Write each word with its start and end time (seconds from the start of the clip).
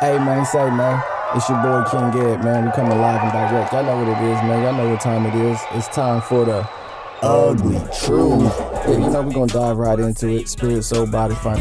Hey 0.00 0.18
man, 0.18 0.44
say 0.44 0.70
man, 0.70 1.00
it's 1.36 1.48
your 1.48 1.62
boy 1.62 1.84
King 1.88 2.10
Ed, 2.20 2.42
man. 2.42 2.66
We 2.66 2.72
coming 2.72 2.98
live 2.98 3.22
and 3.22 3.32
direct. 3.32 3.72
Y'all 3.72 3.84
know 3.84 3.96
what 3.96 4.08
it 4.08 4.22
is, 4.28 4.42
man. 4.42 4.62
Y'all 4.62 4.74
know 4.74 4.90
what 4.90 5.00
time 5.00 5.24
it 5.24 5.34
is. 5.34 5.58
It's 5.72 5.88
time 5.88 6.20
for 6.20 6.44
the 6.44 6.68
ugly 7.22 7.78
truth. 8.02 8.52
Yeah, 8.86 8.90
you 8.90 9.10
know 9.10 9.22
we're 9.22 9.32
gonna 9.32 9.46
dive 9.46 9.76
right 9.78 9.98
into 9.98 10.28
it. 10.28 10.48
Spirit, 10.48 10.82
soul, 10.82 11.06
body, 11.06 11.34
fun. 11.36 11.60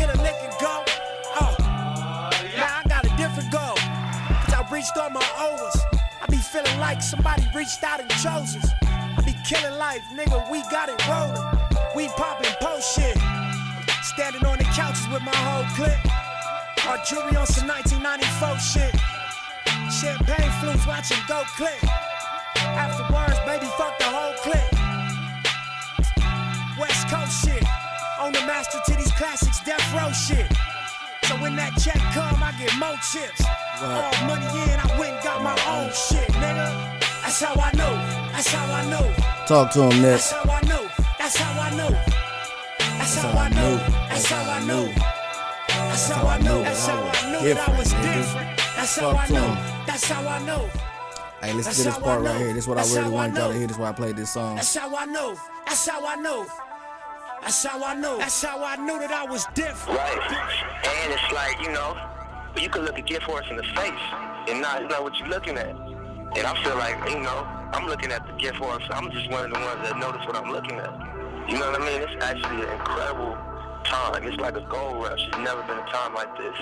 Somebody 7.01 7.43
reached 7.55 7.83
out 7.83 7.99
and 7.99 8.09
chose 8.11 8.55
us. 8.55 8.69
I 8.83 9.21
be 9.25 9.33
killing 9.47 9.77
life, 9.77 10.01
nigga. 10.13 10.49
We 10.51 10.61
got 10.69 10.89
it 10.89 11.07
rolling. 11.07 11.41
We 11.95 12.07
popping 12.09 12.53
post 12.61 12.95
shit. 12.95 13.17
Standing 14.03 14.45
on 14.45 14.57
the 14.57 14.63
couches 14.65 15.07
with 15.11 15.23
my 15.23 15.35
whole 15.35 15.65
clique. 15.75 16.22
Our 16.87 16.97
jewelry 17.05 17.35
on 17.37 17.47
some 17.47 17.67
1994 17.67 18.59
shit. 18.59 18.91
Champagne 19.87 20.51
flutes 20.59 20.85
watching 20.85 21.17
go 21.29 21.43
click. 21.55 21.79
Afterwards, 22.59 23.39
baby, 23.47 23.71
fuck 23.77 23.97
the 23.99 24.05
whole 24.11 24.35
clique. 24.43 24.71
West 26.77 27.07
Coast 27.07 27.45
shit. 27.45 27.63
On 28.19 28.33
the 28.33 28.41
master 28.41 28.79
to 28.85 28.95
these 28.97 29.11
classics, 29.13 29.63
death 29.63 29.83
row 29.95 30.11
shit. 30.11 30.45
So 31.23 31.35
when 31.39 31.55
that 31.55 31.71
check 31.79 31.99
come, 32.11 32.43
I 32.43 32.51
get 32.59 32.75
more 32.75 32.99
chips. 32.99 33.39
All 33.79 34.11
money 34.27 34.43
in, 34.67 34.75
I 34.75 34.99
went 34.99 35.15
and 35.15 35.23
got 35.23 35.41
my 35.41 35.55
own 35.71 35.87
shit, 35.95 36.27
nigga. 36.35 36.99
That's 37.23 37.39
how 37.41 37.55
I 37.55 37.71
know. 37.79 37.95
That's 38.35 38.51
how 38.51 38.73
I 38.73 38.83
know. 38.91 39.07
Talk 39.47 39.71
to 39.71 39.83
him, 39.83 40.01
Nick. 40.01 40.19
That's 40.19 40.31
how 40.31 40.51
I 40.51 40.61
know. 40.67 40.89
That's 41.17 41.37
how 41.37 41.61
I 41.61 41.69
know. 41.77 41.89
That's 42.99 43.15
how 43.15 43.31
I 43.31 43.49
know. 43.49 43.77
That's 44.09 44.25
how 44.27 44.51
I 44.51 44.65
know. 44.65 45.12
That's 45.93 46.09
how 46.09 46.25
I 46.25 46.39
know. 46.39 46.63
That's 46.63 46.87
how 46.87 47.03
I 47.03 47.31
know 47.31 47.53
that 47.53 47.69
I 47.69 47.77
was 47.77 47.91
different. 47.91 48.57
That's 48.57 48.95
how 48.97 49.09
I 49.11 49.13
Talk 49.13 49.27
to 49.27 49.33
know. 49.33 49.83
That's 49.85 50.09
how 50.09 50.27
I 50.27 50.39
know. 50.43 50.67
Hey, 51.39 51.53
listen 51.53 51.63
That's 51.65 51.77
to 51.77 51.83
this 51.83 51.93
how 51.93 51.99
I 51.99 52.01
part 52.01 52.21
right 52.23 52.33
know. 52.33 52.37
here. 52.39 52.47
This 52.47 52.63
is 52.63 52.67
what 52.67 52.77
I 52.79 52.81
That's 52.81 52.95
really 52.95 53.03
how 53.03 53.09
I 53.09 53.13
wanted 53.13 53.35
y'all 53.37 53.47
to 53.49 53.53
know. 53.53 53.59
hear. 53.59 53.67
This 53.67 53.75
is 53.75 53.79
why 53.79 53.89
I 53.89 53.91
played 53.91 54.15
this 54.15 54.33
song. 54.33 54.55
That's 54.55 54.75
how 54.75 54.95
I 54.95 55.05
know. 55.05 55.37
That's 55.67 55.87
how 55.87 56.03
I 56.03 56.15
know. 56.15 56.47
That's 57.43 57.63
how 57.63 57.83
I 57.83 57.93
know. 57.93 58.17
That's 58.17 58.41
how 58.41 58.63
I 58.65 58.75
knew 58.77 58.97
that 58.97 59.11
I 59.11 59.23
was 59.23 59.45
different. 59.53 59.99
Right. 59.99 60.31
And 60.83 61.13
it's 61.13 61.31
like, 61.31 61.61
you 61.61 61.71
know, 61.71 61.95
you 62.59 62.69
can 62.69 62.85
look 62.85 62.97
a 62.97 63.03
gift 63.03 63.21
horse 63.21 63.45
in 63.51 63.57
the 63.57 63.63
face 63.77 64.03
and 64.49 64.61
not 64.63 64.89
know 64.89 65.03
what 65.03 65.15
you're 65.19 65.29
looking 65.29 65.59
at. 65.59 65.75
And 65.77 66.47
I 66.47 66.63
feel 66.63 66.75
like, 66.75 66.97
you 67.07 67.19
know, 67.19 67.45
I'm 67.71 67.85
looking 67.85 68.11
at 68.11 68.25
the 68.25 68.33
gift 68.33 68.55
horse. 68.55 68.81
I'm 68.89 69.11
just 69.11 69.29
one 69.29 69.45
of 69.45 69.53
the 69.53 69.59
ones 69.59 69.87
that 69.87 69.99
notice 69.99 70.25
what 70.25 70.35
I'm 70.37 70.51
looking 70.51 70.73
at. 70.79 70.89
You 71.47 71.59
know 71.59 71.69
what 71.69 71.79
I 71.79 71.85
mean? 71.85 72.01
It's 72.01 72.23
actually 72.25 72.65
an 72.65 72.73
incredible 72.73 73.37
time. 73.83 74.23
It's 74.23 74.37
like 74.37 74.57
a 74.57 74.61
gold 74.61 75.03
rush. 75.03 75.29
There's 75.31 75.43
never 75.43 75.61
been 75.63 75.77
a 75.77 75.87
time 75.87 76.13
like 76.13 76.35
this 76.37 76.55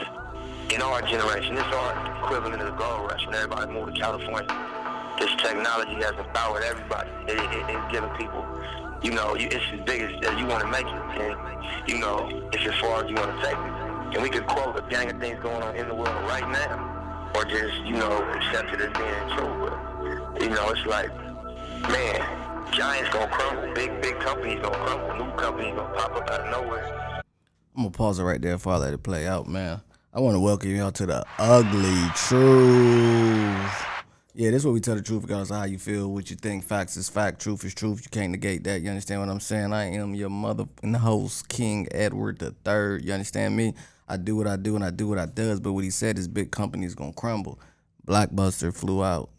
in 0.73 0.81
our 0.81 1.01
generation. 1.01 1.57
It's 1.57 1.75
our 1.75 2.23
equivalent 2.23 2.61
of 2.61 2.67
the 2.67 2.77
gold 2.77 3.09
rush 3.09 3.25
when 3.25 3.35
everybody 3.35 3.71
moved 3.71 3.95
to 3.95 3.99
California. 4.01 4.47
This 5.19 5.31
technology 5.37 5.95
has 5.95 6.13
empowered 6.17 6.63
everybody. 6.63 7.09
It, 7.27 7.37
it, 7.37 7.65
it's 7.69 7.91
giving 7.91 8.09
people, 8.11 8.45
you 9.03 9.11
know, 9.11 9.35
you, 9.35 9.47
it's 9.51 9.65
as 9.73 9.79
big 9.85 10.01
as, 10.01 10.11
as 10.27 10.39
you 10.39 10.47
want 10.47 10.61
to 10.61 10.67
make 10.67 10.85
it. 10.85 10.93
And, 11.21 11.89
you 11.89 11.99
know, 11.99 12.49
it's 12.53 12.65
as 12.65 12.75
far 12.79 13.03
as 13.03 13.09
you 13.09 13.15
want 13.15 13.29
to 13.35 13.45
take 13.45 13.57
it. 13.57 14.15
And 14.15 14.23
we 14.23 14.29
could 14.29 14.47
quote 14.47 14.77
a 14.77 14.81
gang 14.89 15.11
of 15.11 15.19
things 15.19 15.39
going 15.41 15.61
on 15.61 15.75
in 15.75 15.87
the 15.87 15.95
world 15.95 16.23
right 16.25 16.47
now. 16.49 17.31
Or 17.35 17.45
just, 17.45 17.75
you 17.85 17.93
know, 17.93 18.23
accept 18.33 18.73
it 18.73 18.81
as 18.81 18.91
being 18.97 19.37
true. 19.37 19.69
But, 19.69 20.41
you 20.41 20.49
know, 20.49 20.69
it's 20.69 20.85
like, 20.85 21.09
man, 21.89 22.71
giants 22.71 23.09
gonna 23.11 23.31
crumble. 23.31 23.73
Big, 23.73 24.01
big 24.01 24.19
companies 24.19 24.59
gonna 24.61 24.77
crumble. 24.77 25.25
New 25.25 25.31
companies 25.37 25.75
gonna 25.75 25.93
pop 25.95 26.15
up 26.15 26.29
out 26.29 26.41
of 26.41 26.49
nowhere. 26.51 27.10
I'm 27.75 27.83
gonna 27.83 27.91
pause 27.91 28.19
it 28.19 28.23
right 28.23 28.41
there 28.41 28.55
before 28.55 28.73
I 28.73 28.77
let 28.77 28.93
it 28.93 29.01
play 29.01 29.25
out, 29.25 29.47
man. 29.47 29.79
I 30.13 30.19
want 30.19 30.35
to 30.35 30.41
welcome 30.41 30.75
y'all 30.75 30.91
to 30.91 31.05
the 31.05 31.23
ugly 31.37 32.03
truth. 32.15 33.85
Yeah, 34.33 34.51
this 34.51 34.61
is 34.61 34.65
what 34.65 34.73
we 34.73 34.81
tell 34.81 34.95
the 34.95 35.01
truth 35.01 35.23
regardless 35.23 35.51
of 35.51 35.55
how 35.57 35.63
you 35.63 35.77
feel, 35.77 36.11
what 36.11 36.29
you 36.29 36.35
think. 36.35 36.65
Facts 36.65 36.97
is 36.97 37.07
fact, 37.07 37.41
truth 37.41 37.63
is 37.63 37.73
truth. 37.73 38.01
You 38.03 38.09
can't 38.09 38.33
negate 38.33 38.65
that. 38.65 38.81
You 38.81 38.89
understand 38.89 39.21
what 39.21 39.29
I'm 39.29 39.39
saying? 39.39 39.71
I 39.71 39.85
am 39.85 40.13
your 40.15 40.29
mother 40.29 40.65
and 40.83 40.97
host, 40.97 41.47
King 41.47 41.87
Edward 41.91 42.39
the 42.39 42.51
Third. 42.65 43.05
You 43.05 43.13
understand 43.13 43.55
me? 43.55 43.73
I 44.05 44.17
do 44.17 44.35
what 44.35 44.47
I 44.47 44.57
do 44.57 44.75
and 44.75 44.83
I 44.83 44.89
do 44.89 45.07
what 45.07 45.17
I 45.17 45.25
does. 45.25 45.61
But 45.61 45.71
what 45.71 45.85
he 45.85 45.91
said 45.91 46.17
is 46.17 46.27
big 46.27 46.51
companies 46.51 46.93
gonna 46.93 47.13
crumble. 47.13 47.57
Blockbuster 48.05 48.75
flew 48.75 49.01
out. 49.01 49.29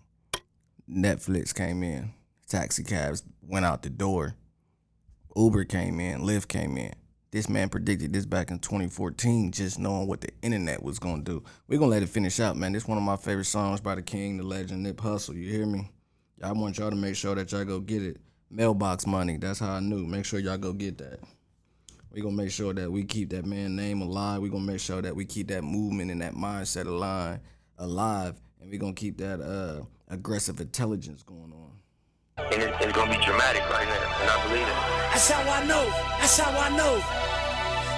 Netflix 0.91 1.55
came 1.55 1.83
in. 1.83 2.15
Taxi 2.49 2.83
cabs 2.83 3.25
went 3.43 3.67
out 3.67 3.83
the 3.83 3.91
door. 3.91 4.37
Uber 5.37 5.65
came 5.65 6.01
in, 6.01 6.23
Lyft 6.23 6.49
came 6.49 6.79
in. 6.79 6.95
This 7.33 7.49
man 7.49 7.71
predicted 7.71 8.13
this 8.13 8.27
back 8.27 8.51
in 8.51 8.59
2014, 8.59 9.53
just 9.53 9.79
knowing 9.79 10.07
what 10.07 10.21
the 10.21 10.29
internet 10.43 10.83
was 10.83 10.99
gonna 10.99 11.23
do. 11.23 11.43
We're 11.67 11.79
gonna 11.79 11.91
let 11.91 12.03
it 12.03 12.11
finish 12.11 12.39
out, 12.41 12.59
man. 12.59 12.73
This 12.73 12.87
one 12.87 12.99
of 12.99 13.05
my 13.05 13.17
favorite 13.17 13.47
songs 13.47 13.81
by 13.81 13.95
the 13.95 14.03
King, 14.03 14.37
the 14.37 14.43
legend, 14.43 14.83
Nip 14.83 14.99
Hussle. 14.99 15.35
You 15.35 15.51
hear 15.51 15.65
me? 15.65 15.91
I 16.43 16.53
want 16.53 16.77
y'all 16.77 16.91
to 16.91 16.97
make 16.97 17.17
sure 17.17 17.35
that 17.35 17.51
y'all 17.51 17.65
go 17.65 17.81
get 17.81 18.03
it. 18.03 18.19
Mailbox 18.51 19.07
money. 19.07 19.39
That's 19.39 19.61
how 19.61 19.71
I 19.71 19.81
knew. 19.81 20.07
Make 20.07 20.27
sure 20.27 20.41
y'all 20.41 20.59
go 20.59 20.75
get 20.75 20.99
that. 20.99 21.21
we 22.11 22.21
gonna 22.21 22.37
make 22.37 22.51
sure 22.51 22.75
that 22.75 22.93
we 22.93 23.03
keep 23.03 23.31
that 23.31 23.47
man 23.47 23.77
name 23.77 24.03
alive. 24.03 24.43
we 24.43 24.51
gonna 24.51 24.65
make 24.65 24.81
sure 24.81 25.01
that 25.01 25.17
we 25.17 25.25
keep 25.25 25.49
that 25.49 25.65
movement 25.65 26.11
and 26.11 26.21
that 26.21 26.35
mindset 26.35 26.87
alive 26.87 27.41
alive. 27.79 28.39
And 28.61 28.71
we 28.71 28.77
gonna 28.77 28.93
keep 28.93 29.17
that 29.19 29.41
uh 29.41 29.85
aggressive 30.09 30.61
intelligence 30.61 31.23
going 31.23 31.51
on. 31.53 31.62
And 32.51 32.63
it, 32.63 32.75
it's 32.81 32.93
gonna 32.93 33.11
be 33.17 33.23
dramatic 33.25 33.63
right 33.71 33.87
now. 33.87 34.21
And 34.21 34.29
I 34.31 34.37
believe 34.49 34.67
it. 34.67 34.79
That's 35.13 35.31
how 35.31 35.43
I 35.45 35.65
know. 35.67 35.85
That's 36.19 36.39
how 36.39 36.51
I 36.59 36.69
know. 36.77 36.99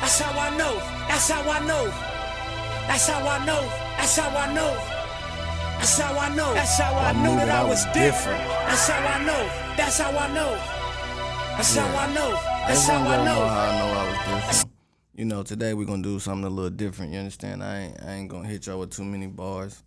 That's 0.01 0.19
how 0.21 0.39
I 0.39 0.57
know. 0.57 0.75
That's 1.09 1.29
how 1.31 1.49
I 1.49 1.67
know. 1.67 1.85
That's 2.87 3.07
how 3.07 3.27
I 3.27 3.45
know. 3.47 3.63
That's 3.97 4.17
how 4.17 4.29
I 4.37 4.55
know. 4.55 4.73
That's 5.79 5.99
how 5.99 6.19
I 6.19 6.35
know. 6.35 6.55
That's 6.55 6.79
how 6.79 6.95
I 6.95 7.13
knew 7.13 7.37
that 7.37 7.49
I 7.51 7.65
was 7.65 7.85
different. 7.87 8.43
That's 8.69 8.89
how 8.89 8.99
I 8.99 9.25
know. 9.25 9.51
That's 9.77 9.99
how 9.99 10.11
I 10.11 10.33
know. 10.35 10.53
That's 11.57 11.77
how 11.77 11.87
I 11.87 12.15
know. 12.15 12.31
That's 12.67 12.87
how 12.87 12.95
Everyone 12.95 13.13
I 13.13 13.17
gonna 13.17 13.25
know. 13.25 13.47
how 13.47 13.61
I 13.61 13.79
know 13.79 13.87
I 13.87 14.09
was 14.09 14.47
different. 14.49 14.71
You 15.15 15.25
know, 15.27 15.43
today 15.45 15.75
we're 15.75 15.87
gonna 15.87 16.03
do 16.03 16.19
something 16.19 16.45
a 16.45 16.51
little 16.51 16.71
different. 16.71 17.13
You 17.13 17.19
understand? 17.21 17.63
I 17.63 17.79
ain't 17.81 18.03
I 18.03 18.13
ain't 18.15 18.29
gonna 18.29 18.49
hit 18.49 18.67
y'all 18.67 18.81
with 18.81 18.91
too 18.91 19.05
many 19.05 19.27
bars, 19.29 19.83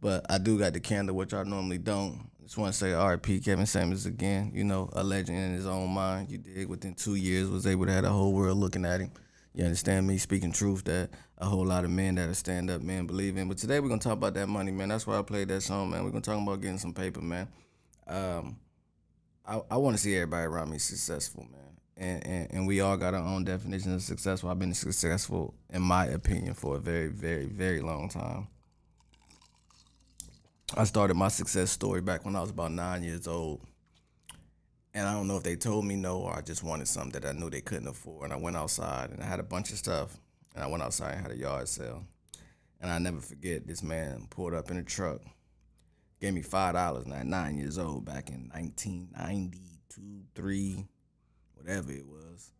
but 0.00 0.24
I 0.30 0.38
do 0.38 0.58
got 0.58 0.72
the 0.72 0.80
candle, 0.80 1.16
which 1.16 1.34
I 1.34 1.42
normally 1.42 1.78
don't. 1.78 2.29
Just 2.42 2.58
want 2.58 2.72
to 2.72 2.78
say 2.78 2.92
R.P. 2.92 3.40
Kevin 3.40 3.66
Samuels 3.66 4.06
again. 4.06 4.52
You 4.54 4.64
know, 4.64 4.90
a 4.92 5.04
legend 5.04 5.38
in 5.38 5.52
his 5.52 5.66
own 5.66 5.90
mind. 5.90 6.30
You 6.30 6.38
did 6.38 6.68
Within 6.68 6.94
two 6.94 7.14
years, 7.14 7.48
was 7.48 7.66
able 7.66 7.86
to 7.86 7.92
have 7.92 8.04
the 8.04 8.10
whole 8.10 8.32
world 8.32 8.58
looking 8.58 8.84
at 8.84 9.00
him. 9.00 9.12
You 9.54 9.64
understand 9.64 10.06
me 10.06 10.18
speaking 10.18 10.52
truth 10.52 10.84
that 10.84 11.10
a 11.38 11.46
whole 11.46 11.66
lot 11.66 11.84
of 11.84 11.90
men 11.90 12.14
that 12.16 12.28
are 12.28 12.34
stand 12.34 12.70
up 12.70 12.82
men 12.82 13.06
believe 13.06 13.36
in. 13.36 13.48
But 13.48 13.58
today 13.58 13.80
we're 13.80 13.88
gonna 13.88 14.00
talk 14.00 14.12
about 14.12 14.34
that 14.34 14.48
money, 14.48 14.70
man. 14.70 14.88
That's 14.88 15.06
why 15.06 15.18
I 15.18 15.22
played 15.22 15.48
that 15.48 15.62
song, 15.62 15.90
man. 15.90 16.04
We're 16.04 16.10
gonna 16.10 16.22
talk 16.22 16.40
about 16.40 16.60
getting 16.60 16.78
some 16.78 16.94
paper, 16.94 17.20
man. 17.20 17.48
Um, 18.06 18.58
I, 19.44 19.60
I 19.70 19.76
want 19.76 19.96
to 19.96 20.02
see 20.02 20.14
everybody 20.14 20.46
around 20.46 20.70
me 20.70 20.78
successful, 20.78 21.46
man. 21.50 21.60
And, 21.96 22.26
and 22.26 22.52
and 22.52 22.66
we 22.66 22.80
all 22.80 22.96
got 22.96 23.14
our 23.14 23.24
own 23.24 23.44
definition 23.44 23.92
of 23.92 24.02
successful. 24.02 24.50
I've 24.50 24.58
been 24.58 24.72
successful, 24.72 25.54
in 25.68 25.82
my 25.82 26.06
opinion, 26.06 26.54
for 26.54 26.76
a 26.76 26.78
very, 26.78 27.08
very, 27.08 27.46
very 27.46 27.80
long 27.80 28.08
time. 28.08 28.46
I 30.76 30.84
started 30.84 31.14
my 31.14 31.28
success 31.28 31.72
story 31.72 32.00
back 32.00 32.24
when 32.24 32.36
I 32.36 32.40
was 32.40 32.50
about 32.50 32.70
nine 32.70 33.02
years 33.02 33.26
old. 33.26 33.60
And 34.94 35.06
I 35.06 35.12
don't 35.12 35.26
know 35.26 35.36
if 35.36 35.42
they 35.42 35.56
told 35.56 35.84
me 35.84 35.96
no 35.96 36.18
or 36.18 36.36
I 36.36 36.42
just 36.42 36.62
wanted 36.62 36.86
something 36.86 37.20
that 37.20 37.28
I 37.28 37.32
knew 37.32 37.50
they 37.50 37.60
couldn't 37.60 37.88
afford. 37.88 38.24
And 38.24 38.32
I 38.32 38.36
went 38.36 38.56
outside 38.56 39.10
and 39.10 39.20
I 39.20 39.26
had 39.26 39.40
a 39.40 39.44
bunch 39.44 39.72
of 39.72 39.78
stuff. 39.78 40.16
And 40.54 40.62
I 40.62 40.68
went 40.68 40.82
outside 40.82 41.14
and 41.14 41.22
had 41.22 41.32
a 41.32 41.36
yard 41.36 41.68
sale. 41.68 42.04
And 42.80 42.90
I 42.90 42.98
never 42.98 43.20
forget 43.20 43.66
this 43.66 43.82
man 43.82 44.26
pulled 44.30 44.54
up 44.54 44.70
in 44.70 44.76
a 44.76 44.84
truck, 44.84 45.22
gave 46.20 46.34
me 46.34 46.42
five 46.42 46.74
dollars 46.74 47.04
and 47.04 47.14
at 47.14 47.26
nine 47.26 47.58
years 47.58 47.76
old 47.76 48.04
back 48.04 48.30
in 48.30 48.48
1992, 48.52 50.22
three, 50.34 50.86
whatever 51.54 51.90
it 51.90 52.06
was. 52.06 52.52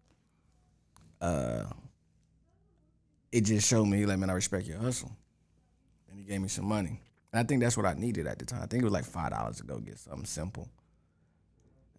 Uh, 1.20 1.64
it 3.30 3.42
just 3.42 3.68
showed 3.68 3.86
me 3.86 4.04
like, 4.04 4.18
man, 4.18 4.30
I 4.30 4.34
respect 4.34 4.66
your 4.66 4.78
hustle. 4.78 5.12
And 6.08 6.18
he 6.18 6.24
gave 6.24 6.40
me 6.40 6.48
some 6.48 6.66
money. 6.66 7.00
And 7.32 7.40
I 7.40 7.42
think 7.44 7.62
that's 7.62 7.76
what 7.76 7.86
I 7.86 7.94
needed 7.94 8.26
at 8.26 8.38
the 8.38 8.44
time. 8.44 8.62
I 8.62 8.66
think 8.66 8.82
it 8.82 8.84
was 8.84 8.92
like 8.92 9.04
five 9.04 9.30
dollars 9.30 9.58
to 9.58 9.64
go 9.64 9.78
get 9.78 9.98
something 9.98 10.24
simple. 10.24 10.68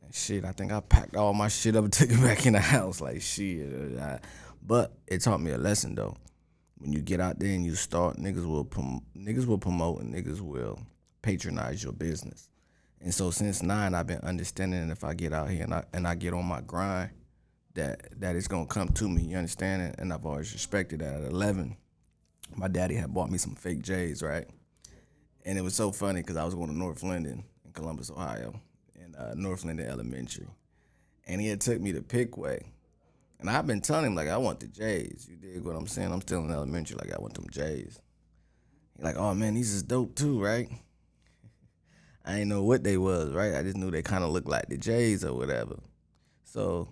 And 0.03 0.13
shit, 0.13 0.43
I 0.45 0.51
think 0.51 0.71
I 0.71 0.79
packed 0.81 1.15
all 1.15 1.33
my 1.33 1.47
shit 1.47 1.75
up 1.75 1.83
and 1.85 1.93
took 1.99 2.09
it 2.09 2.21
back 2.21 2.45
in 2.45 2.53
the 2.53 2.59
house. 2.59 3.01
Like 3.01 3.21
shit. 3.21 3.67
uh, 3.97 4.01
I- 4.03 4.19
but 4.63 4.93
it 5.07 5.21
taught 5.21 5.41
me 5.41 5.51
a 5.51 5.57
lesson 5.57 5.95
though. 5.95 6.15
When 6.77 6.93
you 6.93 6.99
get 7.01 7.19
out 7.19 7.39
there 7.39 7.49
and 7.53 7.65
you 7.65 7.75
start, 7.75 8.17
niggas 8.17 8.45
will 8.45 8.65
prom- 8.65 9.03
niggas 9.17 9.45
will 9.45 9.57
promote 9.57 10.01
and 10.01 10.13
niggas 10.13 10.41
will 10.41 10.79
patronize 11.21 11.83
your 11.83 11.93
business. 11.93 12.49
And 12.99 13.11
so 13.13 13.31
since 13.31 13.63
nine, 13.63 13.95
I've 13.95 14.05
been 14.07 14.19
understanding 14.21 14.89
if 14.91 15.03
I 15.03 15.13
get 15.15 15.33
out 15.33 15.49
here 15.49 15.63
and 15.63 15.73
I 15.73 15.83
and 15.93 16.07
I 16.07 16.13
get 16.15 16.33
on 16.33 16.45
my 16.45 16.61
grind, 16.61 17.09
that 17.73 18.19
that 18.19 18.35
it's 18.35 18.47
gonna 18.47 18.65
come 18.67 18.89
to 18.89 19.09
me. 19.09 19.23
You 19.23 19.37
understand? 19.37 19.81
And, 19.81 19.99
and 19.99 20.13
I've 20.13 20.25
always 20.25 20.53
respected 20.53 20.99
that. 20.99 21.15
At 21.21 21.31
eleven, 21.31 21.77
my 22.55 22.67
daddy 22.67 22.95
had 22.95 23.13
bought 23.13 23.31
me 23.31 23.37
some 23.39 23.55
fake 23.55 23.81
J's, 23.81 24.21
right? 24.21 24.47
And 25.45 25.57
it 25.57 25.61
was 25.61 25.75
so 25.75 25.91
funny 25.91 26.21
because 26.21 26.37
I 26.37 26.45
was 26.45 26.53
going 26.53 26.67
to 26.67 26.77
North 26.77 27.03
Linden 27.03 27.43
in 27.65 27.71
Columbus, 27.73 28.11
Ohio, 28.11 28.59
in 28.95 29.15
uh, 29.15 29.33
North 29.35 29.65
Linden 29.65 29.87
Elementary, 29.87 30.47
and 31.25 31.41
he 31.41 31.47
had 31.47 31.61
took 31.61 31.81
me 31.81 31.91
to 31.93 32.01
Pic-Way, 32.01 32.63
and 33.39 33.49
I've 33.49 33.65
been 33.65 33.81
telling 33.81 34.05
him 34.05 34.15
like 34.15 34.29
I 34.29 34.37
want 34.37 34.59
the 34.59 34.67
J's. 34.67 35.27
You 35.29 35.35
dig 35.35 35.63
what 35.63 35.75
I'm 35.75 35.87
saying? 35.87 36.11
I'm 36.11 36.21
still 36.21 36.43
in 36.45 36.51
elementary, 36.51 36.97
like 36.97 37.13
I 37.13 37.19
want 37.19 37.33
them 37.33 37.47
J's. 37.49 37.99
He 38.95 39.03
like, 39.03 39.17
oh 39.17 39.33
man, 39.33 39.55
these 39.55 39.73
is 39.73 39.81
dope 39.81 40.15
too, 40.15 40.39
right? 40.39 40.69
I 42.25 42.39
ain't 42.39 42.49
know 42.49 42.63
what 42.63 42.83
they 42.83 42.97
was, 42.97 43.33
right? 43.33 43.55
I 43.55 43.63
just 43.63 43.77
knew 43.77 43.89
they 43.89 44.03
kind 44.03 44.23
of 44.23 44.29
looked 44.29 44.47
like 44.47 44.67
the 44.69 44.77
J's 44.77 45.25
or 45.25 45.33
whatever. 45.33 45.77
So 46.43 46.89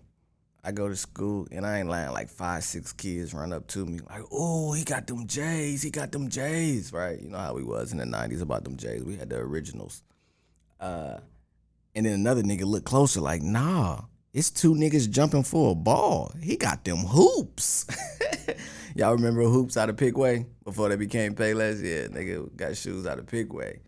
I 0.64 0.72
go 0.72 0.90
to 0.90 0.96
school 0.96 1.48
and 1.52 1.66
I 1.66 1.80
ain't 1.80 1.90
lying, 1.90 2.12
like 2.12 2.30
five, 2.30 2.64
six 2.64 2.92
kids 2.92 3.34
run 3.34 3.54
up 3.54 3.68
to 3.68 3.86
me 3.86 4.00
like, 4.10 4.24
oh, 4.32 4.74
he 4.74 4.84
got 4.84 5.08
them 5.08 5.26
J's, 5.26 5.82
he 5.82 5.90
got 5.90 6.12
them 6.12 6.30
J's, 6.30 6.92
right? 6.92 7.20
You 7.20 7.30
know 7.30 7.38
how 7.38 7.54
we 7.54 7.64
was 7.64 7.92
in 7.92 7.98
the 7.98 8.06
90s 8.06 8.42
about 8.42 8.66
them 8.66 8.76
J's. 8.76 9.04
We 9.04 9.16
had 9.16 9.30
the 9.30 9.38
originals. 9.38 10.04
Uh, 10.80 11.18
and 11.96 12.06
then 12.06 12.14
another 12.14 12.44
nigga 12.44 12.64
looked 12.64 12.86
closer 12.86 13.22
like, 13.22 13.42
nah, 13.42 14.02
it's 14.34 14.52
two 14.52 14.74
niggas 14.74 15.10
jumping 15.10 15.44
for 15.44 15.72
a 15.72 15.76
ball. 15.76 16.34
He 16.42 16.58
got 16.58 16.84
them 16.84 17.00
hoops. 17.00 17.88
Y'all 18.96 19.14
remember 19.14 19.44
hoops 19.44 19.78
out 19.78 19.90
of 19.90 19.98
Pic-Way 19.98 20.46
before 20.64 20.90
they 20.90 20.96
became 20.98 21.36
Payless? 21.36 21.82
Yeah, 21.82 22.08
nigga 22.08 22.56
got 22.56 22.76
shoes 22.76 23.08
out 23.08 23.18
of 23.18 23.28
Pic-Way. 23.28 23.80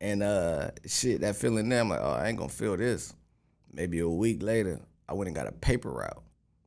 And 0.00 0.22
uh 0.22 0.70
shit, 0.86 1.20
that 1.22 1.36
feeling 1.36 1.68
there, 1.68 1.80
I'm 1.80 1.88
like, 1.88 2.00
oh, 2.02 2.12
I 2.12 2.28
ain't 2.28 2.38
gonna 2.38 2.48
feel 2.48 2.76
this. 2.76 3.14
Maybe 3.72 4.00
a 4.00 4.08
week 4.08 4.42
later, 4.42 4.80
I 5.08 5.14
went 5.14 5.28
and 5.28 5.36
got 5.36 5.46
a 5.46 5.52
paper 5.52 5.90
route. 5.90 6.22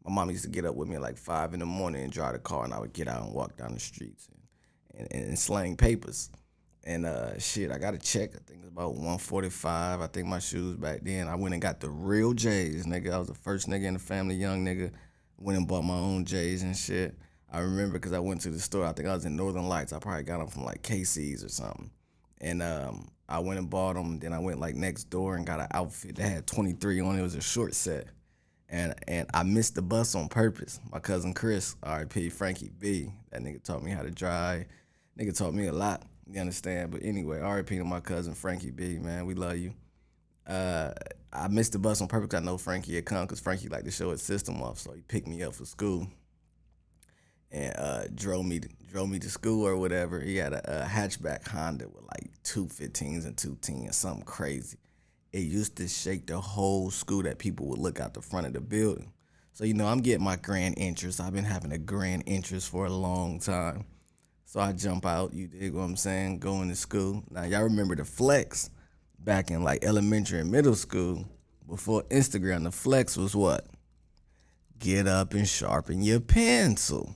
My 0.06 0.14
mom 0.14 0.30
used 0.30 0.44
to 0.44 0.50
get 0.50 0.66
up 0.66 0.76
with 0.76 0.88
me 0.88 0.96
at 0.96 1.02
like 1.02 1.18
five 1.18 1.54
in 1.54 1.60
the 1.60 1.66
morning 1.66 2.04
and 2.04 2.12
drive 2.12 2.34
the 2.34 2.40
car, 2.40 2.64
and 2.64 2.74
I 2.74 2.80
would 2.80 2.94
get 2.94 3.08
out 3.08 3.24
and 3.24 3.34
walk 3.34 3.58
down 3.58 3.74
the 3.74 3.80
streets 3.80 4.28
and, 4.98 5.08
and, 5.12 5.28
and 5.30 5.40
slang 5.40 5.76
papers. 5.76 6.30
And 6.86 7.06
uh, 7.06 7.38
shit, 7.38 7.72
I 7.72 7.78
got 7.78 7.94
a 7.94 7.98
check. 7.98 8.32
I 8.34 8.40
think 8.46 8.60
it's 8.62 8.70
about 8.70 8.94
145. 8.94 10.02
I 10.02 10.08
think 10.08 10.28
my 10.28 10.40
shoes 10.40 10.78
back 10.78 11.02
then. 11.04 11.28
I 11.28 11.36
went 11.36 11.54
and 11.54 11.62
got 11.62 11.82
the 11.82 11.90
real 11.90 12.34
J's, 12.34 12.86
nigga. 12.86 13.14
I 13.14 13.20
was 13.20 13.28
the 13.28 13.34
first 13.34 13.68
nigga 13.68 13.84
in 13.84 13.94
the 13.94 14.00
family, 14.00 14.36
young 14.36 14.66
nigga. 14.66 14.92
Went 15.38 15.58
and 15.58 15.68
bought 15.68 15.84
my 15.84 15.98
own 15.98 16.26
J's 16.26 16.64
and 16.64 16.76
shit. 16.76 17.16
I 17.52 17.60
remember 17.60 17.94
because 17.94 18.14
I 18.14 18.20
went 18.20 18.42
to 18.42 18.50
the 18.50 18.60
store. 18.60 18.86
I 18.86 18.94
think 18.94 19.08
I 19.08 19.14
was 19.14 19.26
in 19.26 19.36
Northern 19.36 19.68
Lights. 19.68 19.92
I 19.92 20.00
probably 20.00 20.24
got 20.24 20.40
them 20.40 20.48
from 20.48 20.64
like 20.64 20.82
Casey's 20.82 21.44
or 21.44 21.50
something. 21.50 21.92
And 22.40 22.64
um, 22.64 23.10
I 23.28 23.40
went 23.40 23.60
and 23.60 23.70
bought 23.70 23.96
them. 23.96 24.20
Then 24.20 24.32
I 24.32 24.40
went 24.40 24.60
like 24.60 24.76
next 24.76 25.06
door 25.10 25.36
and 25.36 25.46
got 25.46 25.60
an 25.60 25.68
outfit 25.72 26.16
that 26.16 26.30
had 26.30 26.48
23 26.48 27.02
on 27.02 27.16
it. 27.16 27.20
It 27.20 27.24
was 27.24 27.36
a 27.36 27.42
short 27.42 27.76
set 27.76 28.08
and 28.70 28.94
and 29.08 29.28
I 29.34 29.44
missed 29.44 29.76
the 29.76 29.82
bus 29.82 30.16
on 30.16 30.30
purpose. 30.30 30.80
My 30.92 31.00
cousin 31.00 31.34
Chris, 31.34 31.76
R.I.P. 31.84 32.30
Frankie 32.30 32.72
B, 32.80 33.12
that 33.32 33.42
nigga 33.42 33.64
taught 33.64 33.84
me 33.84 33.92
how 33.92 34.04
to 34.04 34.12
drive. 34.12 34.66
Nigga 35.20 35.36
taught 35.36 35.54
me 35.54 35.68
a 35.68 35.74
lot. 35.74 36.04
You 36.32 36.40
understand? 36.40 36.92
But 36.92 37.04
anyway, 37.04 37.40
R.I.P. 37.40 37.78
to 37.78 37.84
my 37.84 38.00
cousin 38.00 38.34
Frankie 38.36 38.72
B, 38.72 39.00
man, 39.00 39.26
we 39.26 39.34
love 39.34 39.58
you. 39.58 39.74
Uh, 40.46 40.92
I 41.34 41.48
missed 41.48 41.74
the 41.74 41.80
bus 41.80 42.02
on 42.02 42.08
purpose. 42.08 42.36
I 42.36 42.44
know 42.44 42.58
Frankie 42.58 42.96
had 42.96 43.06
come 43.06 43.26
because 43.26 43.40
Frankie 43.40 43.70
liked 43.70 43.86
to 43.86 43.92
show 43.92 44.12
his 44.12 44.22
system 44.22 44.62
off, 44.62 44.80
so 44.80 44.94
he 44.94 45.02
picked 45.02 45.28
me 45.28 45.44
up 45.44 45.54
for 45.54 45.66
school 45.66 46.08
and 47.52 47.74
uh, 47.78 48.04
drove 48.14 48.46
me 48.46 48.60
to, 48.60 48.70
drove 48.88 49.10
me 49.10 49.20
to 49.20 49.30
school 49.30 49.66
or 49.66 49.78
whatever. 49.78 50.20
He 50.20 50.38
had 50.38 50.54
a, 50.54 50.84
a 50.84 50.86
hatchback 50.88 51.48
Honda 51.48 51.88
with 51.88 52.04
like 52.04 52.32
two 52.44 52.66
15s 52.66 53.26
and 53.26 53.38
two 53.38 53.58
10s, 53.62 53.96
something 53.96 54.26
crazy 54.26 54.79
it 55.32 55.40
used 55.40 55.76
to 55.78 55.88
shake 55.88 56.28
the 56.28 56.40
whole 56.40 56.90
school 56.90 57.24
that 57.24 57.38
people 57.38 57.68
would 57.68 57.80
look 57.80 58.00
out 58.00 58.14
the 58.14 58.22
front 58.22 58.48
of 58.48 58.54
the 58.54 58.62
building. 58.62 59.12
So, 59.54 59.64
you 59.66 59.74
know, 59.74 59.88
I'm 59.88 60.00
getting 60.00 60.24
my 60.24 60.38
grand 60.38 60.76
interest. 60.78 61.20
I've 61.20 61.34
been 61.34 61.44
having 61.44 61.72
a 61.72 61.78
grand 61.78 62.24
interest 62.26 62.70
for 62.70 62.86
a 62.86 62.90
long 62.90 63.40
time. 63.40 63.86
So 64.46 64.60
I 64.60 64.72
jump 64.72 65.06
out, 65.06 65.34
you 65.34 65.48
dig 65.48 65.74
what 65.74 65.84
I'm 65.84 65.96
saying, 65.96 66.40
going 66.40 66.70
to 66.70 66.76
school. 66.76 67.24
Now, 67.30 67.44
y'all 67.44 67.64
remember 67.64 67.96
the 67.96 68.06
flex 68.06 68.72
back 69.20 69.52
in 69.52 69.64
like 69.64 69.84
elementary 69.84 70.40
and 70.40 70.50
middle 70.50 70.76
school 70.76 71.26
before 71.68 72.04
Instagram. 72.04 72.64
The 72.64 72.72
flex 72.72 73.16
was 73.16 73.36
what? 73.36 73.68
Get 74.80 75.08
up 75.08 75.34
and 75.34 75.48
sharpen 75.48 76.02
your 76.02 76.20
pencil. 76.20 77.14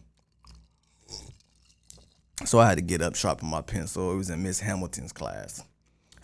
So 2.45 2.59
I 2.59 2.67
had 2.67 2.77
to 2.77 2.83
get 2.83 3.01
up, 3.01 3.15
sharpen 3.15 3.49
my 3.49 3.61
pencil. 3.61 4.11
It 4.11 4.17
was 4.17 4.29
in 4.29 4.43
Miss 4.43 4.59
Hamilton's 4.59 5.13
class. 5.13 5.63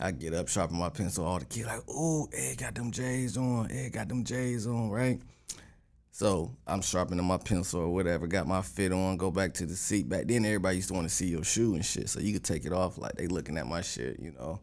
I 0.02 0.12
get 0.12 0.32
up, 0.32 0.48
sharpen 0.48 0.78
my 0.78 0.88
pencil. 0.88 1.26
All 1.26 1.38
the 1.38 1.44
kids 1.44 1.66
like, 1.66 1.82
oh, 1.86 2.26
Ed 2.32 2.56
got 2.56 2.74
them 2.74 2.90
J's 2.90 3.36
on. 3.36 3.70
Ed 3.70 3.90
got 3.90 4.08
them 4.08 4.24
J's 4.24 4.66
on, 4.66 4.88
right? 4.88 5.20
So 6.10 6.56
I'm 6.66 6.80
sharpening 6.80 7.26
my 7.26 7.36
pencil 7.36 7.82
or 7.82 7.92
whatever. 7.92 8.26
Got 8.26 8.46
my 8.46 8.62
fit 8.62 8.92
on. 8.92 9.18
Go 9.18 9.30
back 9.30 9.52
to 9.54 9.66
the 9.66 9.76
seat. 9.76 10.08
Back 10.08 10.26
then, 10.26 10.46
everybody 10.46 10.76
used 10.76 10.88
to 10.88 10.94
want 10.94 11.06
to 11.06 11.14
see 11.14 11.26
your 11.26 11.44
shoe 11.44 11.74
and 11.74 11.84
shit, 11.84 12.08
so 12.08 12.18
you 12.18 12.32
could 12.32 12.44
take 12.44 12.64
it 12.64 12.72
off 12.72 12.96
like 12.96 13.14
they 13.16 13.26
looking 13.26 13.58
at 13.58 13.66
my 13.66 13.82
shit, 13.82 14.18
you 14.18 14.32
know. 14.32 14.60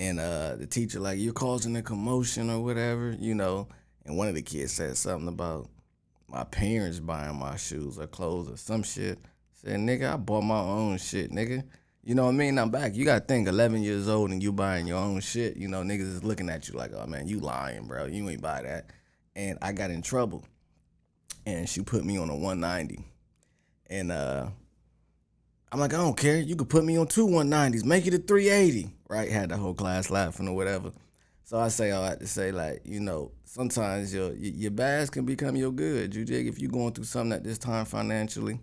And 0.00 0.18
uh, 0.18 0.56
the 0.56 0.66
teacher 0.66 0.98
like, 0.98 1.20
you're 1.20 1.32
causing 1.32 1.76
a 1.76 1.82
commotion 1.82 2.50
or 2.50 2.60
whatever, 2.60 3.16
you 3.18 3.36
know. 3.36 3.68
And 4.04 4.16
one 4.16 4.26
of 4.26 4.34
the 4.34 4.42
kids 4.42 4.72
said 4.72 4.96
something 4.96 5.28
about 5.28 5.68
my 6.28 6.42
parents 6.42 6.98
buying 6.98 7.38
my 7.38 7.56
shoes 7.56 8.00
or 8.00 8.08
clothes 8.08 8.50
or 8.50 8.56
some 8.56 8.82
shit. 8.82 9.20
Said, 9.52 9.78
nigga, 9.78 10.14
I 10.14 10.16
bought 10.16 10.42
my 10.42 10.58
own 10.58 10.98
shit, 10.98 11.30
nigga. 11.30 11.62
You 12.04 12.16
know 12.16 12.24
what 12.24 12.30
I 12.30 12.32
mean? 12.32 12.58
I'm 12.58 12.70
back. 12.70 12.96
You 12.96 13.04
gotta 13.04 13.24
think 13.24 13.46
11 13.46 13.82
years 13.82 14.08
old 14.08 14.30
and 14.32 14.42
you 14.42 14.52
buying 14.52 14.88
your 14.88 14.98
own 14.98 15.20
shit. 15.20 15.56
You 15.56 15.68
know, 15.68 15.82
niggas 15.82 16.00
is 16.00 16.24
looking 16.24 16.48
at 16.48 16.68
you 16.68 16.74
like, 16.74 16.92
oh 16.92 17.06
man, 17.06 17.28
you 17.28 17.38
lying, 17.38 17.86
bro. 17.86 18.06
You 18.06 18.28
ain't 18.28 18.42
buy 18.42 18.62
that. 18.62 18.86
And 19.36 19.56
I 19.62 19.72
got 19.72 19.90
in 19.92 20.02
trouble. 20.02 20.44
And 21.46 21.68
she 21.68 21.82
put 21.82 22.04
me 22.04 22.18
on 22.18 22.28
a 22.28 22.34
190. 22.34 23.04
And 23.88 24.10
uh 24.10 24.48
I'm 25.70 25.78
like, 25.78 25.94
I 25.94 25.98
don't 25.98 26.16
care. 26.16 26.40
You 26.40 26.56
could 26.56 26.68
put 26.68 26.84
me 26.84 26.98
on 26.98 27.06
two 27.06 27.26
190s. 27.26 27.84
Make 27.84 28.06
it 28.06 28.14
a 28.14 28.18
380. 28.18 28.90
Right? 29.08 29.30
Had 29.30 29.50
the 29.50 29.56
whole 29.56 29.74
class 29.74 30.10
laughing 30.10 30.48
or 30.48 30.56
whatever. 30.56 30.90
So 31.44 31.58
I 31.58 31.68
say 31.68 31.92
all 31.92 32.02
that 32.02 32.18
to 32.18 32.26
say, 32.26 32.50
like, 32.50 32.82
you 32.84 32.98
know, 32.98 33.30
sometimes 33.44 34.12
your 34.12 34.32
your 34.34 34.72
bads 34.72 35.08
can 35.08 35.24
become 35.24 35.54
your 35.54 35.70
good. 35.70 36.16
You 36.16 36.24
dig? 36.24 36.48
If 36.48 36.58
you're 36.58 36.70
going 36.70 36.94
through 36.94 37.04
something 37.04 37.32
at 37.32 37.44
this 37.44 37.58
time 37.58 37.84
financially 37.84 38.58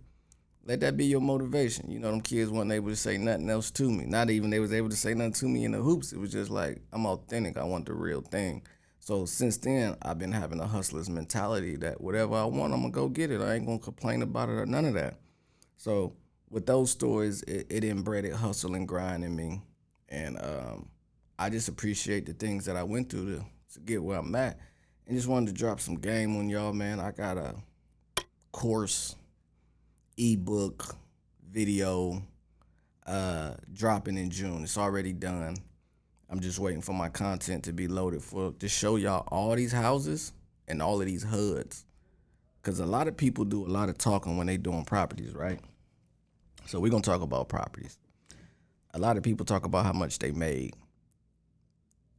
let 0.70 0.82
that 0.82 0.96
be 0.96 1.06
your 1.06 1.20
motivation. 1.20 1.90
You 1.90 1.98
know, 1.98 2.12
them 2.12 2.22
kids 2.22 2.52
weren't 2.52 2.72
able 2.72 2.90
to 2.90 2.96
say 2.96 3.18
nothing 3.18 3.50
else 3.50 3.72
to 3.72 3.90
me. 3.90 4.06
Not 4.06 4.30
even 4.30 4.52
they 4.52 4.60
was 4.60 4.72
able 4.72 4.90
to 4.90 4.96
say 4.96 5.16
nothing 5.16 5.34
to 5.34 5.48
me 5.48 5.66
in 5.66 5.72
the 5.72 5.80
hoops. 5.80 6.14
It 6.14 6.20
was 6.20 6.32
just 6.32 6.52
like 6.52 6.80
I'm 6.94 7.08
authentic. 7.08 7.58
I 7.58 7.64
want 7.64 7.88
the 7.88 7.94
real 7.96 8.22
thing. 8.22 8.62
So 9.00 9.26
since 9.26 9.58
then, 9.58 9.98
I've 10.04 10.20
been 10.20 10.32
having 10.32 10.60
a 10.60 10.68
hustler's 10.68 11.10
mentality 11.10 11.76
that 11.78 12.00
whatever 12.00 12.36
I 12.36 12.44
want, 12.44 12.72
I'm 12.72 12.82
gonna 12.82 12.92
go 12.92 13.10
get 13.10 13.32
it. 13.32 13.42
I 13.42 13.56
ain't 13.56 13.66
gonna 13.66 13.80
complain 13.80 14.22
about 14.22 14.50
it 14.50 14.60
or 14.60 14.68
none 14.68 14.86
of 14.86 14.94
that. 14.94 15.16
So 15.76 16.14
with 16.52 16.68
those 16.68 16.92
stories, 16.92 17.42
it, 17.48 17.66
it 17.72 17.84
inbred 17.84 18.32
hustle 18.32 18.76
and 18.76 18.88
grind 18.88 19.24
in 19.24 19.36
me, 19.36 19.64
and 20.08 20.38
um, 20.40 20.90
I 21.40 21.50
just 21.50 21.68
appreciate 21.68 22.28
the 22.28 22.34
things 22.34 22.66
that 22.66 22.76
I 22.76 22.84
went 22.84 23.10
through 23.10 23.38
to, 23.38 23.46
to 23.74 23.80
get 23.80 24.04
where 24.04 24.20
I'm 24.20 24.36
at, 24.36 24.60
and 25.08 25.18
just 25.18 25.28
wanted 25.28 25.48
to 25.48 25.60
drop 25.60 25.80
some 25.80 25.96
game 25.96 26.38
on 26.38 26.48
y'all, 26.48 26.74
man. 26.74 27.00
I 27.00 27.10
got 27.10 27.40
a 27.40 27.56
course 28.52 29.16
ebook 30.20 30.96
video 31.50 32.22
uh, 33.08 33.54
dropping 33.74 34.18
in 34.18 34.30
June. 34.30 34.64
It's 34.64 34.78
already 34.78 35.14
done. 35.14 35.56
I'm 36.30 36.42
just 36.42 36.60
waiting 36.60 36.82
for 36.82 36.94
my 36.94 37.10
content 37.10 37.64
to 37.64 37.74
be 37.74 37.88
loaded 37.88 38.22
for 38.22 38.52
to 38.60 38.68
show 38.68 38.98
y'all 38.98 39.28
all 39.30 39.56
these 39.56 39.72
houses 39.72 40.34
and 40.68 40.82
all 40.82 41.00
of 41.00 41.08
these 41.08 41.24
HUDs. 41.24 41.86
Cause 42.62 42.80
a 42.80 42.86
lot 42.86 43.08
of 43.08 43.16
people 43.16 43.46
do 43.46 43.66
a 43.66 43.70
lot 43.70 43.90
of 43.90 43.98
talking 43.98 44.38
when 44.38 44.46
they 44.46 44.58
doing 44.58 44.84
properties, 44.84 45.34
right? 45.34 45.60
So 46.68 46.80
we're 46.80 46.92
gonna 46.92 47.02
talk 47.02 47.22
about 47.22 47.48
properties. 47.50 47.98
A 48.94 49.00
lot 49.00 49.18
of 49.18 49.24
people 49.24 49.46
talk 49.46 49.66
about 49.66 49.86
how 49.86 49.94
much 49.94 50.20
they 50.20 50.32
made 50.32 50.74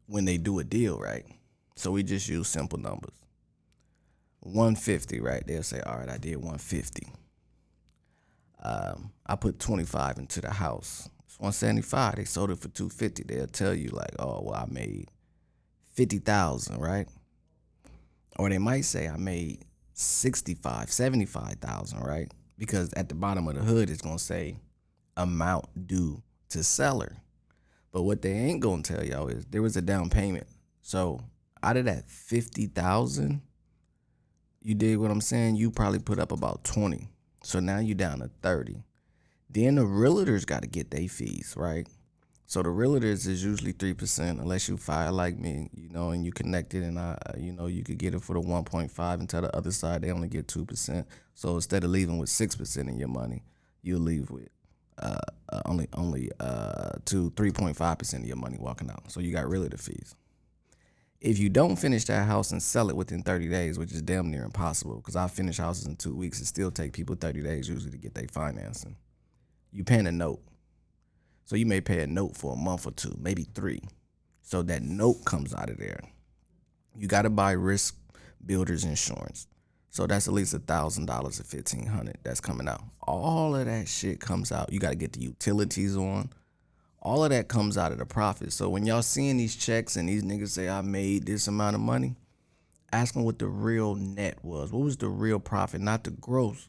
when 0.06 0.24
they 0.24 0.38
do 0.38 0.58
a 0.58 0.64
deal, 0.64 0.98
right? 0.98 1.24
So 1.76 1.92
we 1.92 2.02
just 2.02 2.28
use 2.28 2.48
simple 2.48 2.78
numbers. 2.78 3.14
150, 4.40 5.20
right? 5.20 5.46
They'll 5.46 5.62
say, 5.62 5.80
all 5.82 5.98
right, 5.98 6.08
I 6.08 6.16
did 6.16 6.36
150. 6.36 7.06
Um, 8.62 9.12
I 9.26 9.36
put 9.36 9.58
25 9.58 10.18
into 10.18 10.40
the 10.40 10.50
house. 10.50 11.08
It's 11.26 11.38
175. 11.38 12.16
They 12.16 12.24
sold 12.24 12.50
it 12.50 12.58
for 12.58 12.68
250. 12.68 13.24
They'll 13.24 13.46
tell 13.46 13.74
you 13.74 13.88
like, 13.90 14.14
oh, 14.18 14.42
well, 14.44 14.54
I 14.54 14.66
made 14.70 15.08
50,000, 15.94 16.78
right? 16.78 17.08
Or 18.38 18.48
they 18.48 18.58
might 18.58 18.82
say 18.82 19.08
I 19.08 19.16
made 19.16 19.64
65, 19.94 20.90
75,000, 20.90 22.00
right? 22.00 22.30
Because 22.58 22.92
at 22.94 23.08
the 23.08 23.14
bottom 23.14 23.48
of 23.48 23.54
the 23.54 23.62
hood 23.62 23.90
it's 23.90 24.02
going 24.02 24.18
to 24.18 24.22
say 24.22 24.56
amount 25.16 25.86
due 25.86 26.22
to 26.50 26.62
seller. 26.62 27.16
But 27.92 28.02
what 28.02 28.22
they 28.22 28.32
ain't 28.32 28.60
going 28.60 28.82
to 28.82 28.94
tell 28.94 29.04
y'all 29.04 29.28
is 29.28 29.46
there 29.46 29.62
was 29.62 29.76
a 29.76 29.82
down 29.82 30.10
payment. 30.10 30.46
So 30.82 31.20
out 31.62 31.76
of 31.76 31.86
that 31.86 32.08
50,000, 32.08 33.40
you 34.62 34.74
did 34.74 34.98
what 34.98 35.10
I'm 35.10 35.20
saying? 35.20 35.56
You 35.56 35.70
probably 35.70 35.98
put 35.98 36.18
up 36.18 36.32
about 36.32 36.64
20. 36.64 37.08
So 37.42 37.60
now 37.60 37.78
you're 37.78 37.94
down 37.94 38.20
to 38.20 38.30
30. 38.42 38.82
Then 39.48 39.76
the 39.76 39.82
realtors 39.82 40.46
got 40.46 40.62
to 40.62 40.68
get 40.68 40.90
their 40.90 41.08
fees, 41.08 41.54
right? 41.56 41.86
So 42.46 42.62
the 42.62 42.68
realtors 42.68 43.26
is 43.26 43.44
usually 43.44 43.72
3% 43.72 44.40
unless 44.40 44.68
you 44.68 44.76
fire 44.76 45.12
like 45.12 45.38
me, 45.38 45.70
you 45.72 45.88
know, 45.88 46.10
and 46.10 46.24
you 46.24 46.32
connected 46.32 46.82
and 46.82 46.98
I, 46.98 47.16
you 47.38 47.52
know, 47.52 47.66
you 47.66 47.84
could 47.84 47.98
get 47.98 48.14
it 48.14 48.22
for 48.22 48.34
the 48.34 48.40
1.5 48.40 49.14
and 49.14 49.28
tell 49.28 49.42
the 49.42 49.56
other 49.56 49.70
side 49.70 50.02
they 50.02 50.10
only 50.10 50.28
get 50.28 50.48
2%. 50.48 51.04
So 51.34 51.54
instead 51.54 51.84
of 51.84 51.90
leaving 51.90 52.18
with 52.18 52.28
6% 52.28 52.88
in 52.88 52.98
your 52.98 53.08
money, 53.08 53.44
you'll 53.82 54.00
leave 54.00 54.30
with 54.30 54.48
uh, 54.98 55.18
uh, 55.48 55.62
only 55.64 55.88
only 55.94 56.30
uh, 56.40 56.90
to 57.06 57.30
3.5% 57.30 58.14
of 58.14 58.24
your 58.24 58.36
money 58.36 58.58
walking 58.60 58.90
out. 58.90 59.10
So 59.10 59.20
you 59.20 59.32
got 59.32 59.48
realtor 59.48 59.78
fees 59.78 60.14
if 61.20 61.38
you 61.38 61.50
don't 61.50 61.76
finish 61.76 62.04
that 62.06 62.26
house 62.26 62.50
and 62.50 62.62
sell 62.62 62.88
it 62.88 62.96
within 62.96 63.22
30 63.22 63.48
days, 63.48 63.78
which 63.78 63.92
is 63.92 64.00
damn 64.00 64.30
near 64.30 64.44
impossible, 64.44 64.96
because 64.96 65.16
I 65.16 65.28
finish 65.28 65.58
houses 65.58 65.86
in 65.86 65.96
two 65.96 66.14
weeks, 66.14 66.40
it 66.40 66.46
still 66.46 66.70
take 66.70 66.92
people 66.92 67.14
30 67.14 67.42
days 67.42 67.68
usually 67.68 67.90
to 67.90 67.98
get 67.98 68.14
their 68.14 68.26
financing. 68.28 68.96
You 69.70 69.84
paying 69.84 70.06
a 70.06 70.12
note. 70.12 70.40
So 71.44 71.56
you 71.56 71.66
may 71.66 71.80
pay 71.80 72.00
a 72.00 72.06
note 72.06 72.36
for 72.36 72.54
a 72.54 72.56
month 72.56 72.86
or 72.86 72.92
two, 72.92 73.14
maybe 73.20 73.44
three. 73.54 73.82
So 74.42 74.62
that 74.62 74.82
note 74.82 75.24
comes 75.24 75.54
out 75.54 75.68
of 75.68 75.76
there. 75.76 76.00
You 76.96 77.06
got 77.06 77.22
to 77.22 77.30
buy 77.30 77.52
risk 77.52 77.96
builders 78.44 78.84
insurance. 78.84 79.46
So 79.90 80.06
that's 80.06 80.28
at 80.28 80.34
least 80.34 80.54
a 80.54 80.58
thousand 80.58 81.06
dollars 81.06 81.40
or 81.40 81.44
fifteen 81.44 81.86
hundred 81.86 82.18
that's 82.22 82.40
coming 82.40 82.68
out. 82.68 82.82
All 83.02 83.56
of 83.56 83.66
that 83.66 83.88
shit 83.88 84.20
comes 84.20 84.52
out. 84.52 84.72
You 84.72 84.78
got 84.78 84.90
to 84.90 84.96
get 84.96 85.12
the 85.12 85.20
utilities 85.20 85.96
on. 85.96 86.30
All 87.02 87.24
of 87.24 87.30
that 87.30 87.48
comes 87.48 87.78
out 87.78 87.92
of 87.92 87.98
the 87.98 88.04
profit. 88.06 88.52
So 88.52 88.68
when 88.68 88.84
y'all 88.84 89.02
seeing 89.02 89.38
these 89.38 89.56
checks 89.56 89.96
and 89.96 90.08
these 90.08 90.22
niggas 90.22 90.50
say 90.50 90.68
I 90.68 90.82
made 90.82 91.24
this 91.24 91.48
amount 91.48 91.74
of 91.74 91.80
money, 91.80 92.16
ask 92.92 93.14
them 93.14 93.24
what 93.24 93.38
the 93.38 93.46
real 93.46 93.94
net 93.94 94.38
was. 94.44 94.70
What 94.72 94.82
was 94.82 94.98
the 94.98 95.08
real 95.08 95.40
profit, 95.40 95.80
not 95.80 96.04
the 96.04 96.10
gross? 96.10 96.68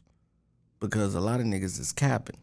Because 0.80 1.14
a 1.14 1.20
lot 1.20 1.40
of 1.40 1.46
niggas 1.46 1.78
is 1.78 1.92
capping. 1.92 2.38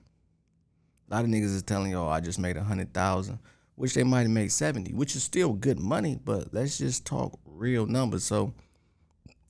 A 1.09 1.15
lot 1.15 1.23
of 1.23 1.31
niggas 1.31 1.55
is 1.55 1.63
telling 1.63 1.91
y'all 1.91 2.09
I 2.09 2.19
just 2.19 2.37
made 2.37 2.57
a 2.57 2.63
hundred 2.63 2.93
thousand, 2.93 3.39
which 3.75 3.95
they 3.95 4.03
might 4.03 4.21
have 4.21 4.29
made 4.29 4.51
seventy, 4.51 4.93
which 4.93 5.15
is 5.15 5.23
still 5.23 5.53
good 5.53 5.79
money. 5.79 6.19
But 6.23 6.53
let's 6.53 6.77
just 6.77 7.05
talk 7.05 7.39
real 7.45 7.87
numbers. 7.87 8.23
So 8.23 8.53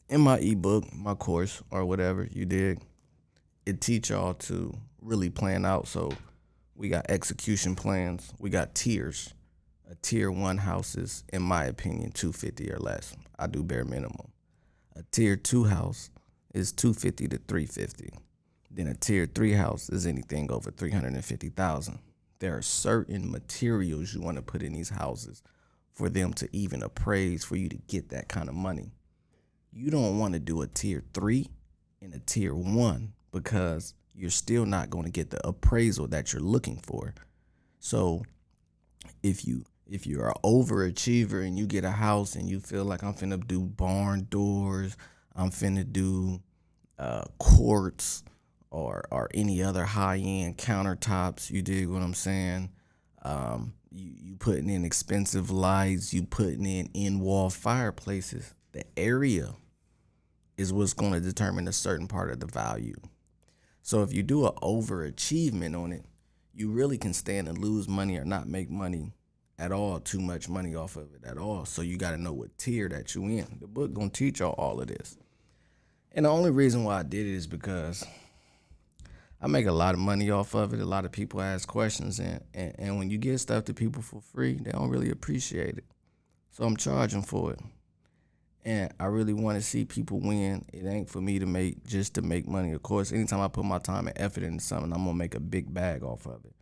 in 0.08 0.22
my 0.22 0.38
ebook, 0.38 0.86
my 0.96 1.14
course, 1.14 1.62
or 1.70 1.84
whatever 1.84 2.28
you 2.32 2.46
did, 2.46 2.82
it 3.66 3.82
teach 3.82 4.10
y'all 4.10 4.34
to 4.36 4.74
really 5.02 5.30
plan 5.30 5.66
out. 5.66 5.88
So 5.88 6.14
we 6.80 6.90
got 6.90 7.06
execution 7.12 7.76
plans, 7.76 8.34
we 8.40 8.50
got 8.50 8.74
tiers. 8.74 9.36
A 9.92 9.96
tier 9.96 10.32
one 10.32 10.58
house 10.58 10.96
is, 10.96 11.24
in 11.32 11.44
my 11.44 11.66
opinion, 11.66 12.12
250 12.12 12.72
or 12.72 12.80
less. 12.80 13.16
I 13.38 13.48
do 13.48 13.64
bare 13.64 13.86
minimum. 13.86 14.32
A 14.96 15.04
tier 15.12 15.36
two 15.36 15.66
house 15.66 16.10
is 16.54 16.72
250 16.72 17.28
to 17.28 17.38
350. 17.38 18.10
Then 18.72 18.88
a 18.88 18.96
tier 18.96 19.28
three 19.28 19.54
house 19.54 19.90
is 19.90 20.08
anything 20.08 20.52
over 20.52 20.72
350,000. 20.72 22.00
There 22.40 22.58
are 22.58 22.62
certain 22.62 23.30
materials 23.30 24.16
you 24.16 24.22
want 24.22 24.38
to 24.38 24.44
put 24.44 24.64
in 24.64 24.74
these 24.74 24.90
houses 24.90 25.44
for 25.94 26.10
them 26.10 26.34
to 26.34 26.48
even 26.56 26.82
appraise 26.82 27.44
for 27.44 27.58
you 27.58 27.68
to 27.68 27.78
get 27.88 28.10
that 28.10 28.30
kind 28.30 28.48
of 28.48 28.56
money 28.56 28.94
you 29.72 29.92
don't 29.92 30.18
want 30.18 30.34
to 30.34 30.40
do 30.40 30.62
a 30.62 30.68
tier 30.68 31.04
three 31.14 31.50
and 32.02 32.14
a 32.14 32.20
tier 32.20 32.54
one 32.54 33.14
because 33.32 33.94
you're 34.20 34.30
still 34.30 34.66
not 34.66 34.90
going 34.90 35.06
to 35.06 35.12
get 35.12 35.30
the 35.30 35.46
appraisal 35.48 36.08
that 36.08 36.34
you're 36.34 36.42
looking 36.42 36.82
for. 36.86 37.14
So 37.80 38.24
if 39.24 39.46
you 39.48 39.64
if 39.88 40.06
you're 40.06 40.28
an 40.28 40.36
overachiever 40.44 41.46
and 41.46 41.58
you 41.58 41.66
get 41.66 41.84
a 41.84 41.92
house 41.92 42.36
and 42.36 42.48
you 42.48 42.60
feel 42.60 42.86
like 42.86 43.02
I'm 43.02 43.14
finna 43.14 43.46
do 43.48 43.62
barn 43.62 44.28
doors, 44.30 44.96
I'm 45.36 45.50
finna 45.50 45.90
do 45.92 46.42
uh, 47.00 47.24
quartz 47.38 48.24
or 48.70 49.06
or 49.10 49.30
any 49.34 49.64
other 49.64 49.86
high 49.86 50.18
end 50.18 50.58
countertops, 50.58 51.50
you 51.50 51.62
dig 51.62 51.88
what 51.88 52.02
I'm 52.02 52.14
saying? 52.14 52.72
Um, 53.24 53.74
you 53.90 54.12
you 54.16 54.36
putting 54.36 54.70
in 54.70 54.84
expensive 54.84 55.50
lights, 55.50 56.14
you 56.14 56.24
putting 56.24 56.66
in 56.66 56.90
in 56.94 57.22
wall 57.22 57.50
fireplaces 57.50 58.54
the 58.72 58.84
area 58.98 59.56
is 60.58 60.74
what's 60.74 60.94
going 60.94 61.14
to 61.14 61.20
determine 61.20 61.68
a 61.68 61.74
certain 61.74 62.08
part 62.08 62.30
of 62.32 62.40
the 62.40 62.46
value. 62.46 63.00
So 63.90 64.04
if 64.04 64.14
you 64.14 64.22
do 64.22 64.46
an 64.46 64.54
overachievement 64.62 65.76
on 65.76 65.92
it, 65.92 66.06
you 66.54 66.70
really 66.70 67.00
can 67.00 67.12
stand 67.12 67.48
and 67.48 67.58
lose 67.58 67.88
money 67.88 68.20
or 68.20 68.24
not 68.24 68.48
make 68.48 68.70
money 68.70 69.14
at 69.58 69.72
all, 69.72 70.00
too 70.00 70.20
much 70.20 70.48
money 70.48 70.76
off 70.76 70.96
of 70.96 71.12
it 71.16 71.26
at 71.26 71.40
all. 71.40 71.66
So 71.66 71.82
you 71.82 71.98
got 71.98 72.12
to 72.12 72.22
know 72.22 72.32
what 72.32 72.56
tier 72.60 72.88
that 72.90 73.16
you 73.16 73.24
in. 73.24 73.58
The 73.60 73.66
book 73.66 73.92
gonna 73.92 74.12
teach 74.12 74.42
y'all 74.42 74.52
all 74.60 74.80
of 74.80 74.90
this. 74.90 75.18
And 76.12 76.26
the 76.26 76.30
only 76.30 76.52
reason 76.52 76.84
why 76.84 77.00
I 77.00 77.02
did 77.02 77.26
it 77.26 77.34
is 77.34 77.48
because 77.48 78.06
I 79.42 79.48
make 79.48 79.66
a 79.66 79.72
lot 79.72 79.96
of 79.96 80.00
money 80.00 80.30
off 80.30 80.54
of 80.54 80.72
it. 80.76 80.82
A 80.82 80.86
lot 80.86 81.06
of 81.06 81.12
people 81.12 81.42
ask 81.42 81.68
questions, 81.68 82.20
and, 82.20 82.44
and, 82.54 82.76
and 82.78 83.00
when 83.00 83.10
you 83.10 83.18
give 83.18 83.42
stuff 83.42 83.66
to 83.66 83.74
people 83.74 84.04
for 84.04 84.22
free, 84.22 84.60
they 84.62 84.70
don't 84.70 84.90
really 84.90 85.10
appreciate 85.10 85.80
it. 85.80 85.86
So 86.52 86.64
I'm 86.64 86.78
charging 86.78 87.24
for 87.24 87.54
it 87.54 87.60
and 88.70 88.94
I 89.00 89.06
really 89.06 89.34
want 89.34 89.58
to 89.58 89.64
see 89.64 89.84
people 89.84 90.20
win. 90.20 90.64
It 90.72 90.86
ain't 90.86 91.10
for 91.10 91.20
me 91.20 91.40
to 91.40 91.48
make 91.48 91.84
just 91.88 92.14
to 92.14 92.22
make 92.22 92.48
money. 92.48 92.72
Of 92.72 92.84
course, 92.84 93.12
anytime 93.12 93.42
I 93.42 93.48
put 93.48 93.66
my 93.66 93.80
time 93.80 94.08
and 94.08 94.16
effort 94.16 94.44
into 94.44 94.64
something, 94.64 94.94
I'm 94.94 95.06
gonna 95.06 95.16
make 95.16 95.34
a 95.34 95.40
big 95.40 95.74
bag 95.74 96.04
off 96.04 96.28
of 96.28 96.46
it. 96.46 96.54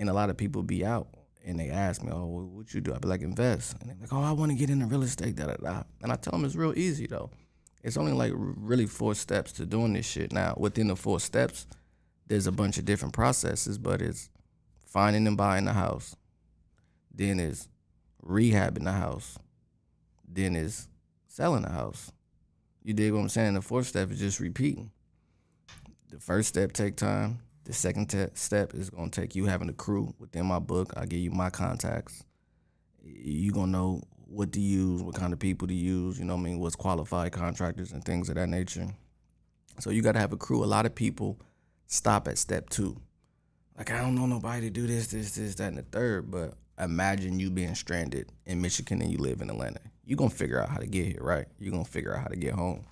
And 0.00 0.10
a 0.10 0.12
lot 0.12 0.28
of 0.28 0.36
people 0.36 0.64
be 0.64 0.84
out 0.84 1.06
and 1.44 1.60
they 1.60 1.70
ask 1.70 2.02
me, 2.02 2.10
"Oh, 2.10 2.50
what 2.52 2.74
you 2.74 2.80
do?" 2.80 2.92
I 2.92 2.98
be 2.98 3.06
like, 3.06 3.20
"Invest." 3.20 3.76
And 3.80 3.88
they're 3.88 3.96
like, 4.00 4.12
"Oh, 4.12 4.22
I 4.22 4.32
want 4.32 4.50
to 4.50 4.58
get 4.58 4.70
into 4.70 4.86
real 4.86 5.04
estate." 5.04 5.36
Da 5.36 5.46
da 5.46 5.54
da. 5.54 5.84
And 6.02 6.10
I 6.10 6.16
tell 6.16 6.32
them 6.32 6.44
it's 6.44 6.56
real 6.56 6.76
easy 6.76 7.06
though. 7.06 7.30
It's 7.84 7.96
only 7.96 8.12
like 8.12 8.32
really 8.34 8.86
four 8.86 9.14
steps 9.14 9.52
to 9.52 9.66
doing 9.66 9.92
this 9.92 10.04
shit. 10.04 10.32
Now, 10.32 10.54
within 10.56 10.88
the 10.88 10.96
four 10.96 11.20
steps, 11.20 11.68
there's 12.26 12.48
a 12.48 12.52
bunch 12.52 12.76
of 12.76 12.84
different 12.84 13.14
processes, 13.14 13.78
but 13.78 14.02
it's 14.02 14.30
finding 14.84 15.28
and 15.28 15.36
buying 15.36 15.66
the 15.66 15.74
house. 15.74 16.16
Then 17.14 17.38
is 17.38 17.68
rehabbing 18.20 18.82
the 18.82 18.92
house. 18.94 19.38
Then 20.26 20.56
is 20.56 20.88
selling 21.36 21.66
a 21.66 21.70
house. 21.70 22.10
You 22.82 22.94
dig 22.94 23.12
what 23.12 23.20
I'm 23.20 23.28
saying? 23.28 23.54
The 23.54 23.60
fourth 23.60 23.86
step 23.86 24.10
is 24.10 24.18
just 24.18 24.40
repeating. 24.40 24.90
The 26.08 26.18
first 26.18 26.48
step 26.48 26.72
take 26.72 26.96
time. 26.96 27.40
The 27.64 27.74
second 27.74 28.06
te- 28.06 28.34
step 28.34 28.72
is 28.72 28.88
gonna 28.88 29.10
take 29.10 29.34
you 29.34 29.44
having 29.44 29.68
a 29.68 29.74
crew 29.74 30.14
within 30.18 30.46
my 30.46 30.60
book. 30.60 30.94
I 30.96 31.04
give 31.04 31.18
you 31.18 31.30
my 31.30 31.50
contacts. 31.50 32.24
You 33.02 33.52
gonna 33.52 33.72
know 33.72 34.02
what 34.28 34.52
to 34.52 34.60
use, 34.60 35.02
what 35.02 35.14
kind 35.14 35.34
of 35.34 35.38
people 35.38 35.68
to 35.68 35.74
use. 35.74 36.18
You 36.18 36.24
know 36.24 36.36
what 36.36 36.40
I 36.40 36.44
mean? 36.44 36.58
What's 36.58 36.74
qualified 36.74 37.32
contractors 37.32 37.92
and 37.92 38.02
things 38.02 38.30
of 38.30 38.36
that 38.36 38.48
nature. 38.48 38.88
So 39.78 39.90
you 39.90 40.00
gotta 40.00 40.20
have 40.20 40.32
a 40.32 40.38
crew. 40.38 40.64
A 40.64 40.66
lot 40.66 40.86
of 40.86 40.94
people 40.94 41.38
stop 41.86 42.28
at 42.28 42.38
step 42.38 42.70
two. 42.70 42.98
Like 43.76 43.90
I 43.90 44.00
don't 44.00 44.14
know 44.14 44.24
nobody 44.24 44.62
to 44.62 44.70
do 44.70 44.86
this, 44.86 45.08
this, 45.08 45.34
this, 45.34 45.56
that, 45.56 45.68
and 45.68 45.76
the 45.78 45.82
third. 45.82 46.30
But 46.30 46.54
imagine 46.78 47.38
you 47.38 47.50
being 47.50 47.74
stranded 47.74 48.30
in 48.44 48.60
Michigan 48.60 49.00
and 49.02 49.10
you 49.10 49.18
live 49.18 49.40
in 49.40 49.50
Atlanta 49.50 49.80
you're 50.06 50.16
gonna 50.16 50.30
figure 50.30 50.62
out 50.62 50.68
how 50.68 50.78
to 50.78 50.86
get 50.86 51.06
here, 51.06 51.20
right? 51.20 51.46
You're 51.58 51.72
gonna 51.72 51.84
figure 51.84 52.14
out 52.14 52.22
how 52.22 52.28
to 52.28 52.36
get 52.36 52.54
home. 52.54 52.86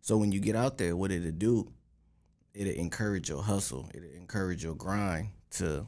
So 0.00 0.16
when 0.16 0.30
you 0.30 0.38
get 0.38 0.54
out 0.54 0.78
there, 0.78 0.96
what 0.96 1.10
it'll 1.10 1.32
do, 1.32 1.72
it'll 2.54 2.72
encourage 2.72 3.28
your 3.28 3.42
hustle, 3.42 3.90
it'll 3.92 4.08
encourage 4.10 4.62
your 4.62 4.76
grind 4.76 5.30
to 5.50 5.86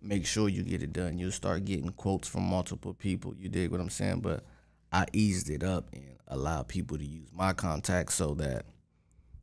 make 0.00 0.24
sure 0.24 0.48
you 0.48 0.62
get 0.62 0.84
it 0.84 0.92
done. 0.92 1.18
You'll 1.18 1.32
start 1.32 1.64
getting 1.64 1.90
quotes 1.90 2.28
from 2.28 2.44
multiple 2.44 2.94
people. 2.94 3.34
You 3.36 3.48
dig 3.48 3.72
what 3.72 3.80
I'm 3.80 3.90
saying? 3.90 4.20
But 4.20 4.44
I 4.92 5.06
eased 5.12 5.50
it 5.50 5.64
up 5.64 5.88
and 5.92 6.16
allowed 6.28 6.68
people 6.68 6.96
to 6.96 7.04
use 7.04 7.28
my 7.32 7.52
contacts 7.52 8.14
so 8.14 8.34
that 8.34 8.66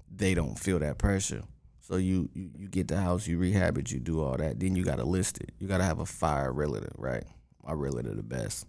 they 0.09 0.33
don't 0.33 0.57
feel 0.57 0.79
that 0.79 0.97
pressure. 0.97 1.43
So 1.87 1.97
you, 1.97 2.29
you 2.33 2.49
you 2.57 2.67
get 2.67 2.87
the 2.87 2.97
house, 2.97 3.27
you 3.27 3.37
rehab 3.37 3.77
it, 3.77 3.91
you 3.91 3.99
do 3.99 4.19
all 4.19 4.35
that. 4.37 4.59
Then 4.59 4.75
you 4.75 4.83
gotta 4.83 5.03
list 5.03 5.37
it. 5.39 5.51
You 5.59 5.67
gotta 5.67 5.83
have 5.83 5.99
a 5.99 6.05
fire 6.05 6.51
realtor, 6.51 6.91
right? 6.97 7.23
My 7.63 7.73
realtor 7.73 8.15
the 8.15 8.23
best. 8.23 8.65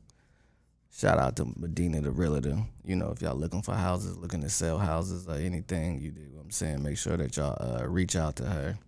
Shout 0.95 1.19
out 1.19 1.35
to 1.37 1.47
Medina 1.57 2.03
the 2.03 2.11
realtor. 2.11 2.59
You 2.85 2.97
know, 2.97 3.11
if 3.13 3.23
y'all 3.23 3.35
looking 3.35 3.63
for 3.63 3.73
houses, 3.75 4.19
looking 4.19 4.43
to 4.43 4.51
sell 4.51 4.77
houses 4.77 5.27
or 5.27 5.37
anything, 5.37 5.99
you 6.03 6.11
do 6.11 6.21
what 6.33 6.43
I'm 6.43 6.51
saying. 6.51 6.83
Make 6.83 6.99
sure 6.99 7.17
that 7.17 7.35
y'all 7.39 7.57
uh, 7.59 7.89
reach 7.89 8.17
out 8.17 8.37
to 8.37 8.45
her. 8.45 8.79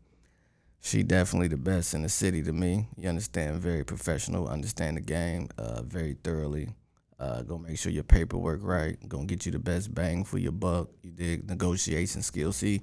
She 0.82 1.02
definitely 1.02 1.49
the 1.49 1.56
best 1.56 1.94
in 1.94 2.02
the 2.02 2.11
city 2.11 2.42
to 2.42 2.52
me. 2.52 2.87
You 2.99 3.08
understand, 3.08 3.58
very 3.61 3.82
professional, 3.82 4.47
understand 4.47 4.99
the 4.99 5.00
game 5.00 5.49
uh, 5.56 5.82
very 5.82 6.18
thoroughly. 6.23 6.75
Uh, 7.18 7.42
gonna 7.42 7.66
make 7.66 7.78
sure 7.78 7.90
your 7.90 8.04
paperwork 8.04 8.61
right. 8.62 8.97
Gonna 9.08 9.25
get 9.25 9.47
you 9.47 9.52
the 9.52 9.58
best 9.58 9.94
bang 9.94 10.23
for 10.23 10.37
your 10.37 10.52
buck. 10.52 10.90
You 11.02 11.12
dig 11.12 11.49
negotiation 11.49 12.20
skills. 12.20 12.56
See, 12.56 12.82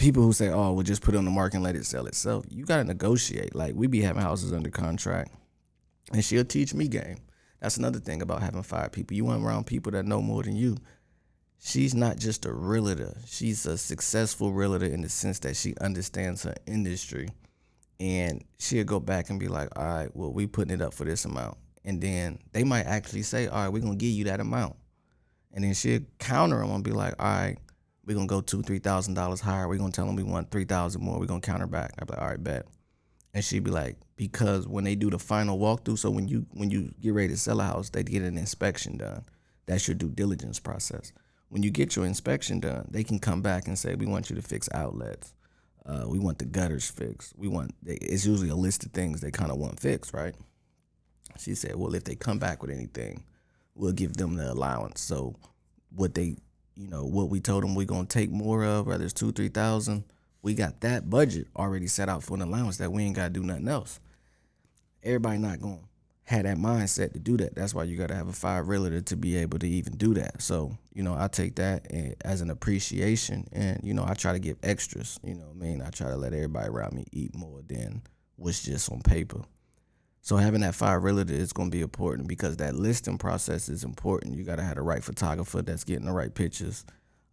people 0.00 0.22
who 0.22 0.32
say, 0.32 0.48
"Oh, 0.48 0.72
we'll 0.72 0.82
just 0.82 1.02
put 1.02 1.14
it 1.14 1.18
on 1.18 1.26
the 1.26 1.30
market 1.30 1.56
and 1.56 1.64
let 1.64 1.76
it 1.76 1.86
sell 1.86 2.06
itself." 2.06 2.46
You 2.48 2.64
gotta 2.64 2.84
negotiate. 2.84 3.54
Like 3.54 3.74
we 3.76 3.86
be 3.86 4.00
having 4.00 4.22
houses 4.22 4.52
under 4.52 4.70
contract, 4.70 5.32
and 6.12 6.24
she'll 6.24 6.44
teach 6.44 6.74
me 6.74 6.88
game. 6.88 7.18
That's 7.60 7.76
another 7.76 8.00
thing 8.00 8.22
about 8.22 8.42
having 8.42 8.62
five 8.62 8.90
people. 8.90 9.16
You 9.16 9.26
want 9.26 9.44
around 9.44 9.66
people 9.66 9.92
that 9.92 10.06
know 10.06 10.22
more 10.22 10.42
than 10.42 10.56
you. 10.56 10.78
She's 11.62 11.94
not 11.94 12.16
just 12.18 12.46
a 12.46 12.52
realtor. 12.52 13.14
She's 13.26 13.66
a 13.66 13.76
successful 13.76 14.50
realtor 14.52 14.86
in 14.86 15.02
the 15.02 15.10
sense 15.10 15.40
that 15.40 15.56
she 15.56 15.74
understands 15.78 16.42
her 16.44 16.54
industry. 16.66 17.28
And 18.00 18.42
she'll 18.58 18.84
go 18.84 18.98
back 18.98 19.28
and 19.28 19.38
be 19.38 19.48
like, 19.48 19.68
all 19.78 19.84
right, 19.84 20.16
well, 20.16 20.32
we 20.32 20.46
putting 20.46 20.72
it 20.72 20.80
up 20.80 20.94
for 20.94 21.04
this 21.04 21.26
amount. 21.26 21.58
And 21.84 22.00
then 22.00 22.38
they 22.52 22.64
might 22.64 22.86
actually 22.86 23.22
say, 23.22 23.46
all 23.46 23.64
right, 23.64 23.68
we're 23.68 23.82
to 23.82 23.94
give 23.94 24.08
you 24.08 24.24
that 24.24 24.40
amount. 24.40 24.76
And 25.52 25.62
then 25.62 25.74
she'll 25.74 26.00
counter 26.18 26.60
them 26.60 26.70
and 26.70 26.82
be 26.82 26.92
like, 26.92 27.14
all 27.18 27.26
right, 27.26 27.58
we're 28.04 28.16
to 28.18 28.26
go 28.26 28.40
two, 28.40 28.62
$3,000 28.62 29.40
higher. 29.40 29.68
We're 29.68 29.78
to 29.78 29.90
tell 29.90 30.06
them 30.06 30.16
we 30.16 30.22
want 30.22 30.50
3000 30.50 31.02
more. 31.02 31.18
We're 31.18 31.26
to 31.26 31.40
counter 31.40 31.66
back. 31.66 31.92
I'll 31.98 32.06
be 32.06 32.12
like, 32.12 32.22
all 32.22 32.28
right, 32.28 32.42
bet 32.42 32.66
and 33.32 33.44
she'd 33.44 33.64
be 33.64 33.70
like, 33.70 33.96
because 34.16 34.66
when 34.66 34.84
they 34.84 34.94
do 34.94 35.10
the 35.10 35.18
final 35.18 35.58
walkthrough, 35.58 35.98
so 35.98 36.10
when 36.10 36.28
you 36.28 36.46
when 36.52 36.70
you 36.70 36.92
get 37.00 37.14
ready 37.14 37.28
to 37.28 37.36
sell 37.36 37.60
a 37.60 37.64
house, 37.64 37.90
they 37.90 38.02
get 38.02 38.22
an 38.22 38.36
inspection 38.36 38.96
done. 38.96 39.24
That's 39.66 39.86
your 39.86 39.94
due 39.94 40.10
diligence 40.10 40.58
process. 40.58 41.12
When 41.48 41.62
you 41.62 41.70
get 41.70 41.96
your 41.96 42.06
inspection 42.06 42.60
done, 42.60 42.88
they 42.90 43.04
can 43.04 43.18
come 43.18 43.42
back 43.42 43.66
and 43.66 43.78
say, 43.78 43.94
we 43.94 44.06
want 44.06 44.30
you 44.30 44.36
to 44.36 44.42
fix 44.42 44.68
outlets. 44.72 45.32
Uh, 45.86 46.04
we 46.06 46.18
want 46.18 46.38
the 46.38 46.44
gutters 46.44 46.90
fixed. 46.90 47.32
We 47.36 47.48
want 47.48 47.74
it's 47.86 48.26
usually 48.26 48.50
a 48.50 48.56
list 48.56 48.84
of 48.84 48.92
things 48.92 49.20
they 49.20 49.30
kind 49.30 49.50
of 49.50 49.58
want 49.58 49.80
fixed, 49.80 50.12
right? 50.12 50.34
She 51.38 51.54
said, 51.54 51.76
well, 51.76 51.94
if 51.94 52.04
they 52.04 52.16
come 52.16 52.38
back 52.38 52.62
with 52.62 52.72
anything, 52.72 53.24
we'll 53.74 53.92
give 53.92 54.14
them 54.14 54.34
the 54.34 54.52
allowance. 54.52 55.00
So 55.00 55.36
what 55.94 56.14
they, 56.14 56.36
you 56.76 56.88
know, 56.88 57.04
what 57.04 57.28
we 57.30 57.40
told 57.40 57.64
them 57.64 57.74
we're 57.74 57.86
gonna 57.86 58.06
take 58.06 58.30
more 58.30 58.64
of, 58.64 58.86
whether 58.86 59.04
it's 59.04 59.12
two, 59.12 59.32
three 59.32 59.48
thousand 59.48 60.04
we 60.42 60.54
got 60.54 60.80
that 60.80 61.10
budget 61.10 61.46
already 61.56 61.86
set 61.86 62.08
out 62.08 62.22
for 62.22 62.34
an 62.34 62.42
allowance 62.42 62.78
that 62.78 62.92
we 62.92 63.02
ain't 63.04 63.16
got 63.16 63.24
to 63.24 63.30
do 63.30 63.42
nothing 63.42 63.68
else. 63.68 64.00
everybody 65.02 65.38
not 65.38 65.60
to 65.60 65.80
have 66.24 66.44
that 66.44 66.56
mindset 66.56 67.12
to 67.12 67.18
do 67.18 67.36
that. 67.38 67.54
That's 67.54 67.74
why 67.74 67.84
you 67.84 67.96
got 67.96 68.08
to 68.08 68.14
have 68.14 68.28
a 68.28 68.32
fire 68.32 68.62
realtor 68.62 69.00
to 69.02 69.16
be 69.16 69.36
able 69.36 69.58
to 69.58 69.68
even 69.68 69.96
do 69.96 70.14
that. 70.14 70.40
So, 70.42 70.76
you 70.94 71.02
know, 71.02 71.16
I 71.18 71.28
take 71.28 71.56
that 71.56 71.86
eh, 71.90 72.12
as 72.24 72.40
an 72.40 72.50
appreciation 72.50 73.48
and, 73.52 73.80
you 73.82 73.94
know, 73.94 74.04
I 74.06 74.14
try 74.14 74.32
to 74.32 74.38
give 74.38 74.56
extras, 74.62 75.18
you 75.24 75.34
know 75.34 75.48
I 75.50 75.54
mean? 75.58 75.82
I 75.82 75.90
try 75.90 76.08
to 76.08 76.16
let 76.16 76.32
everybody 76.32 76.68
around 76.68 76.94
me 76.94 77.04
eat 77.12 77.34
more 77.34 77.62
than 77.66 78.02
what's 78.36 78.62
just 78.62 78.90
on 78.92 79.00
paper. 79.02 79.42
So 80.22 80.36
having 80.36 80.60
that 80.60 80.74
fire 80.74 81.00
realtor 81.00 81.32
is 81.32 81.52
going 81.52 81.70
to 81.70 81.76
be 81.76 81.82
important 81.82 82.28
because 82.28 82.58
that 82.58 82.74
listing 82.74 83.18
process 83.18 83.68
is 83.68 83.84
important. 83.84 84.36
You 84.36 84.44
got 84.44 84.56
to 84.56 84.62
have 84.62 84.76
the 84.76 84.82
right 84.82 85.02
photographer 85.02 85.62
that's 85.62 85.84
getting 85.84 86.04
the 86.04 86.12
right 86.12 86.34
pictures. 86.34 86.84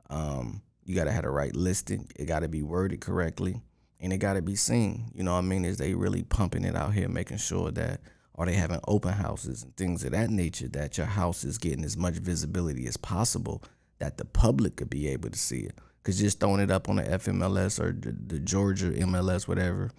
Um, 0.09 0.61
you 0.85 0.95
got 0.95 1.03
to 1.03 1.11
have 1.11 1.23
the 1.23 1.29
right 1.29 1.53
listing. 1.53 2.07
It 2.15 2.25
got 2.25 2.39
to 2.39 2.47
be 2.47 2.63
worded 2.63 3.01
correctly 3.01 3.61
and 3.99 4.13
it 4.13 4.17
got 4.17 4.33
to 4.33 4.41
be 4.41 4.55
seen. 4.55 5.11
You 5.13 5.23
know 5.23 5.33
what 5.33 5.39
I 5.39 5.41
mean? 5.41 5.65
Is 5.65 5.77
they 5.77 5.93
really 5.93 6.23
pumping 6.23 6.63
it 6.63 6.75
out 6.75 6.93
here, 6.93 7.09
making 7.09 7.37
sure 7.37 7.71
that 7.71 7.99
are 8.35 8.45
they 8.45 8.53
having 8.53 8.79
open 8.87 9.13
houses 9.13 9.63
and 9.63 9.75
things 9.75 10.03
of 10.03 10.11
that 10.11 10.29
nature 10.29 10.67
that 10.69 10.97
your 10.97 11.07
house 11.07 11.43
is 11.43 11.57
getting 11.57 11.83
as 11.83 11.97
much 11.97 12.15
visibility 12.15 12.87
as 12.87 12.95
possible 12.95 13.63
that 13.99 14.17
the 14.17 14.25
public 14.25 14.75
could 14.77 14.89
be 14.89 15.07
able 15.07 15.29
to 15.29 15.37
see 15.37 15.61
it. 15.61 15.77
Because 16.01 16.19
just 16.19 16.39
throwing 16.39 16.61
it 16.61 16.71
up 16.71 16.87
on 16.87 16.97
the 16.97 17.03
FMLS 17.03 17.79
or 17.83 17.91
the, 17.91 18.15
the 18.27 18.39
Georgia 18.39 18.91
MLS, 18.91 19.47
whatever, 19.47 19.91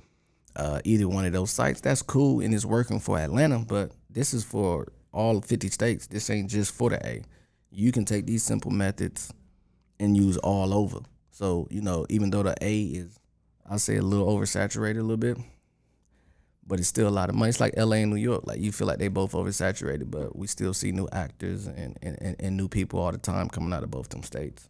uh, 0.57 0.81
either 0.85 1.09
one 1.09 1.25
of 1.25 1.33
those 1.33 1.50
sites, 1.50 1.81
that's 1.81 2.02
cool 2.02 2.40
and 2.40 2.55
it's 2.55 2.64
working 2.64 3.00
for 3.00 3.19
Atlanta, 3.19 3.59
but 3.61 3.93
this 4.11 4.35
is 4.35 4.45
for 4.45 4.88
all 5.12 5.40
50 5.40 5.69
states. 5.69 6.07
This 6.07 6.31
ain't 6.31 6.50
just 6.50 6.75
for 6.75 6.90
the 6.90 7.07
A. 7.07 7.23
You 7.71 7.93
can 7.93 8.05
take 8.05 8.26
these 8.26 8.43
simple 8.43 8.71
methods 8.71 9.33
and 10.00 10.17
use 10.17 10.37
all 10.38 10.73
over. 10.73 11.00
So, 11.31 11.69
you 11.71 11.81
know, 11.81 12.07
even 12.09 12.31
though 12.31 12.43
the 12.43 12.55
A 12.61 12.83
is, 12.83 13.19
I'll 13.69 13.78
say 13.78 13.97
a 13.97 14.02
little 14.02 14.26
oversaturated 14.26 14.99
a 14.99 15.02
little 15.02 15.17
bit, 15.17 15.38
but 16.67 16.78
it's 16.78 16.88
still 16.88 17.09
a 17.09 17.11
lot 17.11 17.28
of 17.28 17.35
money. 17.35 17.50
It's 17.50 17.61
like 17.61 17.76
LA 17.76 17.97
and 17.97 18.11
New 18.11 18.17
York. 18.17 18.47
Like 18.47 18.61
you 18.61 18.73
feel 18.73 18.87
like 18.87 18.99
they 18.99 19.09
both 19.09 19.33
oversaturated, 19.33 20.11
but 20.11 20.37
we 20.37 20.47
still 20.47 20.75
see 20.75 20.93
new 20.93 21.09
actors 21.12 21.67
and, 21.67 21.99
and, 22.02 22.37
and 22.38 22.57
new 22.57 22.69
people 22.69 23.00
all 23.00 23.12
the 23.12 23.19
time 23.19 23.49
coming 23.49 23.73
out 23.73 23.83
of 23.83 23.90
both 23.90 24.09
them 24.09 24.23
states. 24.23 24.69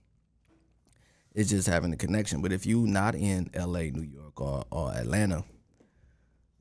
It's 1.35 1.50
just 1.50 1.68
having 1.68 1.90
the 1.90 1.97
connection. 1.97 2.42
But 2.42 2.52
if 2.52 2.66
you 2.66 2.87
not 2.87 3.14
in 3.14 3.50
LA, 3.54 3.90
New 3.92 4.02
York, 4.02 4.40
or, 4.40 4.64
or 4.70 4.92
Atlanta, 4.92 5.44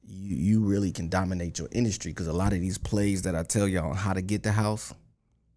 you 0.08 0.36
you 0.36 0.64
really 0.64 0.92
can 0.92 1.10
dominate 1.10 1.60
your 1.60 1.68
industry 1.72 2.12
because 2.12 2.28
a 2.28 2.34
lot 2.34 2.54
of 2.54 2.62
these 2.62 2.78
plays 2.78 3.24
that 3.24 3.36
I 3.36 3.44
tell 3.44 3.68
y'all 3.68 3.92
on 3.92 3.96
how 3.96 4.14
to 4.14 4.22
get 4.22 4.44
the 4.44 4.52
house, 4.52 4.94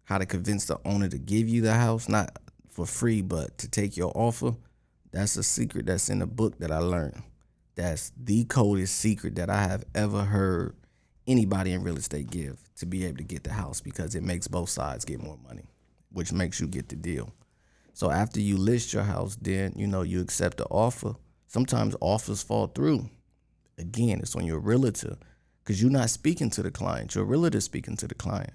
how 0.03 0.17
to 0.17 0.25
convince 0.25 0.65
the 0.65 0.79
owner 0.85 1.07
to 1.07 1.17
give 1.17 1.47
you 1.47 1.61
the 1.61 1.73
house, 1.73 2.09
not 2.09 2.37
for 2.69 2.85
free, 2.85 3.21
but 3.21 3.57
to 3.59 3.69
take 3.69 3.97
your 3.97 4.11
offer, 4.15 4.55
that's 5.11 5.35
a 5.37 5.43
secret 5.43 5.85
that's 5.85 6.09
in 6.09 6.19
the 6.19 6.27
book 6.27 6.59
that 6.59 6.71
I 6.71 6.79
learned 6.79 7.23
that's 7.75 8.11
the 8.21 8.43
coldest 8.45 8.95
secret 8.97 9.35
that 9.35 9.49
I 9.49 9.63
have 9.63 9.83
ever 9.95 10.23
heard 10.23 10.75
anybody 11.27 11.71
in 11.71 11.83
real 11.83 11.97
estate 11.97 12.29
give 12.29 12.59
to 12.77 12.85
be 12.85 13.05
able 13.05 13.17
to 13.17 13.23
get 13.23 13.43
the 13.43 13.53
house 13.53 13.81
because 13.81 14.15
it 14.15 14.23
makes 14.23 14.47
both 14.47 14.69
sides 14.69 15.05
get 15.05 15.21
more 15.21 15.37
money, 15.47 15.65
which 16.11 16.33
makes 16.33 16.59
you 16.59 16.67
get 16.67 16.89
the 16.89 16.95
deal. 16.95 17.31
So 17.93 18.09
after 18.09 18.39
you 18.39 18.57
list 18.57 18.93
your 18.93 19.03
house, 19.03 19.37
then 19.39 19.73
you 19.75 19.87
know 19.87 20.01
you 20.01 20.21
accept 20.21 20.57
the 20.57 20.65
offer. 20.65 21.13
Sometimes 21.47 21.95
offers 22.01 22.41
fall 22.41 22.67
through. 22.67 23.09
Again, 23.77 24.19
it's 24.19 24.35
on 24.35 24.45
your 24.45 24.59
realtor 24.59 25.17
because 25.63 25.81
you're 25.81 25.91
not 25.91 26.09
speaking 26.09 26.49
to 26.51 26.63
the 26.63 26.71
client. 26.71 27.15
Your 27.15 27.25
realtor 27.25 27.61
speaking 27.61 27.95
to 27.97 28.07
the 28.07 28.15
client. 28.15 28.53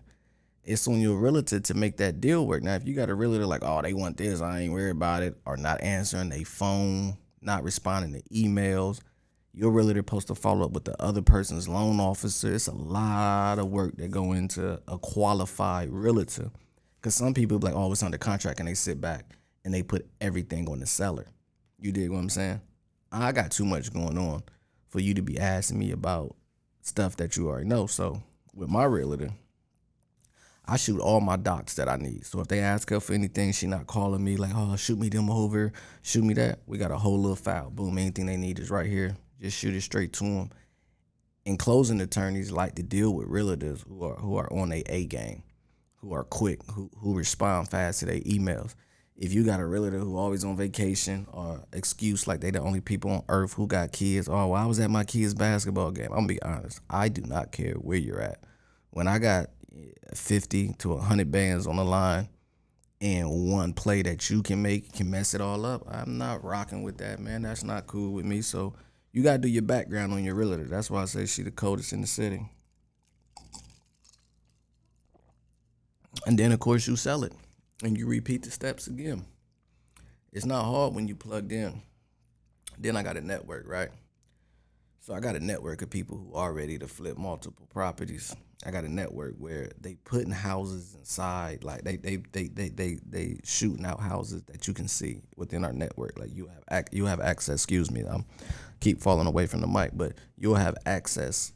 It's 0.65 0.89
on 0.89 1.01
your 1.01 1.17
realtor 1.17 1.61
to 1.61 1.75
make 1.75 1.97
that 1.99 2.21
deal 2.21 2.47
work. 2.47 2.63
Now, 2.63 2.75
if 2.75 2.87
you 2.87 2.95
got 2.95 3.09
a 3.09 3.15
realtor 3.15 3.47
like, 3.47 3.63
oh, 3.63 3.83
they 3.83 3.95
want 3.95 4.17
this, 4.17 4.41
I 4.41 4.61
ain't 4.61 4.73
worried 4.73 4.91
about 4.91 5.23
it, 5.23 5.37
or 5.47 5.57
not 5.57 5.81
answering 5.81 6.29
their 6.29 6.45
phone, 6.45 7.17
not 7.41 7.63
responding 7.63 8.21
to 8.21 8.29
emails. 8.31 9.01
You're 9.55 9.71
really 9.71 9.95
supposed 9.95 10.27
to 10.27 10.35
follow 10.35 10.67
up 10.67 10.73
with 10.73 10.85
the 10.85 11.01
other 11.01 11.23
person's 11.23 11.69
loan 11.69 12.01
officer. 12.01 12.53
It's 12.53 12.67
a 12.67 12.75
lot 12.75 13.59
of 13.59 13.69
work 13.69 13.97
that 13.97 14.11
go 14.11 14.33
into 14.33 14.81
a 14.89 14.99
qualified 14.99 15.89
realtor. 15.91 16.50
Because 17.00 17.15
some 17.15 17.33
people 17.33 17.59
be 17.59 17.69
like, 17.69 17.76
oh, 17.76 17.93
it's 17.93 18.02
under 18.02 18.19
contract, 18.19 18.59
and 18.59 18.69
they 18.69 18.75
sit 18.75 19.00
back 19.00 19.37
and 19.65 19.73
they 19.73 19.83
put 19.83 20.07
everything 20.21 20.69
on 20.69 20.81
the 20.81 20.87
seller. 20.87 21.26
You 21.79 21.93
dig 21.93 22.11
what 22.11 22.19
I'm 22.19 22.29
saying? 22.29 22.61
I 23.13 23.33
got 23.33 23.52
too 23.52 23.65
much 23.65 23.93
going 23.93 24.19
on 24.19 24.43
for 24.89 25.01
you 25.01 25.15
to 25.15 25.23
be 25.23 25.39
asking 25.39 25.79
me 25.79 25.91
about 25.91 26.37
stuff 26.83 27.17
that 27.17 27.37
you 27.37 27.49
already 27.49 27.67
know. 27.67 27.87
So 27.87 28.23
with 28.55 28.69
my 28.69 28.85
realtor, 28.85 29.31
I 30.69 30.77
shoot 30.77 31.01
all 31.01 31.21
my 31.21 31.37
docs 31.37 31.75
that 31.75 31.89
I 31.89 31.97
need. 31.97 32.27
So 32.27 32.41
if 32.41 32.49
they 32.49 32.61
ask 32.61 32.91
her 32.91 32.99
for 32.99 33.13
anything, 33.13 33.53
she 33.53 33.67
not 33.67 33.87
calling 33.87 34.25
me 34.25 34.37
like, 34.37 34.53
oh, 34.55 34.75
shoot 34.77 34.99
me 34.99 35.09
them 35.09 35.31
over, 35.31 35.73
shoot 36.03 36.25
me 36.25 36.35
that. 36.35 36.61
We 36.67 36.79
got 36.79 36.91
a 36.91 36.99
whole 36.99 37.21
little 37.21 37.37
file. 37.37 37.71
Boom, 37.71 37.99
anything 37.99 38.27
they 38.27 38.37
need 38.37 38.59
is 38.59 38.71
right 38.71 38.87
here. 38.87 39.17
Just 39.41 39.59
shoot 39.59 39.75
it 39.75 39.83
straight 39.83 40.13
to 40.15 40.25
them. 40.25 40.51
And 41.45 41.59
closing 41.59 42.01
attorneys 42.01 42.51
like 42.51 42.75
to 42.75 42.83
deal 42.83 43.15
with 43.15 43.29
realtors 43.29 43.87
who 43.87 44.03
are 44.03 44.17
who 44.17 44.37
are 44.37 44.53
on 44.53 44.73
a 44.73 44.83
A 44.87 45.07
game, 45.07 45.45
who 45.97 46.13
are 46.13 46.25
quick, 46.25 46.61
who 46.73 46.91
who 46.99 47.17
respond 47.17 47.69
fast 47.69 48.01
to 48.01 48.07
their 48.07 48.19
emails. 48.21 48.75
If 49.19 49.33
you 49.33 49.45
got 49.45 49.61
a 49.61 49.67
realtor 49.67 49.99
who 49.99 50.19
always 50.19 50.45
on 50.45 50.57
vacation 50.57 51.26
or 51.33 51.65
excuse 51.73 52.26
like 52.26 52.41
they 52.41 52.50
the 52.50 52.61
only 52.61 52.83
people 52.83 53.11
on 53.11 53.23
earth 53.31 53.55
who 53.55 53.67
got 53.67 53.93
kids, 53.93 54.29
oh, 54.29 54.49
well, 54.49 54.63
I 54.63 54.67
was 54.67 54.79
at 54.79 54.91
my 54.91 55.05
kids' 55.05 55.33
basketball 55.33 55.91
game. 55.91 56.09
I'm 56.11 56.26
gonna 56.26 56.26
be 56.26 56.43
honest. 56.43 56.81
I 56.91 57.09
do 57.09 57.23
not 57.23 57.50
care 57.50 57.75
where 57.75 57.97
you're 57.97 58.21
at. 58.21 58.41
When 58.91 59.09
I 59.09 59.19
got 59.19 59.47
eh, 59.75 59.93
50 60.15 60.75
to 60.79 60.89
100 60.91 61.31
bands 61.31 61.67
on 61.67 61.76
the 61.76 61.85
line 61.85 62.29
and 63.00 63.50
one 63.50 63.73
play 63.73 64.02
that 64.02 64.29
you 64.29 64.43
can 64.43 64.61
make 64.61 64.93
can 64.93 65.11
mess 65.11 65.33
it 65.33 65.41
all 65.41 65.65
up. 65.65 65.83
I'm 65.89 66.19
not 66.19 66.45
rocking 66.45 66.83
with 66.83 66.99
that, 66.99 67.19
man. 67.19 67.43
That's 67.43 67.65
not 67.65 67.87
cool 67.87 68.13
with 68.13 68.26
me. 68.26 68.43
So 68.43 68.75
you 69.13 69.23
gotta 69.23 69.39
do 69.39 69.49
your 69.49 69.63
background 69.63 70.13
on 70.13 70.25
your 70.25 70.35
realtor. 70.35 70.65
That's 70.65 70.91
why 70.91 71.00
I 71.00 71.07
say 71.07 71.25
she 71.25 71.43
the 71.43 71.50
coldest 71.50 71.95
in 71.95 72.02
the 72.02 72.07
city. 72.07 72.50
And 76.26 76.39
then 76.39 76.52
of 76.52 76.61
course 76.61 76.87
you 76.87 76.97
sell 76.97 77.25
it 77.25 77.33
and 77.82 77.97
you 77.97 78.06
repeat 78.06 78.43
the 78.43 78.50
steps 78.50 78.86
again. 78.86 79.25
It's 80.32 80.47
not 80.47 80.65
hard 80.65 80.95
when 80.95 81.08
you 81.08 81.17
plugged 81.17 81.52
in. 81.52 81.82
Then 82.78 82.97
I 82.97 83.02
got 83.02 83.17
a 83.17 83.21
network, 83.21 83.67
right? 83.67 83.89
So 85.00 85.15
I 85.15 85.21
got 85.21 85.36
a 85.36 85.41
network 85.41 85.82
of 85.82 85.91
people 85.91 86.17
who 86.19 86.34
are 86.34 86.52
ready 86.52 86.78
to 86.78 86.89
flip 86.89 87.17
multiple 87.17 87.67
properties. 87.73 88.34
I 88.67 88.73
got 88.73 88.84
a 88.84 88.93
network 88.93 89.36
where 89.39 89.71
they 89.80 89.95
putting 90.04 90.32
houses 90.32 90.97
inside, 90.99 91.62
like 91.62 91.84
they 91.84 91.97
they 91.97 92.17
they 92.32 92.49
they 92.49 92.69
they 92.71 92.99
they 93.08 93.39
shooting 93.45 93.86
out 93.86 94.00
houses 94.00 94.43
that 94.47 94.67
you 94.67 94.75
can 94.75 94.89
see 94.89 95.23
within 95.36 95.65
our 95.65 95.73
network. 95.73 96.19
Like 96.19 96.34
you 96.34 96.50
have 96.69 96.86
you 96.91 97.06
have 97.06 97.21
access. 97.21 97.54
Excuse 97.54 97.91
me, 97.91 98.02
I'm 98.02 98.25
keep 98.80 99.00
falling 99.00 99.28
away 99.28 99.47
from 99.47 99.60
the 99.60 99.69
mic, 99.69 99.91
but 99.95 100.15
you'll 100.36 100.56
have 100.56 100.75
access 100.86 101.52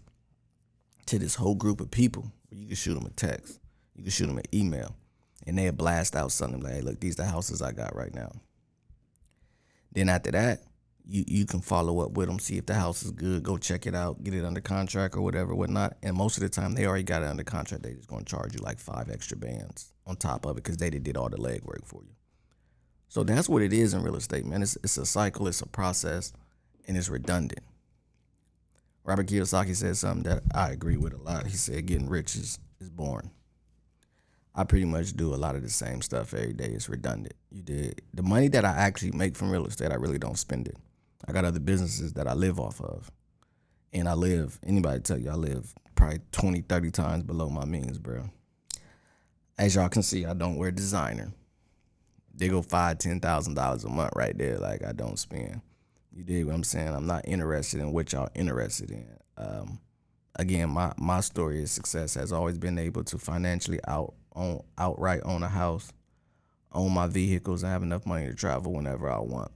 to 1.06 1.18
this 1.18 1.34
whole 1.34 1.56
group 1.56 1.80
of 1.80 1.90
people. 1.90 2.30
You 2.52 2.68
can 2.68 2.76
shoot 2.76 2.94
them 2.94 3.06
a 3.06 3.10
text, 3.10 3.58
you 3.96 4.04
can 4.04 4.12
shoot 4.12 4.26
them 4.26 4.38
an 4.38 4.44
email, 4.54 4.94
and 5.50 5.58
they'll 5.58 5.72
blast 5.72 6.14
out 6.14 6.30
something 6.30 6.60
like, 6.60 6.74
"Hey, 6.74 6.80
look, 6.80 7.00
these 7.00 7.18
are 7.18 7.24
the 7.24 7.28
houses 7.28 7.60
I 7.60 7.72
got 7.72 7.96
right 7.96 8.14
now." 8.14 8.30
Then 9.90 10.08
after 10.08 10.30
that, 10.30 10.62
you 11.04 11.24
you 11.26 11.44
can 11.44 11.60
follow 11.60 11.98
up 11.98 12.12
with 12.12 12.28
them, 12.28 12.38
see 12.38 12.56
if 12.56 12.66
the 12.66 12.74
house 12.74 13.02
is 13.02 13.10
good, 13.10 13.42
go 13.42 13.58
check 13.58 13.84
it 13.84 13.94
out, 13.94 14.22
get 14.22 14.32
it 14.32 14.44
under 14.44 14.60
contract 14.60 15.16
or 15.16 15.22
whatever, 15.22 15.52
whatnot. 15.52 15.96
And 16.04 16.16
most 16.16 16.36
of 16.36 16.44
the 16.44 16.48
time, 16.48 16.74
they 16.74 16.86
already 16.86 17.02
got 17.02 17.24
it 17.24 17.28
under 17.28 17.42
contract. 17.42 17.82
They 17.82 17.94
just 17.94 18.06
gonna 18.06 18.24
charge 18.24 18.54
you 18.54 18.60
like 18.60 18.78
five 18.78 19.10
extra 19.10 19.36
bands 19.36 19.92
on 20.06 20.14
top 20.14 20.46
of 20.46 20.52
it 20.52 20.62
because 20.62 20.76
they 20.76 20.88
did 20.88 21.16
all 21.16 21.28
the 21.28 21.36
legwork 21.36 21.84
for 21.84 22.04
you. 22.04 22.14
So 23.08 23.24
that's 23.24 23.48
what 23.48 23.62
it 23.62 23.72
is 23.72 23.92
in 23.92 24.04
real 24.04 24.14
estate, 24.14 24.46
man. 24.46 24.62
It's 24.62 24.76
it's 24.84 24.98
a 24.98 25.04
cycle, 25.04 25.48
it's 25.48 25.62
a 25.62 25.66
process, 25.66 26.32
and 26.86 26.96
it's 26.96 27.08
redundant. 27.08 27.64
Robert 29.02 29.26
Kiyosaki 29.26 29.74
said 29.74 29.96
something 29.96 30.30
that 30.30 30.44
I 30.54 30.70
agree 30.70 30.96
with 30.96 31.12
a 31.12 31.18
lot. 31.18 31.48
He 31.48 31.56
said 31.56 31.86
getting 31.86 32.08
rich 32.08 32.36
is 32.36 32.60
is 32.80 32.88
boring. 32.88 33.32
I 34.54 34.64
pretty 34.64 34.84
much 34.84 35.14
do 35.14 35.34
a 35.34 35.36
lot 35.36 35.54
of 35.54 35.62
the 35.62 35.70
same 35.70 36.02
stuff 36.02 36.34
every 36.34 36.52
day. 36.52 36.66
It's 36.66 36.88
redundant. 36.88 37.34
You 37.50 37.62
did 37.62 38.02
the 38.12 38.22
money 38.22 38.48
that 38.48 38.64
I 38.64 38.70
actually 38.70 39.12
make 39.12 39.36
from 39.36 39.50
real 39.50 39.66
estate, 39.66 39.92
I 39.92 39.96
really 39.96 40.18
don't 40.18 40.38
spend 40.38 40.68
it. 40.68 40.76
I 41.26 41.32
got 41.32 41.44
other 41.44 41.60
businesses 41.60 42.14
that 42.14 42.26
I 42.26 42.34
live 42.34 42.58
off 42.58 42.80
of. 42.80 43.10
And 43.92 44.08
I 44.08 44.14
live, 44.14 44.58
anybody 44.64 45.00
tell 45.00 45.18
you 45.18 45.30
I 45.30 45.34
live 45.34 45.74
probably 45.94 46.20
20, 46.32 46.62
30 46.62 46.90
times 46.90 47.22
below 47.24 47.48
my 47.50 47.64
means, 47.64 47.98
bro. 47.98 48.30
As 49.58 49.74
y'all 49.74 49.88
can 49.88 50.02
see, 50.02 50.24
I 50.24 50.32
don't 50.32 50.56
wear 50.56 50.70
designer. 50.70 51.32
They 52.34 52.48
go 52.48 52.62
five, 52.62 52.96
ten 52.98 53.20
thousand 53.20 53.54
dollars 53.54 53.84
a 53.84 53.90
month 53.90 54.12
right 54.16 54.36
there. 54.36 54.56
Like 54.56 54.82
I 54.82 54.92
don't 54.92 55.18
spend. 55.18 55.60
You 56.10 56.24
dig 56.24 56.46
what 56.46 56.54
I'm 56.54 56.64
saying? 56.64 56.88
I'm 56.88 57.06
not 57.06 57.28
interested 57.28 57.80
in 57.80 57.92
what 57.92 58.12
y'all 58.12 58.30
interested 58.34 58.90
in. 58.90 59.06
Um, 59.36 59.78
again, 60.36 60.70
my 60.70 60.92
my 60.96 61.20
story 61.20 61.62
of 61.62 61.68
success 61.68 62.14
has 62.14 62.32
always 62.32 62.56
been 62.56 62.78
able 62.78 63.04
to 63.04 63.18
financially 63.18 63.80
out 63.86 64.14
own 64.34 64.62
outright 64.78 65.20
own 65.24 65.42
a 65.42 65.48
house, 65.48 65.92
own 66.72 66.92
my 66.92 67.06
vehicles, 67.06 67.62
and 67.62 67.72
have 67.72 67.82
enough 67.82 68.06
money 68.06 68.26
to 68.26 68.34
travel 68.34 68.72
whenever 68.72 69.10
I 69.10 69.18
want 69.18 69.50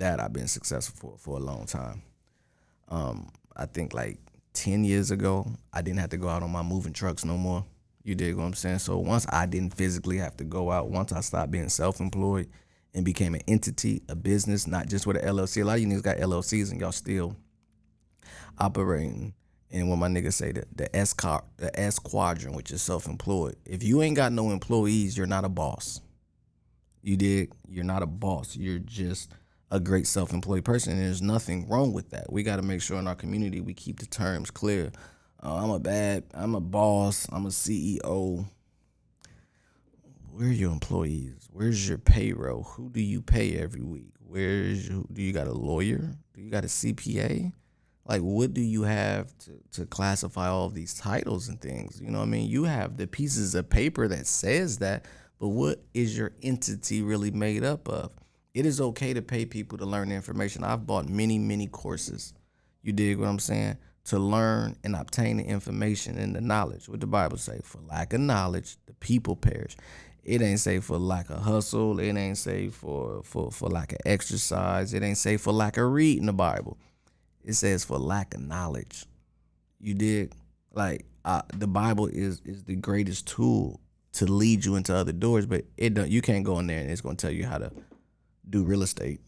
that 0.00 0.18
I've 0.18 0.32
been 0.32 0.48
successful 0.48 0.96
for 0.96 1.18
for 1.18 1.36
a 1.36 1.40
long 1.40 1.66
time. 1.66 2.02
Um, 2.88 3.30
I 3.56 3.66
think 3.66 3.94
like 3.94 4.18
10 4.54 4.84
years 4.84 5.10
ago, 5.10 5.46
I 5.72 5.82
didn't 5.82 6.00
have 6.00 6.10
to 6.10 6.16
go 6.16 6.28
out 6.28 6.42
on 6.42 6.50
my 6.50 6.62
moving 6.62 6.92
trucks 6.92 7.24
no 7.24 7.36
more. 7.36 7.64
You 8.02 8.14
dig 8.14 8.34
what 8.34 8.44
I'm 8.44 8.54
saying? 8.54 8.80
So 8.80 8.98
once 8.98 9.26
I 9.28 9.46
didn't 9.46 9.74
physically 9.74 10.18
have 10.18 10.36
to 10.38 10.44
go 10.44 10.70
out, 10.70 10.90
once 10.90 11.12
I 11.12 11.20
stopped 11.20 11.52
being 11.52 11.68
self-employed 11.68 12.48
and 12.94 13.04
became 13.04 13.34
an 13.34 13.42
entity, 13.46 14.02
a 14.08 14.16
business, 14.16 14.66
not 14.66 14.88
just 14.88 15.06
with 15.06 15.18
an 15.18 15.28
LLC. 15.28 15.62
A 15.62 15.64
lot 15.64 15.74
of 15.74 15.80
you 15.80 15.86
niggas 15.86 16.02
got 16.02 16.16
LLCs 16.16 16.72
and 16.72 16.80
y'all 16.80 16.92
still 16.92 17.36
operating 18.58 19.34
And 19.72 19.88
when 19.88 19.98
my 19.98 20.08
niggas 20.08 20.32
say 20.34 20.52
that 20.52 20.76
the 20.76 20.94
S 20.94 21.12
car 21.12 21.44
the 21.56 21.78
S 21.78 21.98
quadrant, 21.98 22.56
which 22.56 22.72
is 22.72 22.82
self-employed, 22.82 23.56
if 23.64 23.82
you 23.82 24.02
ain't 24.02 24.16
got 24.16 24.32
no 24.32 24.50
employees, 24.50 25.16
you're 25.16 25.26
not 25.26 25.44
a 25.44 25.48
boss. 25.48 26.00
You 27.02 27.16
dig? 27.16 27.52
You're 27.68 27.84
not 27.84 28.02
a 28.02 28.06
boss. 28.06 28.56
You're 28.56 28.80
just 28.80 29.32
a 29.70 29.78
great 29.78 30.06
self-employed 30.06 30.64
person. 30.64 30.94
And 30.94 31.02
there's 31.02 31.22
nothing 31.22 31.68
wrong 31.68 31.92
with 31.92 32.10
that. 32.10 32.32
We 32.32 32.42
got 32.42 32.56
to 32.56 32.62
make 32.62 32.82
sure 32.82 32.98
in 32.98 33.06
our 33.06 33.14
community 33.14 33.60
we 33.60 33.74
keep 33.74 34.00
the 34.00 34.06
terms 34.06 34.50
clear. 34.50 34.90
Uh, 35.42 35.62
I'm 35.62 35.70
a 35.70 35.78
bad. 35.78 36.24
I'm 36.34 36.54
a 36.54 36.60
boss. 36.60 37.26
I'm 37.32 37.46
a 37.46 37.50
CEO. 37.50 38.46
Where 40.32 40.48
are 40.48 40.52
your 40.52 40.72
employees? 40.72 41.48
Where's 41.52 41.88
your 41.88 41.98
payroll? 41.98 42.64
Who 42.64 42.90
do 42.90 43.00
you 43.00 43.22
pay 43.22 43.56
every 43.56 43.82
week? 43.82 44.14
Where's 44.26 44.88
your, 44.88 45.04
do 45.12 45.22
you 45.22 45.32
got 45.32 45.46
a 45.46 45.52
lawyer? 45.52 46.14
Do 46.34 46.40
you 46.40 46.50
got 46.50 46.64
a 46.64 46.68
CPA? 46.68 47.52
Like, 48.10 48.22
what 48.22 48.52
do 48.52 48.60
you 48.60 48.82
have 48.82 49.32
to, 49.38 49.52
to 49.70 49.86
classify 49.86 50.48
all 50.48 50.66
of 50.66 50.74
these 50.74 50.94
titles 50.94 51.46
and 51.46 51.60
things? 51.60 52.00
You 52.00 52.10
know 52.10 52.20
I 52.20 52.24
mean? 52.24 52.50
You 52.50 52.64
have 52.64 52.96
the 52.96 53.06
pieces 53.06 53.54
of 53.54 53.70
paper 53.70 54.08
that 54.08 54.26
says 54.26 54.78
that, 54.78 55.06
but 55.38 55.50
what 55.50 55.84
is 55.94 56.18
your 56.18 56.32
entity 56.42 57.02
really 57.02 57.30
made 57.30 57.62
up 57.62 57.88
of? 57.88 58.10
It 58.52 58.66
is 58.66 58.80
okay 58.80 59.14
to 59.14 59.22
pay 59.22 59.46
people 59.46 59.78
to 59.78 59.86
learn 59.86 60.10
information. 60.10 60.64
I've 60.64 60.88
bought 60.88 61.08
many, 61.08 61.38
many 61.38 61.68
courses. 61.68 62.34
You 62.82 62.92
dig 62.92 63.16
what 63.16 63.28
I'm 63.28 63.38
saying? 63.38 63.76
To 64.06 64.18
learn 64.18 64.74
and 64.82 64.96
obtain 64.96 65.36
the 65.36 65.44
information 65.44 66.18
and 66.18 66.34
the 66.34 66.40
knowledge. 66.40 66.88
What 66.88 66.98
the 66.98 67.06
Bible 67.06 67.36
say? 67.36 67.60
For 67.62 67.78
lack 67.88 68.12
of 68.12 68.20
knowledge, 68.22 68.76
the 68.86 68.94
people 68.94 69.36
perish. 69.36 69.76
It 70.24 70.42
ain't 70.42 70.58
say 70.58 70.80
for 70.80 70.98
lack 70.98 71.30
of 71.30 71.42
hustle. 71.42 72.00
It 72.00 72.16
ain't 72.16 72.38
say 72.38 72.70
for 72.70 73.22
for 73.22 73.52
for 73.52 73.68
lack 73.68 73.92
of 73.92 73.98
exercise. 74.04 74.94
It 74.94 75.04
ain't 75.04 75.16
say 75.16 75.36
for 75.36 75.52
lack 75.52 75.76
of 75.76 75.92
reading 75.92 76.26
the 76.26 76.32
Bible. 76.32 76.76
It 77.44 77.54
says 77.54 77.84
for 77.84 77.98
lack 77.98 78.34
of 78.34 78.42
knowledge. 78.42 79.06
You 79.80 79.94
did 79.94 80.34
like 80.72 81.06
uh, 81.24 81.42
the 81.54 81.66
Bible 81.66 82.06
is 82.06 82.40
is 82.44 82.64
the 82.64 82.76
greatest 82.76 83.26
tool 83.26 83.80
to 84.12 84.26
lead 84.26 84.64
you 84.64 84.76
into 84.76 84.94
other 84.94 85.12
doors, 85.12 85.46
but 85.46 85.64
it 85.76 85.94
don't. 85.94 86.10
You 86.10 86.22
can't 86.22 86.44
go 86.44 86.58
in 86.58 86.66
there 86.66 86.80
and 86.80 86.90
it's 86.90 87.00
gonna 87.00 87.16
tell 87.16 87.30
you 87.30 87.46
how 87.46 87.58
to 87.58 87.70
do 88.48 88.64
real 88.64 88.82
estate. 88.82 89.20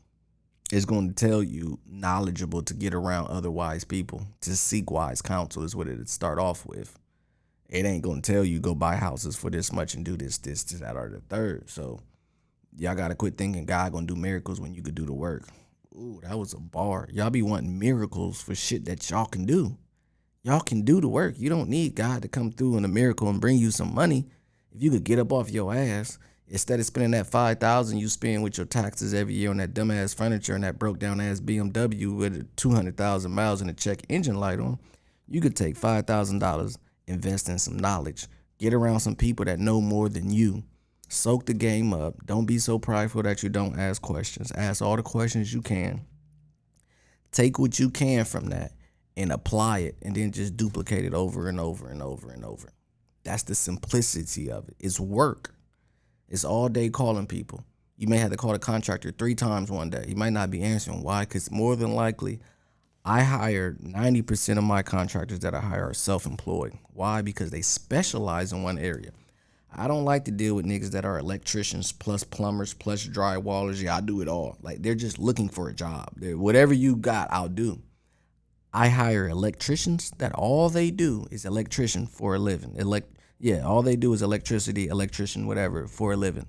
It's 0.71 0.87
going 0.87 1.13
to 1.13 1.15
tell 1.15 1.43
you 1.43 1.79
knowledgeable 1.87 2.63
to 2.63 2.73
get 2.73 2.95
around 2.95 3.27
other 3.27 3.51
wise 3.51 3.85
people 3.85 4.27
to 4.41 4.57
seek 4.57 4.91
wise 4.91 5.21
counsel 5.21 5.65
is 5.65 5.77
what 5.77 5.87
it 5.87 6.09
start 6.09 6.39
off 6.39 6.65
with 6.65 6.99
it 7.73 7.87
ain't 7.87 8.03
gonna 8.03 8.21
tell 8.21 8.45
you 8.45 8.61
go 8.61 8.75
buy 8.75 8.97
houses 8.97 9.35
for 9.35 9.49
this 9.49 9.73
much 9.73 9.95
and 9.95 10.05
do 10.05 10.15
this, 10.17 10.37
this, 10.37 10.63
this, 10.63 10.81
that, 10.81 10.95
or 10.95 11.09
the 11.09 11.21
third. 11.21 11.71
So 11.71 12.01
y'all 12.77 12.95
gotta 12.95 13.15
quit 13.15 13.39
thinking 13.39 13.65
God 13.65 13.93
gonna 13.93 14.07
do 14.07 14.15
miracles 14.15 14.61
when 14.61 14.75
you 14.75 14.83
could 14.83 14.95
do 14.95 15.07
the 15.07 15.13
work. 15.15 15.49
Ooh, 15.95 16.21
that 16.23 16.39
was 16.39 16.55
a 16.55 16.59
bar. 16.59 17.09
Y'all 17.13 17.31
be 17.31 17.43
wanting 17.43 17.79
miracles 17.79 18.41
for 18.41 18.55
shit 18.55 18.87
that 18.87 19.11
y'all 19.11 19.27
can 19.27 19.45
do. 19.45 19.77
Y'all 20.43 20.61
can 20.61 20.83
do 20.83 21.01
the 21.01 21.09
work. 21.09 21.35
You 21.37 21.51
don't 21.51 21.69
need 21.69 21.95
God 21.95 22.23
to 22.23 22.29
come 22.29 22.51
through 22.51 22.79
in 22.79 22.85
a 22.85 22.89
miracle 22.89 23.29
and 23.29 23.41
bring 23.41 23.59
you 23.59 23.71
some 23.71 23.95
money. 23.95 24.27
If 24.75 24.83
you 24.83 24.91
could 24.91 25.05
get 25.05 25.19
up 25.19 25.33
off 25.33 25.51
your 25.51 25.75
ass 25.75 26.19
instead 26.49 26.81
of 26.81 26.87
spending 26.87 27.11
that 27.13 27.27
five 27.27 27.61
thousand 27.61 27.99
you 27.99 28.09
spend 28.09 28.43
with 28.43 28.57
your 28.57 28.67
taxes 28.67 29.13
every 29.13 29.35
year 29.35 29.51
on 29.51 29.59
that 29.59 29.75
dumbass 29.75 30.15
furniture 30.15 30.55
and 30.55 30.65
that 30.65 30.79
broke 30.79 30.99
down 30.99 31.21
ass 31.21 31.41
BMW 31.41 32.17
with 32.17 32.57
two 32.57 32.71
hundred 32.71 32.97
thousand 32.97 33.33
miles 33.33 33.61
and 33.61 33.69
a 33.69 33.75
check 33.75 34.01
engine 34.09 34.41
light 34.41 34.61
on, 34.61 34.79
you 35.29 35.41
could 35.41 35.55
take 35.55 35.77
five 35.77 36.07
thousand 36.07 36.39
dollars 36.39 36.79
invest 37.07 37.49
in 37.49 37.59
some 37.59 37.79
knowledge, 37.79 38.27
get 38.59 38.73
around 38.73 39.01
some 39.01 39.17
people 39.17 39.45
that 39.45 39.59
know 39.59 39.81
more 39.81 40.09
than 40.09 40.31
you. 40.31 40.63
Soak 41.13 41.45
the 41.45 41.53
game 41.53 41.93
up. 41.93 42.25
Don't 42.25 42.47
be 42.47 42.59
so 42.59 42.79
prideful 42.79 43.23
that 43.23 43.43
you 43.43 43.51
don't 43.51 43.79
ask 43.79 44.01
questions. 44.01 44.51
Ask 44.53 44.81
all 44.81 44.97
the 44.97 45.03
questions 45.03 45.53
you 45.53 45.61
can. 45.61 46.07
Take 47.33 47.59
what 47.59 47.79
you 47.79 47.91
can 47.91 48.25
from 48.25 48.47
that 48.47 48.73
and 49.15 49.31
apply 49.31 49.81
it 49.81 49.97
and 50.01 50.17
then 50.17 50.33
just 50.33 50.57
duplicate 50.57 51.05
it 51.05 51.13
over 51.13 51.51
and 51.51 51.61
over 51.61 51.91
and 51.91 52.03
over 52.03 52.31
and 52.31 52.47
over. 52.47 52.73
That's 53.25 53.43
the 53.43 53.55
simplicity 53.55 54.51
of 54.51 54.71
it. 54.71 54.77
It's 54.81 54.99
work. 54.99 55.55
It's 56.31 56.47
all 56.47 56.71
day 56.71 56.89
calling 56.89 57.27
people. 57.27 57.63
You 57.99 58.09
may 58.09 58.17
have 58.17 58.31
to 58.31 58.39
call 58.39 58.53
the 58.53 58.59
contractor 58.59 59.13
three 59.13 59.35
times 59.35 59.71
one 59.71 59.91
day. 59.91 60.07
He 60.09 60.15
might 60.15 60.33
not 60.33 60.51
be 60.51 60.63
answering. 60.63 61.03
Why? 61.03 61.25
Because 61.25 61.51
more 61.51 61.77
than 61.77 61.95
likely, 61.95 62.41
I 63.05 63.23
hire 63.23 63.77
90% 63.83 64.57
of 64.57 64.65
my 64.65 64.83
contractors 64.83 65.41
that 65.41 65.55
I 65.55 65.61
hire 65.61 65.91
are 65.91 65.95
self 65.95 66.25
employed. 66.25 66.73
Why? 66.95 67.21
Because 67.21 67.51
they 67.51 67.61
specialize 67.61 68.51
in 68.51 68.63
one 68.63 68.79
area. 68.79 69.11
I 69.75 69.89
don't 69.89 70.05
like 70.05 70.25
to 70.27 70.31
deal 70.31 70.55
with 70.55 70.67
niggas 70.67 70.91
that 70.91 71.05
are 71.05 71.19
electricians 71.19 71.93
plus 71.93 72.25
plumbers 72.25 72.75
plus 72.75 73.07
drywallers. 73.07 73.83
Yeah, 73.83 73.97
I 73.97 74.01
do 74.01 74.21
it 74.21 74.29
all. 74.29 74.57
Like 74.63 74.83
they're 74.83 74.95
just 74.95 75.19
looking 75.19 75.49
for 75.49 75.69
a 75.69 75.75
job. 75.75 76.11
They're, 76.17 76.37
whatever 76.37 76.75
you 76.75 76.97
got, 76.97 77.29
I'll 77.31 77.49
do. 77.49 77.83
I 78.73 78.89
hire 78.89 79.29
electricians 79.29 80.11
that 80.19 80.33
all 80.35 80.69
they 80.71 80.91
do 80.91 81.27
is 81.31 81.45
electrician 81.45 82.07
for 82.07 82.35
a 82.35 82.39
living. 82.39 82.77
Elect 82.77 83.09
yeah, 83.39 83.67
all 83.67 83.83
they 83.83 83.97
do 83.97 84.13
is 84.13 84.23
electricity, 84.23 84.87
electrician, 84.89 85.47
whatever, 85.47 85.87
for 85.87 86.13
a 86.13 86.17
living. 86.17 86.47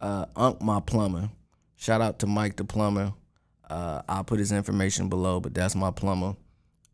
Uh 0.00 0.26
Unc 0.36 0.60
my 0.62 0.80
plumber. 0.80 1.30
Shout 1.76 2.00
out 2.00 2.18
to 2.20 2.26
Mike 2.26 2.56
the 2.56 2.64
plumber. 2.64 3.12
Uh, 3.70 4.02
I'll 4.08 4.24
put 4.24 4.38
his 4.38 4.50
information 4.50 5.08
below, 5.08 5.40
but 5.40 5.54
that's 5.54 5.74
my 5.74 5.90
plumber. 5.90 6.34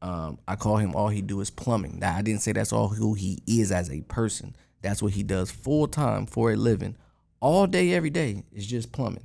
Um, 0.03 0.39
I 0.47 0.57
call 0.57 0.77
him 0.77 0.95
all 0.95 1.09
he 1.09 1.23
do 1.23 1.41
is 1.41 1.51
plumbing. 1.51 1.99
Now 2.01 2.15
I 2.15 2.21
didn't 2.21 2.43
say 2.43 2.53
that's 2.53 2.73
all 2.73 2.89
who 2.89 3.15
he 3.15 3.39
is 3.47 3.73
as 3.73 3.91
a 3.91 4.03
person. 4.03 4.55
That's 4.85 5.03
what 5.03 5.15
he 5.15 5.23
does 5.23 5.51
full 5.51 5.89
time 5.89 6.27
for 6.27 6.53
a 6.53 6.57
living, 6.57 6.97
all 7.41 7.67
day, 7.67 7.95
every 7.95 8.11
day. 8.11 8.45
Is 8.53 8.67
just 8.67 8.93
plumbing. 8.93 9.25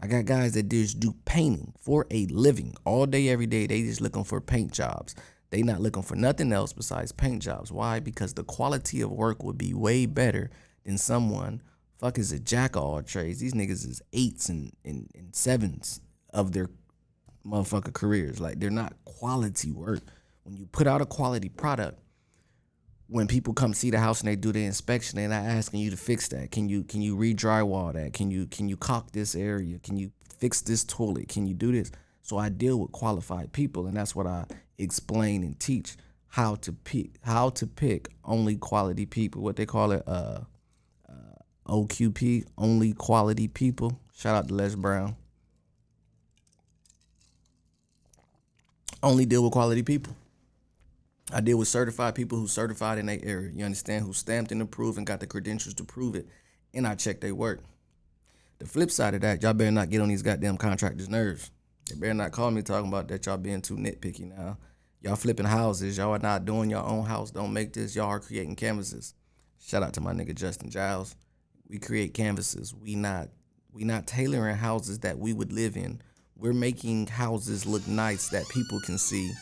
I 0.00 0.06
got 0.06 0.26
guys 0.26 0.52
that 0.52 0.68
just 0.68 1.00
do 1.00 1.14
painting 1.24 1.72
for 1.80 2.06
a 2.10 2.26
living 2.26 2.76
all 2.84 3.06
day, 3.06 3.30
every 3.30 3.46
day. 3.46 3.66
They 3.66 3.82
just 3.82 4.02
looking 4.02 4.24
for 4.24 4.40
paint 4.40 4.70
jobs. 4.72 5.14
They 5.50 5.62
not 5.62 5.80
looking 5.80 6.02
for 6.02 6.14
nothing 6.14 6.52
else 6.52 6.74
besides 6.74 7.10
paint 7.10 7.42
jobs. 7.42 7.72
Why? 7.72 8.00
Because 8.00 8.34
the 8.34 8.44
quality 8.44 9.00
of 9.00 9.10
work 9.10 9.42
would 9.42 9.56
be 9.56 9.72
way 9.72 10.04
better 10.04 10.50
than 10.84 10.98
someone 10.98 11.62
fuck 11.98 12.18
is 12.18 12.30
a 12.30 12.38
jack 12.38 12.76
of 12.76 12.82
all 12.82 13.02
trades. 13.02 13.40
These 13.40 13.54
niggas 13.54 13.88
is 13.88 14.02
eights 14.12 14.50
and, 14.50 14.72
and, 14.84 15.10
and 15.14 15.34
sevens 15.34 16.00
of 16.34 16.52
their 16.52 16.68
motherfucker 17.46 17.92
careers. 17.92 18.40
Like 18.40 18.60
they're 18.60 18.70
not 18.70 18.92
quality 19.04 19.72
work. 19.72 20.02
When 20.44 20.56
you 20.56 20.66
put 20.66 20.86
out 20.86 21.00
a 21.00 21.06
quality 21.06 21.48
product, 21.48 21.98
when 23.08 23.26
people 23.26 23.54
come 23.54 23.72
see 23.72 23.90
the 23.90 23.98
house 23.98 24.20
and 24.20 24.28
they 24.28 24.36
do 24.36 24.52
the 24.52 24.64
inspection, 24.64 25.18
they're 25.18 25.28
not 25.28 25.44
asking 25.44 25.80
you 25.80 25.90
to 25.90 25.96
fix 25.96 26.28
that. 26.28 26.50
Can 26.50 26.68
you 26.68 26.84
can 26.84 27.00
you 27.02 27.16
re-drywall 27.16 27.94
that? 27.94 28.12
Can 28.12 28.30
you 28.30 28.46
can 28.46 28.68
you 28.68 28.76
caulk 28.76 29.12
this 29.12 29.34
area? 29.34 29.78
Can 29.78 29.96
you 29.96 30.12
fix 30.38 30.60
this 30.60 30.84
toilet? 30.84 31.28
Can 31.28 31.46
you 31.46 31.54
do 31.54 31.72
this? 31.72 31.90
So 32.22 32.36
I 32.36 32.50
deal 32.50 32.78
with 32.78 32.92
qualified 32.92 33.52
people, 33.52 33.86
and 33.86 33.96
that's 33.96 34.14
what 34.14 34.26
I 34.26 34.44
explain 34.76 35.42
and 35.42 35.58
teach 35.58 35.96
how 36.28 36.56
to 36.56 36.72
pick 36.72 37.12
how 37.22 37.50
to 37.50 37.66
pick 37.66 38.10
only 38.24 38.56
quality 38.56 39.06
people. 39.06 39.42
What 39.42 39.56
they 39.56 39.66
call 39.66 39.92
it, 39.92 40.02
uh, 40.06 40.40
uh, 41.08 41.12
OQP, 41.66 42.44
only 42.58 42.92
quality 42.92 43.48
people. 43.48 43.98
Shout 44.14 44.36
out 44.36 44.48
to 44.48 44.54
Les 44.54 44.74
Brown. 44.74 45.16
only 49.02 49.26
deal 49.26 49.42
with 49.42 49.52
quality 49.52 49.82
people. 49.82 50.14
I 51.32 51.40
deal 51.40 51.58
with 51.58 51.68
certified 51.68 52.14
people 52.14 52.38
who 52.38 52.46
certified 52.46 52.98
in 52.98 53.06
their 53.06 53.20
area. 53.22 53.50
You 53.54 53.64
understand? 53.64 54.04
Who 54.04 54.12
stamped 54.12 54.50
and 54.50 54.62
approved 54.62 54.98
and 54.98 55.06
got 55.06 55.20
the 55.20 55.26
credentials 55.26 55.74
to 55.74 55.84
prove 55.84 56.14
it. 56.14 56.26
And 56.72 56.86
I 56.86 56.94
check 56.94 57.20
their 57.20 57.34
work. 57.34 57.60
The 58.58 58.66
flip 58.66 58.90
side 58.90 59.14
of 59.14 59.20
that, 59.20 59.42
y'all 59.42 59.54
better 59.54 59.70
not 59.70 59.90
get 59.90 60.00
on 60.00 60.08
these 60.08 60.22
goddamn 60.22 60.56
contractors' 60.56 61.08
nerves. 61.08 61.50
They 61.88 61.96
better 61.96 62.14
not 62.14 62.32
call 62.32 62.50
me 62.50 62.62
talking 62.62 62.88
about 62.88 63.08
that 63.08 63.26
y'all 63.26 63.36
being 63.36 63.62
too 63.62 63.76
nitpicky 63.76 64.28
now. 64.36 64.58
Y'all 65.00 65.16
flipping 65.16 65.46
houses. 65.46 65.96
Y'all 65.96 66.14
are 66.14 66.18
not 66.18 66.44
doing 66.44 66.70
your 66.70 66.82
own 66.82 67.04
house. 67.04 67.30
Don't 67.30 67.52
make 67.52 67.72
this. 67.72 67.94
Y'all 67.94 68.06
are 68.06 68.20
creating 68.20 68.56
canvases. 68.56 69.14
Shout 69.60 69.82
out 69.82 69.92
to 69.94 70.00
my 70.00 70.12
nigga 70.12 70.34
Justin 70.34 70.70
Giles. 70.70 71.14
We 71.68 71.78
create 71.78 72.14
canvases. 72.14 72.74
We 72.74 72.94
not 72.94 73.28
we 73.72 73.84
not 73.84 74.06
tailoring 74.06 74.56
houses 74.56 75.00
that 75.00 75.18
we 75.18 75.32
would 75.32 75.52
live 75.52 75.76
in 75.76 76.00
we're 76.38 76.52
making 76.52 77.08
houses 77.08 77.66
look 77.66 77.86
nice 77.88 78.28
that 78.28 78.48
people 78.48 78.80
can 78.80 78.96
see 78.96 79.32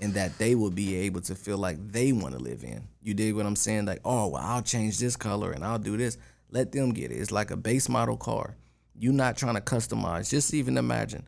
and 0.00 0.14
that 0.14 0.36
they 0.38 0.54
will 0.54 0.70
be 0.70 0.94
able 0.94 1.20
to 1.22 1.34
feel 1.34 1.58
like 1.58 1.76
they 1.92 2.12
want 2.12 2.34
to 2.34 2.40
live 2.40 2.62
in. 2.64 2.86
You 3.02 3.14
dig 3.14 3.34
what 3.34 3.46
I'm 3.46 3.56
saying? 3.56 3.86
Like, 3.86 4.00
oh, 4.04 4.28
well, 4.28 4.42
I'll 4.42 4.62
change 4.62 4.98
this 4.98 5.16
color 5.16 5.52
and 5.52 5.64
I'll 5.64 5.78
do 5.78 5.96
this. 5.96 6.18
Let 6.50 6.72
them 6.72 6.92
get 6.92 7.10
it. 7.10 7.16
It's 7.16 7.32
like 7.32 7.50
a 7.50 7.56
base 7.56 7.88
model 7.88 8.16
car. 8.16 8.56
You're 8.98 9.12
not 9.12 9.36
trying 9.36 9.54
to 9.54 9.60
customize. 9.60 10.30
Just 10.30 10.54
even 10.54 10.76
imagine, 10.76 11.26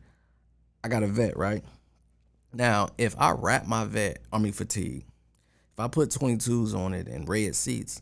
I 0.83 0.87
got 0.87 1.03
a 1.03 1.07
vet, 1.07 1.35
right? 1.37 1.63
Now, 2.53 2.89
if 2.97 3.15
I 3.19 3.31
wrap 3.31 3.67
my 3.67 3.85
vet, 3.85 4.19
I 4.31 4.37
mean 4.37 4.53
fatigue, 4.53 5.05
if 5.73 5.79
I 5.79 5.87
put 5.87 6.09
22s 6.09 6.75
on 6.75 6.93
it 6.93 7.07
and 7.07 7.27
red 7.27 7.55
seats, 7.55 8.01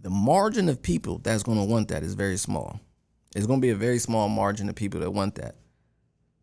the 0.00 0.10
margin 0.10 0.68
of 0.68 0.82
people 0.82 1.18
that's 1.18 1.42
going 1.42 1.58
to 1.58 1.64
want 1.64 1.88
that 1.88 2.02
is 2.02 2.14
very 2.14 2.36
small. 2.36 2.80
It's 3.34 3.46
going 3.46 3.60
to 3.60 3.64
be 3.64 3.70
a 3.70 3.76
very 3.76 3.98
small 3.98 4.28
margin 4.28 4.68
of 4.68 4.74
people 4.74 5.00
that 5.00 5.10
want 5.10 5.36
that. 5.36 5.54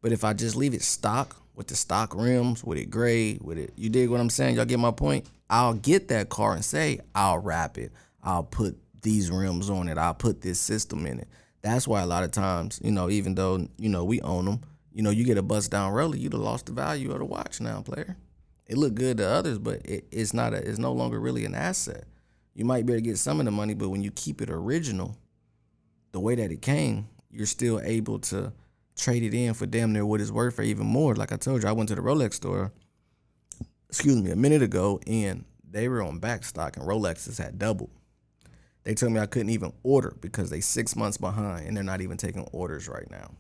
But 0.02 0.12
if 0.12 0.24
I 0.24 0.34
just 0.34 0.56
leave 0.56 0.74
it 0.74 0.82
stock 0.82 1.36
with 1.60 1.68
the 1.68 1.76
stock 1.76 2.16
rims, 2.16 2.64
with 2.64 2.78
it 2.78 2.90
gray, 2.90 3.38
with 3.42 3.58
it, 3.58 3.74
you 3.76 3.90
dig 3.90 4.10
what 4.10 4.22
I'm 4.22 4.30
saying? 4.30 4.56
Y'all 4.56 4.64
get 4.64 4.80
my 4.80 4.92
point? 4.92 5.26
I'll 5.50 5.74
get 5.74 6.08
that 6.08 6.30
car 6.30 6.54
and 6.54 6.64
say, 6.64 7.02
I'll 7.14 7.40
wrap 7.40 7.78
it. 7.78 7.92
I'll 8.24 8.44
put 8.44 8.78
these 9.02 9.30
rims 9.30 9.70
on 9.70 9.90
it. 9.90 9.98
I'll 9.98 10.14
put 10.14 10.40
this 10.40 10.58
system 10.58 11.06
in 11.06 11.20
it. 11.20 11.28
That's 11.62 11.86
why 11.86 12.02
a 12.02 12.06
lot 12.06 12.24
of 12.24 12.32
times, 12.32 12.80
you 12.82 12.92
know, 12.92 13.10
even 13.10 13.36
though, 13.36 13.68
you 13.78 13.90
know, 13.90 14.06
we 14.06 14.22
own 14.22 14.46
them, 14.46 14.62
you 14.94 15.04
know, 15.04 15.10
you 15.10 15.26
get 15.26 15.38
a 15.38 15.42
bust 15.42 15.70
down 15.70 15.92
roller, 15.92 16.16
you'd 16.16 16.32
have 16.32 16.42
lost 16.42 16.68
the 16.68 16.72
value 16.72 17.12
of 17.12 17.20
the 17.20 17.26
watch 17.26 17.60
now, 17.60 17.82
player. 17.82 18.16
It 18.66 18.78
look 18.78 18.96
good 18.96 19.18
to 19.18 19.28
others, 19.28 19.58
but 19.58 19.86
it, 19.86 20.06
it's 20.12 20.34
not 20.34 20.54
a 20.54 20.58
it's 20.58 20.80
no 20.80 20.94
longer 20.94 21.20
really 21.20 21.44
an 21.44 21.56
asset. 21.56 22.06
You 22.56 22.64
might 22.64 22.86
be 22.86 22.94
able 22.94 23.04
to 23.04 23.10
get 23.10 23.18
some 23.18 23.42
of 23.42 23.46
the 23.46 23.52
money, 23.52 23.74
but 23.74 23.90
when 23.90 24.02
you 24.02 24.12
keep 24.12 24.42
it 24.42 24.50
original, 24.50 25.18
the 26.14 26.22
way 26.22 26.36
that 26.36 26.54
it 26.54 26.62
came, 26.62 27.10
you're 27.30 27.46
still 27.46 27.82
able 27.84 28.20
to 28.20 28.54
trade 29.00 29.24
it 29.24 29.34
in 29.34 29.54
for 29.54 29.66
damn 29.66 29.94
near 29.94 30.06
what 30.06 30.22
it's 30.22 30.32
worth 30.32 30.60
or 30.60 30.64
even 30.64 30.86
more. 30.86 31.16
Like 31.16 31.32
I 31.32 31.38
told 31.38 31.64
you, 31.64 31.70
I 31.70 31.72
went 31.72 31.90
to 31.90 31.96
the 31.96 32.02
Rolex 32.02 32.36
store, 32.36 32.72
excuse 33.90 34.22
me, 34.22 34.32
a 34.32 34.36
minute 34.36 34.62
ago, 34.62 35.00
and 35.08 35.46
they 35.70 35.88
were 35.88 36.02
on 36.02 36.20
back 36.20 36.44
stock 36.44 36.78
and 36.78 36.86
Rolexes 36.86 37.38
had 37.38 37.58
doubled. 37.58 37.92
They 38.84 38.94
told 38.94 39.14
me 39.14 39.20
I 39.20 39.26
couldn't 39.26 39.50
even 39.50 39.74
order 39.84 40.16
because 40.22 40.50
they 40.50 40.62
six 40.62 40.96
months 40.96 41.18
behind 41.18 41.68
and 41.68 41.76
they're 41.76 41.84
not 41.84 42.02
even 42.02 42.18
taking 42.18 42.48
orders 42.52 42.88
right 42.88 43.10
now. 43.10 43.32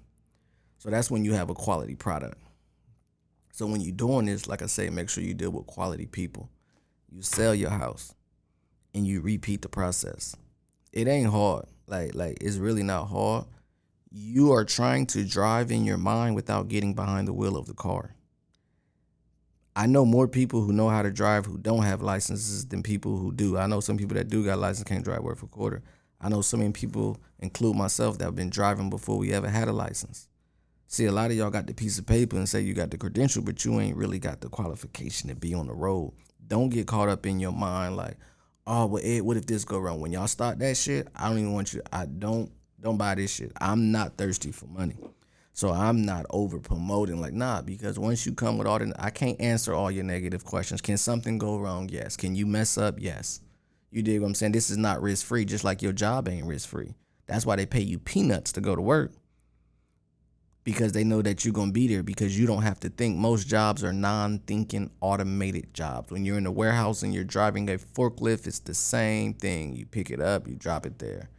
So 0.78 0.90
that's 0.90 1.12
when 1.12 1.24
you 1.24 1.34
have 1.34 1.50
a 1.50 1.56
quality 1.56 1.96
product. 1.96 2.38
So 3.52 3.66
when 3.66 3.82
you're 3.82 3.96
doing 3.96 4.26
this, 4.26 4.48
like 4.48 4.62
I 4.62 4.68
say, 4.68 4.90
make 4.90 5.10
sure 5.10 5.24
you 5.24 5.34
deal 5.34 5.50
with 5.50 5.66
quality 5.66 6.06
people. 6.06 6.50
You 7.12 7.22
sell 7.22 7.54
your 7.56 7.72
house 7.72 8.14
and 8.94 9.06
you 9.06 9.22
repeat 9.22 9.62
the 9.62 9.70
process. 9.70 10.36
It 10.94 11.08
ain't 11.08 11.30
hard. 11.30 11.66
Like 11.88 12.16
like 12.16 12.38
it's 12.42 12.58
really 12.58 12.84
not 12.84 13.06
hard. 13.06 13.46
You 14.12 14.54
are 14.54 14.66
trying 14.66 15.06
to 15.08 15.24
drive 15.24 15.70
in 15.70 15.86
your 15.86 15.98
mind 15.98 16.36
without 16.36 16.68
getting 16.68 16.96
behind 16.96 17.28
the 17.28 17.34
wheel 17.34 17.56
of 17.56 17.68
the 17.68 17.76
car. 17.76 18.16
I 19.76 19.86
know 19.86 20.04
more 20.04 20.28
people 20.28 20.62
who 20.62 20.74
know 20.74 20.90
how 20.90 21.04
to 21.04 21.12
drive 21.12 21.46
who 21.46 21.60
don't 21.60 21.84
have 21.84 22.02
licenses 22.02 22.66
than 22.66 22.82
people 22.82 23.18
who 23.18 23.32
do. 23.32 23.58
I 23.58 23.68
know 23.68 23.80
some 23.80 23.98
people 23.98 24.16
that 24.16 24.28
do 24.28 24.44
got 24.44 24.58
license 24.58 24.88
can't 24.88 25.06
drive 25.06 25.22
worth 25.22 25.44
a 25.44 25.48
quarter. 25.48 25.84
I 26.20 26.28
know 26.28 26.42
so 26.42 26.58
many 26.58 26.72
people, 26.72 27.22
include 27.38 27.76
myself, 27.76 28.18
that 28.18 28.26
have 28.26 28.36
been 28.36 28.50
driving 28.50 28.90
before 28.90 29.18
we 29.18 29.32
ever 29.32 29.48
had 29.48 29.68
a 29.68 29.74
license. 29.74 30.28
See, 30.88 31.06
a 31.06 31.12
lot 31.12 31.30
of 31.30 31.38
y'all 31.38 31.52
got 31.52 31.68
the 31.68 31.76
piece 31.76 32.00
of 32.00 32.08
paper 32.08 32.36
and 32.36 32.50
say 32.50 32.62
you 32.62 32.74
got 32.74 32.90
the 32.90 32.98
credential, 32.98 33.44
but 33.44 33.64
you 33.64 33.80
ain't 33.80 33.96
really 33.96 34.18
got 34.18 34.42
the 34.42 34.50
qualification 34.50 35.30
to 35.30 35.36
be 35.36 35.54
on 35.54 35.68
the 35.68 35.74
road. 35.74 36.14
Don't 36.48 36.70
get 36.70 36.88
caught 36.88 37.10
up 37.10 37.28
in 37.28 37.40
your 37.40 37.52
mind 37.52 37.96
like, 37.96 38.18
oh, 38.66 38.88
well, 38.88 39.04
Ed, 39.06 39.22
what 39.22 39.38
if 39.38 39.46
this 39.46 39.64
go 39.64 39.78
wrong? 39.78 40.02
When 40.02 40.12
y'all 40.12 40.28
start 40.28 40.58
that 40.60 40.78
shit, 40.78 41.08
I 41.16 41.30
don't 41.30 41.38
even 41.38 41.54
want 41.54 41.74
you. 41.74 41.84
I 41.94 42.08
don't 42.08 42.52
don't 42.82 42.98
buy 42.98 43.16
this 43.16 43.34
shit. 43.34 43.52
I'm 43.60 43.92
not 43.92 44.18
thirsty 44.18 44.52
for 44.52 44.68
money. 44.68 44.98
So 45.54 45.72
I'm 45.72 46.06
not 46.06 46.26
over 46.30 46.60
promoting 46.60 47.20
like 47.20 47.34
nah 47.34 47.62
because 47.62 48.00
once 48.00 48.26
you 48.26 48.34
come 48.34 48.58
with 48.58 48.68
all 48.68 48.80
the 48.80 48.94
I 48.98 49.10
can't 49.10 49.42
answer 49.42 49.74
all 49.74 49.92
your 49.92 50.06
negative 50.06 50.46
questions. 50.46 50.80
Can 50.80 50.98
something 50.98 51.38
go 51.38 51.58
wrong? 51.58 51.90
Yes. 51.90 52.16
Can 52.16 52.36
you 52.36 52.46
mess 52.46 52.78
up? 52.78 52.96
Yes. 52.98 53.42
You 53.92 54.02
dig 54.02 54.22
what 54.22 54.28
I'm 54.28 54.36
saying? 54.36 54.54
This 54.54 54.70
is 54.70 54.78
not 54.78 55.02
risk 55.02 55.26
free, 55.26 55.44
just 55.46 55.64
like 55.64 55.82
your 55.82 55.92
job 55.92 56.30
ain't 56.30 56.46
risk 56.46 56.70
free. 56.70 56.94
That's 57.26 57.46
why 57.46 57.58
they 57.58 57.66
pay 57.66 57.82
you 57.82 58.00
peanuts 58.00 58.54
to 58.54 58.62
go 58.62 58.76
to 58.76 58.82
work. 58.82 59.12
Because 60.64 60.94
they 60.94 61.04
know 61.04 61.22
that 61.24 61.44
you're 61.44 61.54
gonna 61.54 61.72
be 61.72 61.88
there 61.88 62.04
because 62.04 62.40
you 62.40 62.46
don't 62.46 62.62
have 62.62 62.80
to 62.82 62.90
think. 62.90 63.18
Most 63.18 63.48
jobs 63.48 63.84
are 63.84 63.92
non-thinking 63.92 64.92
automated 65.02 65.74
jobs. 65.74 66.12
When 66.12 66.24
you're 66.24 66.38
in 66.38 66.44
the 66.46 66.52
warehouse 66.52 67.04
and 67.04 67.14
you're 67.14 67.24
driving 67.24 67.70
a 67.70 67.78
forklift, 67.78 68.48
it's 68.48 68.60
the 68.60 68.74
same 68.74 69.34
thing. 69.34 69.76
You 69.76 69.86
pick 69.86 70.10
it 70.12 70.22
up, 70.22 70.48
you 70.48 70.56
drop 70.56 70.86
it 70.86 71.00
there 71.00 71.30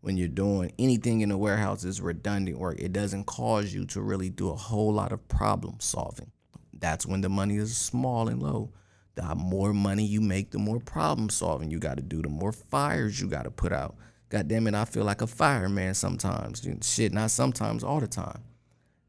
when 0.00 0.16
you're 0.16 0.28
doing 0.28 0.72
anything 0.78 1.20
in 1.20 1.28
the 1.30 1.36
warehouse 1.36 1.84
is 1.84 2.00
redundant 2.00 2.58
work. 2.58 2.78
It 2.78 2.92
doesn't 2.92 3.24
cause 3.24 3.74
you 3.74 3.84
to 3.86 4.00
really 4.00 4.30
do 4.30 4.50
a 4.50 4.56
whole 4.56 4.92
lot 4.92 5.12
of 5.12 5.26
problem 5.28 5.76
solving. 5.80 6.30
That's 6.72 7.06
when 7.06 7.20
the 7.20 7.28
money 7.28 7.56
is 7.56 7.76
small 7.76 8.28
and 8.28 8.42
low. 8.42 8.72
The 9.16 9.34
more 9.34 9.72
money 9.72 10.04
you 10.04 10.20
make, 10.20 10.52
the 10.52 10.58
more 10.58 10.78
problem 10.78 11.28
solving 11.28 11.70
you 11.70 11.80
got 11.80 11.96
to 11.96 12.02
do, 12.02 12.22
the 12.22 12.28
more 12.28 12.52
fires 12.52 13.20
you 13.20 13.26
got 13.26 13.44
to 13.44 13.50
put 13.50 13.72
out. 13.72 13.96
God 14.28 14.46
damn 14.46 14.68
it, 14.68 14.74
I 14.74 14.84
feel 14.84 15.04
like 15.04 15.22
a 15.22 15.26
fireman 15.26 15.94
sometimes. 15.94 16.66
Shit, 16.82 17.12
not 17.12 17.32
sometimes, 17.32 17.82
all 17.82 17.98
the 17.98 18.06
time. 18.06 18.42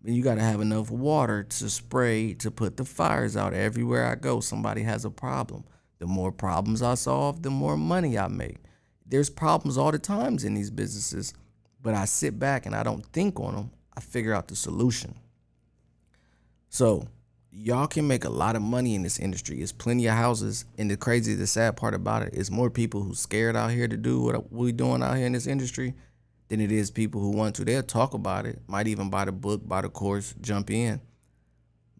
But 0.01 0.13
you 0.13 0.23
got 0.23 0.35
to 0.35 0.41
have 0.41 0.61
enough 0.61 0.89
water 0.89 1.43
to 1.43 1.69
spray 1.69 2.33
to 2.35 2.49
put 2.49 2.77
the 2.77 2.85
fires 2.85 3.37
out 3.37 3.53
everywhere 3.53 4.07
I 4.07 4.15
go. 4.15 4.39
Somebody 4.39 4.81
has 4.83 5.05
a 5.05 5.11
problem. 5.11 5.65
The 5.99 6.07
more 6.07 6.31
problems 6.31 6.81
I 6.81 6.95
solve, 6.95 7.43
the 7.43 7.51
more 7.51 7.77
money 7.77 8.17
I 8.17 8.29
make 8.29 8.57
there's 9.09 9.29
problems 9.29 9.77
all 9.77 9.91
the 9.91 9.99
times 9.99 10.43
in 10.43 10.53
these 10.53 10.69
businesses, 10.69 11.33
but 11.81 11.95
I 11.95 12.05
sit 12.05 12.39
back 12.39 12.65
and 12.65 12.75
I 12.75 12.83
don't 12.83 13.05
think 13.07 13.39
on 13.39 13.55
them. 13.55 13.71
I 13.97 14.01
figure 14.01 14.33
out 14.33 14.47
the 14.47 14.55
solution. 14.55 15.15
So 16.69 17.07
y'all 17.51 17.87
can 17.87 18.07
make 18.07 18.23
a 18.23 18.29
lot 18.29 18.55
of 18.55 18.61
money 18.61 18.95
in 18.95 19.01
this 19.01 19.19
industry. 19.19 19.57
There's 19.57 19.71
plenty 19.71 20.05
of 20.05 20.13
houses, 20.13 20.65
and 20.77 20.89
the 20.89 20.97
crazy, 20.97 21.33
the 21.33 21.47
sad 21.47 21.75
part 21.75 21.93
about 21.93 22.23
it 22.23 22.33
is 22.33 22.51
more 22.51 22.69
people 22.69 23.01
who 23.01 23.15
scared 23.15 23.55
out 23.55 23.71
here 23.71 23.87
to 23.87 23.97
do 23.97 24.21
what 24.21 24.51
we're 24.51 24.71
doing 24.71 25.01
out 25.01 25.17
here 25.17 25.25
in 25.25 25.33
this 25.33 25.47
industry 25.47 25.95
than 26.47 26.61
it 26.61 26.71
is 26.71 26.91
people 26.91 27.21
who 27.21 27.31
want 27.31 27.55
to. 27.55 27.65
They'll 27.65 27.83
talk 27.83 28.13
about 28.13 28.45
it, 28.45 28.59
might 28.67 28.87
even 28.87 29.09
buy 29.09 29.25
the 29.25 29.31
book, 29.31 29.67
buy 29.67 29.81
the 29.81 29.89
course, 29.89 30.35
jump 30.41 30.69
in. 30.69 31.01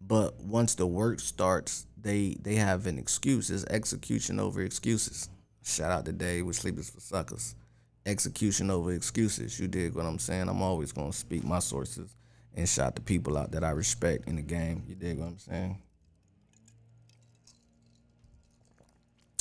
But 0.00 0.40
once 0.40 0.74
the 0.74 0.86
work 0.86 1.20
starts, 1.20 1.86
they 2.00 2.36
they 2.40 2.54
have 2.56 2.86
an 2.86 2.98
excuse. 2.98 3.50
It's 3.50 3.64
execution 3.66 4.40
over 4.40 4.62
excuses. 4.62 5.28
Shout 5.62 5.90
out 5.90 6.04
to 6.06 6.12
Dave 6.12 6.46
with 6.46 6.56
Sleepers 6.56 6.90
for 6.90 7.00
Suckers. 7.00 7.54
Execution 8.06 8.70
over 8.70 8.92
excuses. 8.92 9.58
You 9.60 9.68
dig 9.68 9.94
what 9.94 10.06
I'm 10.06 10.18
saying? 10.18 10.48
I'm 10.48 10.62
always 10.62 10.92
gonna 10.92 11.12
speak 11.12 11.44
my 11.44 11.58
sources 11.58 12.14
and 12.56 12.68
shout 12.68 12.94
the 12.94 13.00
people 13.00 13.36
out 13.36 13.52
that 13.52 13.62
I 13.62 13.70
respect 13.70 14.26
in 14.26 14.36
the 14.36 14.42
game. 14.42 14.82
You 14.88 14.94
dig 14.94 15.18
what 15.18 15.26
I'm 15.26 15.38
saying? 15.38 15.78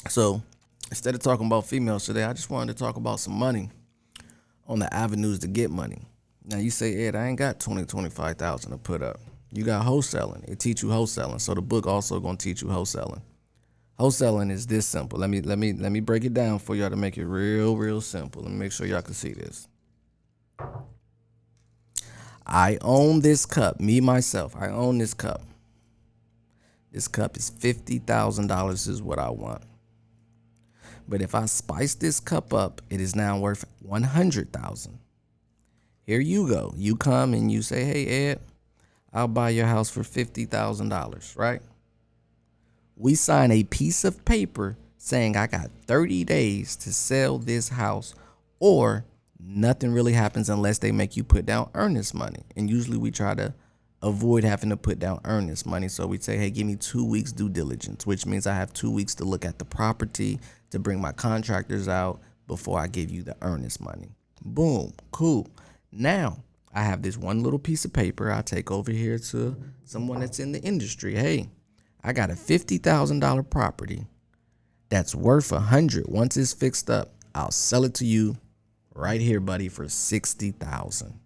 So 0.08 0.42
instead 0.90 1.16
of 1.16 1.22
talking 1.22 1.46
about 1.46 1.66
females 1.66 2.06
today, 2.06 2.24
I 2.24 2.34
just 2.34 2.50
wanted 2.50 2.76
to 2.76 2.84
talk 2.84 2.98
about 2.98 3.20
some 3.20 3.34
money 3.34 3.70
on 4.68 4.80
the 4.80 4.94
avenues 4.94 5.40
to 5.40 5.48
get 5.48 5.72
money. 5.72 6.02
Now 6.46 6.58
you 6.58 6.72
say, 6.72 7.06
Ed, 7.06 7.16
I 7.16 7.28
ain't 7.28 7.38
got 7.38 7.60
20, 7.60 7.86
25,000 7.86 8.72
to 8.72 8.78
put 8.78 9.02
up. 9.02 9.20
You 9.52 9.64
got 9.64 9.86
wholesaling. 9.86 10.48
It 10.48 10.60
teach 10.60 10.84
you 10.84 10.90
wholesaling. 10.90 11.42
So 11.42 11.54
the 11.54 11.62
book 11.62 11.88
also 11.88 12.20
gonna 12.20 12.38
teach 12.38 12.62
you 12.62 12.68
wholesaling. 12.68 13.22
Wholesaling 14.00 14.50
is 14.50 14.66
this 14.66 14.86
simple. 14.86 15.20
Let 15.20 15.30
me 15.30 15.42
let 15.42 15.60
me 15.60 15.74
let 15.74 15.92
me 15.92 16.00
break 16.00 16.24
it 16.24 16.34
down 16.34 16.60
for 16.60 16.74
y'all 16.74 16.90
to 16.90 16.96
make 16.96 17.18
it 17.18 17.26
real 17.26 17.76
real 17.76 18.00
simple. 18.00 18.42
Let 18.42 18.52
me 18.52 18.58
make 18.58 18.72
sure 18.72 18.88
y'all 18.88 19.02
can 19.02 19.14
see 19.14 19.34
this. 19.34 19.68
I 22.46 22.78
own 22.82 23.20
this 23.20 23.46
cup, 23.46 23.80
me 23.82 24.00
myself. 24.00 24.56
I 24.56 24.70
own 24.70 25.00
this 25.00 25.14
cup. 25.14 25.42
This 26.94 27.10
cup 27.10 27.36
is 27.36 27.50
fifty 27.50 28.00
thousand 28.00 28.48
dollars 28.48 28.88
is 28.88 29.02
what 29.02 29.20
I 29.20 29.30
want. 29.32 29.64
But 31.08 31.22
if 31.22 31.36
I 31.36 31.46
spice 31.46 31.94
this 31.96 32.22
cup 32.22 32.54
up, 32.54 32.82
it 32.90 33.02
is 33.02 33.18
now 33.18 33.38
worth 33.38 33.66
one 33.82 34.04
hundred 34.04 34.54
thousand. 34.54 35.00
Here 36.06 36.22
you 36.22 36.48
go. 36.48 36.74
You 36.78 36.96
come 36.96 37.34
and 37.34 37.52
you 37.52 37.62
say, 37.62 37.84
"Hey 37.84 38.30
Ed, 38.30 38.40
I'll 39.12 39.28
buy 39.28 39.50
your 39.50 39.68
house 39.68 39.90
for 39.90 40.04
fifty 40.04 40.46
thousand 40.46 40.88
dollars," 40.88 41.34
right? 41.36 41.62
We 43.00 43.16
sign 43.16 43.50
a 43.50 43.64
piece 43.64 44.04
of 44.04 44.24
paper 44.26 44.78
saying 44.98 45.38
I 45.38 45.48
got 45.48 45.72
30 45.88 46.26
days 46.26 46.76
to 46.76 46.94
sell 46.94 47.40
this 47.40 47.70
house 47.70 48.14
or 48.60 49.06
nothing 49.40 49.94
really 49.94 50.12
happens 50.12 50.50
unless 50.50 50.80
they 50.80 50.92
make 50.92 51.16
you 51.16 51.24
put 51.24 51.46
down 51.46 51.70
earnest 51.74 52.14
money. 52.14 52.44
And 52.58 52.70
usually 52.70 52.98
we 52.98 53.10
try 53.10 53.34
to 53.36 53.54
avoid 54.02 54.44
having 54.44 54.70
to 54.70 54.78
put 54.78 55.00
down 55.00 55.22
earnest 55.24 55.66
money. 55.66 55.88
So 55.88 56.08
we 56.08 56.20
say, 56.20 56.38
hey, 56.38 56.50
give 56.50 56.68
me 56.68 56.76
two 56.76 57.06
weeks 57.06 57.32
due 57.32 57.48
diligence, 57.48 58.06
which 58.06 58.26
means 58.26 58.46
I 58.46 58.54
have 58.54 58.74
two 58.74 58.92
weeks 58.92 59.16
to 59.16 59.24
look 59.24 59.46
at 59.46 59.60
the 59.60 59.66
property, 59.66 60.38
to 60.72 60.78
bring 60.78 61.00
my 61.00 61.14
contractors 61.14 61.88
out 61.88 62.20
before 62.48 62.80
I 62.80 62.88
give 62.88 63.10
you 63.10 63.24
the 63.24 63.38
earnest 63.42 63.80
money. 63.80 64.10
Boom, 64.44 64.92
cool. 65.12 65.48
Now 65.94 66.44
I 66.74 66.84
have 66.84 67.02
this 67.02 67.18
one 67.18 67.44
little 67.44 67.60
piece 67.60 67.86
of 67.86 67.94
paper 67.94 68.30
I 68.30 68.42
take 68.42 68.72
over 68.72 68.92
here 68.92 69.20
to 69.20 69.56
someone 69.86 70.20
that's 70.20 70.40
in 70.40 70.52
the 70.52 70.62
industry. 70.62 71.16
Hey, 71.16 71.50
I 72.04 72.14
got 72.14 72.30
a 72.30 72.34
$50,000 72.34 73.50
property 73.50 74.06
that's 74.90 75.14
worth 75.14 75.52
a 75.52 75.60
hundred. 75.60 76.08
Once 76.08 76.38
it's 76.38 76.54
fixed 76.54 76.90
up, 76.90 77.14
I'll 77.36 77.52
sell 77.52 77.84
it 77.84 77.94
to 77.96 78.06
you 78.06 78.38
right 78.94 79.22
here, 79.22 79.40
buddy, 79.40 79.70
for 79.70 79.88
60,000. 79.88 81.20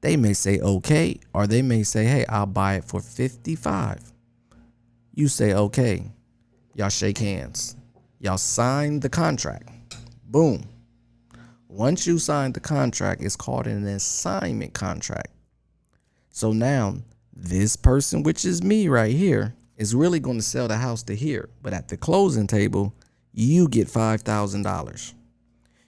They 0.00 0.16
may 0.16 0.34
say 0.34 0.60
okay, 0.60 1.18
or 1.32 1.46
they 1.46 1.62
may 1.62 1.82
say, 1.82 2.04
hey, 2.04 2.24
I'll 2.28 2.46
buy 2.46 2.74
it 2.74 2.84
for 2.84 3.00
55. 3.00 4.12
You 5.14 5.28
say 5.28 5.54
okay. 5.54 6.12
Y'all 6.74 6.90
shake 6.90 7.18
hands. 7.18 7.74
Y'all 8.20 8.38
sign 8.38 9.00
the 9.00 9.08
contract. 9.08 9.70
Boom. 10.24 10.68
Once 11.68 12.06
you 12.06 12.18
sign 12.18 12.52
the 12.52 12.60
contract, 12.60 13.22
it's 13.22 13.36
called 13.36 13.66
an 13.66 13.86
assignment 13.86 14.74
contract. 14.74 15.32
So 16.30 16.52
now 16.52 16.96
this 17.36 17.76
person, 17.76 18.22
which 18.22 18.44
is 18.44 18.62
me 18.62 18.88
right 18.88 19.14
here, 19.14 19.54
is 19.76 19.94
really 19.94 20.18
going 20.18 20.38
to 20.38 20.42
sell 20.42 20.68
the 20.68 20.78
house 20.78 21.02
to 21.04 21.14
here. 21.14 21.50
But 21.62 21.74
at 21.74 21.88
the 21.88 21.96
closing 21.96 22.46
table, 22.46 22.94
you 23.32 23.68
get 23.68 23.88
$5,000. 23.88 25.14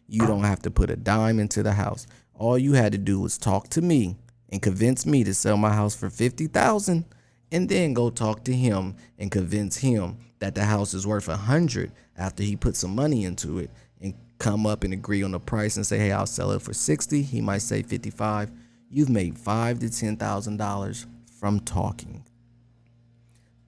You 0.07 0.27
don't 0.27 0.45
have 0.45 0.61
to 0.63 0.71
put 0.71 0.91
a 0.91 0.97
dime 0.97 1.41
into 1.41 1.63
the 1.63 1.73
house. 1.73 2.07
All 2.35 2.59
you 2.59 2.75
had 2.75 2.93
to 2.93 2.99
do 2.99 3.21
was 3.21 3.39
talk 3.39 3.69
to 3.71 3.83
me 3.83 4.17
and 4.51 4.63
convince 4.63 5.07
me 5.07 5.25
to 5.25 5.35
sell 5.35 5.57
my 5.57 5.73
house 5.73 5.95
for 5.95 6.11
50,000 6.11 7.05
and 7.51 7.69
then 7.69 7.95
go 7.95 8.11
talk 8.11 8.45
to 8.45 8.53
him 8.53 8.97
and 9.19 9.31
convince 9.31 9.79
him 9.79 10.19
that 10.39 10.55
the 10.55 10.65
house 10.65 10.93
is 10.93 11.07
worth 11.07 11.29
a 11.29 11.33
100 11.33 11.93
after 12.17 12.43
he 12.43 12.57
put 12.57 12.77
some 12.77 12.95
money 12.95 13.25
into 13.25 13.59
it 13.59 13.71
and 14.01 14.15
come 14.39 14.67
up 14.67 14.85
and 14.85 14.93
agree 14.93 15.23
on 15.23 15.33
the 15.33 15.41
price 15.41 15.77
and 15.77 15.87
say, 15.87 15.99
"Hey, 15.99 16.13
I'll 16.13 16.27
sell 16.27 16.53
it 16.53 16.63
for 16.63 16.73
60." 16.73 17.23
He 17.23 17.41
might 17.41 17.63
say 17.63 17.83
55. 17.83 18.53
You've 18.91 19.09
made 19.09 19.39
5 19.39 19.81
to 19.81 19.91
$10,000 19.91 21.07
from 21.39 21.61
talking. 21.61 22.25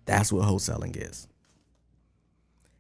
That's 0.04 0.33
what 0.33 0.46
wholesaling 0.46 0.96
is. 0.96 1.28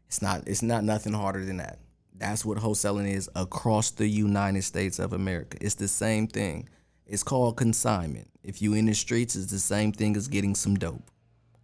It's 0.08 0.20
not 0.20 0.48
it's 0.48 0.62
not 0.62 0.82
nothing 0.82 1.12
harder 1.12 1.44
than 1.44 1.58
that. 1.58 1.78
That's 2.16 2.44
what 2.44 2.58
wholesaling 2.58 3.12
is 3.12 3.30
across 3.34 3.92
the 3.92 4.08
United 4.08 4.62
States 4.62 4.98
of 4.98 5.12
America. 5.12 5.56
It's 5.60 5.76
the 5.76 5.88
same 5.88 6.26
thing. 6.26 6.68
It's 7.06 7.22
called 7.22 7.56
consignment. 7.56 8.28
If 8.42 8.60
you 8.60 8.74
in 8.74 8.86
the 8.86 8.94
streets, 8.94 9.36
it's 9.36 9.52
the 9.52 9.58
same 9.58 9.92
thing 9.92 10.16
as 10.16 10.28
getting 10.28 10.54
some 10.54 10.74
dope 10.74 11.10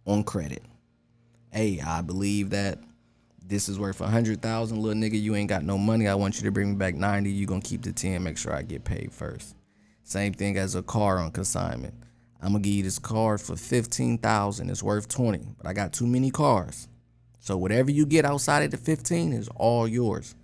on 0.05 0.23
credit. 0.23 0.63
Hey, 1.51 1.81
I 1.85 2.01
believe 2.01 2.51
that 2.51 2.79
this 3.45 3.67
is 3.69 3.79
worth 3.79 4.01
a 4.01 4.07
hundred 4.07 4.41
thousand, 4.41 4.81
little 4.81 5.01
nigga. 5.01 5.21
You 5.21 5.35
ain't 5.35 5.49
got 5.49 5.63
no 5.63 5.77
money. 5.77 6.07
I 6.07 6.15
want 6.15 6.37
you 6.37 6.43
to 6.43 6.51
bring 6.51 6.71
me 6.71 6.75
back 6.75 6.95
ninety. 6.95 7.31
You 7.31 7.45
gonna 7.45 7.61
keep 7.61 7.81
the 7.81 7.91
ten. 7.91 8.23
Make 8.23 8.37
sure 8.37 8.53
I 8.53 8.61
get 8.61 8.85
paid 8.85 9.11
first. 9.11 9.55
Same 10.03 10.33
thing 10.33 10.57
as 10.57 10.75
a 10.75 10.81
car 10.81 11.17
on 11.17 11.31
consignment. 11.31 11.93
I'm 12.41 12.49
gonna 12.49 12.59
give 12.59 12.73
you 12.73 12.83
this 12.83 12.99
car 12.99 13.37
for 13.37 13.55
fifteen 13.55 14.17
thousand. 14.17 14.69
It's 14.69 14.83
worth 14.83 15.07
twenty, 15.07 15.55
but 15.57 15.67
I 15.67 15.73
got 15.73 15.93
too 15.93 16.07
many 16.07 16.29
cars. 16.29 16.87
So 17.39 17.57
whatever 17.57 17.91
you 17.91 18.05
get 18.05 18.25
outside 18.25 18.63
of 18.63 18.71
the 18.71 18.77
fifteen 18.77 19.33
is 19.33 19.49
all 19.55 19.87
yours. 19.87 20.35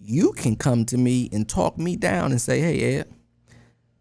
You 0.00 0.32
can 0.32 0.56
come 0.56 0.86
to 0.86 0.96
me 0.96 1.28
and 1.32 1.48
talk 1.48 1.76
me 1.76 1.96
down 1.96 2.30
and 2.30 2.40
say, 2.40 2.60
"Hey 2.60 2.96
Ed, 2.96 3.12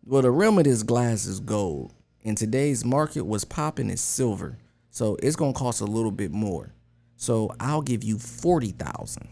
well 0.06 0.22
the 0.22 0.32
rim 0.32 0.58
of 0.58 0.64
this 0.64 0.84
glass 0.84 1.26
is 1.26 1.40
gold. 1.40 1.94
In 2.22 2.36
today's 2.36 2.86
market, 2.86 3.26
was 3.26 3.44
popping 3.44 3.90
is 3.90 4.02
silver, 4.02 4.58
so 4.90 5.18
it's 5.22 5.36
gonna 5.36 5.54
cost 5.54 5.82
a 5.82 5.86
little 5.86 6.12
bit 6.12 6.32
more. 6.32 6.74
So 7.18 7.52
I'll 7.60 7.82
give 7.82 8.04
you 8.04 8.18
forty 8.18 8.72
thousand, 8.72 9.28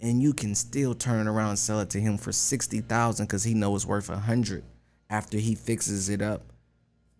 and 0.00 0.22
you 0.22 0.32
can 0.32 0.54
still 0.54 0.94
turn 0.94 1.28
around 1.28 1.50
and 1.50 1.58
sell 1.58 1.80
it 1.80 1.90
to 1.90 2.00
him 2.00 2.16
for 2.16 2.32
sixty 2.32 2.80
thousand 2.80 3.26
because 3.26 3.44
he 3.44 3.52
knows 3.52 3.82
it's 3.82 3.88
worth 3.88 4.08
a 4.08 4.16
hundred 4.16 4.64
after 5.10 5.36
he 5.36 5.54
fixes 5.54 6.08
it 6.08 6.22
up 6.22 6.51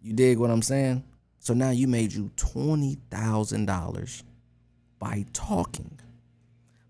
you 0.03 0.13
dig 0.13 0.39
what 0.39 0.51
I'm 0.51 0.63
saying? 0.63 1.05
So 1.39 1.55
now 1.55 1.71
you 1.71 1.89
made 1.89 2.13
you 2.13 2.31
$20,000 2.37 4.23
by 4.99 5.25
talking. 5.33 5.99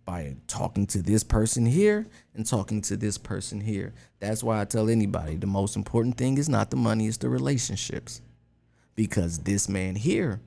By 0.05 0.37
talking 0.47 0.87
to 0.89 1.01
this 1.01 1.23
person 1.23 1.65
here 1.65 2.07
and 2.35 2.45
talking 2.45 2.81
to 2.83 2.97
this 2.97 3.19
person 3.19 3.61
here. 3.61 3.95
That's 4.19 4.43
why 4.43 4.61
I 4.61 4.65
tell 4.65 4.91
anybody 4.91 5.37
the 5.37 5.47
most 5.47 5.77
important 5.77 6.17
thing 6.17 6.39
is 6.39 6.49
not 6.49 6.71
the 6.71 6.77
money, 6.77 7.07
it's 7.07 7.19
the 7.19 7.29
relationships. 7.29 8.21
Because 8.95 9.39
this 9.39 9.69
man 9.69 9.95
here, 9.95 10.41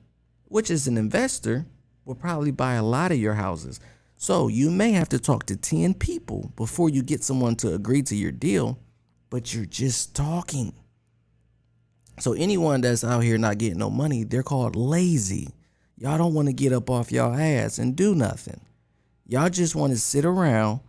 which 0.44 0.70
is 0.70 0.86
an 0.86 0.96
investor, 0.96 1.66
will 2.04 2.14
probably 2.14 2.52
buy 2.52 2.74
a 2.74 2.82
lot 2.82 3.10
of 3.10 3.18
your 3.18 3.34
houses. 3.34 3.80
So 4.16 4.48
you 4.48 4.70
may 4.70 4.92
have 4.92 5.08
to 5.10 5.18
talk 5.18 5.46
to 5.46 5.56
10 5.56 5.94
people 5.94 6.52
before 6.56 6.88
you 6.88 7.02
get 7.02 7.24
someone 7.24 7.56
to 7.56 7.74
agree 7.74 8.02
to 8.02 8.14
your 8.14 8.32
deal, 8.32 8.78
but 9.30 9.52
you're 9.52 9.66
just 9.66 10.14
talking. 10.14 10.72
So 12.18 12.32
anyone 12.32 12.80
that's 12.80 13.04
out 13.04 13.22
here 13.22 13.38
not 13.38 13.58
getting 13.58 13.78
no 13.78 13.90
money, 13.90 14.24
they're 14.24 14.42
called 14.42 14.76
lazy. 14.76 15.48
Y'all 15.98 16.18
don't 16.18 16.34
want 16.34 16.48
to 16.48 16.52
get 16.52 16.72
up 16.72 16.90
off 16.90 17.12
y'all 17.12 17.34
ass 17.34 17.78
and 17.78 17.96
do 17.96 18.14
nothing. 18.14 18.60
Y'all 19.26 19.48
just 19.48 19.74
want 19.74 19.92
to 19.92 19.98
sit 19.98 20.24
around 20.24 20.80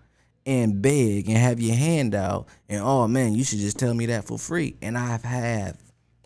and 0.45 0.81
beg 0.81 1.27
and 1.27 1.37
have 1.37 1.59
your 1.59 1.75
hand 1.75 2.15
out 2.15 2.47
and 2.69 2.81
oh 2.81 3.07
man, 3.07 3.35
you 3.35 3.43
should 3.43 3.59
just 3.59 3.77
tell 3.77 3.93
me 3.93 4.05
that 4.07 4.25
for 4.25 4.37
free. 4.37 4.75
And 4.81 4.97
I've 4.97 5.23
have 5.23 5.77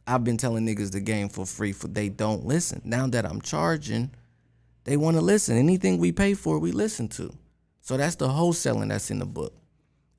I've 0.05 0.23
been 0.23 0.37
telling 0.37 0.65
niggas 0.65 0.91
the 0.91 0.99
game 0.99 1.29
for 1.29 1.45
free 1.45 1.71
for 1.71 1.87
they 1.87 2.09
don't 2.09 2.45
listen. 2.45 2.81
Now 2.83 3.07
that 3.07 3.25
I'm 3.25 3.41
charging, 3.41 4.11
they 4.83 4.97
want 4.97 5.17
to 5.17 5.21
listen. 5.21 5.57
Anything 5.57 5.97
we 5.97 6.11
pay 6.11 6.33
for, 6.33 6.59
we 6.59 6.71
listen 6.71 7.07
to. 7.09 7.33
So 7.81 7.97
that's 7.97 8.15
the 8.15 8.27
wholesaling 8.27 8.89
that's 8.89 9.09
in 9.09 9.19
the 9.19 9.25
book. 9.25 9.53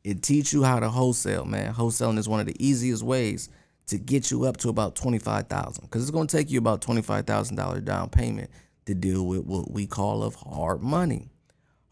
It 0.02 0.22
teach 0.22 0.52
you 0.52 0.64
how 0.64 0.80
to 0.80 0.88
wholesale, 0.88 1.44
man. 1.44 1.74
Wholesaling 1.74 2.18
is 2.18 2.28
one 2.28 2.40
of 2.40 2.46
the 2.46 2.56
easiest 2.64 3.02
ways 3.02 3.48
to 3.86 3.98
get 3.98 4.30
you 4.30 4.44
up 4.44 4.56
to 4.58 4.68
about 4.68 4.96
25000 4.96 5.82
because 5.82 6.02
it's 6.02 6.10
going 6.10 6.26
to 6.26 6.36
take 6.36 6.50
you 6.50 6.58
about 6.58 6.80
$25000 6.80 7.84
down 7.84 8.08
payment 8.08 8.50
to 8.86 8.94
deal 8.94 9.26
with 9.26 9.44
what 9.44 9.70
we 9.70 9.86
call 9.86 10.22
of 10.22 10.34
hard 10.34 10.82
money. 10.82 11.30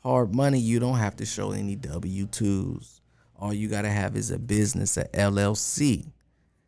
Hard 0.02 0.34
money 0.34 0.58
you 0.58 0.80
don't 0.80 0.98
have 0.98 1.16
to 1.16 1.26
show 1.26 1.52
any 1.52 1.76
w2s 1.76 3.00
all 3.40 3.54
you 3.54 3.68
got 3.68 3.82
to 3.82 3.90
have 3.90 4.16
is 4.16 4.30
a 4.30 4.38
business 4.38 4.96
a 4.96 5.04
llc 5.14 6.06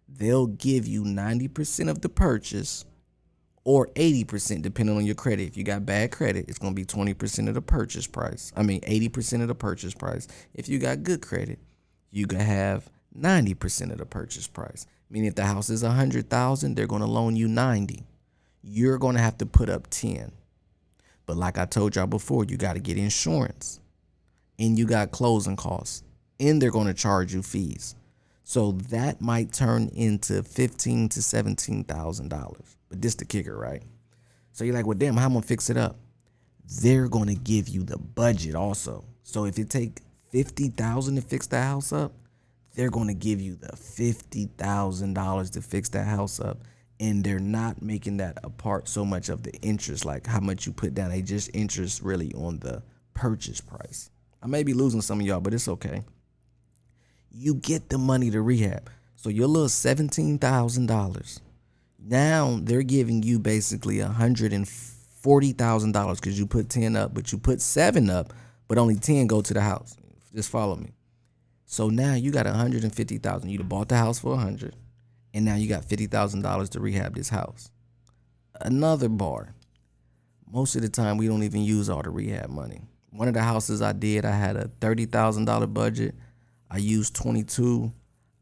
they'll 0.08 0.46
give 0.46 0.86
you 0.86 1.04
90% 1.04 1.88
of 1.88 2.00
the 2.02 2.08
purchase 2.08 2.84
or 3.64 3.86
80% 3.94 4.60
depending 4.60 4.96
on 4.96 5.06
your 5.06 5.14
credit. 5.14 5.46
If 5.46 5.56
you 5.56 5.64
got 5.64 5.86
bad 5.86 6.10
credit 6.10 6.46
it's 6.48 6.58
going 6.58 6.74
to 6.74 6.80
be 6.80 6.84
20% 6.84 7.48
of 7.48 7.54
the 7.54 7.62
purchase 7.62 8.06
price 8.06 8.52
i 8.56 8.62
mean 8.62 8.80
80% 8.82 9.42
of 9.42 9.48
the 9.48 9.54
purchase 9.54 9.94
price. 9.94 10.28
If 10.54 10.68
you 10.68 10.78
got 10.78 11.02
good 11.02 11.22
credit 11.22 11.58
you 12.10 12.26
can 12.26 12.40
have 12.40 12.90
90% 13.18 13.92
of 13.92 13.98
the 13.98 14.06
purchase 14.06 14.46
price 14.48 14.86
Meaning 15.12 15.28
if 15.28 15.34
the 15.34 15.44
house 15.44 15.68
is 15.68 15.82
a 15.82 15.90
hundred 15.90 16.30
thousand, 16.30 16.74
they're 16.74 16.86
gonna 16.86 17.06
loan 17.06 17.36
you 17.36 17.46
90. 17.46 18.02
You're 18.62 18.96
gonna 18.96 19.20
have 19.20 19.36
to 19.38 19.46
put 19.46 19.68
up 19.68 19.88
10. 19.90 20.32
But 21.26 21.36
like 21.36 21.58
I 21.58 21.66
told 21.66 21.94
y'all 21.94 22.06
before, 22.06 22.44
you 22.44 22.56
gotta 22.56 22.80
get 22.80 22.96
insurance. 22.96 23.78
And 24.58 24.78
you 24.78 24.86
got 24.86 25.10
closing 25.10 25.54
costs. 25.54 26.02
And 26.40 26.62
they're 26.62 26.70
gonna 26.70 26.94
charge 26.94 27.34
you 27.34 27.42
fees. 27.42 27.94
So 28.42 28.72
that 28.88 29.20
might 29.20 29.52
turn 29.52 29.88
into 29.94 30.42
fifteen 30.42 31.10
to 31.10 31.22
seventeen 31.22 31.84
thousand 31.84 32.30
dollars. 32.30 32.76
But 32.88 33.02
this 33.02 33.14
the 33.14 33.26
kicker, 33.26 33.56
right? 33.56 33.82
So 34.52 34.64
you're 34.64 34.74
like, 34.74 34.86
well, 34.86 34.96
damn, 34.96 35.16
how 35.16 35.26
am 35.26 35.32
I 35.32 35.34
gonna 35.34 35.46
fix 35.46 35.68
it 35.68 35.76
up? 35.76 35.96
They're 36.80 37.08
gonna 37.08 37.34
give 37.34 37.68
you 37.68 37.82
the 37.82 37.98
budget 37.98 38.54
also. 38.54 39.04
So 39.24 39.44
if 39.44 39.58
it 39.58 39.68
take 39.68 40.00
fifty 40.30 40.68
thousand 40.68 41.16
to 41.16 41.22
fix 41.22 41.46
the 41.46 41.60
house 41.60 41.92
up, 41.92 42.12
they're 42.74 42.90
going 42.90 43.08
to 43.08 43.14
give 43.14 43.40
you 43.40 43.56
the 43.56 43.72
$50,000 43.72 45.50
to 45.52 45.62
fix 45.62 45.88
that 45.90 46.06
house 46.06 46.40
up. 46.40 46.58
And 47.00 47.24
they're 47.24 47.40
not 47.40 47.82
making 47.82 48.18
that 48.18 48.38
a 48.44 48.50
part 48.50 48.88
so 48.88 49.04
much 49.04 49.28
of 49.28 49.42
the 49.42 49.52
interest, 49.60 50.04
like 50.04 50.26
how 50.26 50.40
much 50.40 50.66
you 50.66 50.72
put 50.72 50.94
down. 50.94 51.10
They 51.10 51.22
just 51.22 51.50
interest 51.52 52.00
really 52.00 52.32
on 52.34 52.60
the 52.60 52.82
purchase 53.12 53.60
price. 53.60 54.10
I 54.42 54.46
may 54.46 54.62
be 54.62 54.72
losing 54.72 55.02
some 55.02 55.20
of 55.20 55.26
y'all, 55.26 55.40
but 55.40 55.54
it's 55.54 55.68
okay. 55.68 56.02
You 57.30 57.54
get 57.54 57.88
the 57.88 57.98
money 57.98 58.30
to 58.30 58.40
rehab. 58.40 58.88
So 59.16 59.30
your 59.30 59.48
little 59.48 59.68
$17,000. 59.68 61.40
Now 62.04 62.58
they're 62.62 62.82
giving 62.82 63.22
you 63.22 63.38
basically 63.38 63.98
$140,000 63.98 66.16
because 66.16 66.38
you 66.38 66.46
put 66.46 66.68
10 66.68 66.96
up, 66.96 67.14
but 67.14 67.32
you 67.32 67.38
put 67.38 67.60
seven 67.60 68.10
up, 68.10 68.32
but 68.68 68.78
only 68.78 68.96
10 68.96 69.26
go 69.26 69.42
to 69.42 69.54
the 69.54 69.60
house. 69.60 69.96
Just 70.34 70.50
follow 70.50 70.76
me. 70.76 70.92
So 71.72 71.88
now 71.88 72.12
you 72.12 72.32
got 72.32 72.44
150,000. 72.44 73.48
You'd 73.48 73.62
have 73.62 73.68
bought 73.70 73.88
the 73.88 73.96
house 73.96 74.18
for 74.18 74.32
100 74.32 74.76
and 75.32 75.42
now 75.42 75.54
you 75.54 75.70
got 75.70 75.86
$50,000 75.86 76.68
to 76.68 76.80
rehab 76.80 77.14
this 77.14 77.30
house. 77.30 77.70
Another 78.60 79.08
bar. 79.08 79.54
Most 80.52 80.76
of 80.76 80.82
the 80.82 80.90
time 80.90 81.16
we 81.16 81.28
don't 81.28 81.44
even 81.44 81.62
use 81.62 81.88
all 81.88 82.02
the 82.02 82.10
rehab 82.10 82.50
money. 82.50 82.82
One 83.08 83.26
of 83.26 83.32
the 83.32 83.40
houses 83.40 83.80
I 83.80 83.92
did, 83.92 84.26
I 84.26 84.32
had 84.32 84.54
a 84.54 84.70
$30,000 84.82 85.72
budget. 85.72 86.14
I 86.70 86.76
used 86.76 87.14
22. 87.14 87.90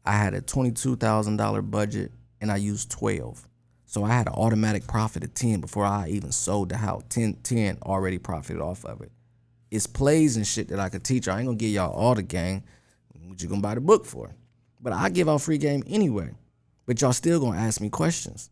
I 0.03 0.11
had 0.11 0.33
a 0.33 0.41
$22,000 0.41 1.71
budget 1.71 2.11
and 2.41 2.51
I 2.51 2.57
used 2.57 2.91
12. 2.91 3.47
So 3.85 4.03
I 4.03 4.09
had 4.09 4.27
an 4.27 4.33
automatic 4.33 4.87
profit 4.87 5.23
of 5.23 5.33
10 5.33 5.61
before 5.61 5.85
I 5.85 6.09
even 6.09 6.33
sold 6.33 6.67
the 6.67 6.75
house. 6.75 7.03
10, 7.07 7.35
10 7.43 7.77
already 7.83 8.17
profited 8.17 8.61
off 8.61 8.83
of 8.83 8.99
it. 8.99 9.13
It's 9.69 9.87
plays 9.87 10.35
and 10.35 10.45
shit 10.45 10.67
that 10.67 10.81
I 10.81 10.89
could 10.89 11.05
teach. 11.05 11.29
I 11.29 11.37
ain't 11.37 11.45
gonna 11.45 11.55
give 11.55 11.69
y'all 11.69 11.93
all 11.93 12.13
the 12.13 12.23
game 12.23 12.63
what 13.31 13.41
you 13.41 13.49
gonna 13.49 13.61
buy 13.61 13.75
the 13.75 13.81
book 13.81 14.05
for? 14.05 14.35
But 14.79 14.93
I 14.93 15.09
give 15.09 15.29
out 15.29 15.41
free 15.41 15.57
game 15.57 15.83
anyway. 15.87 16.31
But 16.85 17.01
y'all 17.01 17.13
still 17.13 17.39
gonna 17.39 17.57
ask 17.57 17.79
me 17.79 17.89
questions. 17.89 18.49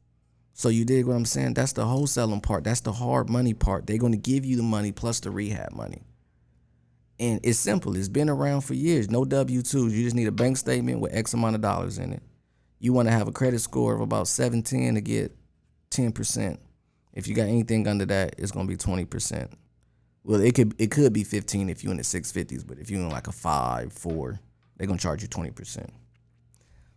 So 0.53 0.69
you 0.69 0.85
dig 0.85 1.05
what 1.05 1.15
I'm 1.15 1.25
saying? 1.25 1.53
That's 1.53 1.73
the 1.73 1.83
wholesaling 1.83 2.43
part. 2.43 2.63
That's 2.63 2.81
the 2.81 2.91
hard 2.91 3.29
money 3.29 3.53
part. 3.53 3.85
They're 3.85 3.97
gonna 3.97 4.17
give 4.17 4.45
you 4.45 4.55
the 4.55 4.63
money 4.63 4.91
plus 4.91 5.19
the 5.19 5.31
rehab 5.31 5.73
money. 5.73 6.03
And 7.19 7.41
it's 7.43 7.59
simple. 7.59 7.95
It's 7.95 8.07
been 8.07 8.29
around 8.29 8.61
for 8.61 8.73
years. 8.73 9.09
No 9.09 9.25
W 9.25 9.61
2s. 9.61 9.91
You 9.91 10.03
just 10.03 10.15
need 10.15 10.27
a 10.27 10.31
bank 10.31 10.57
statement 10.57 11.01
with 11.01 11.13
X 11.13 11.33
amount 11.33 11.55
of 11.55 11.61
dollars 11.61 11.97
in 11.97 12.13
it. 12.13 12.23
You 12.79 12.93
want 12.93 13.10
to 13.10 13.12
have 13.12 13.27
a 13.27 13.33
credit 13.33 13.60
score 13.60 13.93
of 13.93 13.99
about 13.99 14.29
710 14.29 14.95
to 14.95 15.01
get 15.01 15.35
10%. 15.91 16.58
If 17.13 17.27
you 17.27 17.35
got 17.35 17.47
anything 17.47 17.87
under 17.87 18.06
that, 18.06 18.35
it's 18.37 18.51
gonna 18.51 18.67
be 18.67 18.77
20%. 18.77 19.51
Well, 20.23 20.41
it 20.41 20.54
could 20.56 20.75
it 20.79 20.91
could 20.91 21.12
be 21.12 21.23
15 21.23 21.69
if 21.69 21.83
you're 21.83 21.91
in 21.91 21.97
the 21.97 22.04
650s, 22.04 22.65
but 22.65 22.77
if 22.79 22.89
you're 22.89 23.01
in 23.01 23.10
like 23.10 23.27
a 23.27 23.31
five, 23.31 23.91
four, 23.91 24.39
they're 24.80 24.88
gonna 24.88 24.98
charge 24.98 25.21
you 25.21 25.27
20%. 25.27 25.88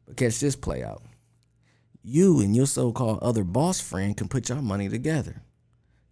But 0.07 0.17
catch 0.17 0.39
this 0.39 0.57
play 0.57 0.83
out. 0.83 1.03
You 2.03 2.41
and 2.41 2.57
your 2.57 2.67
so-called 2.67 3.19
other 3.23 3.45
boss 3.45 3.81
friend 3.81 4.17
can 4.17 4.29
put 4.29 4.49
your 4.49 4.63
money 4.63 4.89
together. 4.89 5.43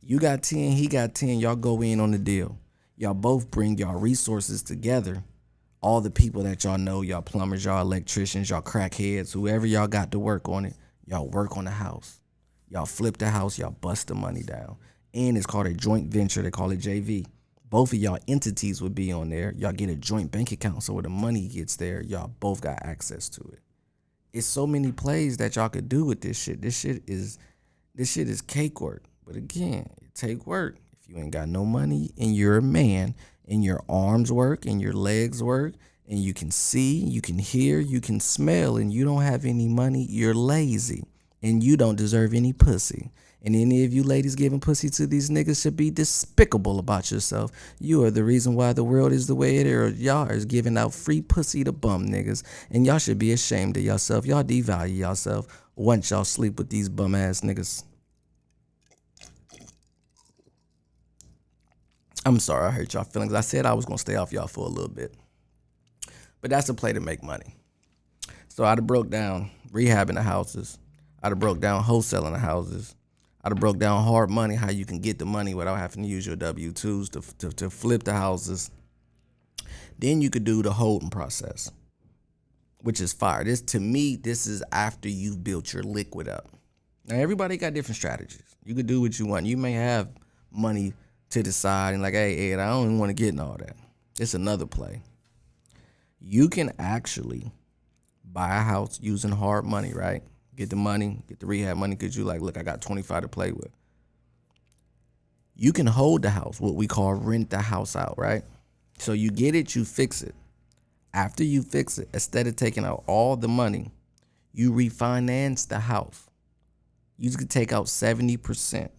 You 0.03 0.19
got 0.19 0.43
10, 0.43 0.73
he 0.73 0.89
got 0.89 1.15
10, 1.15 1.39
y'all 1.39 1.57
go 1.57 1.81
in 1.81 2.01
on 2.01 2.11
the 2.11 2.19
deal. 2.19 2.59
Y'all 2.97 3.15
both 3.15 3.51
bring 3.51 3.79
y'all 3.79 3.99
resources 3.99 4.63
together. 4.63 5.23
All 5.81 6.01
the 6.01 6.11
people 6.11 6.43
that 6.43 6.65
y'all 6.65 6.77
know, 6.77 7.03
y'all 7.03 7.23
plumbers, 7.23 7.65
y'all 7.65 7.81
electricians, 7.81 8.51
y'all 8.51 8.63
crackheads, 8.63 9.33
whoever 9.33 9.67
y'all 9.67 9.87
got 9.87 10.11
to 10.11 10.19
work 10.19 10.49
on 10.49 10.65
it, 10.65 10.75
y'all 11.07 11.29
work 11.29 11.57
on 11.57 11.65
the 11.65 11.71
house. 11.71 12.21
Y'all 12.69 12.87
flip 12.87 13.17
the 13.17 13.31
house, 13.31 13.59
y'all 13.59 13.71
bust 13.71 14.09
the 14.09 14.15
money 14.15 14.43
down. 14.43 14.77
And 15.15 15.37
it's 15.37 15.47
called 15.47 15.67
a 15.67 15.73
joint 15.73 16.09
venture, 16.09 16.43
they 16.43 16.51
call 16.51 16.73
it 16.73 16.81
JV 16.81 17.27
both 17.71 17.93
of 17.93 17.99
y'all 17.99 18.19
entities 18.27 18.83
would 18.83 18.95
be 18.95 19.13
on 19.13 19.31
there. 19.31 19.55
Y'all 19.57 19.73
get 19.73 19.89
a 19.89 19.97
joint 19.97 20.33
bank 20.33 20.51
account, 20.51 20.83
so 20.83 20.95
when 20.95 21.05
the 21.05 21.09
money 21.09 21.47
gets 21.47 21.77
there, 21.77 22.03
y'all 22.03 22.33
both 22.41 22.61
got 22.61 22.81
access 22.83 23.29
to 23.31 23.41
it. 23.53 23.61
It's 24.33 24.47
so 24.47 24.67
many 24.67 24.93
plays 24.93 25.37
that 25.39 25.57
y'all 25.57 25.69
could 25.69 25.89
do 25.89 26.05
with 26.05 26.21
this 26.21 26.41
shit. 26.41 26.61
This 26.61 26.79
shit 26.79 27.03
is 27.07 27.39
this 27.95 28.13
shit 28.13 28.29
is 28.29 28.43
cake 28.43 28.81
work. 28.81 29.05
But 29.25 29.37
again, 29.37 29.89
it 30.03 30.15
take 30.15 30.47
work. 30.47 30.77
If 31.01 31.09
you 31.09 31.17
ain't 31.17 31.33
got 31.33 31.49
no 31.49 31.65
money 31.65 32.11
and 32.19 32.35
you're 32.35 32.59
a 32.59 32.63
man 32.63 33.15
and 33.47 33.65
your 33.65 33.83
arms 33.89 34.31
work 34.31 34.67
and 34.67 34.81
your 34.81 34.93
legs 34.93 35.43
work 35.43 35.75
and 36.09 36.19
you 36.19 36.35
can 36.35 36.51
see, 36.51 36.99
you 36.99 37.21
can 37.21 37.39
hear, 37.39 37.79
you 37.79 38.01
can 38.01 38.19
smell, 38.19 38.77
and 38.77 38.93
you 38.93 39.05
don't 39.05 39.23
have 39.23 39.45
any 39.45 39.69
money, 39.69 40.07
you're 40.09 40.35
lazy 40.35 41.05
and 41.43 41.63
you 41.63 41.77
don't 41.77 41.97
deserve 41.97 42.35
any 42.35 42.53
pussy. 42.53 43.11
And 43.43 43.57
any 43.57 43.85
of 43.85 43.93
you 43.93 44.03
ladies 44.03 44.35
giving 44.35 44.61
pussy 44.61 44.91
to 44.91 45.07
these 45.07 45.31
niggas 45.31 45.63
should 45.63 45.77
be 45.77 45.91
despicable 45.91 46.79
about 46.79 47.11
yourself. 47.11 47.51
You 47.79 48.05
are 48.05 48.11
the 48.11 48.25
reason 48.25 48.55
why 48.55 48.75
the 48.75 48.85
world 48.85 49.13
is 49.13 49.27
the 49.27 49.35
way 49.35 49.57
it 49.57 49.67
is. 49.67 49.99
Y'all 50.01 50.29
is 50.29 50.45
giving 50.45 50.77
out 50.77 50.93
free 50.93 51.23
pussy 51.23 51.65
to 51.65 51.73
bum 51.73 52.07
niggas. 52.07 52.43
And 52.71 52.85
y'all 52.85 52.99
should 52.99 53.19
be 53.19 53.33
ashamed 53.33 53.79
of 53.79 53.83
yourself. 53.83 54.27
Y'all 54.27 54.45
devalue 54.45 54.99
yourself 54.99 55.47
once 55.75 56.11
y'all 56.11 56.25
sleep 56.25 56.59
with 56.59 56.69
these 56.69 56.91
bum 56.91 57.15
ass 57.15 57.41
niggas. 57.41 57.85
I'm 62.27 62.39
sorry 62.39 62.69
I 62.69 62.71
hurt 62.71 62.93
y'all 62.93 63.05
feelings. 63.05 63.33
I 63.33 63.41
said 63.41 63.65
I 63.65 63.73
was 63.73 63.87
gonna 63.87 63.97
stay 63.97 64.17
off 64.17 64.33
y'all 64.33 64.47
for 64.47 64.67
a 64.67 64.69
little 64.69 64.91
bit. 64.91 65.15
But 66.43 66.51
that's 66.51 66.69
a 66.69 66.75
play 66.75 66.93
to 66.93 67.01
make 67.01 67.23
money. 67.23 67.55
So 68.49 68.65
I'd 68.65 68.79
have 68.79 68.87
broke 68.87 69.09
down 69.09 69.51
rehabbing 69.73 70.15
the 70.15 70.23
houses. 70.23 70.79
I'd 71.23 71.31
have 71.31 71.39
broke 71.39 71.61
down 71.61 71.83
wholesaling 71.83 72.33
the 72.33 72.39
houses. 72.39 72.95
I'd 73.43 73.53
have 73.53 73.61
broke 73.61 73.79
down 73.79 74.05
hard 74.05 74.31
money, 74.31 74.55
how 74.55 74.71
you 74.71 74.85
can 74.85 75.01
get 75.01 75.19
the 75.19 75.25
money 75.25 75.55
without 75.55 75.79
having 75.79 76.03
to 76.03 76.09
use 76.09 76.27
your 76.27 76.37
W 76.37 76.73
twos 76.73 77.09
to, 77.11 77.23
to 77.39 77.51
to 77.51 77.71
flip 77.71 78.05
the 78.05 78.13
houses. 78.13 78.71
Then 79.99 80.21
you 80.21 80.31
could 80.31 80.45
do 80.45 80.63
the 80.63 80.73
holding 80.73 81.11
process, 81.11 81.71
which 82.83 83.01
is 83.01 83.13
fire. 83.13 83.45
This 83.45 83.63
to 83.63 83.81
me, 83.81 84.17
this 84.17 84.47
is 84.47 84.63
after 84.73 85.09
you've 85.09 85.43
built 85.43 85.73
your 85.73 85.83
liquid 85.83 86.29
up. 86.29 86.49
Now 87.07 87.17
everybody 87.17 87.57
got 87.57 87.75
different 87.75 87.97
strategies. 87.97 88.57
You 88.65 88.75
could 88.75 88.87
do 88.87 89.01
what 89.01 89.19
you 89.19 89.27
want. 89.27 89.47
You 89.47 89.57
may 89.57 89.73
have 89.73 90.09
money 90.51 90.93
to 91.31 91.43
the 91.43 91.53
side 91.53 91.95
and 91.95 92.03
like, 92.03 92.15
hey 92.15 92.53
Ed, 92.53 92.59
I 92.61 92.69
don't 92.69 92.85
even 92.85 92.99
want 92.99 93.11
to 93.11 93.15
get 93.15 93.33
in 93.33 93.41
all 93.41 93.57
that. 93.59 93.77
It's 94.19 94.35
another 94.35 94.67
play. 94.67 95.01
You 96.21 96.49
can 96.51 96.73
actually 96.79 97.51
buy 98.23 98.57
a 98.57 98.61
house 98.61 98.99
using 99.01 99.31
hard 99.31 99.65
money, 99.65 99.95
right? 99.95 100.23
Get 100.61 100.69
the 100.69 100.77
money, 100.77 101.23
get 101.27 101.41
the 101.41 101.47
rehab 101.47 101.79
money, 101.79 101.97
because 101.97 102.15
you 102.15 102.25
like, 102.25 102.43
look, 102.43 102.59
I 102.59 102.63
got 102.63 102.83
25 102.83 103.23
to 103.23 103.29
play 103.29 103.51
with. 103.51 103.71
You 105.57 105.73
can 105.73 105.87
hold 105.87 106.21
the 106.21 106.29
house, 106.29 106.61
what 106.61 106.75
we 106.75 106.87
call 106.87 107.15
rent 107.15 107.49
the 107.49 107.63
house 107.63 107.97
out, 107.97 108.17
right? 108.19 108.43
So 108.99 109.15
you 109.15 109.31
get 109.31 109.55
it, 109.55 109.75
you 109.75 109.87
fix 109.87 110.21
it. 110.21 110.35
After 111.15 111.43
you 111.43 111.63
fix 111.63 111.97
it, 111.97 112.11
instead 112.13 112.47
of 112.47 112.57
taking 112.57 112.85
out 112.85 113.05
all 113.07 113.37
the 113.37 113.49
money, 113.49 113.91
you 114.53 114.71
refinance 114.71 115.67
the 115.67 115.81
house. 115.81 116.29
You 117.17 117.31
could 117.31 117.49
take 117.49 117.73
out 117.73 117.87
70%. 117.87 118.91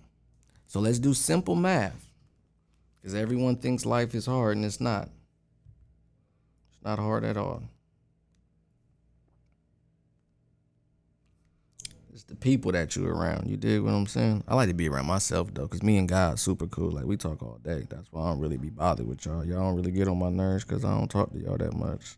So 0.65 0.79
let's 0.79 0.97
do 0.97 1.13
simple 1.13 1.53
math. 1.53 2.07
Because 2.99 3.13
everyone 3.13 3.57
thinks 3.57 3.85
life 3.85 4.15
is 4.15 4.25
hard 4.25 4.57
and 4.57 4.65
it's 4.65 4.81
not. 4.81 5.09
It's 6.71 6.83
not 6.83 6.97
hard 6.97 7.23
at 7.23 7.37
all. 7.37 7.61
The 12.31 12.37
people 12.37 12.71
that 12.71 12.95
you're 12.95 13.13
around. 13.13 13.49
You 13.49 13.57
dig 13.57 13.81
what 13.81 13.91
I'm 13.91 14.07
saying? 14.07 14.43
I 14.47 14.55
like 14.55 14.69
to 14.69 14.73
be 14.73 14.87
around 14.87 15.05
myself 15.05 15.53
though, 15.53 15.67
cause 15.67 15.83
me 15.83 15.97
and 15.97 16.07
God 16.07 16.39
super 16.39 16.65
cool. 16.67 16.91
Like 16.91 17.03
we 17.03 17.17
talk 17.17 17.43
all 17.43 17.59
day. 17.61 17.85
That's 17.89 18.07
why 18.09 18.23
I 18.23 18.29
don't 18.29 18.39
really 18.39 18.57
be 18.57 18.69
bothered 18.69 19.05
with 19.05 19.25
y'all. 19.25 19.45
Y'all 19.45 19.59
don't 19.59 19.75
really 19.75 19.91
get 19.91 20.07
on 20.07 20.17
my 20.17 20.29
nerves 20.29 20.63
cause 20.63 20.85
I 20.85 20.97
don't 20.97 21.11
talk 21.11 21.33
to 21.33 21.39
y'all 21.39 21.57
that 21.57 21.73
much. 21.73 22.15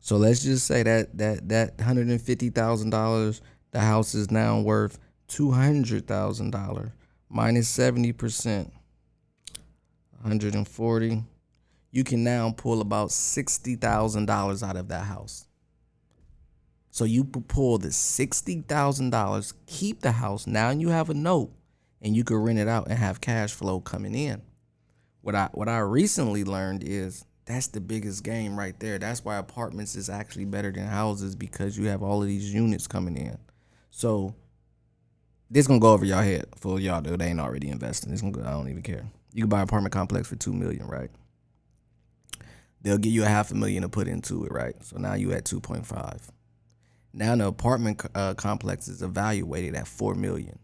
So 0.00 0.16
let's 0.16 0.42
just 0.42 0.66
say 0.66 0.82
that 0.82 1.16
that 1.18 1.48
that 1.48 1.80
hundred 1.80 2.08
and 2.08 2.20
fifty 2.20 2.50
thousand 2.50 2.90
dollars, 2.90 3.40
the 3.70 3.78
house 3.78 4.14
is 4.14 4.32
now 4.32 4.60
worth 4.60 4.98
two 5.28 5.52
hundred 5.52 6.08
thousand 6.08 6.50
dollars 6.50 6.90
minus 7.28 7.68
seventy 7.68 8.12
percent, 8.12 8.72
one 10.18 10.32
hundred 10.32 10.54
and 10.56 10.66
forty. 10.66 11.22
You 11.92 12.02
can 12.02 12.24
now 12.24 12.52
pull 12.56 12.80
about 12.80 13.12
sixty 13.12 13.76
thousand 13.76 14.26
dollars 14.26 14.64
out 14.64 14.76
of 14.76 14.88
that 14.88 15.04
house. 15.04 15.46
So 16.90 17.04
you 17.04 17.24
pull 17.24 17.78
the 17.78 17.92
sixty 17.92 18.62
thousand 18.62 19.10
dollars, 19.10 19.54
keep 19.66 20.00
the 20.00 20.12
house. 20.12 20.46
Now 20.46 20.70
you 20.70 20.88
have 20.88 21.08
a 21.08 21.14
note, 21.14 21.52
and 22.02 22.16
you 22.16 22.24
can 22.24 22.36
rent 22.38 22.58
it 22.58 22.68
out 22.68 22.88
and 22.88 22.98
have 22.98 23.20
cash 23.20 23.52
flow 23.52 23.80
coming 23.80 24.14
in. 24.14 24.42
What 25.22 25.34
I 25.34 25.48
what 25.52 25.68
I 25.68 25.78
recently 25.78 26.44
learned 26.44 26.82
is 26.82 27.24
that's 27.44 27.68
the 27.68 27.80
biggest 27.80 28.24
game 28.24 28.58
right 28.58 28.78
there. 28.78 28.98
That's 28.98 29.24
why 29.24 29.36
apartments 29.36 29.96
is 29.96 30.08
actually 30.08 30.44
better 30.44 30.70
than 30.70 30.86
houses 30.86 31.34
because 31.34 31.76
you 31.76 31.86
have 31.86 32.02
all 32.02 32.22
of 32.22 32.28
these 32.28 32.52
units 32.52 32.86
coming 32.86 33.16
in. 33.16 33.38
So 33.90 34.34
this 35.50 35.66
gonna 35.66 35.80
go 35.80 35.92
over 35.92 36.04
y'all 36.04 36.22
head 36.22 36.46
for 36.56 36.80
y'all 36.80 37.02
that 37.02 37.22
ain't 37.22 37.40
already 37.40 37.68
investing. 37.68 38.10
This 38.10 38.20
gonna 38.20 38.32
go, 38.32 38.42
I 38.42 38.50
don't 38.50 38.68
even 38.68 38.82
care. 38.82 39.04
You 39.32 39.42
can 39.42 39.48
buy 39.48 39.58
an 39.58 39.64
apartment 39.64 39.92
complex 39.92 40.28
for 40.28 40.36
two 40.36 40.52
million, 40.52 40.86
right? 40.86 41.10
They'll 42.82 42.98
give 42.98 43.12
you 43.12 43.24
a 43.24 43.28
half 43.28 43.50
a 43.50 43.54
million 43.54 43.82
to 43.82 43.88
put 43.88 44.08
into 44.08 44.44
it, 44.44 44.52
right? 44.52 44.74
So 44.84 44.96
now 44.98 45.14
you 45.14 45.32
at 45.32 45.44
two 45.44 45.60
point 45.60 45.86
five. 45.86 46.30
Now 47.12 47.34
the 47.36 47.46
apartment 47.46 48.02
uh, 48.14 48.34
complex 48.34 48.88
is 48.88 49.02
evaluated 49.02 49.74
at 49.74 49.88
four 49.88 50.14
million. 50.14 50.58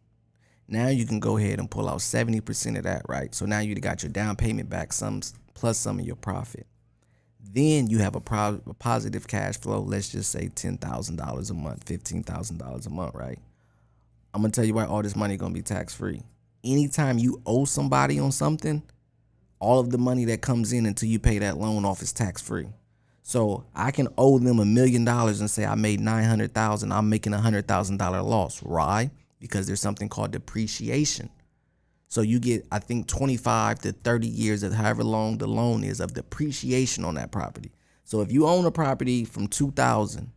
Now 0.69 0.89
you 0.89 1.07
can 1.07 1.21
go 1.21 1.37
ahead 1.37 1.59
and 1.59 1.71
pull 1.71 1.89
out 1.89 2.03
seventy 2.03 2.41
percent 2.41 2.77
of 2.77 2.85
that, 2.85 3.03
right? 3.09 3.35
So 3.35 3.47
now 3.47 3.61
you 3.61 3.75
got 3.77 4.03
your 4.03 4.11
down 4.11 4.37
payment 4.37 4.69
back, 4.69 4.93
some 4.93 5.23
plus 5.55 5.79
some 5.79 5.99
of 5.99 6.07
your 6.07 6.17
profit. 6.17 6.67
Then 7.41 7.89
you 7.89 7.99
have 7.99 8.17
a, 8.17 8.21
pro- 8.21 8.61
a 8.67 8.75
positive 8.75 9.29
cash 9.29 9.59
flow. 9.59 9.81
Let's 9.81 10.09
just 10.09 10.31
say 10.31 10.49
ten 10.49 10.79
thousand 10.79 11.17
dollars 11.17 11.51
a 11.51 11.55
month, 11.55 11.87
fifteen 11.87 12.23
thousand 12.23 12.59
dollars 12.59 12.87
a 12.87 12.91
month, 12.91 13.15
right? 13.15 13.39
I'm 14.35 14.43
gonna 14.43 14.53
tell 14.53 14.65
you 14.65 14.75
why 14.75 14.85
all 14.85 15.03
this 15.03 15.17
money 15.17 15.37
gonna 15.37 15.55
be 15.55 15.63
tax 15.63 15.95
free. 15.95 16.23
Anytime 16.65 17.19
you 17.19 17.41
owe 17.47 17.65
somebody 17.65 18.19
on 18.19 18.33
something, 18.33 18.83
all 19.61 19.79
of 19.79 19.91
the 19.91 19.99
money 19.99 20.25
that 20.27 20.43
comes 20.43 20.73
in 20.73 20.85
until 20.85 21.09
you 21.09 21.19
pay 21.19 21.39
that 21.39 21.57
loan 21.57 21.85
off 21.85 22.03
is 22.03 22.13
tax 22.13 22.43
free. 22.43 22.67
So 23.29 23.65
I 23.75 23.91
can 23.91 24.07
owe 24.17 24.39
them 24.39 24.61
a 24.61 24.65
million 24.65 25.05
dollars 25.05 25.41
and 25.41 25.51
say 25.51 25.67
I 25.67 25.75
made 25.75 25.99
nine 25.99 26.23
hundred 26.23 26.55
thousand. 26.55 26.93
I'm 26.93 27.09
making 27.09 27.35
a 27.35 27.41
hundred 27.41 27.67
thousand 27.67 27.97
dollar 27.97 28.23
loss. 28.23 28.63
Why? 28.63 29.11
Because 29.41 29.67
there's 29.67 29.81
something 29.81 30.09
called 30.09 30.31
depreciation. 30.31 31.31
So 32.07 32.21
you 32.21 32.39
get, 32.39 32.69
I 32.71 32.79
think, 32.79 33.09
25 33.09 33.81
to 33.81 33.91
30 33.91 34.29
years 34.29 34.63
of 34.63 34.75
however 34.75 35.03
long 35.03 35.39
the 35.39 35.49
loan 35.49 35.83
is 35.83 35.99
of 35.99 36.15
depreciation 36.15 37.05
on 37.05 37.17
that 37.17 37.33
property. 37.33 37.73
So 38.05 38.21
if 38.21 38.31
you 38.31 38.47
own 38.47 38.65
a 38.65 38.71
property 38.71 39.25
from 39.25 39.49
2000, 39.49 40.31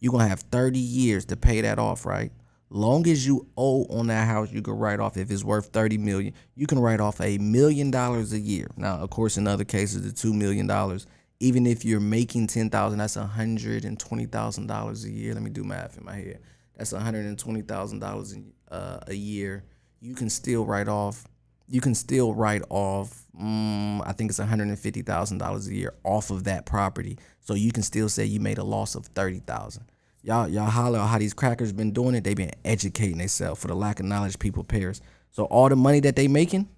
you're 0.00 0.10
gonna 0.10 0.26
have 0.26 0.40
30 0.40 0.80
years 0.80 1.24
to 1.26 1.36
pay 1.36 1.60
that 1.60 1.78
off, 1.78 2.04
right? 2.04 2.32
Long 2.70 3.06
as 3.06 3.24
you 3.24 3.46
owe 3.56 3.84
on 3.84 4.08
that 4.08 4.26
house, 4.26 4.50
you 4.50 4.62
can 4.62 4.74
write 4.74 4.98
off 4.98 5.16
if 5.16 5.30
it's 5.30 5.44
worth 5.44 5.66
30 5.66 5.96
million, 5.98 6.34
you 6.56 6.66
can 6.66 6.80
write 6.80 6.98
off 6.98 7.20
a 7.20 7.38
million 7.38 7.92
dollars 7.92 8.32
a 8.32 8.40
year. 8.40 8.66
Now, 8.76 8.96
of 8.96 9.10
course, 9.10 9.36
in 9.36 9.46
other 9.46 9.64
cases, 9.64 10.02
the 10.02 10.10
two 10.10 10.34
million 10.34 10.66
dollars 10.66 11.06
even 11.42 11.66
if 11.66 11.84
you're 11.84 11.98
making 11.98 12.46
ten 12.46 12.70
thousand, 12.70 13.00
that's 13.00 13.16
hundred 13.16 13.84
and 13.84 13.98
twenty 13.98 14.26
thousand 14.26 14.68
dollars 14.68 15.04
a 15.04 15.10
year. 15.10 15.34
Let 15.34 15.42
me 15.42 15.50
do 15.50 15.64
math 15.64 15.98
in 15.98 16.04
my 16.04 16.14
head. 16.14 16.38
That's 16.76 16.92
hundred 16.92 17.26
and 17.26 17.36
twenty 17.36 17.62
thousand 17.62 17.98
dollars 17.98 18.36
uh, 18.70 19.00
a 19.08 19.14
year. 19.14 19.64
You 20.00 20.14
can 20.14 20.30
still 20.30 20.64
write 20.64 20.86
off. 20.86 21.24
You 21.68 21.80
can 21.80 21.96
still 21.96 22.32
write 22.32 22.62
off. 22.70 23.24
Um, 23.36 24.02
I 24.02 24.12
think 24.12 24.30
it's 24.30 24.38
one 24.38 24.46
hundred 24.46 24.68
and 24.68 24.78
fifty 24.78 25.02
thousand 25.02 25.38
dollars 25.38 25.66
a 25.66 25.74
year 25.74 25.94
off 26.04 26.30
of 26.30 26.44
that 26.44 26.64
property. 26.64 27.18
So 27.40 27.54
you 27.54 27.72
can 27.72 27.82
still 27.82 28.08
say 28.08 28.24
you 28.24 28.38
made 28.38 28.58
a 28.58 28.64
loss 28.64 28.94
of 28.94 29.06
thirty 29.06 29.40
thousand. 29.40 29.86
Y'all, 30.22 30.46
y'all 30.46 30.70
holler 30.70 31.00
how 31.00 31.18
these 31.18 31.34
crackers 31.34 31.72
been 31.72 31.90
doing 31.90 32.14
it. 32.14 32.22
They've 32.22 32.36
been 32.36 32.52
educating 32.64 33.18
themselves. 33.18 33.60
For 33.60 33.66
the 33.66 33.74
lack 33.74 33.98
of 33.98 34.06
knowledge, 34.06 34.38
people 34.38 34.62
perish. 34.62 35.00
So 35.32 35.46
all 35.46 35.68
the 35.68 35.74
money 35.74 35.98
that 36.00 36.14
they 36.14 36.28
making, 36.28 36.68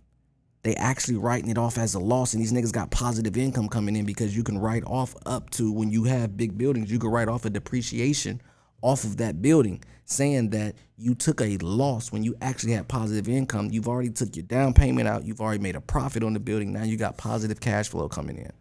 they 0.64 0.74
actually 0.74 1.16
writing 1.16 1.50
it 1.50 1.58
off 1.58 1.78
as 1.78 1.94
a 1.94 2.00
loss 2.00 2.34
and 2.34 2.42
these 2.42 2.52
niggas 2.52 2.72
got 2.72 2.90
positive 2.90 3.36
income 3.36 3.68
coming 3.68 3.94
in 3.94 4.04
because 4.04 4.36
you 4.36 4.42
can 4.42 4.58
write 4.58 4.82
off 4.84 5.14
up 5.24 5.50
to 5.50 5.70
when 5.70 5.90
you 5.90 6.04
have 6.04 6.36
big 6.36 6.58
buildings 6.58 6.90
you 6.90 6.98
can 6.98 7.10
write 7.10 7.28
off 7.28 7.44
a 7.44 7.50
depreciation 7.50 8.40
off 8.84 9.04
of 9.04 9.16
that 9.16 9.40
building 9.40 9.82
saying 10.04 10.50
that 10.50 10.74
you 10.96 11.14
took 11.14 11.40
a 11.40 11.56
loss 11.58 12.12
when 12.12 12.22
you 12.22 12.36
actually 12.42 12.72
had 12.72 12.86
positive 12.86 13.28
income. 13.28 13.70
You've 13.70 13.88
already 13.88 14.10
took 14.10 14.36
your 14.36 14.44
down 14.44 14.74
payment 14.74 15.08
out. 15.08 15.24
You've 15.24 15.40
already 15.40 15.62
made 15.62 15.74
a 15.74 15.80
profit 15.80 16.22
on 16.22 16.34
the 16.34 16.40
building. 16.40 16.72
Now 16.72 16.84
you 16.84 16.98
got 16.98 17.16
positive 17.16 17.60
cash 17.60 17.88
flow 17.88 18.08
coming 18.08 18.36
in. 18.36 18.52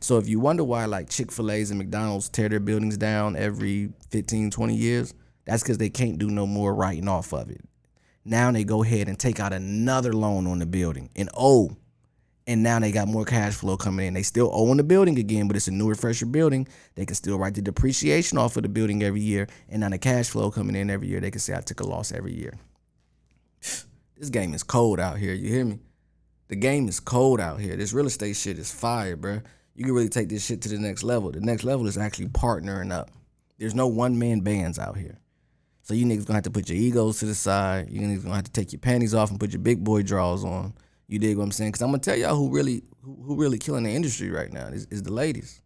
So 0.00 0.18
if 0.18 0.28
you 0.28 0.40
wonder 0.40 0.64
why 0.64 0.86
like 0.86 1.08
chick-fil-a's 1.08 1.70
and 1.70 1.78
mcdonald's 1.78 2.28
tear 2.28 2.48
their 2.48 2.60
buildings 2.60 2.96
down 2.96 3.36
every 3.36 3.90
15 4.10 4.50
20 4.50 4.74
years 4.74 5.14
that's 5.44 5.62
because 5.62 5.78
they 5.78 5.90
can't 5.90 6.18
do 6.18 6.30
no 6.30 6.46
more 6.46 6.74
writing 6.74 7.06
off 7.06 7.32
of 7.32 7.50
it 7.50 7.60
now 8.24 8.50
they 8.50 8.64
go 8.64 8.82
ahead 8.82 9.08
and 9.08 9.18
take 9.18 9.40
out 9.40 9.52
another 9.52 10.12
loan 10.12 10.46
on 10.46 10.58
the 10.58 10.66
building 10.66 11.10
and 11.16 11.28
owe. 11.36 11.76
And 12.46 12.62
now 12.62 12.80
they 12.80 12.90
got 12.90 13.06
more 13.06 13.24
cash 13.24 13.54
flow 13.54 13.76
coming 13.76 14.06
in. 14.06 14.14
They 14.14 14.22
still 14.22 14.50
own 14.52 14.78
the 14.78 14.82
building 14.82 15.18
again, 15.18 15.46
but 15.46 15.56
it's 15.56 15.68
a 15.68 15.70
newer, 15.70 15.94
fresher 15.94 16.26
building. 16.26 16.66
They 16.96 17.06
can 17.06 17.14
still 17.14 17.38
write 17.38 17.54
the 17.54 17.62
depreciation 17.62 18.38
off 18.38 18.56
of 18.56 18.64
the 18.64 18.68
building 18.68 19.02
every 19.02 19.20
year. 19.20 19.46
And 19.68 19.80
now 19.80 19.88
the 19.88 19.98
cash 19.98 20.30
flow 20.30 20.50
coming 20.50 20.74
in 20.74 20.90
every 20.90 21.08
year, 21.08 21.20
they 21.20 21.30
can 21.30 21.40
say, 21.40 21.54
I 21.54 21.60
took 21.60 21.80
a 21.80 21.86
loss 21.86 22.12
every 22.12 22.34
year. 22.34 22.54
This 24.16 24.28
game 24.28 24.52
is 24.52 24.62
cold 24.62 25.00
out 25.00 25.16
here. 25.16 25.32
You 25.32 25.48
hear 25.48 25.64
me? 25.64 25.78
The 26.48 26.56
game 26.56 26.88
is 26.88 27.00
cold 27.00 27.40
out 27.40 27.58
here. 27.58 27.74
This 27.74 27.94
real 27.94 28.06
estate 28.06 28.36
shit 28.36 28.58
is 28.58 28.70
fire, 28.70 29.16
bro. 29.16 29.40
You 29.74 29.86
can 29.86 29.94
really 29.94 30.10
take 30.10 30.28
this 30.28 30.44
shit 30.44 30.60
to 30.60 30.68
the 30.68 30.78
next 30.78 31.02
level. 31.02 31.30
The 31.30 31.40
next 31.40 31.64
level 31.64 31.86
is 31.86 31.96
actually 31.96 32.26
partnering 32.26 32.92
up. 32.92 33.10
There's 33.56 33.74
no 33.74 33.86
one 33.86 34.18
man 34.18 34.40
bands 34.40 34.78
out 34.78 34.98
here. 34.98 35.20
So 35.82 35.94
you 35.94 36.04
niggas 36.04 36.26
gonna 36.26 36.36
have 36.36 36.44
to 36.44 36.50
put 36.50 36.68
your 36.68 36.78
egos 36.78 37.18
to 37.20 37.26
the 37.26 37.34
side. 37.34 37.90
You 37.90 38.00
niggas 38.00 38.22
gonna 38.22 38.36
have 38.36 38.44
to 38.44 38.52
take 38.52 38.72
your 38.72 38.80
panties 38.80 39.14
off 39.14 39.30
and 39.30 39.40
put 39.40 39.52
your 39.52 39.60
big 39.60 39.82
boy 39.82 40.02
drawers 40.02 40.44
on. 40.44 40.74
You 41.08 41.18
dig 41.18 41.36
what 41.36 41.44
I'm 41.44 41.52
saying? 41.52 41.72
Cause 41.72 41.82
I'm 41.82 41.88
gonna 41.88 41.98
tell 41.98 42.16
y'all 42.16 42.36
who 42.36 42.50
really 42.50 42.82
who, 43.02 43.16
who 43.22 43.36
really 43.36 43.58
killing 43.58 43.84
the 43.84 43.90
industry 43.90 44.30
right 44.30 44.52
now 44.52 44.66
is, 44.66 44.86
is 44.90 45.02
the 45.02 45.12
ladies. 45.12 45.60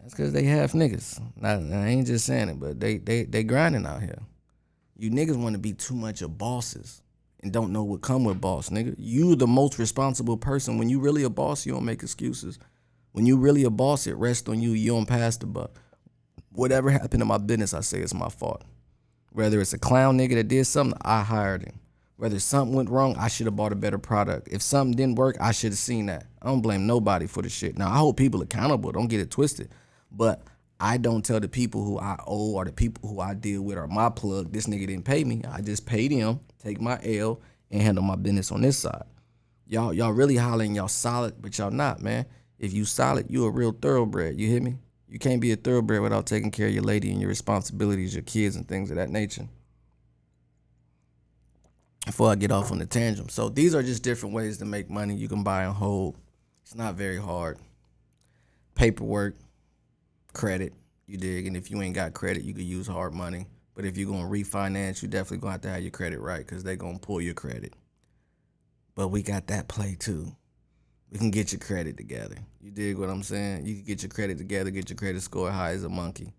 That's 0.00 0.14
cause 0.14 0.32
they 0.32 0.44
half 0.44 0.72
niggas. 0.72 1.20
Not, 1.36 1.60
I 1.76 1.88
ain't 1.88 2.06
just 2.06 2.26
saying 2.26 2.48
it, 2.48 2.60
but 2.60 2.78
they 2.78 2.98
they 2.98 3.24
they 3.24 3.42
grinding 3.42 3.86
out 3.86 4.02
here. 4.02 4.22
You 4.96 5.10
niggas 5.10 5.36
want 5.36 5.54
to 5.54 5.58
be 5.58 5.72
too 5.72 5.94
much 5.94 6.22
of 6.22 6.38
bosses 6.38 7.02
and 7.42 7.52
don't 7.52 7.72
know 7.72 7.82
what 7.82 8.02
come 8.02 8.24
with 8.24 8.40
boss, 8.40 8.68
nigga. 8.68 8.94
You 8.98 9.34
the 9.34 9.46
most 9.46 9.78
responsible 9.78 10.36
person. 10.36 10.78
When 10.78 10.88
you 10.88 11.00
really 11.00 11.22
a 11.22 11.30
boss, 11.30 11.64
you 11.64 11.72
don't 11.72 11.84
make 11.84 12.02
excuses. 12.02 12.58
When 13.12 13.26
you 13.26 13.36
really 13.38 13.64
a 13.64 13.70
boss, 13.70 14.06
it 14.06 14.14
rests 14.16 14.48
on 14.48 14.60
you. 14.60 14.72
You 14.72 14.92
don't 14.92 15.06
pass 15.06 15.36
the 15.36 15.46
buck. 15.46 15.80
Whatever 16.52 16.90
happened 16.90 17.20
to 17.20 17.24
my 17.26 17.38
business, 17.38 17.74
I 17.74 17.80
say 17.80 18.00
it's 18.00 18.14
my 18.14 18.28
fault. 18.28 18.62
Whether 19.32 19.60
it's 19.60 19.72
a 19.72 19.78
clown 19.78 20.18
nigga 20.18 20.34
that 20.34 20.48
did 20.48 20.66
something, 20.66 20.98
I 21.02 21.22
hired 21.22 21.62
him. 21.62 21.78
Whether 22.16 22.38
something 22.38 22.76
went 22.76 22.90
wrong, 22.90 23.16
I 23.16 23.28
should 23.28 23.46
have 23.46 23.56
bought 23.56 23.72
a 23.72 23.76
better 23.76 23.98
product. 23.98 24.48
If 24.50 24.60
something 24.60 24.94
didn't 24.94 25.16
work, 25.16 25.36
I 25.40 25.52
should 25.52 25.72
have 25.72 25.78
seen 25.78 26.06
that. 26.06 26.26
I 26.42 26.46
don't 26.46 26.60
blame 26.60 26.86
nobody 26.86 27.26
for 27.26 27.40
the 27.42 27.48
shit. 27.48 27.78
Now 27.78 27.90
I 27.90 27.96
hold 27.96 28.16
people 28.16 28.42
accountable. 28.42 28.92
Don't 28.92 29.06
get 29.06 29.20
it 29.20 29.30
twisted. 29.30 29.70
But 30.10 30.42
I 30.80 30.96
don't 30.96 31.24
tell 31.24 31.40
the 31.40 31.48
people 31.48 31.84
who 31.84 31.98
I 31.98 32.18
owe 32.26 32.54
or 32.54 32.64
the 32.64 32.72
people 32.72 33.08
who 33.08 33.20
I 33.20 33.34
deal 33.34 33.62
with 33.62 33.78
or 33.78 33.86
my 33.86 34.10
plug, 34.10 34.52
this 34.52 34.66
nigga 34.66 34.86
didn't 34.86 35.04
pay 35.04 35.24
me. 35.24 35.42
I 35.50 35.60
just 35.60 35.86
paid 35.86 36.10
him, 36.10 36.40
take 36.58 36.80
my 36.80 36.98
L, 37.04 37.40
and 37.70 37.80
handle 37.80 38.02
my 38.02 38.16
business 38.16 38.50
on 38.50 38.62
this 38.62 38.78
side. 38.78 39.04
Y'all, 39.66 39.92
y'all 39.94 40.12
really 40.12 40.36
hollering 40.36 40.74
y'all 40.74 40.88
solid, 40.88 41.40
but 41.40 41.56
y'all 41.56 41.70
not, 41.70 42.02
man. 42.02 42.26
If 42.58 42.72
you 42.72 42.84
solid, 42.84 43.30
you 43.30 43.44
a 43.44 43.50
real 43.50 43.72
thoroughbred. 43.72 44.38
You 44.38 44.48
hear 44.48 44.60
me? 44.60 44.76
You 45.10 45.18
can't 45.18 45.40
be 45.40 45.50
a 45.50 45.56
thoroughbred 45.56 46.02
without 46.02 46.26
taking 46.26 46.52
care 46.52 46.68
of 46.68 46.72
your 46.72 46.84
lady 46.84 47.10
and 47.10 47.20
your 47.20 47.28
responsibilities, 47.28 48.14
your 48.14 48.22
kids, 48.22 48.54
and 48.54 48.66
things 48.66 48.90
of 48.90 48.96
that 48.96 49.10
nature. 49.10 49.48
Before 52.06 52.30
I 52.30 52.36
get 52.36 52.52
off 52.52 52.70
on 52.70 52.78
the 52.78 52.86
tangent. 52.86 53.32
So 53.32 53.48
these 53.48 53.74
are 53.74 53.82
just 53.82 54.04
different 54.04 54.36
ways 54.36 54.58
to 54.58 54.64
make 54.64 54.88
money. 54.88 55.16
You 55.16 55.28
can 55.28 55.42
buy 55.42 55.64
and 55.64 55.74
hold. 55.74 56.16
It's 56.62 56.76
not 56.76 56.94
very 56.94 57.18
hard. 57.18 57.58
Paperwork, 58.76 59.34
credit, 60.32 60.74
you 61.06 61.18
dig. 61.18 61.48
And 61.48 61.56
if 61.56 61.72
you 61.72 61.82
ain't 61.82 61.96
got 61.96 62.14
credit, 62.14 62.44
you 62.44 62.54
could 62.54 62.64
use 62.64 62.86
hard 62.86 63.12
money. 63.12 63.46
But 63.74 63.84
if 63.84 63.98
you're 63.98 64.10
gonna 64.10 64.28
refinance, 64.28 65.02
you 65.02 65.08
definitely 65.08 65.38
gonna 65.38 65.52
have 65.52 65.60
to 65.62 65.70
have 65.70 65.82
your 65.82 65.90
credit 65.90 66.20
right 66.20 66.46
because 66.46 66.62
they're 66.62 66.76
gonna 66.76 67.00
pull 67.00 67.20
your 67.20 67.34
credit. 67.34 67.74
But 68.94 69.08
we 69.08 69.22
got 69.22 69.48
that 69.48 69.66
play 69.66 69.96
too 69.98 70.36
we 71.10 71.18
can 71.18 71.30
get 71.30 71.52
your 71.52 71.58
credit 71.58 71.96
together. 71.96 72.36
You 72.60 72.70
dig 72.70 72.96
what 72.96 73.10
I'm 73.10 73.22
saying? 73.22 73.66
You 73.66 73.76
can 73.76 73.84
get 73.84 74.02
your 74.02 74.10
credit 74.10 74.38
together, 74.38 74.70
get 74.70 74.90
your 74.90 74.96
credit 74.96 75.22
score 75.22 75.50
high 75.50 75.72
as 75.72 75.84
a 75.84 75.88
monkey. 75.88 76.32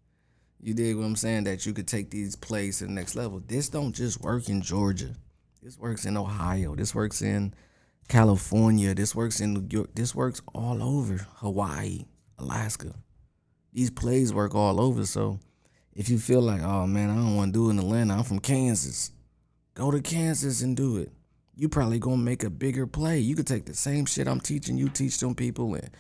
You 0.61 0.73
dig 0.73 0.95
what 0.95 1.05
I'm 1.05 1.15
saying? 1.15 1.43
That 1.43 1.65
you 1.65 1.73
could 1.73 1.87
take 1.87 2.09
these 2.09 2.35
plays 2.35 2.77
to 2.77 2.85
the 2.85 2.91
next 2.91 3.15
level. 3.15 3.41
This 3.45 3.67
don't 3.67 3.93
just 3.93 4.21
work 4.21 4.47
in 4.47 4.61
Georgia. 4.61 5.15
This 5.61 5.77
works 5.77 6.05
in 6.05 6.15
Ohio. 6.15 6.75
This 6.75 6.95
works 6.95 7.21
in 7.21 7.53
California. 8.07 8.93
This 8.93 9.13
works 9.13 9.41
in 9.41 9.53
New 9.53 9.67
York. 9.69 9.89
This 9.93 10.15
works 10.15 10.41
all 10.53 10.81
over 10.81 11.17
Hawaii, 11.37 12.05
Alaska. 12.37 12.93
These 13.73 13.91
plays 13.91 14.33
work 14.33 14.55
all 14.55 14.79
over. 14.79 15.05
So 15.05 15.39
if 15.95 16.09
you 16.09 16.17
feel 16.17 16.41
like, 16.41 16.61
oh 16.61 16.87
man, 16.87 17.09
I 17.09 17.15
don't 17.15 17.35
want 17.35 17.53
to 17.53 17.59
do 17.59 17.67
it 17.67 17.71
in 17.71 17.79
Atlanta, 17.79 18.15
I'm 18.15 18.23
from 18.23 18.39
Kansas. 18.39 19.11
Go 19.73 19.91
to 19.91 20.01
Kansas 20.01 20.61
and 20.61 20.77
do 20.77 20.97
it 20.97 21.11
you 21.61 21.69
probably 21.69 21.99
gonna 21.99 22.17
make 22.17 22.43
a 22.43 22.49
bigger 22.49 22.87
play. 22.87 23.19
You 23.19 23.35
could 23.35 23.45
take 23.45 23.65
the 23.65 23.75
same 23.75 24.07
shit 24.07 24.27
I'm 24.27 24.41
teaching 24.41 24.79
you, 24.79 24.89
teach 24.89 25.19
them 25.19 25.35
people, 25.35 25.75
and 25.75 25.91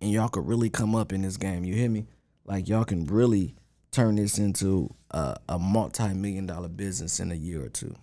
and 0.00 0.10
y'all 0.10 0.30
could 0.30 0.46
really 0.46 0.70
come 0.70 0.94
up 0.94 1.12
in 1.12 1.20
this 1.20 1.36
game. 1.36 1.62
You 1.62 1.74
hear 1.74 1.90
me? 1.90 2.06
Like 2.46 2.70
y'all 2.70 2.86
can 2.86 3.04
really 3.04 3.54
turn 3.90 4.16
this 4.16 4.38
into 4.38 4.88
a, 5.10 5.36
a 5.46 5.58
multi-million 5.58 6.46
dollar 6.46 6.70
business 6.70 7.20
in 7.20 7.32
a 7.32 7.34
year 7.34 7.62
or 7.62 7.68
two. 7.68 7.94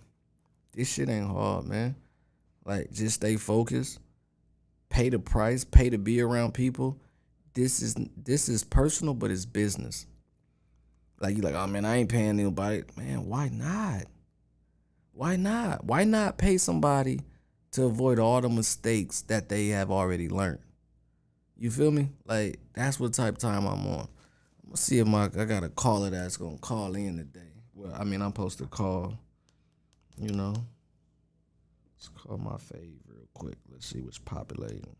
This 0.74 0.92
shit 0.92 1.08
ain't 1.08 1.26
hard, 1.26 1.66
man. 1.66 1.96
Like 2.64 2.92
just 2.92 3.16
stay 3.16 3.34
focused, 3.34 3.98
pay 4.88 5.08
the 5.08 5.18
price, 5.18 5.64
pay 5.64 5.90
to 5.90 5.98
be 5.98 6.20
around 6.20 6.54
people. 6.54 7.00
This 7.52 7.82
is 7.82 7.96
this 8.16 8.48
is 8.48 8.62
personal, 8.62 9.14
but 9.14 9.32
it's 9.32 9.44
business. 9.44 10.06
Like 11.18 11.34
you're 11.34 11.44
like, 11.44 11.56
oh 11.56 11.66
man, 11.66 11.84
I 11.84 11.96
ain't 11.96 12.10
paying 12.10 12.36
nobody. 12.36 12.84
Man, 12.96 13.26
why 13.26 13.48
not? 13.48 14.04
Why 15.18 15.34
not? 15.34 15.84
Why 15.84 16.04
not 16.04 16.38
pay 16.38 16.58
somebody 16.58 17.18
to 17.72 17.86
avoid 17.86 18.20
all 18.20 18.40
the 18.40 18.48
mistakes 18.48 19.22
that 19.22 19.48
they 19.48 19.66
have 19.70 19.90
already 19.90 20.28
learned? 20.28 20.60
You 21.56 21.72
feel 21.72 21.90
me? 21.90 22.10
Like 22.24 22.60
that's 22.72 23.00
what 23.00 23.14
type 23.14 23.34
of 23.34 23.40
time 23.40 23.66
I'm 23.66 23.84
on. 23.84 24.02
I'm 24.62 24.68
gonna 24.68 24.76
see 24.76 25.00
if 25.00 25.08
my 25.08 25.24
I 25.24 25.44
got 25.44 25.64
a 25.64 25.70
caller 25.70 26.10
that's 26.10 26.36
gonna 26.36 26.56
call 26.58 26.94
in 26.94 27.16
today. 27.16 27.50
Well, 27.74 27.92
I 27.98 28.04
mean 28.04 28.22
I'm 28.22 28.28
supposed 28.28 28.58
to 28.58 28.66
call, 28.66 29.18
you 30.18 30.30
know. 30.30 30.54
Let's 31.96 32.10
call 32.14 32.38
my 32.38 32.52
fave 32.52 33.00
real 33.08 33.26
quick. 33.34 33.58
Let's 33.72 33.86
see 33.86 34.00
what's 34.00 34.18
populating. 34.18 34.94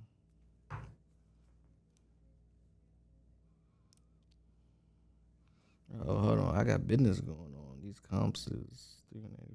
Oh, 6.05 6.19
hold 6.19 6.41
on. 6.41 6.57
I 6.57 6.65
got 6.65 6.89
business 6.89 7.21
going 7.21 7.39
on. 7.39 7.79
These 7.85 8.01
comps 8.01 8.49
is 8.49 8.97
380 9.13 9.48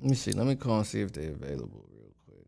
Let 0.00 0.10
me 0.10 0.14
see. 0.14 0.32
Let 0.32 0.46
me 0.46 0.56
call 0.56 0.78
and 0.78 0.86
see 0.86 1.00
if 1.00 1.12
they're 1.12 1.30
available 1.30 1.86
real 1.90 2.12
quick. 2.26 2.46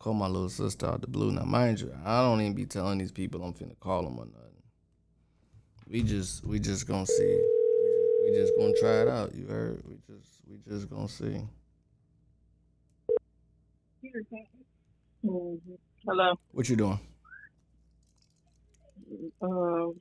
Call 0.00 0.14
my 0.14 0.26
little 0.26 0.48
sister 0.48 0.86
out 0.86 1.00
the 1.00 1.06
blue. 1.06 1.30
Now, 1.30 1.44
mind 1.44 1.80
you, 1.80 1.94
I 2.04 2.22
don't 2.22 2.40
even 2.40 2.54
be 2.54 2.66
telling 2.66 2.98
these 2.98 3.12
people 3.12 3.42
I'm 3.44 3.54
finna 3.54 3.78
call 3.78 4.02
them 4.02 4.18
or 4.18 4.26
nothing. 4.26 4.40
We 5.86 6.02
just, 6.02 6.44
we 6.44 6.58
just 6.58 6.88
gonna 6.88 7.06
see 7.06 7.53
we 8.24 8.32
just 8.34 8.52
gonna 8.56 8.72
try 8.80 9.02
it 9.02 9.08
out. 9.08 9.34
You 9.34 9.46
heard? 9.46 9.82
We 9.86 9.96
just 10.06 10.40
we 10.48 10.58
just 10.68 10.88
gonna 10.88 11.08
see. 11.08 11.40
Hello. 16.06 16.34
What 16.52 16.68
you 16.68 16.76
doing? 16.76 17.00
Um. 19.42 19.94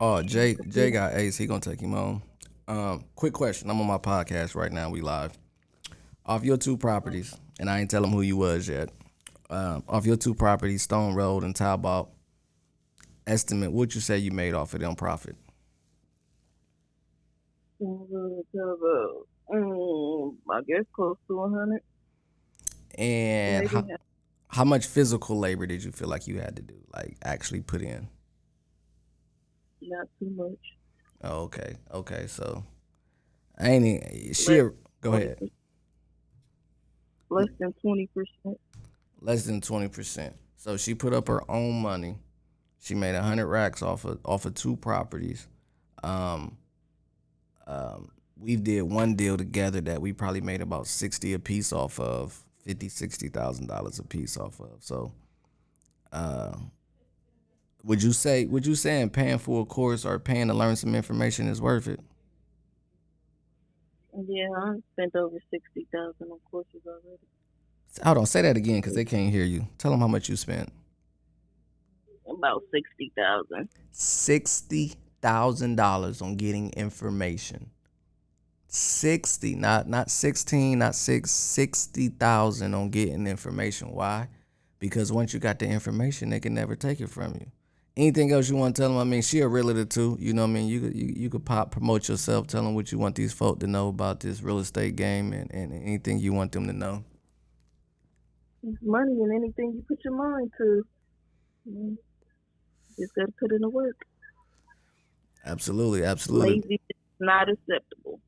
Oh, 0.00 0.22
Jay 0.22 0.56
Jay 0.68 0.90
got 0.90 1.14
Ace. 1.14 1.36
He 1.36 1.46
gonna 1.46 1.60
take 1.60 1.80
him 1.80 1.92
home. 1.92 2.22
Um, 2.68 3.04
quick 3.14 3.32
question. 3.32 3.70
I'm 3.70 3.80
on 3.80 3.86
my 3.86 3.98
podcast 3.98 4.54
right 4.54 4.72
now. 4.72 4.90
We 4.90 5.00
live. 5.00 5.32
Off 6.24 6.44
your 6.44 6.56
two 6.56 6.76
properties, 6.76 7.34
and 7.58 7.68
I 7.68 7.80
ain't 7.80 7.90
tell 7.90 8.04
him 8.04 8.10
who 8.10 8.22
you 8.22 8.36
was 8.36 8.68
yet. 8.68 8.90
Um, 9.50 9.82
off 9.88 10.06
your 10.06 10.16
two 10.16 10.34
properties, 10.34 10.82
Stone 10.82 11.14
Road 11.14 11.42
and 11.42 11.54
Talbot. 11.54 12.06
Estimate 13.26 13.72
what 13.72 13.94
you 13.94 14.00
say 14.00 14.18
you 14.18 14.30
made 14.30 14.54
off 14.54 14.74
of 14.74 14.80
them 14.80 14.94
profit. 14.94 15.36
Um, 19.52 20.38
I 20.50 20.60
guess 20.66 20.84
close 20.94 21.16
to 21.28 21.36
100. 21.36 21.80
And 22.98 23.68
how, 23.68 23.84
how 24.48 24.64
much 24.64 24.86
physical 24.86 25.38
labor 25.38 25.66
did 25.66 25.82
you 25.82 25.92
feel 25.92 26.08
like 26.08 26.26
you 26.26 26.40
had 26.40 26.56
to 26.56 26.62
do, 26.62 26.74
like 26.94 27.16
actually 27.24 27.60
put 27.60 27.82
in? 27.82 28.08
Not 29.80 30.06
too 30.18 30.30
much. 30.30 30.58
Oh, 31.24 31.42
okay, 31.44 31.76
okay. 31.92 32.26
So, 32.26 32.64
I 33.58 33.70
ain't 33.70 34.36
she. 34.36 34.62
Go 35.00 35.14
ahead. 35.14 35.38
Less 37.30 37.48
than 37.58 37.72
twenty 37.80 38.08
percent. 38.14 38.60
Less 39.20 39.44
than 39.44 39.60
twenty 39.60 39.88
percent. 39.88 40.36
So 40.56 40.76
she 40.76 40.94
put 40.94 41.12
up 41.12 41.28
her 41.28 41.50
own 41.50 41.80
money. 41.82 42.16
She 42.78 42.94
made 42.94 43.14
a 43.14 43.22
hundred 43.22 43.46
racks 43.46 43.82
off 43.82 44.04
of 44.04 44.20
off 44.24 44.44
of 44.44 44.54
two 44.54 44.76
properties. 44.76 45.48
Um, 46.04 46.58
um, 47.72 48.10
we 48.38 48.56
did 48.56 48.82
one 48.82 49.14
deal 49.14 49.36
together 49.36 49.80
that 49.82 50.00
we 50.00 50.12
probably 50.12 50.40
made 50.40 50.60
about 50.60 50.86
60 50.86 51.32
a 51.32 51.38
piece 51.38 51.72
off 51.72 51.98
of 52.00 52.38
50 52.64 52.88
60000 52.88 53.66
dollars 53.66 53.98
a 53.98 54.02
piece 54.02 54.36
off 54.36 54.60
of. 54.60 54.70
So 54.80 55.12
uh, 56.12 56.56
would 57.84 58.02
you 58.02 58.12
say 58.12 58.44
would 58.44 58.66
you 58.66 58.74
say 58.74 59.08
paying 59.10 59.38
for 59.38 59.62
a 59.62 59.64
course 59.64 60.04
or 60.04 60.18
paying 60.18 60.48
to 60.48 60.54
learn 60.54 60.76
some 60.76 60.94
information 60.94 61.48
is 61.48 61.60
worth 61.60 61.88
it? 61.88 62.00
Yeah 64.14 64.48
i 64.54 64.74
spent 64.92 65.16
over 65.16 65.38
60000 65.50 66.14
on 66.20 66.38
courses 66.50 66.82
already. 66.86 67.18
Hold 68.04 68.18
on 68.18 68.26
say 68.26 68.42
that 68.42 68.56
again 68.56 68.76
because 68.76 68.94
they 68.94 69.04
can't 69.04 69.32
hear 69.32 69.44
you. 69.44 69.66
Tell 69.78 69.90
them 69.90 70.00
how 70.00 70.08
much 70.08 70.28
you 70.28 70.36
spent. 70.36 70.70
About 72.28 72.62
60000 72.72 73.68
$60000 73.94 74.96
on 75.24 76.36
getting 76.36 76.70
information 76.72 77.70
60, 78.74 79.54
not 79.56 79.86
not 79.86 80.10
16, 80.10 80.78
not 80.78 80.94
six, 80.94 81.30
60,000 81.30 82.74
on 82.74 82.88
getting 82.88 83.26
information. 83.26 83.92
Why? 83.92 84.28
Because 84.78 85.12
once 85.12 85.34
you 85.34 85.40
got 85.40 85.58
the 85.58 85.66
information, 85.66 86.30
they 86.30 86.40
can 86.40 86.54
never 86.54 86.74
take 86.74 87.00
it 87.00 87.10
from 87.10 87.34
you. 87.34 87.46
Anything 87.98 88.32
else 88.32 88.48
you 88.48 88.56
want 88.56 88.74
to 88.74 88.80
tell 88.80 88.88
them? 88.88 88.98
I 88.98 89.04
mean, 89.04 89.20
she 89.20 89.40
a 89.40 89.48
realtor 89.48 89.84
too. 89.84 90.16
You 90.18 90.32
know 90.32 90.42
what 90.42 90.48
I 90.48 90.52
mean? 90.52 90.68
You 90.68 90.80
could 90.80 90.96
you, 90.96 91.12
you 91.14 91.28
could 91.28 91.44
pop 91.44 91.70
promote 91.70 92.08
yourself, 92.08 92.46
tell 92.46 92.62
them 92.62 92.74
what 92.74 92.90
you 92.90 92.98
want 92.98 93.14
these 93.14 93.34
folk 93.34 93.60
to 93.60 93.66
know 93.66 93.88
about 93.88 94.20
this 94.20 94.42
real 94.42 94.58
estate 94.58 94.96
game 94.96 95.34
and, 95.34 95.52
and 95.52 95.74
anything 95.74 96.18
you 96.18 96.32
want 96.32 96.52
them 96.52 96.66
to 96.66 96.72
know. 96.72 97.04
Money 98.80 99.20
and 99.20 99.34
anything 99.34 99.74
you 99.74 99.84
put 99.86 100.02
your 100.02 100.16
mind 100.16 100.50
to. 100.56 100.86
You 101.66 101.98
just 102.98 103.14
gotta 103.14 103.32
put 103.38 103.52
in 103.52 103.60
the 103.60 103.68
work. 103.68 104.06
Absolutely, 105.44 106.04
absolutely. 106.04 106.60
Lazy 106.60 106.74
is 106.88 106.96
not 107.20 107.48
acceptable. 107.48 108.20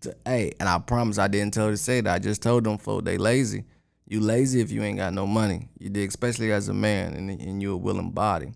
to- 0.00 0.16
hey, 0.24 0.52
and 0.58 0.68
I 0.68 0.78
promise 0.78 1.18
I 1.18 1.28
didn't 1.28 1.54
tell 1.54 1.66
her 1.66 1.72
to 1.72 1.76
say 1.76 2.00
that. 2.00 2.12
I 2.12 2.18
just 2.18 2.42
told 2.42 2.64
them 2.64 2.78
folk 2.78 3.04
they 3.04 3.18
lazy. 3.18 3.64
You 4.06 4.20
lazy 4.20 4.60
if 4.60 4.70
you 4.70 4.82
ain't 4.82 4.98
got 4.98 5.14
no 5.14 5.26
money. 5.26 5.68
You 5.78 5.88
did, 5.88 6.08
especially 6.08 6.52
as 6.52 6.68
a 6.68 6.74
man 6.74 7.14
and, 7.14 7.30
and 7.30 7.62
you 7.62 7.72
a 7.72 7.76
willing 7.76 8.10
body. 8.10 8.52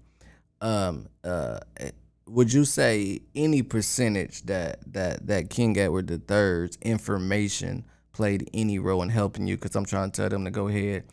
Um, 0.61 1.07
uh, 1.25 1.61
eh, 1.79 1.91
would 2.27 2.53
you 2.53 2.65
say 2.65 3.21
any 3.35 3.63
percentage 3.63 4.43
that 4.43 4.81
that 4.93 5.27
that 5.27 5.51
King 5.51 5.79
Edward 5.79 6.11
III's 6.11 6.77
information 6.83 7.85
played 8.13 8.51
any 8.53 8.79
role 8.79 9.03
in 9.03 9.09
helping 9.11 9.47
you? 9.47 9.57
Because 9.57 9.77
I'm 9.77 9.85
trying 9.85 10.11
to 10.11 10.21
tell 10.23 10.29
them 10.29 10.45
to 10.45 10.51
go 10.51 10.69
ahead 10.69 11.05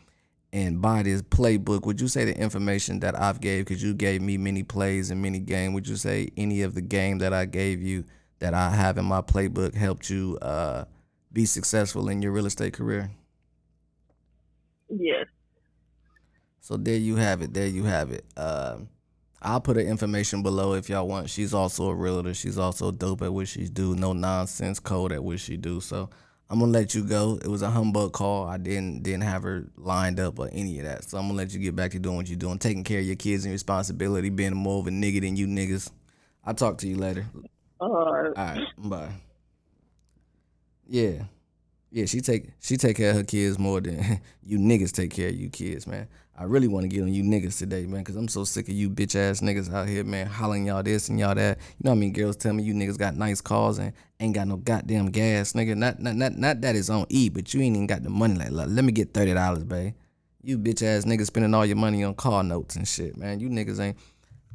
and 0.54 0.82
this 1.04 1.24
playbook. 1.24 1.86
Would 1.86 2.00
you 2.00 2.08
say 2.08 2.26
the 2.26 2.40
information 2.40 3.00
that 3.00 3.20
I've 3.20 3.42
gave, 3.42 3.66
because 3.66 3.82
you 3.82 3.96
gave 3.96 4.22
me 4.22 4.38
many 4.38 4.62
plays 4.62 5.10
and 5.10 5.20
many 5.22 5.40
game, 5.40 5.74
would 5.74 5.88
you 5.88 5.96
say 5.96 6.30
any 6.38 6.62
of 6.62 6.76
the 6.76 6.82
game 6.82 7.18
that 7.18 7.34
I 7.34 7.46
gave 7.46 7.82
you 7.82 8.06
that 8.38 8.54
I 8.54 8.70
have 8.70 9.00
in 9.00 9.06
my 9.06 9.22
playbook 9.22 9.74
helped 9.74 10.12
you 10.12 10.38
uh, 10.42 10.86
be 11.34 11.46
successful 11.46 12.08
in 12.08 12.22
your 12.22 12.32
real 12.32 12.46
estate 12.46 12.74
career? 12.74 13.10
Yes. 14.90 15.26
So 16.62 16.78
there 16.78 16.98
you 16.98 17.16
have 17.16 17.42
it. 17.42 17.54
There 17.54 17.68
you 17.68 17.86
have 17.86 18.12
it. 18.12 18.24
Um, 18.38 18.90
I'll 19.42 19.60
put 19.60 19.76
her 19.76 19.82
information 19.82 20.44
below 20.44 20.74
if 20.74 20.88
y'all 20.88 21.08
want. 21.08 21.32
She's 21.32 21.54
also 21.54 21.90
a 21.90 21.96
realtor. 21.96 22.36
She's 22.36 22.60
also 22.60 22.92
dope 22.92 23.24
at 23.24 23.34
what 23.34 23.48
she 23.48 23.66
do. 23.68 23.96
No 23.96 24.14
nonsense 24.14 24.80
code 24.80 25.12
at 25.12 25.24
what 25.24 25.40
she 25.40 25.58
do. 25.58 25.82
So 25.82 26.12
I'm 26.50 26.60
gonna 26.60 26.72
let 26.72 26.94
you 26.94 27.04
go. 27.04 27.40
It 27.44 27.48
was 27.48 27.62
a 27.62 27.70
humbug 27.70 28.14
call. 28.14 28.46
I 28.46 28.58
didn't 28.58 29.02
didn't 29.04 29.24
have 29.24 29.44
her 29.44 29.66
lined 29.76 30.20
up 30.20 30.38
or 30.40 30.50
any 30.52 30.78
of 30.80 30.86
that. 30.86 31.04
So 31.10 31.18
I'm 31.18 31.26
gonna 31.28 31.38
let 31.38 31.54
you 31.54 31.60
get 31.60 31.76
back 31.76 31.92
to 31.92 32.00
doing 32.00 32.18
what 32.18 32.28
you're 32.28 32.38
doing, 32.38 32.60
taking 32.60 32.84
care 32.84 33.00
of 33.00 33.06
your 33.06 33.16
kids 33.16 33.46
and 33.46 33.52
responsibility, 33.52 34.30
being 34.30 34.56
more 34.56 34.80
of 34.80 34.88
a 34.88 34.92
nigga 34.92 35.22
than 35.22 35.36
you 35.36 35.48
niggas. 35.48 35.90
I'll 36.46 36.54
talk 36.54 36.78
to 36.80 36.88
you 36.88 36.98
later. 36.98 37.26
Uh, 37.82 37.86
All 37.86 38.14
right, 38.36 38.62
bye. 38.78 39.10
Yeah, 40.88 41.24
yeah. 41.94 42.06
She 42.06 42.22
take 42.22 42.50
she 42.60 42.76
take 42.76 42.98
care 42.98 43.12
of 43.12 43.18
her 43.18 43.24
kids 43.24 43.60
more 43.60 43.80
than 43.80 44.20
you 44.44 44.58
niggas 44.58 44.92
take 44.92 45.12
care 45.12 45.30
of 45.30 45.36
you 45.36 45.50
kids, 45.50 45.88
man. 45.88 46.08
I 46.36 46.46
really 46.46 46.68
want 46.68 46.84
to 46.84 46.88
get 46.88 47.04
on 47.04 47.14
you 47.14 47.24
niggas 47.24 47.60
today, 47.60 47.86
man, 47.86 48.02
because 48.02 48.16
I'm 48.16 48.28
so 48.28 48.44
sick 48.44 48.68
of 48.68 48.74
you 48.74 48.90
bitch 48.90 49.16
ass 49.16 49.42
niggas 49.42 49.72
out 49.72 49.88
here, 49.88 50.04
man, 50.04 50.26
hollering 50.26 50.66
y'all 50.66 50.82
this 50.82 51.08
and 51.08 51.20
y'all 51.20 51.36
that. 51.36 51.60
You 51.60 51.84
know 51.84 51.92
what 51.92 51.98
I 51.98 52.00
mean? 52.00 52.12
Girls 52.12 52.36
tell 52.36 52.54
me 52.54 52.64
you 52.64 52.74
niggas 52.74 52.98
got 52.98 53.16
nice 53.16 53.40
cars 53.40 53.78
and 53.78 53.94
ain't 54.20 54.34
got 54.34 54.48
no 54.48 54.58
goddamn 54.58 55.12
gas, 55.12 55.54
nigga. 55.54 55.78
Not 55.78 56.00
not 56.00 56.16
not 56.16 56.36
not 56.36 56.62
that 56.62 56.76
it's 56.76 56.90
on 56.90 57.06
E, 57.10 57.30
but 57.30 57.54
you 57.54 57.62
ain't 57.62 57.76
even 57.76 57.86
got 57.86 58.02
the 58.02 58.10
money. 58.10 58.34
Like, 58.34 58.50
look, 58.50 58.68
let 58.70 58.84
me 58.84 58.92
get 58.92 59.14
thirty 59.14 59.36
dollars, 59.36 59.64
babe. 59.64 59.94
You 60.42 60.58
bitch 60.58 60.82
ass 60.82 61.06
niggas 61.06 61.28
spending 61.28 61.54
all 61.54 61.66
your 61.66 61.78
money 61.78 62.04
on 62.04 62.16
car 62.16 62.44
notes 62.44 62.76
and 62.76 62.88
shit, 62.88 63.16
man. 63.16 63.40
You 63.40 63.50
niggas 63.50 63.80
ain't. 63.80 63.98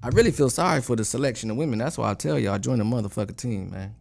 I 0.03 0.09
really 0.09 0.33
feel 0.33 0.51
sorry 0.51 0.81
for 0.81 0.97
the 0.97 1.05
selection 1.05 1.51
of 1.51 1.57
women. 1.57 1.79
That's 1.79 1.97
why 1.97 2.11
I 2.11 2.15
tell 2.15 2.39
y'all 2.39 2.59
join 2.59 2.79
the 2.79 2.85
motherfucking 2.85 3.37
team, 3.37 3.71
man. 3.71 3.95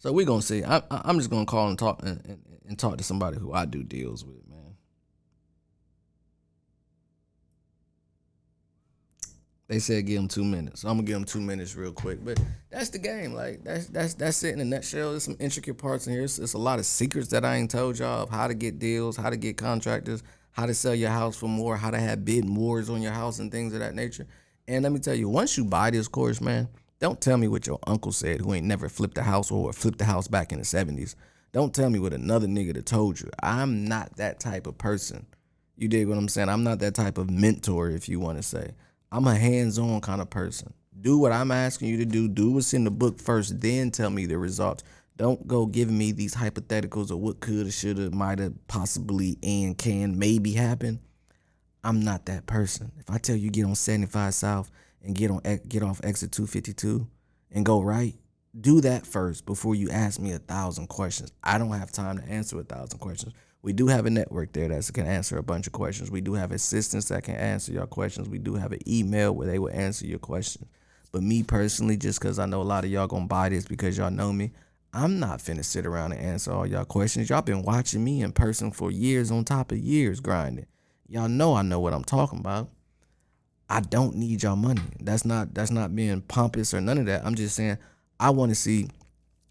So 0.00 0.12
we're 0.12 0.26
gonna 0.26 0.40
see. 0.40 0.64
I, 0.64 0.82
I'm 0.90 1.18
just 1.18 1.30
gonna 1.30 1.44
call 1.44 1.68
and 1.68 1.78
talk 1.78 2.02
and, 2.02 2.20
and, 2.24 2.38
and 2.66 2.78
talk 2.78 2.96
to 2.96 3.04
somebody 3.04 3.36
who 3.38 3.52
I 3.52 3.66
do 3.66 3.82
deals 3.82 4.24
with, 4.24 4.48
man. 4.48 4.74
They 9.68 9.78
said 9.78 10.06
give 10.06 10.16
them 10.16 10.26
two 10.26 10.42
minutes. 10.42 10.80
So 10.80 10.88
I'm 10.88 10.96
gonna 10.96 11.06
give 11.06 11.16
them 11.16 11.24
two 11.24 11.42
minutes 11.42 11.76
real 11.76 11.92
quick. 11.92 12.24
But 12.24 12.40
that's 12.70 12.88
the 12.88 12.98
game. 12.98 13.34
Like 13.34 13.62
that's 13.62 13.88
that's 13.88 14.14
that's 14.14 14.42
it 14.42 14.54
in 14.54 14.60
a 14.60 14.64
nutshell. 14.64 15.10
There's 15.10 15.24
some 15.24 15.36
intricate 15.38 15.76
parts 15.76 16.06
in 16.06 16.14
here. 16.14 16.22
It's, 16.22 16.38
it's 16.38 16.54
a 16.54 16.58
lot 16.58 16.78
of 16.78 16.86
secrets 16.86 17.28
that 17.28 17.44
I 17.44 17.56
ain't 17.56 17.70
told 17.70 17.98
y'all 17.98 18.22
of 18.22 18.30
how 18.30 18.48
to 18.48 18.54
get 18.54 18.78
deals, 18.78 19.18
how 19.18 19.28
to 19.28 19.36
get 19.36 19.58
contractors, 19.58 20.22
how 20.52 20.64
to 20.64 20.72
sell 20.72 20.94
your 20.94 21.10
house 21.10 21.36
for 21.36 21.46
more, 21.46 21.76
how 21.76 21.90
to 21.90 21.98
have 21.98 22.24
bid 22.24 22.48
wars 22.48 22.88
on 22.88 23.02
your 23.02 23.12
house 23.12 23.38
and 23.38 23.52
things 23.52 23.74
of 23.74 23.80
that 23.80 23.94
nature. 23.94 24.26
And 24.66 24.82
let 24.82 24.92
me 24.92 24.98
tell 24.98 25.14
you, 25.14 25.28
once 25.28 25.58
you 25.58 25.66
buy 25.66 25.90
this 25.90 26.08
course, 26.08 26.40
man, 26.40 26.68
don't 27.00 27.20
tell 27.20 27.38
me 27.38 27.48
what 27.48 27.66
your 27.66 27.78
uncle 27.86 28.12
said 28.12 28.40
who 28.40 28.52
ain't 28.52 28.66
never 28.66 28.88
flipped 28.88 29.16
a 29.16 29.22
house 29.22 29.50
or 29.50 29.72
flipped 29.72 30.02
a 30.02 30.04
house 30.04 30.28
back 30.28 30.52
in 30.52 30.58
the 30.58 30.64
70s. 30.64 31.14
Don't 31.52 31.74
tell 31.74 31.88
me 31.88 31.98
what 31.98 32.12
another 32.12 32.46
nigga 32.46 32.74
that 32.74 32.86
told 32.86 33.20
you. 33.20 33.30
I'm 33.42 33.86
not 33.86 34.16
that 34.16 34.38
type 34.38 34.66
of 34.66 34.76
person. 34.76 35.26
You 35.76 35.88
dig 35.88 36.06
what 36.06 36.18
I'm 36.18 36.28
saying? 36.28 36.50
I'm 36.50 36.62
not 36.62 36.78
that 36.80 36.94
type 36.94 37.16
of 37.16 37.30
mentor, 37.30 37.88
if 37.90 38.08
you 38.08 38.20
want 38.20 38.36
to 38.36 38.42
say. 38.42 38.72
I'm 39.10 39.26
a 39.26 39.34
hands-on 39.34 40.02
kind 40.02 40.20
of 40.20 40.28
person. 40.28 40.74
Do 41.00 41.16
what 41.16 41.32
I'm 41.32 41.50
asking 41.50 41.88
you 41.88 41.96
to 41.96 42.04
do. 42.04 42.28
Do 42.28 42.52
what's 42.52 42.74
in 42.74 42.84
the 42.84 42.90
book 42.90 43.18
first, 43.18 43.60
then 43.60 43.90
tell 43.90 44.10
me 44.10 44.26
the 44.26 44.36
results. 44.36 44.84
Don't 45.16 45.46
go 45.48 45.64
giving 45.64 45.96
me 45.96 46.12
these 46.12 46.34
hypotheticals 46.34 47.10
of 47.10 47.18
what 47.18 47.40
could 47.40 47.72
should 47.72 47.96
have, 47.96 48.12
might 48.12 48.38
have, 48.38 48.52
possibly, 48.68 49.38
and 49.42 49.76
can, 49.76 50.18
maybe 50.18 50.52
happen. 50.52 51.00
I'm 51.82 52.00
not 52.04 52.26
that 52.26 52.46
person. 52.46 52.92
If 52.98 53.10
I 53.10 53.16
tell 53.16 53.36
you 53.36 53.50
get 53.50 53.64
on 53.64 53.74
75 53.74 54.34
South 54.34 54.70
and 55.02 55.14
get 55.14 55.30
on 55.30 55.40
get 55.68 55.82
off 55.82 56.00
exit 56.04 56.32
252 56.32 57.06
and 57.52 57.64
go 57.64 57.80
right, 57.80 58.14
do 58.58 58.80
that 58.80 59.06
first 59.06 59.46
before 59.46 59.74
you 59.74 59.90
ask 59.90 60.20
me 60.20 60.32
a 60.32 60.38
thousand 60.38 60.88
questions. 60.88 61.32
I 61.42 61.58
don't 61.58 61.72
have 61.72 61.92
time 61.92 62.18
to 62.18 62.24
answer 62.24 62.58
a 62.58 62.64
thousand 62.64 62.98
questions. 62.98 63.34
We 63.62 63.72
do 63.72 63.88
have 63.88 64.06
a 64.06 64.10
network 64.10 64.52
there 64.52 64.68
that 64.68 64.90
can 64.94 65.06
answer 65.06 65.36
a 65.36 65.42
bunch 65.42 65.66
of 65.66 65.72
questions. 65.72 66.10
We 66.10 66.22
do 66.22 66.34
have 66.34 66.50
assistants 66.50 67.08
that 67.08 67.24
can 67.24 67.34
answer 67.34 67.72
your 67.72 67.86
questions. 67.86 68.28
We 68.28 68.38
do 68.38 68.54
have 68.54 68.72
an 68.72 68.80
email 68.88 69.34
where 69.34 69.46
they 69.46 69.58
will 69.58 69.72
answer 69.72 70.06
your 70.06 70.18
questions. 70.18 70.66
But 71.12 71.22
me 71.22 71.42
personally, 71.42 71.96
just 71.96 72.20
because 72.20 72.38
I 72.38 72.46
know 72.46 72.62
a 72.62 72.64
lot 72.64 72.84
of 72.84 72.90
y'all 72.90 73.06
gonna 73.06 73.26
buy 73.26 73.48
this 73.50 73.66
because 73.66 73.98
y'all 73.98 74.10
know 74.10 74.32
me, 74.32 74.52
I'm 74.92 75.18
not 75.18 75.40
finna 75.40 75.64
sit 75.64 75.86
around 75.86 76.12
and 76.12 76.20
answer 76.20 76.52
all 76.52 76.66
y'all 76.66 76.84
questions. 76.84 77.28
Y'all 77.28 77.42
been 77.42 77.62
watching 77.62 78.02
me 78.02 78.22
in 78.22 78.32
person 78.32 78.70
for 78.70 78.90
years 78.90 79.30
on 79.30 79.44
top 79.44 79.72
of 79.72 79.78
years 79.78 80.20
grinding. 80.20 80.66
Y'all 81.06 81.28
know 81.28 81.54
I 81.54 81.62
know 81.62 81.80
what 81.80 81.92
I'm 81.92 82.04
talking 82.04 82.38
about. 82.38 82.70
I 83.70 83.80
don't 83.80 84.16
need 84.16 84.42
y'all 84.42 84.56
money. 84.56 84.82
That's 85.00 85.24
not 85.24 85.54
that's 85.54 85.70
not 85.70 85.94
being 85.94 86.22
pompous 86.22 86.74
or 86.74 86.80
none 86.80 86.98
of 86.98 87.06
that. 87.06 87.24
I'm 87.24 87.36
just 87.36 87.54
saying 87.54 87.78
I 88.18 88.30
want 88.30 88.50
to 88.50 88.56
see 88.56 88.88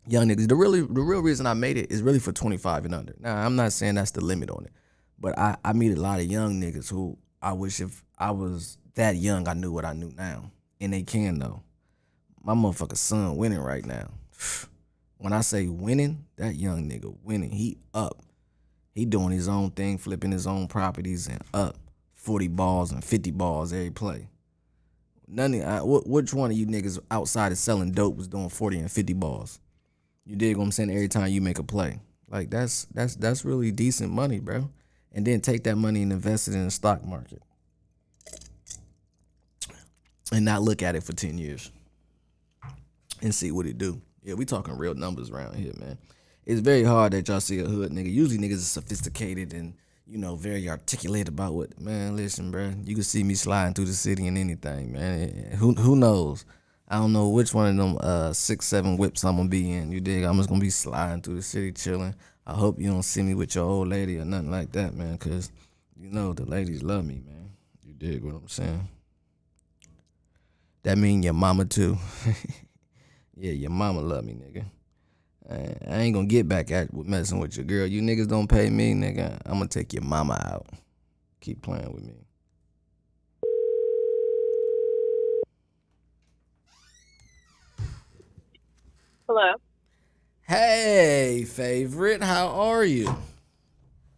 young 0.08 0.28
niggas. 0.28 0.50
The 0.50 0.56
really 0.56 0.82
the 0.82 1.02
real 1.02 1.22
reason 1.22 1.48
I 1.48 1.54
made 1.54 1.78
it 1.78 1.90
is 1.90 2.02
really 2.02 2.20
for 2.20 2.34
25 2.34 2.86
and 2.86 2.94
under. 2.94 3.16
Now 3.20 3.38
I'm 3.38 3.56
not 3.56 3.72
saying 3.72 3.96
that's 3.96 4.12
the 4.12 4.22
limit 4.22 4.50
on 4.50 4.66
it, 4.66 4.72
but 5.18 5.40
I 5.40 5.56
I 5.64 5.72
meet 5.72 5.98
a 5.98 6.02
lot 6.02 6.20
of 6.20 6.26
young 6.26 6.62
niggas 6.62 6.90
who 6.90 7.18
I 7.42 7.54
wish 7.54 7.80
if 7.80 8.04
I 8.18 8.32
was 8.32 8.78
that 8.96 9.16
young 9.16 9.48
I 9.48 9.54
knew 9.54 9.72
what 9.72 9.86
I 9.86 9.94
knew 9.94 10.12
now, 10.18 10.52
and 10.82 10.92
they 10.92 11.04
can 11.04 11.40
though. 11.40 11.64
My 12.44 12.54
motherfucker 12.54 12.98
son 12.98 13.38
winning 13.38 13.60
right 13.60 13.86
now. 13.86 14.10
When 15.22 15.34
I 15.34 15.42
say 15.42 15.68
winning, 15.68 16.24
that 16.38 16.56
young 16.56 16.90
nigga 16.90 17.14
winning. 17.24 17.52
He 17.52 17.78
up. 17.94 18.24
He 18.96 19.04
doing 19.04 19.32
his 19.32 19.50
own 19.50 19.72
thing, 19.72 19.98
flipping 19.98 20.32
his 20.32 20.48
own 20.48 20.70
properties 20.70 21.28
and 21.28 21.42
up. 21.54 21.76
40 22.30 22.48
balls 22.50 22.92
and 22.92 23.04
50 23.04 23.32
balls 23.32 23.74
every 23.74 23.90
play. 23.90 24.28
None 25.28 25.56
of 25.56 25.64
I, 25.64 25.80
wh- 25.80 26.06
which 26.06 26.32
one 26.32 26.52
of 26.52 26.58
you 26.58 26.68
niggas 26.68 27.00
outside 27.10 27.52
of 27.52 27.58
selling 27.58 27.92
dope 27.92 28.18
was 28.18 28.28
doing 28.28 28.50
40 28.50 28.82
and 28.82 28.92
50 28.92 29.14
balls? 29.14 29.60
You 30.28 30.36
dig 30.36 30.56
what 30.56 30.66
I'm 30.66 30.72
saying? 30.72 30.92
Every 30.92 31.08
time 31.08 31.32
you 31.32 31.42
make 31.42 31.58
a 31.58 31.64
play. 31.64 32.00
Like 32.30 32.52
that's 32.52 32.86
that's 32.94 33.16
that's 33.16 33.44
really 33.44 33.72
decent 33.72 34.12
money, 34.12 34.40
bro. 34.40 34.70
And 35.12 35.26
then 35.26 35.42
take 35.42 35.64
that 35.64 35.76
money 35.76 36.04
and 36.04 36.14
invest 36.14 36.48
it 36.48 36.54
in 36.54 36.66
the 36.66 36.70
stock 36.70 37.04
market. 37.04 37.42
And 40.32 40.46
not 40.46 40.62
look 40.62 40.84
at 40.84 40.96
it 40.96 41.02
for 41.02 41.14
10 41.14 41.40
years. 41.40 41.72
And 43.24 43.34
see 43.34 43.52
what 43.52 43.66
it 43.66 43.80
do. 43.80 44.04
Yeah, 44.22 44.36
we 44.36 44.46
talking 44.46 44.78
real 44.78 44.94
numbers 44.94 45.32
around 45.32 45.56
here, 45.56 45.74
man. 45.80 45.98
It's 46.46 46.62
very 46.62 46.84
hard 46.84 47.14
that 47.14 47.28
y'all 47.28 47.40
see 47.40 47.58
a 47.58 47.66
hood 47.66 47.92
nigga. 47.92 48.14
Usually 48.14 48.38
niggas 48.38 48.58
is 48.58 48.68
sophisticated 48.68 49.52
and 49.52 49.74
you 50.10 50.18
know, 50.18 50.36
very 50.36 50.68
articulate 50.68 51.28
about 51.28 51.54
what. 51.54 51.80
Man, 51.80 52.16
listen, 52.16 52.50
bro. 52.50 52.74
You 52.84 52.96
can 52.96 53.04
see 53.04 53.24
me 53.24 53.36
sliding 53.36 53.76
through 53.76 53.86
the 53.86 53.94
city 53.94 54.26
and 54.26 54.38
anything, 54.38 54.92
man. 54.92 55.52
Who 55.60 55.74
who 55.74 55.96
knows? 55.96 56.46
I 56.88 56.96
don't 56.96 57.14
know 57.14 57.30
which 57.30 57.54
one 57.54 57.68
of 57.68 57.76
them 57.76 57.98
uh 58.02 58.34
six 58.34 58.66
seven 58.66 58.98
whips 58.98 59.24
I'm 59.24 59.38
gonna 59.38 59.50
be 59.50 59.72
in. 59.72 59.92
You 59.92 60.02
dig? 60.02 60.24
I'm 60.24 60.38
just 60.38 60.50
gonna 60.50 60.62
be 60.62 60.72
sliding 60.72 61.22
through 61.22 61.36
the 61.36 61.44
city, 61.44 61.72
chilling. 61.72 62.16
I 62.48 62.54
hope 62.54 62.80
you 62.80 62.90
don't 62.90 63.04
see 63.04 63.22
me 63.22 63.36
with 63.36 63.54
your 63.54 63.66
old 63.66 63.90
lady 63.90 64.18
or 64.18 64.26
nothing 64.26 64.50
like 64.50 64.72
that, 64.72 64.96
man. 64.96 65.16
Cause 65.20 65.52
you 65.96 66.10
know 66.10 66.34
the 66.34 66.46
ladies 66.46 66.82
love 66.82 67.06
me, 67.06 67.22
man. 67.24 67.52
You 67.84 67.94
dig 67.94 68.24
what 68.24 68.34
I'm 68.34 68.48
saying? 68.48 68.88
That 70.84 70.98
mean 70.98 71.22
your 71.22 71.34
mama 71.34 71.66
too. 71.66 72.00
yeah, 73.36 73.52
your 73.52 73.70
mama 73.70 74.02
love 74.02 74.24
me, 74.24 74.34
nigga. 74.34 74.66
I, 75.50 76.02
ain't 76.02 76.14
gonna 76.14 76.28
get 76.28 76.48
back 76.48 76.72
at 76.72 76.94
you 76.94 77.08
messing 77.08 77.40
with 77.40 77.56
your 77.56 77.66
girl. 77.66 77.88
You 77.88 78.02
niggas 78.02 78.28
don't 78.28 78.48
pay 78.48 78.70
me, 78.70 78.94
nigga. 78.94 79.40
I'm 79.46 79.54
gonna 79.54 79.68
take 79.68 79.94
your 79.94 80.04
mama 80.04 80.34
out. 80.46 80.68
Keep 81.42 81.64
playing 81.64 81.92
with 81.94 82.04
me. 82.04 82.14
Hello. 89.28 89.54
Hey, 90.42 91.46
favorite. 91.48 92.24
How 92.24 92.48
are 92.48 92.84
you? 92.84 93.16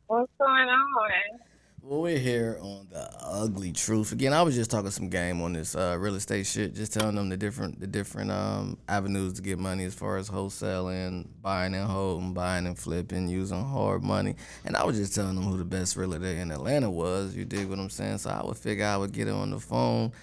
What's 0.08 0.32
going 0.38 0.70
on? 0.70 1.51
Well, 1.92 2.04
we're 2.04 2.20
here 2.20 2.58
on 2.62 2.88
the 2.90 3.06
ugly 3.22 3.74
truth 3.74 4.14
again. 4.14 4.32
I 4.32 4.44
was 4.44 4.56
just 4.56 4.72
talking 4.72 4.92
some 4.92 5.10
game 5.10 5.42
on 5.42 5.52
this 5.52 5.76
uh, 5.76 5.98
real 6.00 6.16
estate 6.16 6.46
shit, 6.46 6.74
just 6.74 6.94
telling 6.94 7.16
them 7.16 7.28
the 7.28 7.36
different 7.36 7.82
the 7.82 7.86
different 7.86 8.32
um, 8.32 8.78
avenues 8.88 9.34
to 9.34 9.42
get 9.42 9.60
money 9.60 9.84
as 9.84 9.94
far 9.94 10.16
as 10.16 10.30
wholesaling, 10.30 11.28
buying 11.42 11.76
and 11.76 11.92
holding, 11.92 12.34
buying 12.34 12.66
and 12.66 12.80
flipping, 12.80 13.28
using 13.28 13.62
hard 13.62 14.04
money. 14.04 14.38
And 14.64 14.78
I 14.78 14.86
was 14.86 14.96
just 14.96 15.14
telling 15.14 15.36
them 15.36 15.44
who 15.44 15.58
the 15.58 15.66
best 15.66 15.98
realtor 15.98 16.28
in 16.28 16.50
Atlanta 16.52 16.90
was. 16.90 17.36
You 17.36 17.44
dig 17.44 17.68
what 17.68 17.78
I'm 17.78 17.90
saying? 17.90 18.20
So 18.20 18.30
I 18.30 18.42
would 18.42 18.56
figure 18.56 18.86
I 18.86 18.96
would 18.96 19.12
get 19.12 19.28
her 19.28 19.34
on 19.34 19.52
the 19.52 19.60
phone 19.60 20.14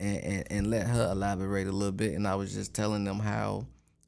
and, 0.00 0.24
and, 0.24 0.44
and 0.50 0.70
let 0.70 0.86
her 0.86 1.10
elaborate 1.12 1.66
a 1.66 1.72
little 1.72 1.92
bit. 1.92 2.14
And 2.14 2.26
I 2.26 2.36
was 2.36 2.54
just 2.54 2.72
telling 2.72 3.04
them 3.04 3.18
how 3.18 3.66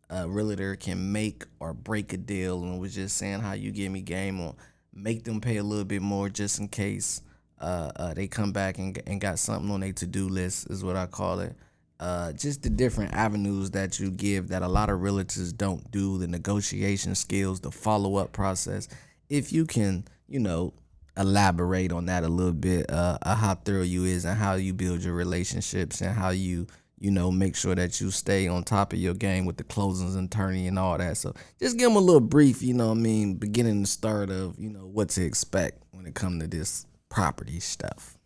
a 0.08 0.26
realtor 0.26 0.74
can 0.74 1.12
make 1.12 1.44
or 1.60 1.74
break 1.74 2.14
a 2.14 2.16
deal, 2.16 2.62
and 2.62 2.80
was 2.80 2.94
just 2.94 3.18
saying 3.18 3.40
how 3.40 3.52
you 3.52 3.72
give 3.72 3.92
me 3.92 4.00
game 4.00 4.40
on 4.40 4.56
make 5.02 5.24
them 5.24 5.40
pay 5.40 5.56
a 5.56 5.62
little 5.62 5.84
bit 5.84 6.02
more 6.02 6.28
just 6.28 6.60
in 6.60 6.68
case 6.68 7.22
uh, 7.60 7.90
uh, 7.96 8.14
they 8.14 8.26
come 8.26 8.52
back 8.52 8.78
and, 8.78 9.00
and 9.06 9.20
got 9.20 9.38
something 9.38 9.70
on 9.70 9.80
their 9.80 9.92
to-do 9.92 10.28
list 10.28 10.70
is 10.70 10.82
what 10.82 10.96
I 10.96 11.06
call 11.06 11.40
it. 11.40 11.54
Uh, 11.98 12.32
just 12.32 12.62
the 12.62 12.70
different 12.70 13.12
avenues 13.12 13.72
that 13.72 14.00
you 14.00 14.10
give 14.10 14.48
that 14.48 14.62
a 14.62 14.68
lot 14.68 14.88
of 14.88 15.00
realtors 15.00 15.54
don't 15.54 15.90
do, 15.90 16.16
the 16.16 16.26
negotiation 16.26 17.14
skills, 17.14 17.60
the 17.60 17.70
follow-up 17.70 18.32
process. 18.32 18.88
If 19.28 19.52
you 19.52 19.66
can, 19.66 20.06
you 20.26 20.40
know, 20.40 20.72
elaborate 21.18 21.92
on 21.92 22.06
that 22.06 22.24
a 22.24 22.28
little 22.28 22.54
bit, 22.54 22.90
uh, 22.90 23.18
how 23.22 23.54
thorough 23.54 23.82
you 23.82 24.04
is 24.04 24.24
and 24.24 24.38
how 24.38 24.54
you 24.54 24.72
build 24.72 25.02
your 25.02 25.12
relationships 25.14 26.00
and 26.00 26.14
how 26.14 26.30
you 26.30 26.66
you 27.00 27.10
know, 27.10 27.30
make 27.30 27.56
sure 27.56 27.74
that 27.74 27.98
you 28.00 28.10
stay 28.10 28.46
on 28.46 28.62
top 28.62 28.92
of 28.92 28.98
your 28.98 29.14
game 29.14 29.46
with 29.46 29.56
the 29.56 29.64
closings 29.64 30.16
and 30.16 30.30
turning 30.30 30.66
and 30.66 30.78
all 30.78 30.98
that. 30.98 31.16
So 31.16 31.34
just 31.58 31.78
give 31.78 31.88
them 31.88 31.96
a 31.96 32.00
little 32.00 32.20
brief, 32.20 32.62
you 32.62 32.74
know 32.74 32.88
what 32.88 32.98
I 32.98 33.00
mean, 33.00 33.34
beginning 33.34 33.80
the 33.80 33.88
start 33.88 34.30
of, 34.30 34.58
you 34.58 34.68
know, 34.68 34.86
what 34.86 35.08
to 35.10 35.24
expect 35.24 35.82
when 35.92 36.06
it 36.06 36.14
comes 36.14 36.42
to 36.42 36.48
this 36.48 36.86
property 37.08 37.58
stuff. 37.58 38.18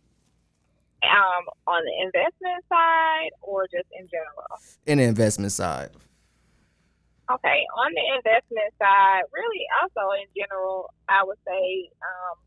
Um, 1.03 1.45
on 1.67 1.83
the 1.85 2.05
investment 2.05 2.65
side 2.67 3.29
or 3.41 3.65
just 3.67 3.87
in 3.97 4.07
general? 4.09 4.59
In 4.85 4.97
the 4.97 5.05
investment 5.05 5.53
side. 5.53 5.91
Okay, 7.31 7.65
on 7.77 7.91
the 7.93 8.15
investment 8.17 8.73
side, 8.77 9.21
really 9.33 9.65
also 9.81 10.13
in 10.19 10.27
general, 10.35 10.93
I 11.07 11.23
would 11.23 11.37
say 11.47 11.89
um, 12.03 12.37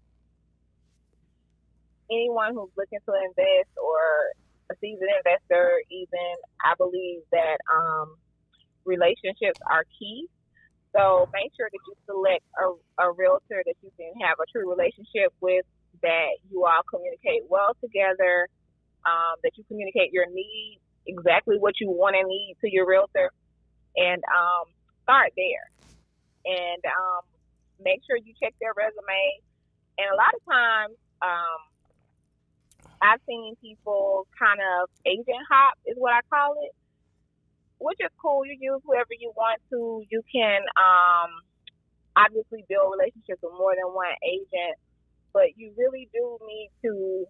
anyone 2.10 2.54
who's 2.54 2.70
looking 2.76 3.00
to 3.06 3.12
invest 3.14 3.70
or 3.76 4.32
a 4.70 4.74
seasoned 4.80 5.10
investor, 5.24 5.80
even 5.90 6.28
I 6.64 6.74
believe 6.76 7.20
that 7.32 7.58
um, 7.72 8.16
relationships 8.84 9.60
are 9.68 9.84
key. 9.98 10.26
So 10.96 11.28
make 11.32 11.52
sure 11.56 11.68
that 11.70 11.82
you 11.86 11.94
select 12.06 12.44
a, 12.56 13.04
a 13.04 13.12
realtor 13.12 13.62
that 13.64 13.76
you 13.82 13.90
can 13.96 14.12
have 14.24 14.40
a 14.40 14.46
true 14.50 14.68
relationship 14.68 15.32
with, 15.40 15.64
that 16.02 16.40
you 16.50 16.64
all 16.64 16.82
communicate 16.88 17.44
well 17.48 17.76
together, 17.80 18.48
um, 19.04 19.36
that 19.42 19.52
you 19.56 19.64
communicate 19.68 20.12
your 20.12 20.26
needs, 20.32 20.80
exactly 21.06 21.56
what 21.58 21.80
you 21.80 21.88
want 21.90 22.16
and 22.16 22.28
need 22.28 22.56
to 22.60 22.72
your 22.72 22.86
realtor, 22.86 23.30
and 23.96 24.22
um, 24.32 24.64
start 25.02 25.32
there. 25.36 25.66
And 26.44 26.82
um, 26.84 27.22
make 27.80 28.00
sure 28.06 28.16
you 28.16 28.32
check 28.40 28.54
their 28.60 28.72
resume. 28.72 29.40
And 29.98 30.08
a 30.12 30.16
lot 30.16 30.32
of 30.32 30.42
times, 30.48 30.96
um, 31.20 31.60
I've 33.02 33.20
seen 33.26 33.54
people 33.62 34.26
kind 34.38 34.60
of 34.60 34.90
agent 35.06 35.44
hop 35.50 35.74
is 35.86 35.96
what 35.96 36.12
I 36.12 36.20
call 36.30 36.54
it, 36.62 36.74
which 37.78 37.98
is 38.00 38.10
cool. 38.20 38.46
You 38.46 38.56
use 38.58 38.82
whoever 38.84 39.14
you 39.18 39.32
want 39.36 39.60
to. 39.70 40.02
You 40.10 40.22
can 40.32 40.62
um, 40.76 41.30
obviously 42.16 42.64
build 42.68 42.94
relationships 42.98 43.40
with 43.42 43.54
more 43.56 43.74
than 43.74 43.94
one 43.94 44.14
agent, 44.26 44.76
but 45.32 45.54
you 45.56 45.72
really 45.76 46.08
do 46.12 46.38
need 46.46 46.70
to 46.84 47.24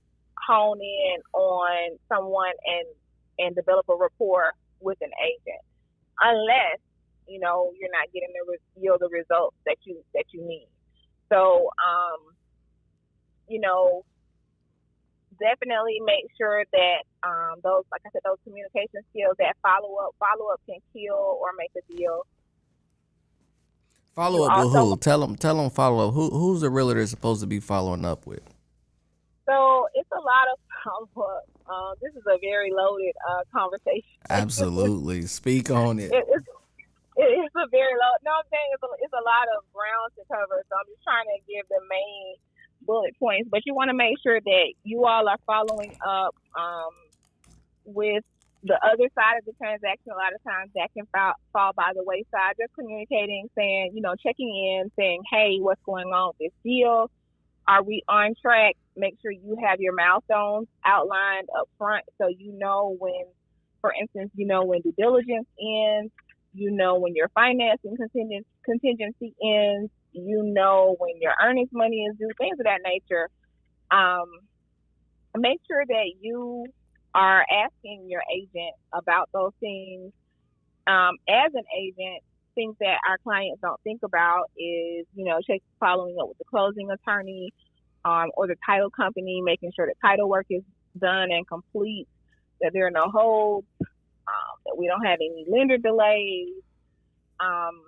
hone 0.46 0.80
in 0.80 1.20
on 1.34 1.98
someone 2.08 2.54
and 2.64 2.86
and 3.38 3.54
develop 3.54 3.86
a 3.88 3.94
rapport 3.94 4.52
with 4.80 4.98
an 5.02 5.10
agent, 5.22 5.62
unless 6.20 6.80
you 7.26 7.40
know 7.40 7.72
you're 7.78 7.92
not 7.92 8.08
getting 8.12 8.32
the 8.32 8.58
yield 8.80 9.00
the 9.00 9.08
results 9.10 9.56
that 9.66 9.76
you 9.84 10.02
that 10.14 10.24
you 10.32 10.46
need. 10.46 10.68
So, 11.28 11.68
um, 11.76 12.34
you 13.48 13.60
know, 13.60 14.04
definitely 15.40 15.98
make 16.04 16.26
sure 16.36 16.64
that 16.72 17.02
um, 17.22 17.60
those, 17.62 17.84
like 17.90 18.02
I 18.06 18.10
said, 18.12 18.22
those 18.24 18.38
communication 18.44 19.00
skills, 19.10 19.36
that 19.38 19.56
follow 19.62 19.96
up, 19.96 20.14
follow 20.18 20.52
up 20.52 20.60
can 20.66 20.78
kill 20.92 21.38
or 21.40 21.50
make 21.58 21.70
a 21.76 21.84
deal. 21.92 22.26
Follow 24.14 24.50
up 24.50 24.64
with 24.64 24.72
who? 24.74 24.96
Tell 24.96 25.20
them, 25.20 25.36
tell 25.36 25.56
them 25.56 25.70
follow 25.70 26.08
up. 26.08 26.14
Who, 26.14 26.30
who's 26.30 26.60
the 26.60 26.70
realtor 26.70 27.06
supposed 27.06 27.40
to 27.40 27.46
be 27.46 27.60
following 27.60 28.04
up 28.04 28.26
with? 28.26 28.42
So 29.46 29.88
it's 29.94 30.10
a 30.12 30.20
lot 30.20 30.46
of 30.52 30.58
follow 30.84 31.28
up. 31.38 31.46
Um, 31.68 31.94
this 32.02 32.12
is 32.16 32.24
a 32.26 32.38
very 32.40 32.72
loaded 32.72 33.14
uh, 33.22 33.44
conversation. 33.52 34.16
Absolutely, 34.30 35.22
speak 35.26 35.70
on 35.70 35.98
it. 35.98 36.10
it 36.12 36.24
it's, 36.28 36.48
it's 37.16 37.56
a 37.56 37.68
very 37.70 37.94
low. 37.94 38.12
No, 38.24 38.42
I'm 38.42 38.48
saying 38.50 38.68
it's 38.74 38.82
a, 38.82 38.90
it's 39.02 39.14
a 39.14 39.24
lot 39.24 39.46
of 39.54 39.62
ground 39.70 40.10
to 40.18 40.22
cover. 40.26 40.66
So 40.66 40.72
I'm 40.74 40.88
just 40.90 41.02
trying 41.02 41.28
to 41.30 41.38
give 41.46 41.66
the 41.70 41.82
main 41.86 42.38
bullet 42.88 43.14
points, 43.20 43.48
but 43.52 43.60
you 43.66 43.74
want 43.74 43.90
to 43.90 43.94
make 43.94 44.16
sure 44.22 44.40
that 44.40 44.72
you 44.82 45.04
all 45.04 45.28
are 45.28 45.38
following 45.46 45.94
up 46.04 46.34
um, 46.58 46.90
with 47.84 48.24
the 48.64 48.74
other 48.82 49.08
side 49.14 49.38
of 49.38 49.44
the 49.44 49.52
transaction. 49.52 50.10
A 50.10 50.16
lot 50.16 50.34
of 50.34 50.42
times 50.42 50.72
that 50.74 50.88
can 50.94 51.06
fall, 51.12 51.34
fall 51.52 51.72
by 51.76 51.92
the 51.94 52.02
wayside. 52.02 52.56
Just 52.58 52.74
communicating, 52.74 53.48
saying, 53.54 53.92
you 53.94 54.00
know, 54.00 54.14
checking 54.16 54.48
in, 54.48 54.90
saying, 54.98 55.22
hey, 55.30 55.58
what's 55.60 55.80
going 55.84 56.08
on 56.08 56.32
with 56.32 56.50
this 56.50 56.58
deal? 56.64 57.10
Are 57.68 57.82
we 57.82 58.02
on 58.08 58.34
track? 58.40 58.74
Make 58.96 59.16
sure 59.20 59.30
you 59.30 59.56
have 59.62 59.80
your 59.80 59.94
milestones 59.94 60.66
outlined 60.84 61.48
up 61.56 61.68
front 61.76 62.04
so 62.16 62.26
you 62.26 62.52
know 62.58 62.96
when, 62.98 63.26
for 63.82 63.92
instance, 63.92 64.30
you 64.34 64.46
know 64.46 64.64
when 64.64 64.80
due 64.80 64.94
diligence 64.96 65.46
ends, 65.60 66.10
you 66.54 66.70
know 66.70 66.98
when 66.98 67.14
your 67.14 67.28
financing 67.28 67.96
contingency 68.64 69.34
ends, 69.44 69.90
you 70.26 70.42
know 70.42 70.96
when 70.98 71.20
your 71.20 71.34
earnest 71.42 71.72
money 71.72 72.04
is 72.04 72.16
due, 72.18 72.28
things 72.38 72.58
of 72.58 72.64
that 72.64 72.80
nature. 72.84 73.28
Um, 73.90 74.26
make 75.36 75.60
sure 75.68 75.84
that 75.86 76.12
you 76.20 76.66
are 77.14 77.44
asking 77.50 78.06
your 78.08 78.22
agent 78.32 78.74
about 78.92 79.28
those 79.32 79.52
things. 79.60 80.12
Um, 80.86 81.16
as 81.28 81.52
an 81.54 81.64
agent, 81.76 82.22
things 82.54 82.74
that 82.80 82.98
our 83.08 83.18
clients 83.18 83.60
don't 83.60 83.80
think 83.82 84.02
about 84.02 84.44
is, 84.56 85.06
you 85.14 85.24
know, 85.24 85.38
following 85.78 86.16
up 86.20 86.28
with 86.28 86.38
the 86.38 86.44
closing 86.44 86.90
attorney 86.90 87.52
um, 88.04 88.30
or 88.36 88.46
the 88.46 88.56
title 88.66 88.90
company, 88.90 89.40
making 89.42 89.72
sure 89.76 89.86
that 89.86 89.96
title 90.02 90.28
work 90.28 90.46
is 90.50 90.62
done 90.98 91.30
and 91.30 91.46
complete, 91.46 92.08
that 92.60 92.72
there 92.72 92.86
are 92.86 92.90
no 92.90 93.10
holds, 93.10 93.66
um, 93.80 94.56
that 94.66 94.76
we 94.76 94.86
don't 94.86 95.04
have 95.04 95.18
any 95.20 95.46
lender 95.48 95.78
delays. 95.78 96.54
Um, 97.40 97.82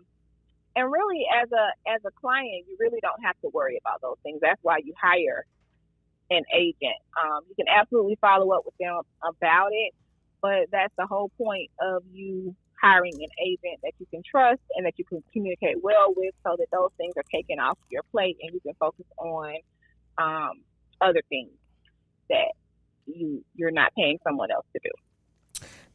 and 0.77 0.91
really 0.91 1.27
as 1.43 1.51
a 1.53 1.91
as 1.91 2.01
a 2.07 2.11
client 2.21 2.67
you 2.69 2.77
really 2.81 3.01
don't 3.03 3.23
have 3.25 3.37
to 3.43 3.51
worry 3.53 3.79
about 3.85 4.01
those 4.03 4.17
things. 4.23 4.41
That's 4.43 4.61
why 4.63 4.79
you 4.85 4.95
hire 5.01 5.47
an 6.31 6.45
agent. 6.55 6.99
Um, 7.23 7.41
you 7.49 7.55
can 7.57 7.67
absolutely 7.69 8.19
follow 8.21 8.53
up 8.53 8.65
with 8.65 8.75
them 8.81 9.01
about 9.25 9.71
it 9.73 9.93
but 10.43 10.67
that's 10.73 10.95
the 10.99 11.07
whole 11.07 11.31
point 11.39 11.71
of 11.81 12.03
you 12.13 12.55
hiring 12.83 13.15
an 13.15 13.29
agent 13.45 13.81
that 13.83 13.93
you 13.99 14.07
can 14.11 14.23
trust 14.29 14.61
and 14.77 14.87
that 14.87 14.95
you 14.99 15.05
can 15.05 15.23
communicate 15.33 15.77
well 15.83 16.15
with 16.17 16.35
so 16.45 16.57
that 16.59 16.67
those 16.73 16.91
things 16.97 17.15
are 17.17 17.25
taken 17.33 17.59
off 17.59 17.79
your 17.91 18.03
plate 18.11 18.37
and 18.43 18.53
you 18.55 18.61
can 18.61 18.75
focus 18.79 19.07
on 19.19 19.55
um, 20.19 20.63
other 21.01 21.23
things 21.29 21.51
that 22.31 22.53
you 23.07 23.45
you're 23.57 23.71
not 23.71 23.93
paying 23.97 24.19
someone 24.25 24.51
else 24.51 24.67
to 24.73 24.81
do 24.85 24.91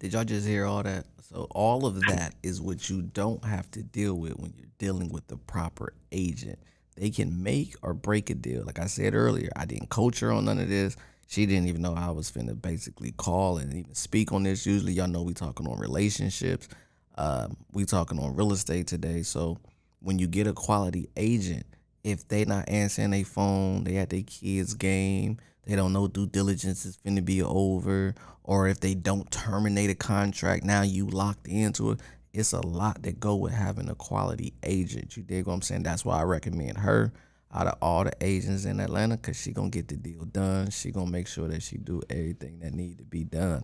did 0.06 0.14
y'all 0.14 0.24
just 0.24 0.48
hear 0.48 0.66
all 0.66 0.84
that 0.84 1.06
so 1.30 1.48
all 1.50 1.88
of 1.88 2.00
that 2.02 2.36
is 2.44 2.62
what 2.62 2.90
you 2.90 3.02
don't 3.02 3.44
have 3.44 3.70
to 3.72 3.82
deal 3.82 4.14
with 4.14 4.38
when 4.38 4.54
you're 4.56 4.68
dealing 4.78 5.10
with 5.10 5.28
the 5.28 5.38
proper 5.38 5.94
agent. 6.12 6.60
They 6.96 7.10
can 7.10 7.42
make 7.42 7.76
or 7.82 7.96
break 7.96 8.30
a 8.30 8.36
deal. 8.36 8.64
Like 8.64 8.78
I 8.78 8.86
said 8.86 9.16
earlier, 9.16 9.50
I 9.56 9.66
didn't 9.66 9.90
coach 9.90 10.20
her 10.20 10.32
on 10.32 10.46
none 10.46 10.60
of 10.60 10.70
this. 10.70 10.96
She 11.28 11.48
didn't 11.48 11.68
even 11.68 11.82
know 11.82 11.96
I 11.96 12.12
was 12.12 12.32
finna 12.32 12.62
basically 12.62 13.12
call 13.14 13.58
and 13.58 13.74
even 13.74 13.96
speak 13.96 14.32
on 14.32 14.44
this. 14.44 14.68
Usually, 14.68 14.94
y'all 14.94 15.08
know 15.08 15.24
we 15.24 15.34
talking 15.34 15.68
on 15.68 15.80
relationships. 15.80 16.70
Uh, 17.18 17.48
we 17.74 17.86
talking 17.86 18.20
on 18.20 18.36
real 18.36 18.54
estate 18.54 18.86
today. 18.86 19.24
So 19.24 19.58
when 20.02 20.20
you 20.20 20.28
get 20.28 20.46
a 20.46 20.54
quality 20.54 21.10
agent, 21.18 21.66
if 22.04 22.28
they 22.28 22.46
not 22.46 22.70
answering 22.70 23.10
their 23.10 23.26
phone, 23.26 23.84
they 23.84 23.98
at 23.98 24.12
their 24.12 24.22
kids' 24.22 24.76
game, 24.76 25.40
they 25.66 25.76
don't 25.76 25.94
know 25.94 26.08
due 26.08 26.28
diligence 26.28 26.86
is 26.86 26.98
finna 26.98 27.24
be 27.24 27.42
over, 27.42 28.16
or 28.44 28.68
if 28.68 28.80
they 28.80 28.94
don't 28.94 29.30
terminate 29.32 29.90
a 29.90 29.96
contract, 29.96 30.64
now 30.64 30.82
you 30.84 31.08
locked 31.08 31.48
into 31.48 31.92
it. 31.92 32.00
It's 32.34 32.54
a 32.54 32.66
lot 32.66 33.04
that 33.04 33.20
go 33.20 33.36
with 33.36 33.54
having 33.54 33.90
a 33.90 33.96
quality 33.96 34.54
agent. 34.64 35.16
You 35.16 35.24
dig 35.24 35.48
what 35.48 35.54
I'm 35.54 35.62
saying? 35.62 35.84
That's 35.84 36.04
why 36.04 36.20
I 36.20 36.24
recommend 36.24 36.78
her 36.78 37.14
out 37.54 37.68
of 37.68 37.78
all 37.82 38.04
the 38.04 38.14
agents 38.22 38.66
in 38.66 38.80
Atlanta, 38.80 39.18
cause 39.18 39.40
she 39.40 39.54
gonna 39.54 39.70
get 39.70 39.88
the 39.88 39.96
deal 39.96 40.26
done. 40.26 40.70
She 40.70 40.92
gonna 40.92 41.10
make 41.10 41.28
sure 41.28 41.48
that 41.48 41.64
she 41.64 41.78
do 41.78 42.02
everything 42.10 42.60
that 42.60 42.74
need 42.74 42.98
to 42.98 43.06
be 43.06 43.24
done. 43.24 43.64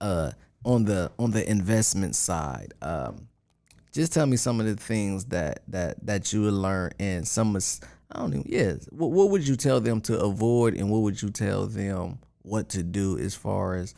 Uh, 0.00 0.32
on 0.64 0.84
the 0.84 1.10
on 1.18 1.30
the 1.30 1.48
investment 1.48 2.14
side, 2.14 2.74
um, 2.82 3.28
just 3.92 4.12
tell 4.12 4.26
me 4.26 4.36
some 4.36 4.60
of 4.60 4.66
the 4.66 4.76
things 4.76 5.26
that 5.26 5.60
that 5.68 6.04
that 6.04 6.32
you 6.32 6.42
would 6.42 6.52
learn 6.52 6.90
and 6.98 7.26
some 7.26 7.56
of 7.56 7.64
I 8.12 8.18
don't 8.20 8.34
even 8.34 8.44
yeah. 8.46 8.74
What, 8.90 9.10
what 9.10 9.30
would 9.30 9.46
you 9.46 9.56
tell 9.56 9.80
them 9.80 10.00
to 10.02 10.20
avoid 10.20 10.74
and 10.74 10.90
what 10.90 11.00
would 11.02 11.20
you 11.22 11.30
tell 11.30 11.66
them 11.66 12.18
what 12.42 12.68
to 12.70 12.82
do 12.82 13.18
as 13.18 13.34
far 13.34 13.74
as 13.74 13.94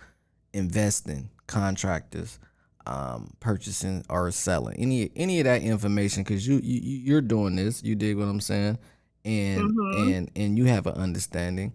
investing, 0.52 1.30
contractors, 1.46 2.38
um, 2.86 3.30
purchasing 3.40 4.04
or 4.08 4.30
selling 4.30 4.76
any 4.78 5.10
any 5.16 5.40
of 5.40 5.44
that 5.44 5.62
information 5.62 6.22
because 6.22 6.46
you, 6.46 6.60
you 6.62 6.80
you're 6.80 7.20
doing 7.20 7.56
this. 7.56 7.82
You 7.82 7.94
dig 7.94 8.16
what 8.16 8.28
I'm 8.28 8.40
saying? 8.40 8.78
And 9.24 9.70
Mhm. 9.70 9.96
and 10.14 10.30
and 10.36 10.58
you 10.58 10.66
have 10.66 10.86
an 10.86 10.94
understanding. 10.94 11.72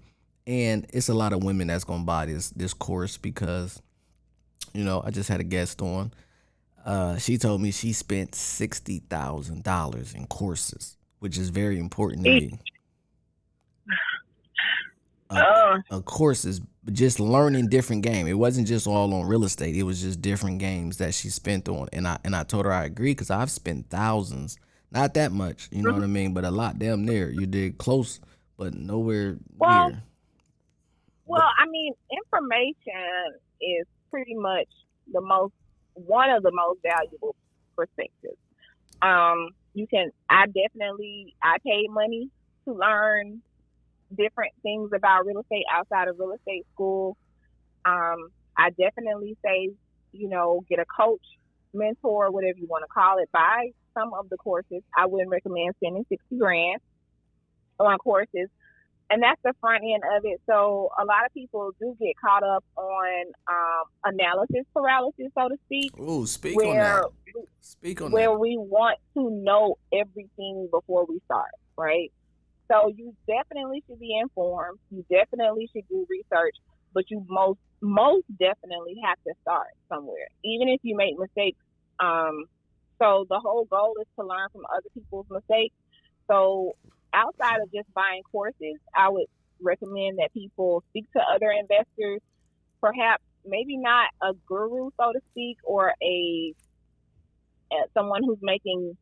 And 0.47 0.88
it's 0.91 1.09
a 1.09 1.13
lot 1.13 1.34
of 1.34 1.43
women 1.43 1.67
that's 1.67 1.84
gonna 1.84 2.03
buy 2.03 2.25
this 2.25 2.49
this 2.51 2.73
course 2.73 3.17
because, 3.17 3.82
you 4.73 4.84
know, 4.84 5.01
I 5.05 5.11
just 5.11 5.29
had 5.29 5.39
a 5.39 5.43
guest 5.45 5.82
on. 5.82 6.11
Uh, 6.86 7.17
she 7.17 7.38
told 7.38 7.61
me 7.61 7.71
she 7.71 7.93
spent 7.93 8.34
sixty 8.34 8.99
thousand 8.99 9.63
dollars 9.63 10.13
in 10.15 10.25
courses, 10.27 10.97
which 11.22 11.38
is 11.38 11.49
very 11.49 11.80
important 11.80 12.26
to 12.26 12.32
me. 12.32 12.59
Uh, 15.30 15.80
a 15.91 16.01
course 16.01 16.43
is 16.43 16.59
just 16.91 17.17
learning 17.17 17.69
different 17.69 18.03
game. 18.03 18.28
It 18.28 18.34
wasn't 18.34 18.67
just 18.67 18.86
all 18.86 19.13
on 19.13 19.26
real 19.26 19.45
estate. 19.45 19.78
It 19.78 19.84
was 19.84 20.01
just 20.01 20.22
different 20.22 20.59
games 20.59 20.97
that 20.97 21.13
she 21.13 21.30
spent 21.30 21.69
on, 21.69 21.88
and 21.93 22.05
I 22.05 22.17
and 22.26 22.36
I 22.36 22.43
told 22.43 22.65
her 22.65 22.74
I 22.74 22.84
agree 22.84 23.11
because 23.11 23.30
I've 23.32 23.49
spent 23.49 23.89
thousands, 23.89 24.57
not 24.91 25.13
that 25.13 25.32
much, 25.32 25.69
you 25.72 25.84
know 25.84 25.93
what 25.93 26.03
I 26.03 26.07
mean, 26.07 26.34
but 26.34 26.43
a 26.43 26.51
lot 26.51 26.80
damn 26.80 27.05
near. 27.05 27.30
You 27.30 27.45
did 27.45 27.78
close, 27.78 28.19
but 28.57 28.74
nowhere 28.74 29.38
Well, 29.57 29.91
near. 29.91 30.03
well, 31.28 31.47
I 31.57 31.65
mean, 31.69 31.93
information 32.11 33.39
is 33.61 33.88
pretty 34.09 34.36
much 34.36 34.67
the 35.13 35.22
most 35.22 35.53
one 35.93 36.30
of 36.30 36.43
the 36.43 36.51
most 36.51 36.82
valuable 36.84 37.38
perspectives. 37.78 38.36
Um, 39.01 39.51
you 39.74 39.88
can. 39.88 40.11
I 40.30 40.45
definitely. 40.47 41.36
I 41.41 41.57
paid 41.65 41.89
money 41.89 42.30
to 42.65 42.74
learn 42.74 43.41
different 44.15 44.53
things 44.61 44.91
about 44.93 45.26
real 45.26 45.39
estate 45.39 45.65
outside 45.72 46.07
of 46.07 46.19
real 46.19 46.34
estate 46.34 46.65
school. 46.74 47.17
Um, 47.86 48.30
I 48.57 48.69
definitely 48.72 49.38
say, 49.43 49.69
you 50.11 50.30
know, 50.30 50.63
get 50.69 50.80
a 50.80 50.86
coach, 50.86 51.22
mentor, 51.74 52.30
whatever 52.32 52.59
you 52.59 52.67
want 52.67 52.84
to 52.84 52.93
call 52.93 53.17
it. 53.19 53.30
Buy 53.32 53.69
some 53.93 54.13
of 54.13 54.30
the 54.30 54.38
courses. 54.38 54.84
I 54.97 55.05
wouldn't 55.05 55.30
recommend 55.30 55.74
spending 55.78 56.05
sixty 56.09 56.38
grand 56.38 56.82
on 57.80 57.97
courses, 57.97 58.49
and 59.12 59.22
that's 59.22 59.41
the 59.43 59.53
front 59.59 59.84
end 59.84 60.03
of 60.16 60.24
it. 60.24 60.39
So 60.49 60.89
a 60.97 61.03
lot 61.03 61.26
of 61.26 61.34
people 61.34 61.72
do 61.80 61.95
get 61.99 62.14
caught 62.20 62.43
up 62.43 62.64
on 62.78 63.26
um, 63.49 63.84
analysis 64.05 64.66
paralysis, 64.74 65.28
so 65.38 65.49
to 65.49 65.57
speak, 65.66 65.91
Ooh, 65.99 66.26
speak 66.26 66.55
on 66.55 66.68
where 66.68 67.03
that. 67.03 67.45
Speak 67.59 68.01
on 68.01 68.12
where 68.12 68.30
that. 68.30 68.39
we 68.39 68.55
want 68.57 68.97
to 69.18 69.30
know 69.30 69.78
everything 69.93 70.70
before 70.72 71.05
we 71.05 71.20
start, 71.26 71.51
right? 71.78 72.12
So 72.72 72.88
you 72.95 73.14
definitely 73.28 73.84
should 73.86 73.99
be 73.99 74.18
informed. 74.18 74.80
You 74.89 75.05
definitely 75.12 75.70
should 75.74 75.88
do 75.89 76.07
research, 76.09 76.55
but 76.93 77.12
you 77.12 77.26
most 77.28 77.59
most 77.82 78.26
definitely 78.39 78.95
have 79.03 79.18
to 79.28 79.34
start 79.41 79.74
somewhere, 79.89 80.28
even 80.45 80.70
if 80.70 80.80
you 80.84 80.95
make 80.95 81.20
mistakes. 81.20 81.59
Um, 81.99 82.45
so 83.01 83.26
the 83.30 83.39
whole 83.39 83.66
goal 83.66 83.95
is 83.99 84.07
to 84.18 84.26
learn 84.26 84.47
from 84.53 84.62
other 84.74 84.88
people's 84.93 85.26
mistakes. 85.30 85.76
So 86.30 86.76
outside 87.14 87.62
of 87.62 87.72
just 87.72 87.91
buying 87.93 88.24
courses, 88.32 88.78
I 88.95 89.09
would 89.09 89.28
recommend 89.62 90.20
that 90.20 90.34
people 90.34 90.84
speak 90.89 91.12
to 91.14 91.20
other 91.20 91.51
investors, 91.51 92.22
perhaps 92.80 93.24
maybe 93.45 93.78
not 93.78 94.09
a 94.22 94.34
guru, 94.47 94.89
so 94.99 95.12
to 95.14 95.20
speak, 95.32 95.57
or 95.64 95.93
a 96.01 96.53
someone 97.93 98.22
who's 98.24 98.39
making 98.41 98.97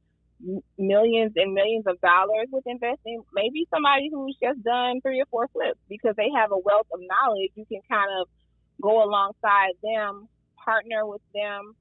millions 0.78 1.34
and 1.36 1.54
millions 1.54 1.86
of 1.88 2.00
dollars 2.02 2.48
with 2.52 2.64
investing, 2.66 3.22
maybe 3.34 3.68
somebody 3.74 4.10
who's 4.12 4.38
just 4.42 4.64
done 4.64 5.02
three 5.02 5.20
or 5.20 5.26
four 5.32 5.48
flips 5.50 5.80
because 5.90 6.16
they 6.16 6.30
have 6.36 6.52
a 6.52 6.58
wealth 6.58 6.88
of 6.94 7.00
knowledge. 7.02 7.52
You 7.56 7.66
can 7.66 7.82
kind 7.90 8.10
of 8.22 8.28
go 8.82 9.04
alongside 9.04 9.74
them, 9.84 10.28
partner 10.64 11.06
with 11.06 11.22
them, 11.34 11.76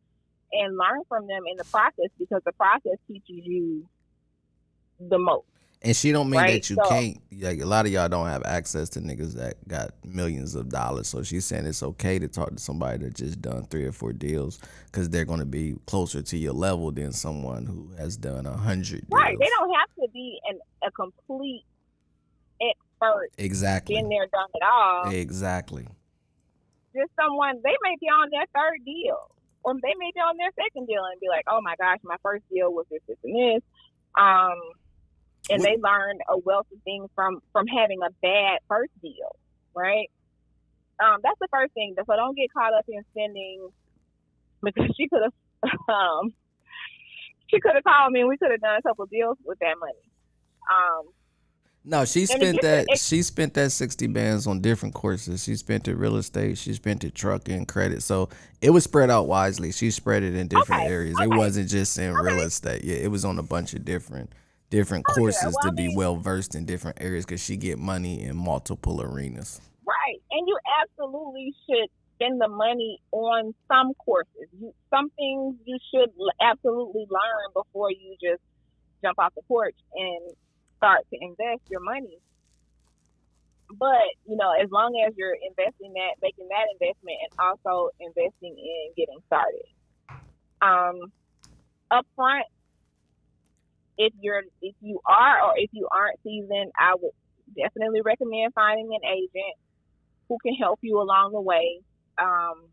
and 0.52 0.76
learn 0.76 1.02
from 1.08 1.26
them 1.26 1.42
in 1.50 1.56
the 1.56 1.64
process 1.64 2.10
because 2.18 2.42
the 2.44 2.52
process 2.52 2.96
teaches 3.06 3.44
you 3.46 3.86
the 4.98 5.18
most. 5.18 5.46
And 5.80 5.94
she 5.94 6.10
don't 6.10 6.28
mean 6.28 6.40
Right, 6.40 6.52
that 6.54 6.70
you 6.70 6.76
so- 6.76 6.88
can't. 6.88 7.18
Like 7.40 7.60
a 7.60 7.64
lot 7.64 7.86
of 7.86 7.92
y'all 7.92 8.08
don't 8.08 8.26
have 8.26 8.42
access 8.44 8.88
to 8.90 9.00
niggas 9.00 9.34
that 9.34 9.56
got 9.68 9.90
millions 10.04 10.56
of 10.56 10.70
dollars. 10.70 11.06
So 11.06 11.22
she's 11.22 11.44
saying 11.44 11.66
it's 11.66 11.84
okay 11.84 12.18
to 12.18 12.26
talk 12.26 12.50
to 12.50 12.58
somebody 12.58 13.04
that 13.04 13.14
just 13.14 13.40
done 13.40 13.64
three 13.66 13.84
or 13.86 13.92
four 13.92 14.12
deals 14.12 14.58
because 14.86 15.08
they're 15.08 15.24
going 15.24 15.38
to 15.38 15.46
be 15.46 15.76
closer 15.86 16.20
to 16.20 16.36
your 16.36 16.52
level 16.52 16.90
than 16.90 17.12
someone 17.12 17.64
who 17.64 17.90
has 17.96 18.16
done 18.16 18.44
a 18.46 18.56
hundred. 18.56 19.06
Right. 19.08 19.38
They 19.38 19.46
don't 19.46 19.72
have 19.72 19.88
to 20.00 20.08
be 20.12 20.40
an, 20.50 20.58
a 20.82 20.90
complete 20.90 21.62
expert, 22.60 23.28
exactly. 23.38 23.94
been 23.94 24.08
there, 24.08 24.26
done 24.32 24.48
it 24.54 24.62
all. 24.64 25.10
Exactly. 25.12 25.86
just 26.94 27.10
someone 27.14 27.54
they 27.62 27.76
may 27.84 27.94
be 28.00 28.06
on 28.06 28.28
their 28.32 28.46
third 28.52 28.84
deal 28.84 29.30
or 29.62 29.74
they 29.74 29.94
may 29.98 30.10
be 30.12 30.18
on 30.20 30.36
their 30.38 30.50
second 30.56 30.86
deal 30.86 31.04
and 31.12 31.20
be 31.20 31.28
like 31.28 31.44
oh 31.48 31.60
my 31.60 31.74
gosh 31.78 31.98
my 32.02 32.16
first 32.22 32.42
deal 32.50 32.72
was 32.72 32.86
this 32.90 33.00
this 33.06 33.16
and 33.22 33.34
this 33.36 33.62
um 34.18 34.58
and 35.50 35.60
What- 35.60 35.66
they 35.68 35.76
learned 35.76 36.20
a 36.28 36.38
wealth 36.38 36.66
of 36.72 36.82
things 36.82 37.08
from 37.14 37.40
from 37.52 37.66
having 37.66 37.98
a 38.02 38.10
bad 38.22 38.58
first 38.68 38.92
deal 39.02 39.36
right 39.74 40.10
um 41.02 41.18
that's 41.22 41.38
the 41.40 41.48
first 41.52 41.72
thing 41.74 41.94
so 41.96 42.04
don't 42.16 42.36
get 42.36 42.52
caught 42.52 42.74
up 42.74 42.84
in 42.88 43.02
spending 43.12 43.68
because 44.62 44.90
she 44.96 45.08
could 45.08 45.22
have 45.22 45.70
um 45.88 46.32
she 47.48 47.60
could 47.60 47.74
have 47.74 47.84
called 47.84 48.12
me 48.12 48.20
and 48.20 48.28
we 48.28 48.36
could 48.36 48.50
have 48.50 48.60
done 48.60 48.76
a 48.78 48.82
couple 48.82 49.06
deals 49.06 49.38
with 49.44 49.58
that 49.60 49.74
money 49.80 49.92
um 50.70 51.04
No, 51.84 52.04
she 52.04 52.26
spent 52.26 52.60
that. 52.60 52.86
it- 52.90 52.98
She 52.98 53.22
spent 53.22 53.54
that 53.54 53.70
sixty 53.70 54.06
bands 54.08 54.46
on 54.46 54.60
different 54.60 54.94
courses. 54.94 55.44
She 55.44 55.54
spent 55.56 55.88
it 55.88 55.94
real 55.96 56.16
estate. 56.16 56.58
She 56.58 56.74
spent 56.74 57.02
it 57.04 57.14
trucking, 57.14 57.64
credit. 57.66 58.02
So 58.02 58.28
it 58.60 58.70
was 58.70 58.84
spread 58.84 59.08
out 59.10 59.26
wisely. 59.28 59.72
She 59.72 59.90
spread 59.90 60.22
it 60.22 60.34
in 60.34 60.48
different 60.48 60.82
Okay, 60.82 60.92
areas. 60.92 61.16
It 61.18 61.28
wasn't 61.30 61.70
just 61.70 61.96
in 61.98 62.12
real 62.12 62.40
estate. 62.40 62.84
Yeah, 62.84 62.96
it 62.96 63.10
was 63.10 63.24
on 63.24 63.38
a 63.38 63.42
bunch 63.42 63.72
of 63.72 63.84
different 63.86 64.30
different 64.70 65.04
Oh, 65.08 65.12
yeah. 65.12 65.20
courses 65.20 65.42
Well, 65.44 65.62
to 65.62 65.68
I 65.68 65.70
be 65.70 65.94
well 65.96 66.16
versed 66.16 66.54
in 66.54 66.64
different 66.64 67.00
areas 67.00 67.24
because 67.24 67.42
she 67.42 67.56
get 67.56 67.78
money 67.78 68.22
in 68.22 68.36
multiple 68.36 69.00
arenas. 69.02 69.60
Right. 69.86 70.20
And 70.30 70.46
you 70.46 70.58
absolutely 70.82 71.54
should 71.68 71.88
spend 72.16 72.40
the 72.40 72.48
money 72.48 72.98
on 73.12 73.54
some 73.68 73.94
courses. 73.94 74.48
You, 74.60 74.74
some 74.90 75.10
things 75.10 75.56
you 75.64 75.78
should 75.92 76.10
absolutely 76.40 77.06
learn 77.10 77.52
before 77.54 77.90
you 77.90 78.16
just 78.20 78.42
jump 79.02 79.18
off 79.18 79.34
the 79.34 79.42
porch 79.42 79.76
and 79.94 80.32
start 80.76 81.06
to 81.10 81.18
invest 81.20 81.62
your 81.70 81.80
money. 81.80 82.18
But, 83.70 84.08
you 84.26 84.36
know, 84.36 84.52
as 84.60 84.70
long 84.70 85.00
as 85.06 85.14
you're 85.16 85.36
investing 85.46 85.92
that, 85.92 86.16
making 86.22 86.48
that 86.48 86.66
investment 86.72 87.18
and 87.22 87.38
also 87.38 87.90
investing 88.00 88.56
in 88.56 88.92
getting 88.96 89.18
started. 89.26 89.68
Um, 90.60 91.12
up 91.90 92.06
front, 92.16 92.46
if 93.98 94.12
you're 94.20 94.42
if 94.62 94.74
you 94.80 95.00
are 95.04 95.42
or 95.42 95.52
if 95.56 95.70
you 95.72 95.88
aren't 95.90 96.18
seasoned, 96.22 96.72
I 96.78 96.94
would 96.94 97.12
definitely 97.56 98.00
recommend 98.00 98.54
finding 98.54 98.88
an 98.94 99.04
agent 99.04 99.56
who 100.28 100.38
can 100.42 100.54
help 100.54 100.78
you 100.82 101.00
along 101.00 101.32
the 101.32 101.40
way. 101.40 101.80
Um, 102.18 102.68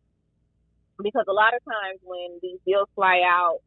because 1.02 1.26
a 1.28 1.34
lot 1.34 1.54
of 1.54 1.62
times 1.66 2.00
when 2.04 2.40
these 2.42 2.60
deals 2.66 2.88
fly 2.96 3.22
out, 3.26 3.60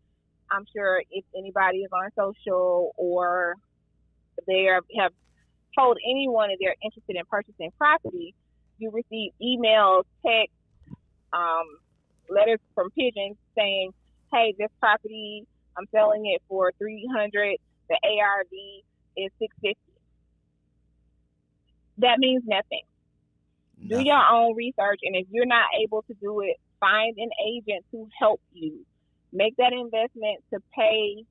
I'm 0.51 0.65
sure 0.75 1.03
if 1.11 1.25
anybody 1.37 1.79
is 1.79 1.91
on 1.93 2.11
social 2.17 2.95
or 2.97 3.55
they 4.47 4.69
have 4.99 5.13
told 5.79 5.99
anyone 6.09 6.49
that 6.49 6.57
they're 6.61 6.77
interested 6.83 7.17
in 7.17 7.23
purchasing 7.29 7.71
property, 7.77 8.35
you 8.79 8.91
receive 8.91 9.33
emails, 9.43 10.05
texts, 10.25 10.57
um, 11.33 11.67
letters 12.31 12.61
from 12.75 12.91
pigeons 12.91 13.37
saying, 13.55 13.93
"Hey, 14.33 14.55
this 14.59 14.71
property, 14.81 15.47
I'm 15.79 15.87
selling 15.93 16.27
it 16.27 16.43
for 16.49 16.73
300. 16.79 17.57
The 17.89 17.99
ARV 18.03 18.53
is 19.17 19.31
650." 19.39 19.79
That 21.99 22.19
means 22.19 22.43
nothing 22.47 22.83
do 23.87 24.01
your 24.01 24.23
own 24.33 24.57
research 24.57 25.01
and 25.03 25.15
if 25.15 25.27
you're 25.31 25.47
not 25.47 25.67
able 25.83 26.03
to 26.03 26.15
do 26.21 26.41
it 26.41 26.57
find 26.81 27.17
an 27.19 27.31
agent 27.47 27.85
to 27.91 28.09
help 28.19 28.41
you 28.53 28.85
make 29.33 29.57
that 29.57 29.73
investment 29.73 30.43
to 30.53 30.59
pay 30.75 31.25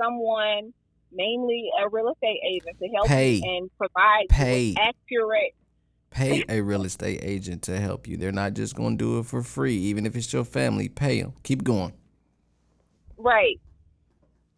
someone 0.00 0.72
mainly 1.12 1.70
a 1.82 1.88
real 1.88 2.10
estate 2.10 2.40
agent 2.46 2.76
to 2.78 2.88
help 2.88 3.06
Pay. 3.06 3.34
you 3.34 3.42
and 3.44 3.70
provide 3.78 4.28
Pay. 4.28 4.62
you 4.62 4.74
accurate 4.78 5.54
Pay 6.10 6.44
a 6.48 6.60
real 6.60 6.84
estate 6.84 7.20
agent 7.22 7.62
to 7.62 7.78
help 7.78 8.06
you. 8.06 8.16
They're 8.16 8.32
not 8.32 8.54
just 8.54 8.74
going 8.74 8.96
to 8.96 9.04
do 9.04 9.18
it 9.18 9.26
for 9.26 9.42
free. 9.42 9.76
Even 9.76 10.06
if 10.06 10.16
it's 10.16 10.32
your 10.32 10.44
family, 10.44 10.88
pay 10.88 11.20
them. 11.20 11.34
Keep 11.42 11.62
going. 11.62 11.92
right 13.18 13.60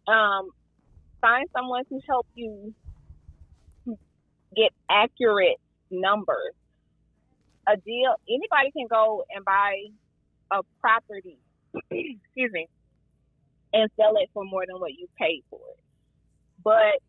um 0.09 0.49
find 1.21 1.47
someone 1.55 1.83
to 1.85 1.99
help 2.07 2.25
you 2.35 2.73
get 4.55 4.71
accurate 4.89 5.57
numbers 5.91 6.53
a 7.67 7.77
deal 7.77 8.15
anybody 8.27 8.71
can 8.75 8.87
go 8.89 9.23
and 9.35 9.45
buy 9.45 9.75
a 10.51 10.61
property 10.81 11.37
excuse 11.91 12.51
me 12.51 12.67
and 13.73 13.89
sell 13.95 14.13
it 14.17 14.29
for 14.33 14.43
more 14.45 14.65
than 14.67 14.79
what 14.79 14.93
you 14.93 15.07
paid 15.17 15.43
for 15.49 15.59
it. 15.59 15.79
But 16.63 16.99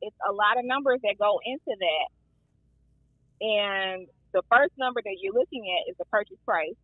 it's 0.00 0.16
a 0.28 0.32
lot 0.32 0.58
of 0.58 0.64
numbers 0.64 1.00
that 1.02 1.16
go 1.18 1.40
into 1.44 1.76
that. 1.78 2.08
And 3.44 4.06
the 4.32 4.42
first 4.50 4.72
number 4.78 5.00
that 5.04 5.16
you're 5.20 5.34
looking 5.34 5.64
at 5.68 5.90
is 5.90 5.96
the 5.98 6.04
purchase 6.06 6.38
price. 6.44 6.78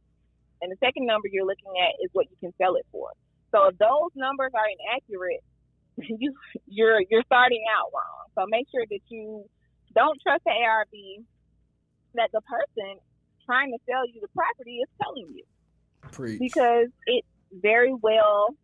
And 0.61 0.71
the 0.71 0.77
second 0.85 1.07
number 1.07 1.29
you're 1.31 1.47
looking 1.47 1.73
at 1.81 1.95
is 2.05 2.11
what 2.13 2.27
you 2.31 2.37
can 2.41 2.53
sell 2.59 2.75
it 2.75 2.87
for. 2.93 3.11
So 3.53 3.69
if 3.69 3.79
those 3.79 4.13
numbers 4.15 4.53
are 4.55 4.67
inaccurate, 4.69 5.43
you 5.97 6.35
you're 6.67 7.01
you're 7.11 7.25
starting 7.25 7.65
out 7.73 7.91
wrong. 7.95 8.27
So 8.35 8.45
make 8.49 8.67
sure 8.71 8.85
that 8.89 9.01
you 9.09 9.45
don't 9.95 10.19
trust 10.23 10.45
the 10.45 10.53
ARV 10.53 11.25
that 12.15 12.31
the 12.33 12.41
person 12.43 12.99
trying 13.45 13.73
to 13.73 13.79
sell 13.89 14.07
you 14.07 14.21
the 14.21 14.29
property 14.35 14.79
is 14.79 14.89
telling 15.03 15.33
you. 15.35 15.45
Preach. 16.13 16.39
Because 16.39 16.89
it 17.07 17.25
very 17.53 17.95
well 17.95 18.55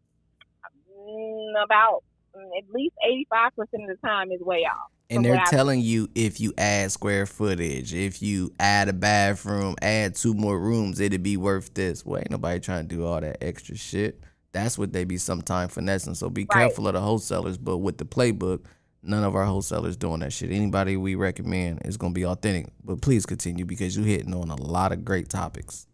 mm, 0.96 1.64
about 1.64 2.04
mm, 2.36 2.48
at 2.58 2.64
least 2.72 2.94
85% 3.32 3.58
of 3.58 3.68
the 3.88 3.96
time 4.04 4.30
is 4.30 4.40
way 4.40 4.66
off. 4.70 4.90
And 5.10 5.24
they're 5.24 5.42
telling 5.46 5.80
you 5.80 6.08
if 6.14 6.40
you 6.40 6.54
add 6.56 6.90
square 6.90 7.26
footage, 7.26 7.92
if 7.92 8.22
you 8.22 8.52
add 8.58 8.88
a 8.88 8.92
bathroom, 8.92 9.76
add 9.82 10.14
two 10.14 10.34
more 10.34 10.58
rooms, 10.58 10.98
it'd 10.98 11.22
be 11.22 11.36
worth 11.36 11.74
this. 11.74 12.04
Well, 12.04 12.20
ain't 12.20 12.30
nobody 12.30 12.58
trying 12.58 12.88
to 12.88 12.94
do 12.94 13.04
all 13.04 13.20
that 13.20 13.38
extra 13.42 13.76
shit. 13.76 14.20
That's 14.54 14.78
what 14.78 14.92
they 14.92 15.04
be 15.04 15.18
sometime 15.18 15.68
finessing. 15.68 16.14
So 16.14 16.30
be 16.30 16.42
Right. 16.42 16.60
careful 16.60 16.86
of 16.86 16.94
the 16.94 17.00
wholesalers. 17.00 17.58
But 17.58 17.78
with 17.78 17.98
the 17.98 18.04
playbook, 18.04 18.64
none 19.02 19.24
of 19.24 19.34
our 19.34 19.44
wholesalers 19.44 19.96
doing 19.96 20.20
that 20.20 20.32
shit. 20.32 20.50
Anybody 20.50 20.96
we 20.96 21.16
recommend 21.16 21.84
is 21.84 21.96
gonna 21.96 22.14
be 22.14 22.24
authentic. 22.24 22.68
But 22.84 23.02
please 23.02 23.26
continue 23.26 23.64
because 23.64 23.96
you're 23.96 24.06
hitting 24.06 24.32
on 24.32 24.50
a 24.50 24.56
lot 24.56 24.92
of 24.92 25.04
great 25.04 25.28
topics. 25.28 25.86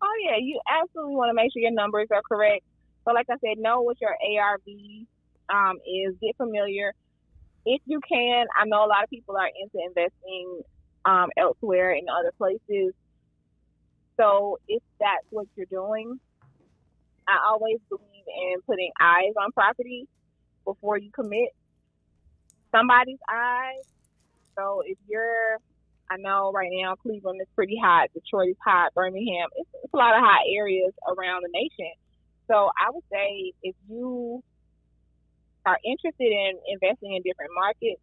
Oh 0.00 0.14
yeah, 0.24 0.36
you 0.40 0.60
absolutely 0.70 1.16
want 1.16 1.30
to 1.30 1.34
make 1.34 1.52
sure 1.52 1.60
your 1.60 1.72
numbers 1.72 2.06
are 2.12 2.22
correct. 2.22 2.64
So 3.04 3.12
like 3.12 3.26
I 3.28 3.34
said, 3.44 3.58
know 3.58 3.80
what 3.82 4.00
your 4.00 4.16
ARV 4.22 5.06
um, 5.52 5.78
is. 5.84 6.14
Get 6.22 6.36
familiar. 6.36 6.94
If 7.66 7.82
you 7.84 8.00
can, 8.08 8.46
I 8.56 8.64
know 8.66 8.84
a 8.84 8.86
lot 8.86 9.02
of 9.02 9.10
people 9.10 9.36
are 9.36 9.48
into 9.48 9.84
investing 9.84 10.62
um, 11.04 11.30
elsewhere 11.36 11.92
in 11.92 12.06
other 12.08 12.32
places. 12.38 12.94
So 14.20 14.58
if 14.68 14.82
that's 15.00 15.26
what 15.30 15.46
you're 15.56 15.66
doing, 15.66 16.20
I 17.28 17.50
always 17.52 17.78
believe 17.88 18.24
in 18.26 18.60
putting 18.66 18.90
eyes 19.00 19.34
on 19.40 19.52
property 19.52 20.08
before 20.64 20.98
you 20.98 21.10
commit. 21.12 21.50
Somebody's 22.74 23.20
eyes. 23.30 23.84
So 24.56 24.82
if 24.84 24.98
you're 25.08 25.58
I 26.10 26.16
know 26.16 26.52
right 26.54 26.70
now 26.72 26.94
Cleveland 26.96 27.40
is 27.42 27.48
pretty 27.54 27.76
hot, 27.82 28.08
Detroit 28.14 28.48
is 28.50 28.56
hot, 28.64 28.94
Birmingham. 28.94 29.48
It's, 29.56 29.68
it's 29.84 29.92
a 29.92 29.96
lot 29.96 30.16
of 30.16 30.22
hot 30.24 30.40
areas 30.50 30.92
around 31.06 31.42
the 31.42 31.50
nation. 31.52 31.92
So 32.48 32.70
I 32.80 32.90
would 32.90 33.04
say 33.12 33.52
if 33.62 33.76
you 33.90 34.42
are 35.66 35.78
interested 35.84 36.32
in 36.32 36.52
investing 36.66 37.14
in 37.14 37.22
different 37.22 37.50
markets, 37.54 38.00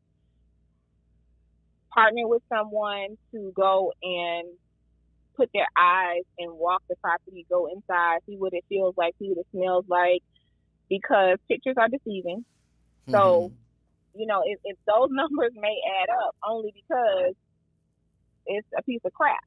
partner 1.92 2.28
with 2.28 2.44
someone 2.48 3.18
to 3.32 3.52
go 3.56 3.92
and 4.04 4.50
put 5.36 5.50
their 5.54 5.68
eyes 5.78 6.24
and 6.40 6.54
walk 6.54 6.84
the 6.90 6.96
property, 6.98 7.46
go 7.50 7.68
inside, 7.68 8.20
see 8.26 8.38
what 8.38 8.54
it 8.54 8.64
feels 8.70 8.96
like, 8.98 9.16
see 9.20 9.30
what 9.30 9.40
it 9.40 9.48
smells 9.52 9.86
like, 9.88 10.24
because 10.90 11.38
pictures 11.48 11.76
are 11.78 11.90
deceiving. 11.90 12.46
So, 13.10 13.52
mm-hmm. 13.52 14.20
you 14.20 14.28
know, 14.28 14.42
if, 14.46 14.60
if 14.64 14.78
those 14.88 15.10
numbers 15.12 15.52
may 15.56 15.78
add 16.02 16.10
up 16.10 16.36
only 16.48 16.74
because 16.74 17.36
it's 18.46 18.68
a 18.78 18.84
piece 18.84 19.02
of 19.06 19.14
crap. 19.14 19.44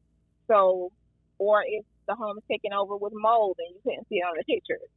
So, 0.47 0.93
or 1.39 1.62
if 1.66 1.84
the 2.09 2.14
home 2.14 2.39
is 2.39 2.45
taken 2.51 2.72
over 2.72 2.97
with 2.97 3.12
mold 3.14 3.59
and 3.59 3.74
you 3.74 3.80
couldn't 3.84 4.09
see 4.09 4.16
it 4.16 4.26
on 4.26 4.34
the 4.36 4.45
pictures. 4.45 4.89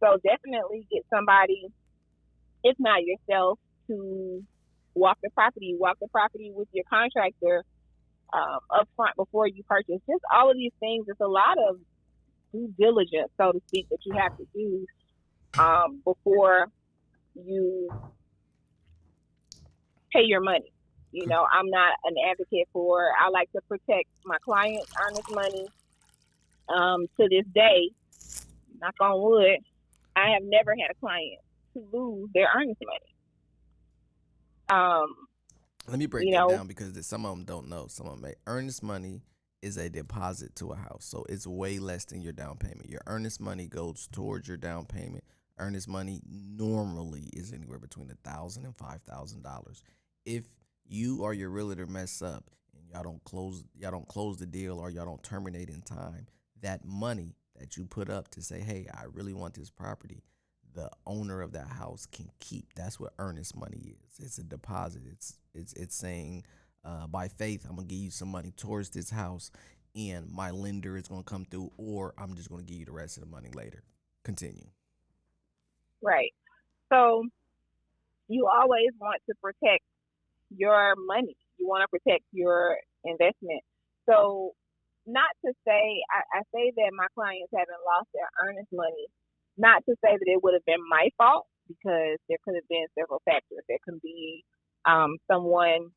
So 0.00 0.18
definitely 0.24 0.86
get 0.90 1.04
somebody, 1.10 1.68
if 2.64 2.76
not 2.78 3.02
yourself, 3.04 3.58
to 3.88 4.44
walk 4.94 5.18
the 5.22 5.30
property. 5.30 5.76
Walk 5.78 5.98
the 6.00 6.08
property 6.08 6.52
with 6.54 6.68
your 6.72 6.84
contractor 6.88 7.64
um, 8.32 8.58
up 8.70 8.88
front 8.96 9.16
before 9.16 9.46
you 9.46 9.62
purchase. 9.64 10.00
Just 10.06 10.22
all 10.32 10.50
of 10.50 10.56
these 10.56 10.72
things. 10.80 11.06
It's 11.08 11.20
a 11.20 11.26
lot 11.26 11.58
of 11.58 11.76
due 12.52 12.72
diligence, 12.78 13.30
so 13.36 13.52
to 13.52 13.60
speak, 13.68 13.88
that 13.90 13.98
you 14.04 14.14
have 14.16 14.36
to 14.36 14.46
do 14.54 14.86
um, 15.58 16.00
before 16.04 16.66
you 17.34 17.88
pay 20.12 20.22
your 20.22 20.40
money. 20.40 20.72
You 21.12 21.26
know, 21.26 21.46
I'm 21.50 21.68
not 21.70 21.94
an 22.04 22.14
advocate 22.30 22.68
for. 22.72 23.08
I 23.20 23.30
like 23.30 23.50
to 23.52 23.60
protect 23.62 24.08
my 24.24 24.36
clients' 24.44 24.92
earnest 25.04 25.30
money. 25.30 25.66
Um, 26.68 27.06
to 27.18 27.28
this 27.28 27.44
day, 27.52 27.90
knock 28.80 28.94
on 29.00 29.20
wood, 29.20 29.58
I 30.14 30.30
have 30.30 30.42
never 30.44 30.70
had 30.70 30.92
a 30.92 30.94
client 31.00 31.40
to 31.74 31.84
lose 31.92 32.30
their 32.32 32.48
earnest 32.56 32.80
money. 32.84 33.10
Um, 34.68 35.14
Let 35.90 35.98
me 35.98 36.06
break 36.06 36.26
you 36.26 36.32
that 36.32 36.38
know- 36.40 36.48
down 36.50 36.66
because 36.66 37.06
some 37.06 37.26
of 37.26 37.36
them 37.36 37.44
don't 37.44 37.68
know. 37.68 37.86
Some 37.88 38.06
of 38.06 38.12
them 38.12 38.22
may. 38.22 38.34
Earnest 38.46 38.82
money 38.82 39.22
is 39.62 39.76
a 39.76 39.90
deposit 39.90 40.54
to 40.56 40.70
a 40.72 40.76
house, 40.76 41.04
so 41.04 41.24
it's 41.28 41.46
way 41.46 41.78
less 41.78 42.04
than 42.06 42.22
your 42.22 42.32
down 42.32 42.56
payment. 42.56 42.88
Your 42.88 43.02
earnest 43.06 43.40
money 43.40 43.66
goes 43.66 44.08
towards 44.10 44.48
your 44.48 44.56
down 44.56 44.86
payment. 44.86 45.24
Earnest 45.58 45.88
money 45.88 46.22
normally 46.26 47.28
is 47.34 47.52
anywhere 47.52 47.78
between 47.78 48.10
a 48.10 48.14
thousand 48.28 48.64
and 48.64 48.74
five 48.76 49.02
thousand 49.02 49.42
dollars. 49.42 49.82
If 50.24 50.44
you 50.88 51.22
or 51.22 51.34
your 51.34 51.50
realtor 51.50 51.86
mess 51.86 52.22
up 52.22 52.50
and 52.74 52.88
y'all 52.88 53.02
don't 53.02 53.22
close, 53.24 53.62
y'all 53.76 53.90
don't 53.90 54.08
close 54.08 54.38
the 54.38 54.46
deal 54.46 54.78
or 54.78 54.90
y'all 54.90 55.04
don't 55.04 55.22
terminate 55.22 55.68
in 55.68 55.82
time, 55.82 56.26
that 56.62 56.84
money 56.86 57.34
that 57.58 57.76
you 57.76 57.84
put 57.84 58.08
up 58.08 58.28
to 58.28 58.42
say, 58.42 58.60
"Hey, 58.60 58.86
I 58.94 59.04
really 59.12 59.34
want 59.34 59.52
this 59.54 59.68
property," 59.70 60.22
the 60.74 60.90
owner 61.06 61.40
of 61.40 61.52
that 61.52 61.68
house 61.68 62.06
can 62.06 62.30
keep. 62.40 62.72
That's 62.74 62.98
what 62.98 63.12
earnest 63.18 63.56
money 63.56 63.94
is. 63.94 64.24
It's 64.24 64.38
a 64.38 64.44
deposit. 64.44 65.02
It's 65.10 65.38
it's 65.54 65.72
it's 65.74 65.94
saying, 65.94 66.44
uh, 66.84 67.06
by 67.06 67.28
faith, 67.28 67.66
I'm 67.68 67.76
gonna 67.76 67.86
give 67.86 67.98
you 67.98 68.10
some 68.10 68.28
money 68.28 68.52
towards 68.56 68.90
this 68.90 69.10
house, 69.10 69.50
and 69.94 70.30
my 70.30 70.50
lender 70.50 70.96
is 70.96 71.08
gonna 71.08 71.22
come 71.22 71.44
through, 71.44 71.70
or 71.76 72.14
I'm 72.18 72.34
just 72.34 72.50
gonna 72.50 72.62
give 72.62 72.76
you 72.76 72.86
the 72.86 72.92
rest 72.92 73.16
of 73.16 73.24
the 73.24 73.30
money 73.30 73.50
later. 73.54 73.82
Continue. 74.24 74.66
Right. 76.02 76.32
So 76.92 77.24
you 78.28 78.46
always 78.46 78.90
want 79.00 79.20
to 79.28 79.34
protect 79.42 79.84
your 80.56 80.94
money. 80.96 81.36
You 81.58 81.68
want 81.68 81.82
to 81.82 81.88
protect 81.88 82.24
your 82.32 82.78
investment. 83.04 83.62
So 84.08 84.54
not 85.06 85.30
to 85.44 85.52
say 85.66 86.02
I, 86.10 86.38
I 86.38 86.42
say 86.54 86.72
that 86.76 86.90
my 86.94 87.06
clients 87.14 87.50
haven't 87.52 87.82
lost 87.84 88.08
their 88.14 88.28
earnest 88.46 88.68
money. 88.72 89.06
Not 89.60 89.84
to 89.86 89.94
say 90.04 90.16
that 90.16 90.28
it 90.32 90.42
would 90.42 90.54
have 90.56 90.64
been 90.66 90.80
my 90.88 91.10
fault 91.18 91.46
because 91.68 92.16
there 92.28 92.40
could 92.44 92.56
have 92.56 92.68
been 92.70 92.88
several 92.98 93.20
factors. 93.26 93.60
There 93.68 93.82
can 93.84 94.00
be 94.02 94.44
um, 94.88 95.18
someone 95.30 95.92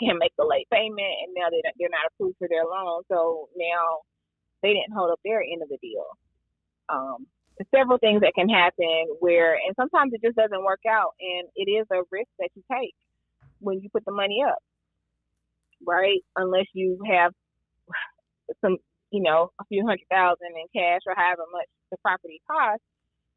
can 0.00 0.18
make 0.18 0.32
the 0.38 0.46
late 0.46 0.68
payment 0.72 1.14
and 1.26 1.34
now 1.36 1.50
they 1.50 1.60
they're 1.78 1.90
not 1.92 2.08
approved 2.12 2.36
for 2.38 2.48
their 2.48 2.64
loan, 2.64 3.02
so 3.12 3.48
now 3.58 4.00
they 4.62 4.74
didn't 4.74 4.94
hold 4.96 5.10
up 5.12 5.20
their 5.24 5.42
end 5.42 5.62
of 5.62 5.68
the 5.68 5.78
deal. 5.82 6.06
Um, 6.88 7.26
several 7.74 7.98
things 7.98 8.22
that 8.22 8.34
can 8.36 8.48
happen 8.48 9.06
where, 9.20 9.54
and 9.54 9.74
sometimes 9.76 10.12
it 10.14 10.22
just 10.24 10.36
doesn't 10.36 10.64
work 10.64 10.82
out, 10.88 11.12
and 11.20 11.48
it 11.56 11.70
is 11.70 11.86
a 11.92 12.02
risk 12.12 12.28
that 12.38 12.50
you 12.56 12.62
take 12.72 12.94
when 13.60 13.80
you 13.80 13.88
put 13.92 14.04
the 14.06 14.12
money 14.12 14.44
up, 14.46 14.58
right? 15.86 16.20
Unless 16.36 16.66
you 16.74 16.98
have 17.10 17.32
some, 18.64 18.78
you 19.10 19.22
know, 19.22 19.50
a 19.60 19.64
few 19.64 19.86
hundred 19.86 20.06
thousand 20.10 20.54
in 20.54 20.66
cash 20.74 21.00
or 21.06 21.14
however 21.14 21.42
much 21.52 21.68
the 21.90 21.96
property 21.98 22.40
costs 22.46 22.84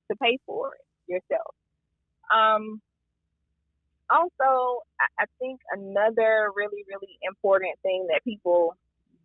to 0.09 0.17
pay 0.17 0.37
for 0.45 0.73
it 0.75 1.11
yourself. 1.11 1.53
Um, 2.33 2.81
also, 4.09 4.81
I, 5.19 5.25
think 5.39 5.61
another 5.71 6.49
really, 6.55 6.83
really 6.87 7.17
important 7.21 7.77
thing 7.83 8.07
that 8.09 8.23
people 8.23 8.75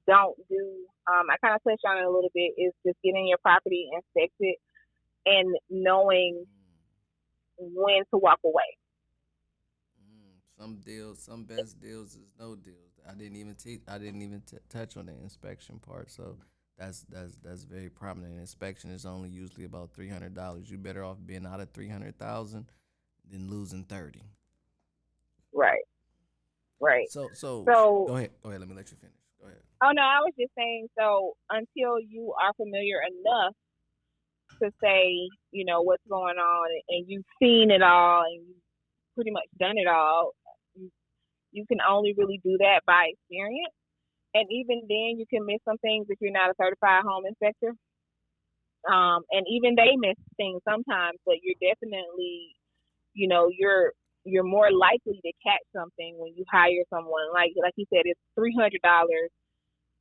don't 0.07 0.37
do, 0.49 0.85
um, 1.07 1.25
I 1.31 1.37
kind 1.41 1.57
of 1.57 1.63
touched 1.65 1.85
on 1.87 1.99
it 1.99 2.05
a 2.05 2.11
little 2.11 2.31
bit, 2.35 2.53
is 2.59 2.73
just 2.87 2.99
getting 3.03 3.27
your 3.27 3.39
property 3.39 3.89
inspected 3.93 4.57
and 5.25 5.57
knowing 5.71 6.45
when 7.59 8.03
to 8.13 8.19
walk 8.19 8.41
away. 8.45 8.77
Mm, 9.99 10.37
some 10.59 10.77
deals, 10.85 11.19
some 11.23 11.45
best 11.45 11.81
deals 11.81 12.15
is 12.15 12.29
no 12.39 12.55
deals. 12.55 12.94
I 13.09 13.15
didn't 13.15 13.37
even 13.37 13.55
teach. 13.55 13.81
I 13.89 13.99
didn't 13.99 14.23
even 14.23 14.41
t- 14.43 14.57
touch 14.69 14.97
on 14.97 15.07
the 15.07 15.13
inspection 15.13 15.79
part. 15.79 16.11
So 16.11 16.37
that's 16.79 17.03
that's 17.11 17.37
that's 17.43 17.65
very 17.65 17.91
prominent. 17.91 18.39
Inspection 18.39 18.91
is 18.91 19.05
only 19.07 19.29
usually 19.29 19.65
about 19.65 19.91
three 19.95 20.09
hundred 20.09 20.35
dollars. 20.35 20.71
You're 20.71 20.79
better 20.79 21.05
off 21.05 21.19
being 21.25 21.47
out 21.47 21.61
of 21.61 21.71
three 21.71 21.89
hundred 21.89 22.19
thousand 22.19 22.67
than 23.31 23.51
losing 23.51 23.85
thirty. 23.85 24.23
Right. 25.53 25.83
Right. 26.81 27.11
So 27.11 27.29
so 27.35 27.65
So- 27.67 28.05
go 28.09 28.17
ahead. 28.17 28.31
Go 28.43 28.49
ahead. 28.51 28.61
Let 28.61 28.69
me 28.69 28.75
let 28.75 28.91
you 28.91 28.97
finish. 29.01 29.17
Go 29.41 29.47
ahead. 29.47 29.61
Oh 29.83 29.91
no, 29.93 30.03
I 30.03 30.21
was 30.21 30.33
just 30.39 30.53
saying. 30.57 30.89
So 30.99 31.37
until 31.51 32.01
you 32.01 32.33
are 32.43 32.53
familiar 32.55 33.01
enough 33.03 33.55
to 34.63 34.71
say, 34.83 35.29
you 35.51 35.65
know, 35.65 35.83
what's 35.83 36.03
going 36.09 36.37
on, 36.37 36.69
and 36.89 37.05
you've 37.09 37.25
seen 37.43 37.71
it 37.71 37.83
all, 37.83 38.23
and 38.23 38.47
you've 38.47 38.57
pretty 39.15 39.31
much 39.31 39.47
done 39.59 39.77
it 39.77 39.87
all, 39.89 40.33
you, 41.55 41.65
can 41.67 41.79
only 41.81 42.15
really 42.19 42.41
do 42.45 42.59
that 42.59 42.83
by 42.87 43.15
experience. 43.15 43.73
And 44.35 44.47
even 44.51 44.83
then, 44.91 45.17
you 45.19 45.27
can 45.31 45.47
miss 45.47 45.63
some 45.65 45.79
things 45.79 46.07
if 46.11 46.19
you're 46.21 46.35
not 46.35 46.51
a 46.51 46.59
certified 46.61 47.05
home 47.07 47.25
inspector. 47.27 47.73
Um, 48.91 49.23
and 49.31 49.47
even 49.49 49.77
they 49.77 49.97
miss 49.97 50.19
things 50.37 50.61
sometimes, 50.69 51.19
but 51.25 51.37
you're 51.43 51.59
definitely, 51.63 52.57
you 53.15 53.29
know, 53.29 53.49
you're 53.49 53.93
you're 54.25 54.45
more 54.45 54.73
likely 54.73 55.21
to 55.23 55.33
catch 55.45 55.65
something 55.77 56.17
when 56.19 56.35
you 56.37 56.45
hire 56.51 56.85
someone. 56.91 57.33
Like 57.33 57.53
like 57.63 57.75
you 57.77 57.87
said, 57.89 58.03
it's 58.05 58.21
three 58.35 58.55
hundred 58.59 58.83
dollars, 58.83 59.31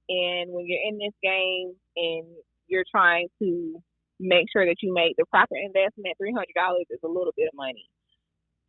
and 0.09 0.51
when 0.51 0.65
you're 0.67 0.83
in 0.83 0.97
this 0.97 1.15
game 1.23 1.75
and 1.95 2.27
you're 2.67 2.85
trying 2.91 3.29
to 3.39 3.79
make 4.19 4.47
sure 4.51 4.65
that 4.65 4.81
you 4.81 4.93
make 4.93 5.15
the 5.17 5.25
proper 5.31 5.55
investment, 5.55 6.17
three 6.17 6.33
hundred 6.33 6.55
dollars 6.57 6.87
is 6.89 6.99
a 7.05 7.07
little 7.07 7.33
bit 7.37 7.47
of 7.47 7.55
money 7.55 7.87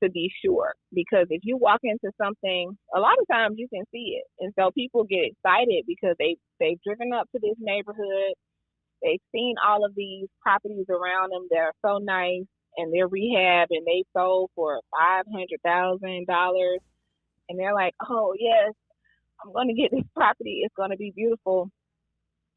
to 0.05 0.11
be 0.11 0.31
sure. 0.45 0.75
Because 0.93 1.27
if 1.31 1.41
you 1.43 1.57
walk 1.57 1.81
into 1.83 2.11
something, 2.21 2.77
a 2.95 3.01
lot 3.01 3.19
of 3.21 3.27
times 3.31 3.57
you 3.59 3.69
can 3.69 3.85
see 3.91 4.21
it, 4.21 4.25
and 4.41 4.53
so 4.59 4.71
people 4.71 5.05
get 5.05 5.27
excited 5.27 5.85
because 5.87 6.15
they 6.19 6.37
they've 6.61 6.81
driven 6.87 7.13
up 7.13 7.29
to 7.33 7.41
this 7.41 7.57
neighborhood, 7.59 8.35
they've 9.03 9.23
seen 9.33 9.55
all 9.67 9.85
of 9.85 9.95
these 9.97 10.29
properties 10.43 10.87
around 10.89 11.31
them 11.33 11.47
that 11.51 11.59
are 11.59 11.75
so 11.85 11.99
nice, 11.99 12.47
and 12.77 12.93
they're 12.93 13.09
rehab, 13.09 13.69
and 13.71 13.87
they 13.87 14.05
sold 14.17 14.51
for 14.55 14.81
five 14.97 15.25
hundred 15.33 15.61
thousand 15.65 16.27
dollars, 16.27 16.81
and 17.49 17.59
they're 17.59 17.75
like, 17.75 17.95
oh 18.09 18.35
yes, 18.39 18.73
I'm 19.45 19.53
going 19.53 19.69
to 19.69 19.75
get 19.75 19.91
this 19.91 20.09
property. 20.15 20.61
It's 20.63 20.75
going 20.77 20.91
to 20.91 20.97
be 20.97 21.13
beautiful, 21.15 21.71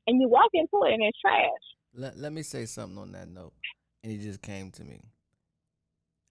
and 0.06 0.22
you 0.22 0.30
walk 0.30 0.52
into 0.54 0.86
it 0.86 0.94
and 0.94 1.04
it's 1.04 1.20
trash. 1.20 1.66
Let, 1.94 2.18
let 2.18 2.32
me 2.32 2.44
say 2.44 2.66
something 2.66 2.98
on 2.98 3.12
that 3.14 3.28
note. 3.28 3.54
And 4.04 4.14
it 4.14 4.22
just 4.22 4.42
came 4.42 4.72
to 4.72 4.84
me. 4.84 5.02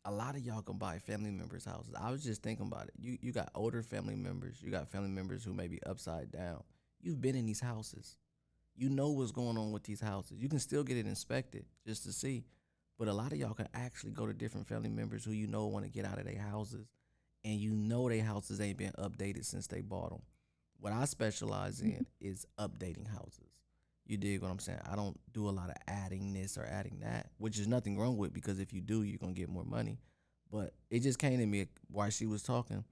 A 0.06 0.10
lot 0.10 0.36
of 0.36 0.42
y'all 0.42 0.62
can 0.62 0.78
buy 0.78 0.98
family 0.98 1.30
members' 1.32 1.64
houses. 1.64 1.92
I 2.00 2.10
was 2.10 2.22
just 2.22 2.42
thinking 2.42 2.66
about 2.66 2.84
it. 2.84 2.94
You 2.98 3.18
you 3.20 3.32
got 3.32 3.50
older 3.54 3.82
family 3.82 4.14
members. 4.14 4.62
You 4.62 4.70
got 4.70 4.88
family 4.88 5.10
members 5.10 5.44
who 5.44 5.52
may 5.52 5.66
be 5.66 5.82
upside 5.84 6.30
down. 6.30 6.62
You've 7.02 7.20
been 7.20 7.34
in 7.34 7.44
these 7.44 7.60
houses. 7.60 8.16
You 8.76 8.88
know 8.88 9.10
what's 9.10 9.32
going 9.32 9.58
on 9.58 9.72
with 9.72 9.82
these 9.82 10.00
houses. 10.00 10.38
You 10.40 10.48
can 10.48 10.58
still 10.58 10.84
get 10.84 10.96
it 10.96 11.06
inspected 11.06 11.64
just 11.84 12.04
to 12.04 12.12
see. 12.12 12.44
But 12.98 13.08
a 13.08 13.12
lot 13.12 13.32
of 13.32 13.38
y'all 13.38 13.52
can 13.52 13.68
actually 13.74 14.12
go 14.12 14.26
to 14.26 14.32
different 14.32 14.68
family 14.68 14.88
members 14.88 15.24
who 15.24 15.32
you 15.32 15.46
know 15.46 15.66
want 15.66 15.84
to 15.84 15.90
get 15.90 16.06
out 16.06 16.18
of 16.18 16.24
their 16.24 16.40
houses. 16.40 16.86
And 17.44 17.60
you 17.60 17.74
know 17.74 18.08
their 18.08 18.24
houses 18.24 18.60
ain't 18.60 18.78
been 18.78 18.92
updated 18.98 19.44
since 19.44 19.66
they 19.66 19.80
bought 19.80 20.10
them. 20.10 20.22
What 20.78 20.92
I 20.92 21.04
specialize 21.04 21.80
in 21.80 21.90
mm-hmm. 21.90 22.02
is 22.20 22.46
updating 22.58 23.06
houses. 23.08 23.50
You 24.06 24.16
dig 24.16 24.40
what 24.40 24.50
I'm 24.50 24.60
saying? 24.60 24.80
I 24.90 24.94
don't 24.94 25.18
do 25.32 25.48
a 25.48 25.50
lot 25.50 25.68
of 25.68 25.76
adding 25.88 26.32
this 26.32 26.56
or 26.56 26.64
adding 26.64 27.00
that, 27.00 27.30
which 27.38 27.58
is 27.58 27.66
nothing 27.66 27.98
wrong 27.98 28.16
with 28.16 28.32
because 28.32 28.60
if 28.60 28.72
you 28.72 28.80
do, 28.80 29.02
you're 29.02 29.18
gonna 29.18 29.32
get 29.32 29.48
more 29.48 29.64
money. 29.64 29.98
But 30.50 30.74
it 30.90 31.00
just 31.00 31.18
came 31.18 31.38
to 31.38 31.46
me 31.46 31.66
while 31.90 32.10
she 32.10 32.26
was 32.26 32.42
talking. 32.42 32.84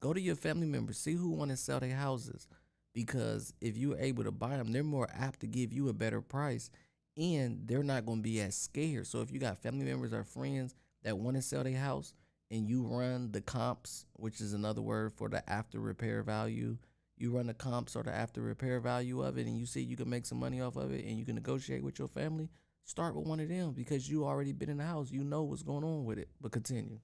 Go 0.00 0.12
to 0.12 0.20
your 0.20 0.36
family 0.36 0.66
members, 0.66 0.98
see 0.98 1.14
who 1.14 1.30
want 1.30 1.50
to 1.50 1.56
sell 1.56 1.80
their 1.80 1.96
houses, 1.96 2.46
because 2.94 3.54
if 3.60 3.76
you're 3.76 3.98
able 3.98 4.24
to 4.24 4.30
buy 4.30 4.58
them, 4.58 4.70
they're 4.70 4.84
more 4.84 5.08
apt 5.12 5.40
to 5.40 5.46
give 5.46 5.72
you 5.72 5.88
a 5.88 5.94
better 5.94 6.20
price, 6.20 6.70
and 7.16 7.62
they're 7.66 7.82
not 7.82 8.04
gonna 8.04 8.20
be 8.20 8.40
as 8.40 8.54
scared. 8.54 9.06
So 9.06 9.22
if 9.22 9.32
you 9.32 9.38
got 9.38 9.62
family 9.62 9.86
members 9.86 10.12
or 10.12 10.22
friends 10.22 10.74
that 11.02 11.18
want 11.18 11.36
to 11.36 11.42
sell 11.42 11.64
their 11.64 11.78
house, 11.78 12.12
and 12.50 12.68
you 12.68 12.82
run 12.82 13.32
the 13.32 13.40
comps, 13.40 14.06
which 14.14 14.40
is 14.40 14.52
another 14.52 14.80
word 14.80 15.12
for 15.12 15.28
the 15.28 15.48
after 15.50 15.80
repair 15.80 16.22
value 16.22 16.76
you 17.20 17.36
run 17.36 17.46
the 17.46 17.54
comps 17.54 17.96
or 17.96 18.02
the 18.02 18.14
after 18.14 18.40
repair 18.40 18.80
value 18.80 19.22
of 19.22 19.38
it 19.38 19.46
and 19.46 19.58
you 19.58 19.66
see 19.66 19.80
you 19.80 19.96
can 19.96 20.08
make 20.08 20.26
some 20.26 20.38
money 20.38 20.60
off 20.60 20.76
of 20.76 20.92
it 20.92 21.04
and 21.04 21.18
you 21.18 21.24
can 21.24 21.34
negotiate 21.34 21.82
with 21.82 21.98
your 21.98 22.08
family, 22.08 22.48
start 22.84 23.14
with 23.14 23.26
one 23.26 23.40
of 23.40 23.48
them 23.48 23.72
because 23.72 24.08
you 24.08 24.24
already 24.24 24.52
been 24.52 24.70
in 24.70 24.78
the 24.78 24.84
house. 24.84 25.10
You 25.10 25.24
know 25.24 25.42
what's 25.42 25.62
going 25.62 25.84
on 25.84 26.04
with 26.04 26.18
it. 26.18 26.28
But 26.40 26.52
continue. 26.52 27.00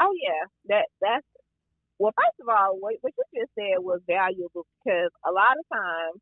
Oh 0.00 0.12
yeah, 0.22 0.46
that 0.68 0.86
that's 1.00 1.26
well. 1.98 2.12
First 2.16 2.40
of 2.40 2.48
all, 2.48 2.76
what, 2.80 2.94
what 3.02 3.12
you 3.16 3.40
just 3.42 3.52
said 3.54 3.78
was 3.78 4.00
valuable 4.06 4.66
because 4.82 5.10
a 5.26 5.30
lot 5.30 5.58
of 5.58 5.64
times, 5.72 6.20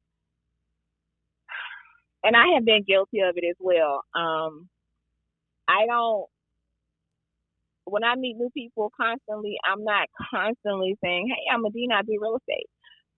and 2.25 2.37
I 2.37 2.55
have 2.55 2.64
been 2.64 2.83
guilty 2.83 3.21
of 3.21 3.37
it 3.37 3.45
as 3.49 3.57
well. 3.61 4.03
Um, 4.14 4.69
I 5.69 5.87
don't 5.87 6.27
when 7.91 8.05
I 8.05 8.16
meet 8.16 8.36
new 8.36 8.51
people 8.55 8.93
constantly, 8.97 9.57
I'm 9.64 9.84
not 9.84 10.09
constantly 10.30 10.97
saying, 11.05 11.28
"Hey, 11.28 11.45
I'm 11.53 11.61
a 11.61 11.70
Medina. 11.70 11.97
I 11.97 12.03
do 12.03 12.18
real 12.20 12.36
estate. 12.39 12.68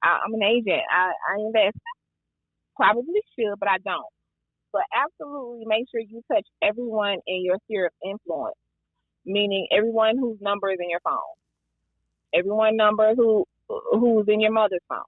I, 0.03 0.21
I'm 0.25 0.35
an 0.35 0.43
agent. 0.45 0.83
I, 0.91 1.13
I 1.31 1.41
invest." 1.41 1.79
Probably 2.77 3.21
should, 3.39 3.55
but 3.61 3.69
I 3.69 3.79
don't. 3.85 4.07
But 4.73 4.83
absolutely 4.95 5.65
make 5.67 5.87
sure 5.91 6.01
you 6.01 6.23
touch 6.33 6.47
everyone 6.63 7.19
in 7.27 7.45
your 7.45 7.59
sphere 7.65 7.87
of 7.87 7.93
influence, 8.05 8.57
meaning 9.27 9.67
everyone 9.73 10.19
whose 10.19 10.39
number 10.41 10.71
is 10.71 10.79
in 10.81 10.91
your 10.91 11.01
phone, 11.05 11.19
everyone 12.35 12.77
number 12.77 13.15
who 13.17 13.45
who's 13.93 14.27
in 14.29 14.41
your 14.41 14.53
mother's 14.53 14.81
phone. 14.89 14.99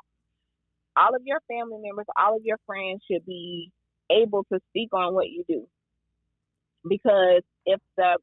All 0.97 1.15
of 1.15 1.23
your 1.25 1.41
family 1.49 1.79
members, 1.83 2.07
all 2.17 2.37
of 2.37 2.43
your 2.45 2.59
friends 2.67 3.03
should 3.11 3.27
be 3.27 3.73
able 4.11 4.45
to 4.53 4.61
speak 4.71 4.91
on 4.95 5.15
what 5.15 5.31
you 5.31 5.45
do. 5.49 5.67
Because 6.89 7.43
if 7.67 7.81
the 7.97 8.19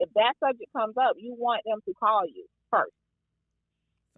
if 0.00 0.08
that 0.16 0.34
subject 0.40 0.72
comes 0.72 0.96
up, 0.96 1.16
you 1.16 1.36
want 1.36 1.62
them 1.64 1.80
to 1.84 1.92
call 1.94 2.26
you 2.26 2.48
first. 2.70 2.92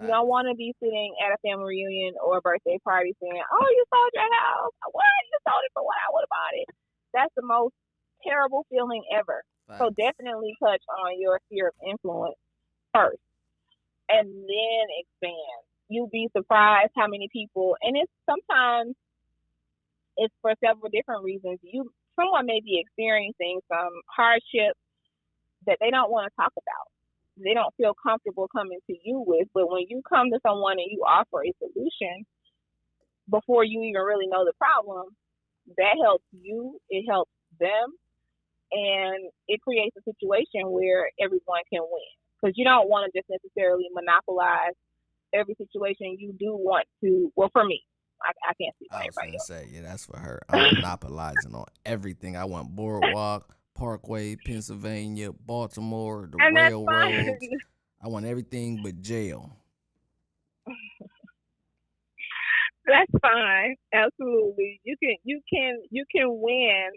You 0.00 0.08
don't 0.08 0.26
want 0.26 0.48
to 0.48 0.54
be 0.54 0.74
sitting 0.82 1.14
at 1.22 1.30
a 1.30 1.38
family 1.46 1.78
reunion 1.78 2.14
or 2.18 2.38
a 2.38 2.40
birthday 2.40 2.78
party 2.82 3.14
saying, 3.22 3.38
"Oh, 3.38 3.68
you 3.70 3.84
sold 3.92 4.10
your 4.14 4.34
house? 4.34 4.72
What? 4.90 5.04
You 5.30 5.38
sold 5.46 5.62
it 5.62 5.72
for 5.74 5.84
what? 5.84 5.94
I 5.94 6.10
would 6.10 6.22
have 6.22 6.32
bought 6.32 6.54
it." 6.58 6.68
That's 7.14 7.34
the 7.36 7.46
most 7.46 7.74
terrible 8.26 8.64
feeling 8.70 9.04
ever. 9.12 9.44
So 9.78 9.90
definitely 9.90 10.56
touch 10.58 10.82
on 11.04 11.20
your 11.20 11.40
sphere 11.46 11.68
of 11.68 11.74
influence 11.86 12.36
first, 12.92 13.22
and 14.08 14.26
then 14.26 14.84
expand. 14.98 15.62
You'll 15.88 16.08
be 16.08 16.28
surprised 16.36 16.92
how 16.96 17.06
many 17.06 17.28
people, 17.28 17.76
and 17.80 17.96
it's 17.96 18.12
sometimes 18.26 18.96
it's 20.16 20.34
for 20.42 20.54
several 20.64 20.90
different 20.90 21.22
reasons. 21.22 21.58
You 21.62 21.92
someone 22.16 22.46
may 22.46 22.60
be 22.60 22.78
experiencing 22.78 23.60
some 23.68 23.92
hardship 24.08 24.76
that 25.66 25.78
they 25.80 25.90
don't 25.90 26.10
want 26.10 26.30
to 26.30 26.36
talk 26.36 26.52
about. 26.52 26.86
They 27.36 27.54
don't 27.54 27.74
feel 27.76 27.94
comfortable 27.94 28.48
coming 28.48 28.78
to 28.86 28.96
you 29.02 29.24
with. 29.26 29.48
But 29.54 29.70
when 29.70 29.86
you 29.88 30.02
come 30.08 30.30
to 30.30 30.40
someone 30.46 30.78
and 30.78 30.90
you 30.90 31.02
offer 31.06 31.44
a 31.44 31.52
solution 31.58 32.26
before 33.30 33.64
you 33.64 33.82
even 33.82 34.02
really 34.02 34.26
know 34.26 34.44
the 34.44 34.52
problem, 34.58 35.06
that 35.76 35.96
helps 36.02 36.24
you, 36.32 36.78
it 36.90 37.04
helps 37.08 37.30
them, 37.58 37.94
and 38.72 39.30
it 39.48 39.60
creates 39.62 39.96
a 39.96 40.02
situation 40.02 40.70
where 40.70 41.10
everyone 41.20 41.62
can 41.72 41.82
win. 41.82 42.12
Because 42.40 42.54
you 42.58 42.64
don't 42.64 42.88
want 42.88 43.10
to 43.10 43.18
just 43.18 43.30
necessarily 43.30 43.86
monopolize 43.94 44.74
every 45.32 45.54
situation. 45.54 46.16
You 46.18 46.34
do 46.38 46.54
want 46.54 46.86
to, 47.02 47.32
well, 47.36 47.50
for 47.52 47.64
me, 47.64 47.82
I, 48.20 48.30
I 48.50 48.54
can't 48.60 48.74
speak 48.76 48.88
for 48.90 48.96
I 48.96 49.06
was 49.06 49.16
everybody 49.16 49.28
gonna 49.28 49.36
else. 49.36 49.46
say, 49.46 49.68
yeah, 49.72 49.82
that's 49.82 50.06
for 50.06 50.18
her. 50.18 50.42
I'm 50.48 50.74
monopolizing 50.74 51.54
on 51.54 51.64
everything. 51.86 52.36
I 52.36 52.44
want 52.44 52.74
boardwalk, 52.74 53.54
Parkway, 53.82 54.36
Pennsylvania, 54.36 55.32
Baltimore, 55.32 56.28
the 56.30 56.38
And 56.40 56.54
railroads. 56.54 57.44
I 58.00 58.06
want 58.06 58.24
everything 58.24 58.80
but 58.80 59.00
jail. 59.02 59.56
That's 62.86 63.10
fine. 63.20 63.74
Absolutely. 63.92 64.80
You 64.84 64.96
can 65.02 65.16
you 65.24 65.40
can 65.52 65.82
you 65.90 66.04
can 66.14 66.26
win, 66.28 66.90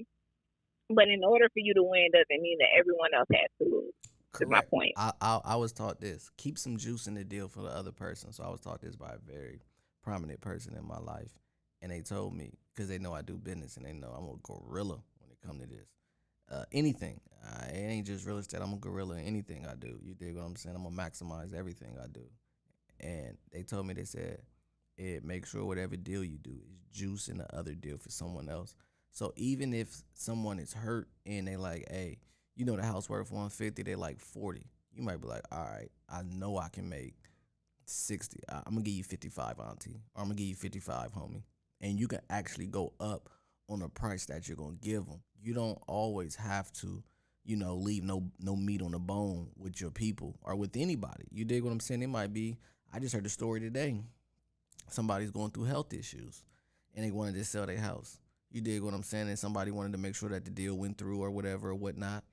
but 0.91 1.07
in 1.07 1.23
order 1.23 1.45
for 1.45 1.57
you 1.59 1.73
to 1.73 1.81
win 1.81 2.09
doesn't 2.13 2.39
mean 2.39 2.59
that 2.59 2.67
everyone 2.77 3.09
else 3.17 3.29
has 3.33 3.49
to 3.63 3.75
lose. 3.75 3.93
Is 4.39 4.47
my 4.47 4.61
point. 4.61 4.93
I, 4.95 5.11
I 5.19 5.39
I 5.43 5.55
was 5.55 5.73
taught 5.73 5.99
this. 5.99 6.29
Keep 6.37 6.59
some 6.59 6.77
juice 6.77 7.07
in 7.07 7.15
the 7.15 7.23
deal 7.23 7.47
for 7.47 7.63
the 7.63 7.69
other 7.69 7.91
person. 7.91 8.31
So 8.31 8.43
I 8.43 8.49
was 8.49 8.61
taught 8.61 8.81
this 8.81 8.95
by 8.95 9.13
a 9.13 9.17
very 9.17 9.63
prominent 10.03 10.39
person 10.39 10.75
in 10.75 10.87
my 10.87 10.99
life, 10.99 11.31
and 11.81 11.91
they 11.91 12.01
told 12.01 12.35
me 12.35 12.59
because 12.75 12.89
they 12.89 12.99
know 12.99 13.13
I 13.15 13.23
do 13.23 13.37
business 13.39 13.75
and 13.75 13.85
they 13.87 13.93
know 13.93 14.09
I'm 14.09 14.25
a 14.25 14.35
gorilla 14.43 14.99
when 15.17 15.31
it 15.31 15.37
come 15.43 15.59
to 15.59 15.65
this. 15.65 15.94
Uh, 16.51 16.63
anything, 16.71 17.19
uh, 17.43 17.65
it 17.73 17.77
ain't 17.77 18.07
just 18.07 18.25
real 18.25 18.37
estate. 18.37 18.61
I'm 18.61 18.73
a 18.73 18.77
gorilla 18.77 19.15
in 19.15 19.25
anything 19.25 19.65
I 19.65 19.75
do. 19.75 19.97
You 20.03 20.13
dig 20.13 20.35
what 20.35 20.43
I'm 20.43 20.55
saying? 20.55 20.75
I'm 20.75 20.83
gonna 20.83 20.95
maximize 20.95 21.53
everything 21.53 21.97
I 22.01 22.07
do. 22.07 22.25
And 22.99 23.37
they 23.51 23.63
told 23.63 23.87
me 23.87 23.93
they 23.93 24.03
said, 24.03 24.41
it 24.97 25.23
make 25.23 25.45
sure 25.45 25.65
whatever 25.65 25.97
deal 25.97 26.23
you 26.23 26.37
do 26.37 26.51
is 26.71 26.79
juice 26.91 27.27
in 27.27 27.37
the 27.37 27.55
other 27.55 27.73
deal 27.73 27.97
for 27.97 28.09
someone 28.09 28.49
else. 28.49 28.75
So 29.11 29.33
even 29.35 29.73
if 29.73 30.03
someone 30.13 30.59
is 30.59 30.73
hurt 30.73 31.09
and 31.25 31.47
they 31.47 31.57
like, 31.57 31.85
hey, 31.89 32.19
you 32.55 32.65
know 32.65 32.75
the 32.75 32.83
house 32.83 33.09
worth 33.09 33.31
150, 33.31 33.83
they 33.83 33.95
like 33.95 34.19
40. 34.19 34.65
You 34.93 35.03
might 35.03 35.19
be 35.21 35.27
like, 35.27 35.43
all 35.51 35.63
right, 35.65 35.91
I 36.09 36.21
know 36.23 36.57
I 36.57 36.69
can 36.69 36.87
make 36.87 37.15
60. 37.85 38.39
I- 38.49 38.63
I'm 38.65 38.73
gonna 38.73 38.83
give 38.83 38.93
you 38.93 39.03
55, 39.03 39.59
auntie, 39.59 40.01
or 40.15 40.21
I'm 40.21 40.25
gonna 40.27 40.35
give 40.35 40.47
you 40.47 40.55
55, 40.55 41.11
homie. 41.13 41.43
And 41.81 41.99
you 41.99 42.07
can 42.07 42.21
actually 42.29 42.67
go 42.67 42.93
up 42.99 43.29
on 43.69 43.79
the 43.79 43.89
price 43.89 44.25
that 44.27 44.47
you're 44.47 44.57
gonna 44.57 44.77
give 44.81 45.05
them. 45.05 45.21
You 45.41 45.53
don't 45.53 45.79
always 45.87 46.35
have 46.35 46.71
to, 46.73 47.03
you 47.43 47.55
know, 47.55 47.75
leave 47.75 48.03
no 48.03 48.23
no 48.39 48.55
meat 48.55 48.81
on 48.81 48.91
the 48.91 48.99
bone 48.99 49.49
with 49.57 49.79
your 49.79 49.91
people 49.91 50.37
or 50.41 50.55
with 50.55 50.75
anybody. 50.75 51.25
You 51.31 51.45
dig 51.45 51.63
what 51.63 51.71
I'm 51.71 51.79
saying? 51.79 52.01
It 52.01 52.07
might 52.07 52.33
be. 52.33 52.57
I 52.93 52.99
just 52.99 53.13
heard 53.13 53.25
a 53.25 53.29
story 53.29 53.59
today. 53.59 54.01
Somebody's 54.89 55.31
going 55.31 55.51
through 55.51 55.65
health 55.65 55.93
issues, 55.93 56.43
and 56.93 57.03
they 57.03 57.11
wanted 57.11 57.35
to 57.35 57.43
sell 57.43 57.65
their 57.65 57.77
house. 57.77 58.19
You 58.51 58.61
dig 58.61 58.81
what 58.81 58.93
I'm 58.93 59.03
saying? 59.03 59.27
And 59.27 59.39
somebody 59.39 59.71
wanted 59.71 59.93
to 59.93 59.97
make 59.97 60.15
sure 60.15 60.29
that 60.29 60.45
the 60.45 60.51
deal 60.51 60.75
went 60.75 60.97
through 60.97 61.21
or 61.21 61.31
whatever 61.31 61.69
or 61.69 61.75
whatnot 61.75 62.23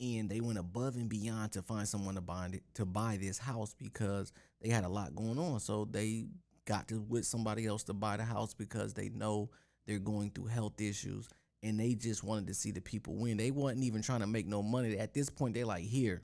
and 0.00 0.28
they 0.28 0.40
went 0.40 0.58
above 0.58 0.96
and 0.96 1.08
beyond 1.08 1.52
to 1.52 1.62
find 1.62 1.88
someone 1.88 2.14
to 2.14 2.20
buy 2.20 2.48
it, 2.52 2.62
to 2.74 2.84
buy 2.84 3.18
this 3.20 3.38
house 3.38 3.74
because 3.74 4.32
they 4.60 4.68
had 4.68 4.84
a 4.84 4.88
lot 4.88 5.14
going 5.14 5.38
on. 5.38 5.60
So 5.60 5.86
they 5.90 6.26
got 6.66 6.88
to 6.88 7.00
with 7.00 7.24
somebody 7.24 7.66
else 7.66 7.84
to 7.84 7.94
buy 7.94 8.16
the 8.16 8.24
house 8.24 8.52
because 8.52 8.94
they 8.94 9.08
know 9.08 9.50
they're 9.86 9.98
going 9.98 10.30
through 10.30 10.46
health 10.46 10.80
issues, 10.80 11.28
and 11.62 11.78
they 11.78 11.94
just 11.94 12.24
wanted 12.24 12.48
to 12.48 12.54
see 12.54 12.70
the 12.70 12.80
people 12.80 13.14
win. 13.14 13.36
They 13.36 13.50
wasn't 13.50 13.84
even 13.84 14.02
trying 14.02 14.20
to 14.20 14.26
make 14.26 14.46
no 14.46 14.62
money. 14.62 14.98
At 14.98 15.14
this 15.14 15.30
point, 15.30 15.54
they're 15.54 15.66
like, 15.66 15.84
here, 15.84 16.22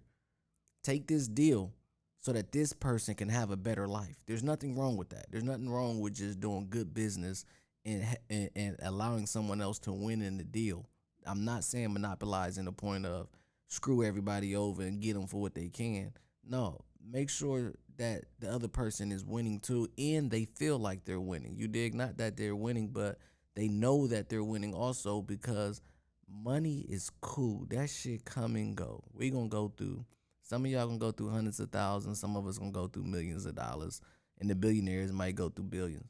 take 0.82 1.06
this 1.06 1.28
deal 1.28 1.72
so 2.20 2.32
that 2.32 2.52
this 2.52 2.72
person 2.72 3.14
can 3.14 3.28
have 3.28 3.50
a 3.50 3.56
better 3.56 3.88
life. 3.88 4.16
There's 4.26 4.44
nothing 4.44 4.78
wrong 4.78 4.96
with 4.96 5.10
that. 5.10 5.26
There's 5.30 5.42
nothing 5.42 5.68
wrong 5.68 6.00
with 6.00 6.14
just 6.14 6.40
doing 6.40 6.68
good 6.70 6.94
business 6.94 7.44
and 7.84 8.04
and, 8.30 8.50
and 8.54 8.76
allowing 8.82 9.26
someone 9.26 9.60
else 9.60 9.78
to 9.80 9.92
win 9.92 10.22
in 10.22 10.38
the 10.38 10.44
deal. 10.44 10.86
I'm 11.26 11.44
not 11.44 11.64
saying 11.64 11.92
monopolizing 11.92 12.64
the 12.64 12.72
point 12.72 13.06
of 13.06 13.28
screw 13.68 14.04
everybody 14.04 14.54
over 14.54 14.82
and 14.82 15.00
get 15.00 15.14
them 15.14 15.26
for 15.26 15.40
what 15.40 15.54
they 15.54 15.68
can. 15.68 16.12
No, 16.44 16.80
make 17.04 17.30
sure 17.30 17.74
that 17.96 18.24
the 18.38 18.50
other 18.50 18.68
person 18.68 19.12
is 19.12 19.24
winning 19.24 19.60
too 19.60 19.88
and 19.98 20.30
they 20.30 20.44
feel 20.44 20.78
like 20.78 21.04
they're 21.04 21.20
winning. 21.20 21.56
You 21.56 21.68
dig? 21.68 21.94
Not 21.94 22.18
that 22.18 22.36
they're 22.36 22.56
winning, 22.56 22.88
but 22.88 23.18
they 23.54 23.68
know 23.68 24.06
that 24.06 24.28
they're 24.28 24.44
winning 24.44 24.74
also 24.74 25.22
because 25.22 25.80
money 26.28 26.86
is 26.88 27.10
cool. 27.20 27.66
That 27.70 27.90
shit 27.90 28.24
come 28.24 28.56
and 28.56 28.76
go. 28.76 29.04
We 29.14 29.30
gonna 29.30 29.48
go 29.48 29.72
through 29.76 30.04
some 30.42 30.64
of 30.64 30.70
y'all 30.70 30.86
gonna 30.86 30.98
go 30.98 31.12
through 31.12 31.30
hundreds 31.30 31.60
of 31.60 31.70
thousands, 31.70 32.20
some 32.20 32.36
of 32.36 32.46
us 32.46 32.58
gonna 32.58 32.72
go 32.72 32.86
through 32.88 33.04
millions 33.04 33.46
of 33.46 33.54
dollars, 33.54 34.00
and 34.40 34.50
the 34.50 34.54
billionaires 34.54 35.12
might 35.12 35.34
go 35.34 35.48
through 35.48 35.66
billions. 35.66 36.08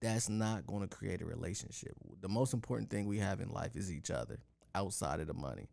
That's 0.00 0.28
not 0.28 0.66
gonna 0.66 0.88
create 0.88 1.22
a 1.22 1.26
relationship. 1.26 1.94
The 2.20 2.28
most 2.28 2.54
important 2.54 2.90
thing 2.90 3.06
we 3.06 3.18
have 3.18 3.40
in 3.40 3.50
life 3.50 3.76
is 3.76 3.92
each 3.92 4.10
other 4.10 4.38
outside 4.74 5.20
of 5.20 5.26
the 5.26 5.34
money 5.34 5.68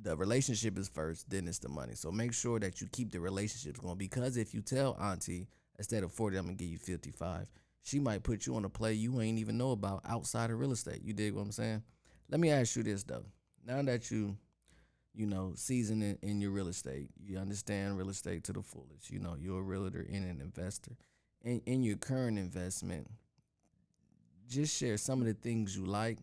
the 0.00 0.16
relationship 0.16 0.78
is 0.78 0.88
first, 0.88 1.28
then 1.28 1.46
it's 1.46 1.58
the 1.58 1.68
money. 1.68 1.94
So 1.94 2.10
make 2.10 2.32
sure 2.32 2.58
that 2.60 2.80
you 2.80 2.88
keep 2.92 3.12
the 3.12 3.20
relationships 3.20 3.78
going 3.80 3.98
because 3.98 4.36
if 4.36 4.54
you 4.54 4.62
tell 4.62 4.96
Auntie 5.00 5.48
instead 5.78 6.02
of 6.02 6.12
40, 6.12 6.36
I'm 6.36 6.44
gonna 6.44 6.56
give 6.56 6.68
you 6.68 6.78
55, 6.78 7.46
she 7.82 7.98
might 7.98 8.22
put 8.22 8.46
you 8.46 8.54
on 8.56 8.64
a 8.64 8.68
play 8.68 8.94
you 8.94 9.20
ain't 9.20 9.38
even 9.38 9.58
know 9.58 9.72
about 9.72 10.02
outside 10.08 10.50
of 10.50 10.58
real 10.58 10.72
estate. 10.72 11.02
You 11.02 11.12
dig 11.12 11.34
what 11.34 11.42
I'm 11.42 11.52
saying? 11.52 11.82
Let 12.30 12.40
me 12.40 12.50
ask 12.50 12.76
you 12.76 12.82
this 12.82 13.02
though. 13.02 13.24
Now 13.66 13.82
that 13.82 14.10
you, 14.10 14.36
you 15.14 15.26
know, 15.26 15.52
seasoned 15.56 16.02
in, 16.02 16.18
in 16.22 16.40
your 16.40 16.52
real 16.52 16.68
estate, 16.68 17.10
you 17.22 17.38
understand 17.38 17.98
real 17.98 18.08
estate 18.10 18.44
to 18.44 18.52
the 18.52 18.62
fullest. 18.62 19.10
You 19.10 19.18
know, 19.18 19.36
you're 19.38 19.58
a 19.58 19.62
realtor 19.62 20.06
and 20.10 20.24
an 20.24 20.40
investor. 20.40 20.92
In 21.42 21.60
in 21.66 21.82
your 21.82 21.96
current 21.96 22.38
investment, 22.38 23.08
just 24.48 24.76
share 24.76 24.96
some 24.96 25.20
of 25.20 25.26
the 25.26 25.34
things 25.34 25.76
you 25.76 25.84
like 25.84 26.18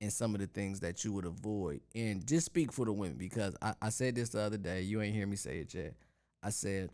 and 0.00 0.12
some 0.12 0.34
of 0.34 0.40
the 0.40 0.48
things 0.48 0.80
that 0.80 1.04
you 1.04 1.12
would 1.12 1.24
avoid. 1.24 1.80
And 1.94 2.26
just 2.26 2.46
speak 2.46 2.72
for 2.72 2.84
the 2.84 2.92
women 2.92 3.16
because 3.16 3.56
I, 3.62 3.74
I 3.80 3.88
said 3.90 4.16
this 4.16 4.30
the 4.30 4.40
other 4.40 4.58
day. 4.58 4.82
You 4.82 5.00
ain't 5.00 5.14
hear 5.14 5.28
me 5.28 5.36
say 5.36 5.58
it 5.58 5.72
yet. 5.72 5.94
I 6.42 6.50
said 6.50 6.90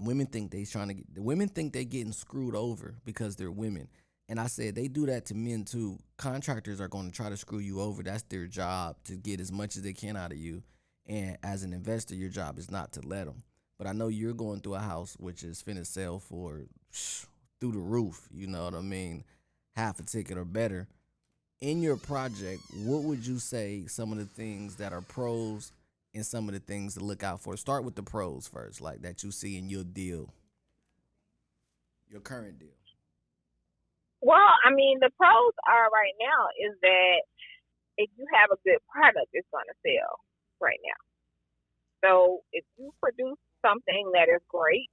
women 0.00 0.26
think 0.26 0.50
they 0.50 0.64
trying 0.64 0.88
to 0.88 0.94
get 0.94 1.14
the 1.14 1.22
women 1.22 1.48
think 1.48 1.72
they're 1.72 1.84
getting 1.84 2.12
screwed 2.12 2.54
over 2.54 2.94
because 3.04 3.36
they're 3.36 3.50
women. 3.50 3.88
And 4.28 4.40
I 4.40 4.46
said 4.46 4.74
they 4.74 4.88
do 4.88 5.06
that 5.06 5.26
to 5.26 5.34
men 5.34 5.64
too. 5.64 5.98
Contractors 6.16 6.80
are 6.80 6.88
going 6.88 7.10
to 7.10 7.16
try 7.16 7.28
to 7.28 7.36
screw 7.36 7.58
you 7.58 7.80
over. 7.80 8.02
That's 8.02 8.22
their 8.22 8.46
job 8.46 8.96
to 9.04 9.16
get 9.16 9.40
as 9.40 9.52
much 9.52 9.76
as 9.76 9.82
they 9.82 9.92
can 9.92 10.16
out 10.16 10.32
of 10.32 10.38
you. 10.38 10.62
And 11.06 11.36
as 11.42 11.62
an 11.62 11.74
investor, 11.74 12.14
your 12.14 12.30
job 12.30 12.58
is 12.58 12.70
not 12.70 12.92
to 12.94 13.00
let 13.06 13.26
them. 13.26 13.42
But 13.78 13.86
I 13.86 13.92
know 13.92 14.08
you're 14.08 14.32
going 14.32 14.60
through 14.60 14.76
a 14.76 14.80
house 14.80 15.16
which 15.18 15.42
is 15.42 15.62
finna 15.62 15.86
sell 15.86 16.18
for 16.18 16.62
through 17.60 17.72
the 17.72 17.78
roof. 17.78 18.28
You 18.32 18.46
know 18.46 18.64
what 18.64 18.74
I 18.74 18.80
mean? 18.80 19.24
Half 19.76 20.00
a 20.00 20.02
ticket 20.04 20.38
or 20.38 20.44
better 20.44 20.88
in 21.64 21.80
your 21.80 21.96
project, 21.96 22.62
what 22.84 23.02
would 23.04 23.26
you 23.26 23.38
say 23.38 23.84
some 23.86 24.12
of 24.12 24.18
the 24.18 24.26
things 24.26 24.76
that 24.76 24.92
are 24.92 25.00
pros 25.00 25.72
and 26.14 26.24
some 26.24 26.48
of 26.48 26.54
the 26.54 26.60
things 26.60 26.94
to 26.94 27.00
look 27.00 27.22
out 27.22 27.40
for? 27.40 27.56
Start 27.56 27.84
with 27.84 27.94
the 27.94 28.02
pros 28.02 28.46
first, 28.48 28.80
like 28.80 29.02
that 29.02 29.22
you 29.22 29.30
see 29.30 29.58
in 29.58 29.68
your 29.68 29.84
deal, 29.84 30.32
your 32.08 32.20
current 32.20 32.58
deal. 32.58 32.68
Well, 34.20 34.54
I 34.64 34.72
mean, 34.72 34.98
the 35.00 35.10
pros 35.20 35.52
are 35.68 35.90
right 35.90 36.14
now 36.18 36.48
is 36.66 36.78
that 36.80 37.20
if 37.98 38.10
you 38.16 38.26
have 38.34 38.50
a 38.50 38.56
good 38.64 38.78
product, 38.90 39.28
it's 39.32 39.46
going 39.52 39.66
to 39.68 39.76
sell 39.84 40.18
right 40.60 40.80
now. 40.82 42.08
So 42.08 42.40
if 42.52 42.64
you 42.78 42.92
produce 43.02 43.38
something 43.64 44.12
that 44.14 44.28
is 44.28 44.40
great, 44.48 44.90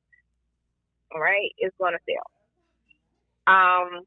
right, 1.13 1.51
it's 1.57 1.75
going 1.79 1.93
to 1.93 2.03
sell. 2.07 2.27
Um, 3.47 4.03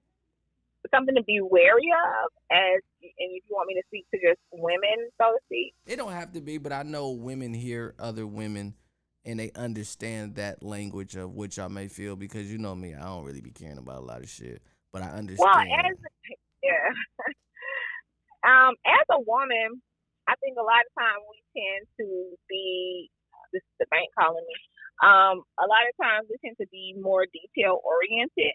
something 0.93 1.15
to 1.15 1.23
be 1.23 1.41
wary 1.41 1.89
of 1.93 2.31
as 2.51 2.81
and 3.03 3.31
if 3.33 3.43
you 3.49 3.55
want 3.55 3.69
me 3.69 3.75
to 3.75 3.83
speak 3.87 4.07
to 4.13 4.21
just 4.21 4.41
women 4.53 5.09
so 5.21 5.33
to 5.33 5.39
speak? 5.47 5.75
It 5.87 5.97
don't 5.97 6.13
have 6.13 6.33
to 6.33 6.41
be 6.41 6.59
but 6.59 6.73
i 6.73 6.83
know 6.83 7.11
women 7.11 7.55
hear 7.55 7.95
other 7.99 8.27
women 8.27 8.75
and 9.25 9.41
they 9.41 9.51
understand 9.57 10.37
that 10.37 10.63
language 10.63 11.17
of 11.17 11.35
which 11.35 11.59
i 11.59 11.69
may 11.69 11.89
feel 11.89 12.17
because 12.17 12.51
you 12.51 12.59
know 12.59 12.75
me 12.75 12.95
i 12.95 13.01
don't 13.01 13.25
really 13.25 13.41
be 13.41 13.51
caring 13.51 13.79
about 13.79 13.99
a 13.99 14.07
lot 14.07 14.23
of 14.23 14.29
shit 14.29 14.63
but 14.93 15.03
i 15.03 15.07
understand. 15.07 15.39
well 15.39 15.59
as 15.59 15.97
yeah. 16.63 16.89
Um 18.45 18.77
as 18.85 19.07
a 19.11 19.21
woman 19.21 19.81
i 20.29 20.35
think 20.43 20.57
a 20.59 20.63
lot 20.63 20.85
of 20.85 20.93
times 21.01 21.25
we 21.31 21.41
tend 21.57 21.87
to 22.01 22.37
be 22.49 23.11
this 23.53 23.63
is 23.63 23.77
the 23.81 23.87
bank 23.89 24.09
calling 24.19 24.45
me 24.45 24.59
um 25.01 25.41
a 25.57 25.67
lot 25.67 25.89
of 25.89 25.95
times 25.97 26.29
we 26.29 26.37
tend 26.45 26.57
to 26.61 26.69
be 26.69 26.95
more 27.01 27.25
detail 27.33 27.81
oriented 27.81 28.53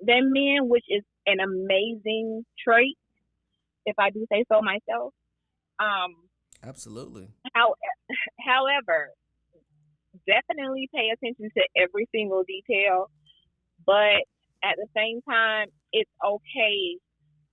than 0.00 0.32
men, 0.32 0.68
which 0.68 0.84
is 0.88 1.02
an 1.26 1.38
amazing 1.40 2.44
trait, 2.66 2.96
if 3.84 3.96
I 3.98 4.10
do 4.10 4.26
say 4.30 4.44
so 4.50 4.60
myself. 4.62 5.12
Um, 5.78 6.14
Absolutely. 6.62 7.28
How, 7.54 7.74
however, 8.40 9.10
definitely 10.26 10.88
pay 10.94 11.10
attention 11.12 11.50
to 11.56 11.62
every 11.76 12.08
single 12.14 12.44
detail, 12.46 13.10
but 13.84 14.24
at 14.64 14.76
the 14.76 14.86
same 14.96 15.20
time, 15.28 15.68
it's 15.92 16.10
okay 16.24 16.98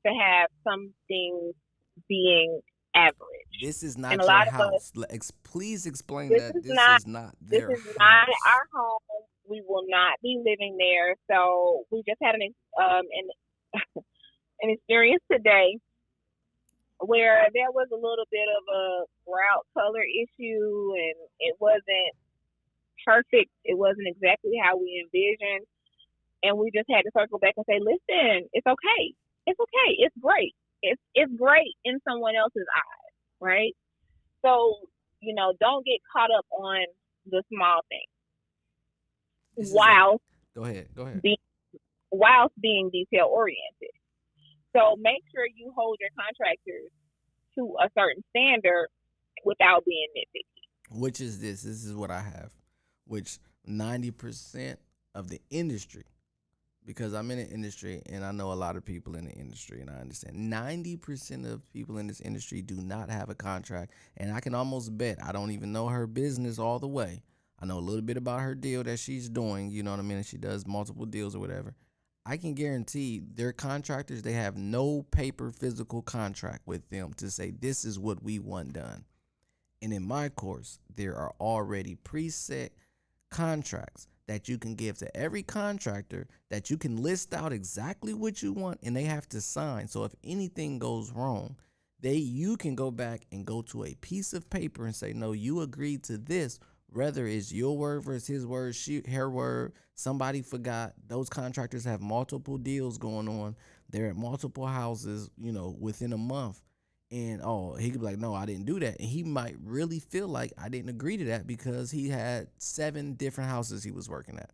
to 0.06 0.14
have 0.14 0.50
some 0.64 0.94
things 1.08 1.54
being 2.08 2.60
average. 2.96 3.14
This 3.62 3.84
is 3.84 3.98
not 3.98 4.14
your 4.14 4.30
house. 4.30 4.92
Us, 4.96 5.32
Please 5.44 5.86
explain 5.86 6.30
this 6.30 6.42
that. 6.42 6.56
Is 6.56 6.64
this 6.64 6.74
not, 6.74 7.00
is 7.00 7.08
not 7.08 7.36
This 7.42 7.64
is 7.64 7.86
house. 7.86 7.96
not 8.00 8.28
our 8.48 8.68
home 8.74 9.00
we 9.50 9.64
will 9.68 9.86
not 9.88 10.20
be 10.22 10.42
living 10.44 10.78
there. 10.78 11.16
So 11.30 11.84
we 11.92 12.04
just 12.08 12.20
had 12.24 12.36
an 12.36 12.44
um 12.80 13.06
an 13.08 13.28
an 14.62 14.70
experience 14.72 15.24
today 15.32 15.78
where 17.00 17.48
there 17.54 17.72
was 17.72 17.88
a 17.92 18.00
little 18.00 18.28
bit 18.32 18.48
of 18.48 18.64
a 18.72 18.86
grout 19.28 19.68
color 19.76 20.04
issue 20.04 20.94
and 20.96 21.18
it 21.40 21.56
wasn't 21.60 22.14
perfect. 23.06 23.52
It 23.66 23.78
wasn't 23.78 24.08
exactly 24.08 24.56
how 24.62 24.78
we 24.78 25.04
envisioned. 25.04 25.68
And 26.44 26.58
we 26.58 26.72
just 26.72 26.90
had 26.92 27.04
to 27.04 27.12
circle 27.18 27.40
back 27.40 27.56
and 27.58 27.66
say, 27.68 27.80
listen, 27.80 28.48
it's 28.54 28.68
okay. 28.68 29.04
It's 29.48 29.60
okay. 29.60 29.90
It's 30.00 30.16
great. 30.22 30.56
It's 30.84 31.02
it's 31.16 31.32
great 31.40 31.76
in 31.86 32.00
someone 32.08 32.36
else's 32.36 32.68
eyes, 32.76 33.14
right? 33.42 33.76
So, 34.46 34.76
you 35.22 35.36
know, 35.36 35.54
don't 35.60 35.86
get 35.86 36.00
caught 36.12 36.32
up 36.32 36.46
on 36.52 36.86
the 37.30 37.44
small 37.52 37.82
things 37.90 38.13
while 39.56 40.22
go 40.56 40.66
ahead, 40.66 40.88
go 40.96 41.04
ahead. 41.04 41.22
Be, 41.22 41.38
whilst 42.12 42.54
being 42.62 42.90
detail 42.92 43.28
oriented. 43.32 43.90
So 44.76 44.96
make 45.00 45.24
sure 45.34 45.46
you 45.56 45.72
hold 45.76 45.98
your 46.00 46.10
contractors 46.18 46.90
to 47.56 47.76
a 47.84 47.90
certain 47.98 48.24
standard 48.30 48.88
without 49.46 49.86
being 49.86 50.08
nitpicky. 50.18 51.00
Which 51.00 51.22
is 51.22 51.40
this? 51.40 51.62
This 51.62 51.86
is 51.86 51.94
what 51.94 52.12
I 52.12 52.22
have. 52.22 52.52
Which 53.06 53.38
ninety 53.66 54.12
percent 54.12 54.80
of 55.16 55.30
the 55.30 55.40
industry, 55.50 56.06
because 56.86 57.14
I'm 57.14 57.30
in 57.32 57.38
the 57.38 57.48
industry 57.48 58.02
and 58.10 58.26
I 58.26 58.32
know 58.32 58.52
a 58.52 58.54
lot 58.54 58.76
of 58.76 58.84
people 58.84 59.16
in 59.16 59.26
the 59.26 59.32
industry, 59.32 59.82
and 59.82 59.90
I 59.90 59.96
understand 59.96 60.36
ninety 60.50 60.98
percent 60.98 61.46
of 61.46 61.72
people 61.74 61.98
in 61.98 62.08
this 62.08 62.22
industry 62.22 62.62
do 62.62 62.76
not 62.76 63.10
have 63.10 63.30
a 63.30 63.36
contract, 63.36 63.94
and 64.18 64.32
I 64.32 64.40
can 64.40 64.56
almost 64.56 64.98
bet 64.98 65.24
I 65.24 65.32
don't 65.32 65.52
even 65.52 65.72
know 65.72 65.88
her 65.88 66.08
business 66.08 66.58
all 66.58 66.80
the 66.80 66.88
way 66.88 67.22
I 67.64 67.66
know 67.66 67.78
a 67.78 67.80
little 67.80 68.02
bit 68.02 68.18
about 68.18 68.42
her 68.42 68.56
deal 68.56 68.84
that 68.84 69.00
she's 69.00 69.30
doing, 69.30 69.72
you 69.72 69.84
know 69.84 69.92
what 69.92 70.02
I 70.02 70.04
mean? 70.04 70.22
She 70.24 70.36
does 70.36 70.68
multiple 70.68 71.06
deals 71.06 71.34
or 71.34 71.40
whatever. 71.40 71.74
I 72.26 72.36
can 72.36 72.56
guarantee 72.56 73.22
their 73.36 73.54
contractors, 73.54 74.22
they 74.22 74.34
have 74.34 74.58
no 74.58 75.04
paper 75.12 75.50
physical 75.50 76.02
contract 76.02 76.64
with 76.66 76.90
them 76.90 77.14
to 77.14 77.32
say 77.32 77.52
this 77.52 77.86
is 77.86 77.98
what 77.98 78.22
we 78.22 78.38
want 78.38 78.74
done. 78.74 79.06
And 79.82 79.94
in 79.94 80.06
my 80.06 80.28
course, 80.28 80.80
there 80.94 81.16
are 81.16 81.34
already 81.40 81.96
preset 81.96 82.72
contracts 83.32 84.10
that 84.28 84.50
you 84.50 84.58
can 84.58 84.76
give 84.76 84.98
to 84.98 85.16
every 85.16 85.42
contractor 85.42 86.28
that 86.50 86.70
you 86.70 86.78
can 86.78 87.02
list 87.02 87.34
out 87.34 87.54
exactly 87.54 88.14
what 88.14 88.44
you 88.44 88.52
want 88.52 88.82
and 88.84 88.94
they 88.94 89.06
have 89.06 89.30
to 89.30 89.40
sign. 89.40 89.88
So 89.88 90.04
if 90.04 90.14
anything 90.22 90.80
goes 90.80 91.14
wrong, 91.14 91.56
they 92.02 92.16
you 92.16 92.58
can 92.58 92.76
go 92.76 92.92
back 92.92 93.26
and 93.32 93.46
go 93.46 93.62
to 93.62 93.86
a 93.86 93.96
piece 93.96 94.34
of 94.34 94.50
paper 94.50 94.86
and 94.86 94.94
say, 94.94 95.14
"No, 95.14 95.32
you 95.32 95.62
agreed 95.62 96.04
to 96.04 96.18
this." 96.18 96.60
Whether 96.94 97.28
it's 97.28 97.52
your 97.52 97.78
word 97.78 98.04
versus 98.04 98.28
his 98.28 98.46
word, 98.46 98.76
she, 98.76 99.02
her 99.12 99.30
word, 99.30 99.74
somebody 99.96 100.42
forgot. 100.42 100.94
Those 101.08 101.30
contractors 101.30 101.86
have 101.86 102.02
multiple 102.02 102.58
deals 102.58 102.98
going 102.98 103.28
on. 103.28 103.56
They're 103.90 104.08
at 104.08 104.16
multiple 104.16 104.68
houses, 104.68 105.30
you 105.38 105.52
know, 105.52 105.76
within 105.80 106.14
a 106.14 106.18
month. 106.18 106.62
And 107.12 107.42
oh, 107.44 107.76
he 107.76 107.92
could 107.92 108.02
be 108.02 108.08
like, 108.08 108.20
no, 108.20 108.34
I 108.34 108.46
didn't 108.46 108.66
do 108.66 108.80
that. 108.80 109.00
And 109.00 109.08
he 109.10 109.24
might 109.24 109.56
really 109.64 110.00
feel 110.00 110.28
like 110.28 110.54
I 110.58 110.70
didn't 110.70 110.90
agree 110.90 111.18
to 111.18 111.26
that 111.26 111.46
because 111.46 111.92
he 111.92 112.10
had 112.10 112.48
seven 112.58 113.14
different 113.14 113.50
houses 113.52 113.84
he 113.84 113.92
was 113.92 114.10
working 114.10 114.38
at. 114.38 114.52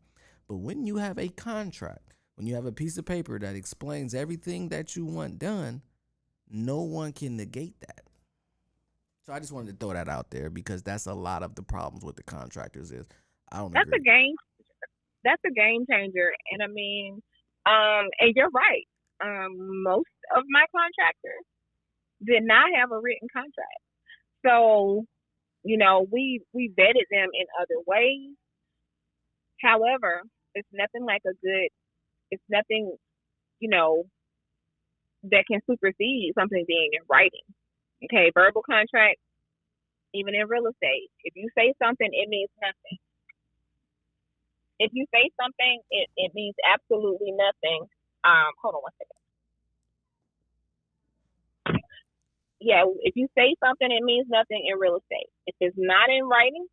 But 0.47 0.57
when 0.57 0.85
you 0.85 0.97
have 0.97 1.17
a 1.17 1.29
contract 1.29 2.13
When 2.39 2.47
you 2.47 2.55
have 2.55 2.65
a 2.65 2.71
piece 2.71 2.97
of 2.97 3.05
paper 3.05 3.37
that 3.37 3.55
explains 3.55 4.15
everything 4.15 4.69
that 4.69 4.95
you 4.95 5.05
want 5.05 5.39
done, 5.39 5.81
no 6.49 6.81
one 6.83 7.11
can 7.11 7.35
negate 7.35 7.79
that. 7.81 8.08
So 9.29 9.35
I 9.35 9.39
just 9.39 9.51
wanted 9.51 9.79
to 9.79 9.85
throw 9.85 9.93
that 9.93 10.09
out 10.09 10.31
there 10.31 10.49
because 10.49 10.81
that's 10.81 11.05
a 11.05 11.13
lot 11.13 11.43
of 11.43 11.53
the 11.53 11.61
problems 11.61 12.03
with 12.03 12.15
the 12.15 12.23
contractors 12.23 12.91
is 12.91 13.05
I 13.51 13.59
don't 13.59 13.71
That's 13.71 13.85
agree. 13.85 13.99
a 13.99 14.03
game. 14.03 14.35
That's 15.23 15.41
a 15.45 15.53
game 15.53 15.85
changer, 15.87 16.33
and 16.51 16.63
I 16.63 16.65
mean, 16.65 17.21
um, 17.67 18.09
and 18.19 18.33
you're 18.35 18.49
right. 18.49 18.87
Um, 19.23 19.83
most 19.83 20.09
of 20.35 20.45
my 20.49 20.65
contractors 20.73 21.45
did 22.25 22.41
not 22.41 22.69
have 22.75 22.91
a 22.91 22.99
written 22.99 23.27
contract, 23.31 23.83
so 24.43 25.05
you 25.63 25.77
know 25.77 26.07
we 26.11 26.41
we 26.51 26.73
vetted 26.75 27.05
them 27.11 27.29
in 27.31 27.45
other 27.61 27.83
ways. 27.85 28.33
However, 29.61 30.23
it's 30.55 30.69
nothing 30.73 31.05
like 31.05 31.21
a 31.27 31.37
good. 31.45 31.69
It's 32.31 32.43
nothing, 32.49 32.95
you 33.59 33.69
know, 33.69 34.05
that 35.25 35.43
can 35.45 35.59
supersede 35.69 36.33
something 36.33 36.65
being 36.67 36.89
in 36.93 37.05
writing. 37.07 37.45
Okay, 38.05 38.31
verbal 38.35 38.63
contract, 38.63 39.19
even 40.13 40.35
in 40.35 40.47
real 40.49 40.67
estate, 40.67 41.09
if 41.25 41.35
you 41.35 41.49
say 41.57 41.73
something, 41.81 42.09
it 42.11 42.29
means 42.29 42.49
nothing 42.61 42.91
if 44.79 44.91
you 44.93 45.05
say 45.13 45.29
something, 45.39 45.79
it, 45.91 46.07
it 46.17 46.31
means 46.35 46.55
absolutely 46.67 47.31
nothing. 47.31 47.87
Um, 48.23 48.51
hold 48.61 48.75
on 48.75 48.83
one 48.83 48.95
second. 48.99 49.19
Yeah, 52.61 52.85
if 53.03 53.15
you 53.15 53.27
say 53.37 53.55
something, 53.63 53.89
it 53.91 54.03
means 54.03 54.27
nothing 54.29 54.65
in 54.69 54.79
real 54.79 54.97
estate. 54.97 55.29
If 55.47 55.55
it's 55.61 55.77
not 55.77 56.09
in 56.09 56.25
writing, 56.27 56.67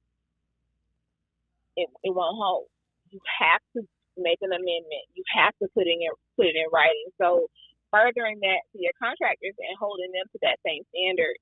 it 1.77 1.89
it 2.05 2.15
won't 2.15 2.37
hold. 2.39 2.67
You 3.11 3.21
have 3.41 3.63
to 3.77 3.83
make 4.19 4.39
an 4.43 4.53
amendment. 4.53 5.07
You 5.15 5.25
have 5.37 5.55
to 5.63 5.69
put 5.75 5.87
it 5.87 5.97
in 5.97 6.09
put 6.37 6.47
it 6.47 6.57
in 6.57 6.67
writing. 6.73 7.09
So 7.21 7.49
furthering 7.91 8.41
that 8.41 8.61
to 8.73 8.79
your 8.83 8.93
contractors 9.03 9.55
and 9.59 9.79
holding 9.79 10.13
them 10.13 10.27
to 10.33 10.39
that 10.43 10.59
same 10.67 10.83
standard 10.91 11.37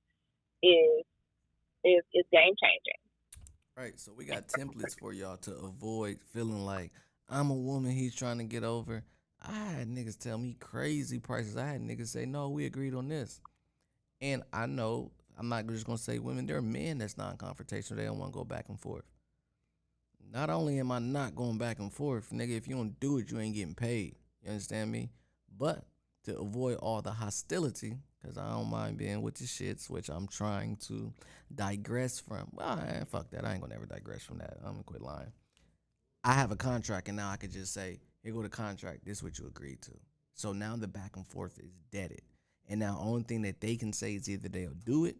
is 0.63 1.05
is 1.83 2.03
is 2.13 2.25
game 2.31 2.55
changing. 2.61 3.01
Right. 3.77 3.99
So 3.99 4.13
we 4.13 4.25
got 4.25 4.47
templates 4.47 4.97
for 4.97 5.13
y'all 5.13 5.37
to 5.37 5.51
avoid 5.51 6.19
feeling 6.33 6.65
like 6.65 6.91
I'm 7.29 7.49
a 7.49 7.55
woman 7.55 7.91
he's 7.91 8.15
trying 8.15 8.37
to 8.37 8.43
get 8.43 8.63
over. 8.63 9.03
I 9.45 9.53
had 9.53 9.87
niggas 9.87 10.17
tell 10.17 10.37
me 10.37 10.55
crazy 10.59 11.19
prices. 11.19 11.57
I 11.57 11.67
had 11.67 11.81
niggas 11.81 12.07
say, 12.07 12.25
no, 12.25 12.49
we 12.49 12.65
agreed 12.65 12.95
on 12.95 13.09
this. 13.09 13.41
And 14.21 14.43
I 14.53 14.65
know 14.65 15.11
I'm 15.37 15.49
not 15.49 15.67
just 15.67 15.85
gonna 15.85 15.97
say 15.97 16.19
women, 16.19 16.45
there 16.45 16.57
are 16.57 16.61
men 16.61 16.97
that's 16.97 17.17
non-confrontational. 17.17 17.97
They 17.97 18.05
don't 18.05 18.17
want 18.17 18.31
to 18.31 18.37
go 18.37 18.45
back 18.45 18.69
and 18.69 18.79
forth. 18.79 19.03
Not 20.31 20.49
only 20.49 20.79
am 20.79 20.91
I 20.91 20.99
not 20.99 21.35
going 21.35 21.57
back 21.57 21.79
and 21.79 21.93
forth, 21.93 22.31
nigga, 22.31 22.57
if 22.57 22.67
you 22.67 22.75
don't 22.75 22.99
do 22.99 23.17
it, 23.17 23.29
you 23.29 23.39
ain't 23.39 23.55
getting 23.55 23.75
paid. 23.75 24.15
You 24.41 24.51
understand 24.51 24.91
me? 24.91 25.09
But 25.57 25.83
to 26.25 26.37
avoid 26.39 26.77
all 26.77 27.01
the 27.01 27.11
hostility, 27.11 27.97
because 28.21 28.37
I 28.37 28.49
don't 28.49 28.69
mind 28.69 28.97
being 28.97 29.21
with 29.21 29.35
the 29.35 29.45
shits, 29.45 29.89
which 29.89 30.09
I'm 30.09 30.27
trying 30.27 30.77
to 30.87 31.13
digress 31.53 32.19
from. 32.19 32.49
Well, 32.53 32.79
eh, 32.87 33.03
fuck 33.05 33.29
that. 33.31 33.45
I 33.45 33.53
ain't 33.53 33.61
gonna 33.61 33.75
ever 33.75 33.85
digress 33.85 34.23
from 34.23 34.39
that. 34.39 34.57
I'm 34.63 34.73
gonna 34.73 34.83
quit 34.83 35.01
lying. 35.01 35.31
I 36.23 36.33
have 36.33 36.51
a 36.51 36.55
contract, 36.55 37.07
and 37.07 37.17
now 37.17 37.29
I 37.29 37.37
could 37.37 37.51
just 37.51 37.73
say, 37.73 37.99
here 38.23 38.33
go 38.33 38.41
the 38.41 38.49
contract. 38.49 39.05
This 39.05 39.17
is 39.17 39.23
what 39.23 39.37
you 39.37 39.45
agreed 39.45 39.81
to. 39.83 39.91
So 40.33 40.51
now 40.51 40.75
the 40.75 40.87
back 40.87 41.15
and 41.15 41.27
forth 41.27 41.59
is 41.59 41.71
deaded. 41.91 42.21
And 42.67 42.79
now 42.79 42.97
only 42.99 43.23
thing 43.23 43.43
that 43.43 43.61
they 43.61 43.75
can 43.75 43.93
say 43.93 44.15
is 44.15 44.27
either 44.27 44.49
they'll 44.49 44.73
do 44.85 45.05
it 45.05 45.17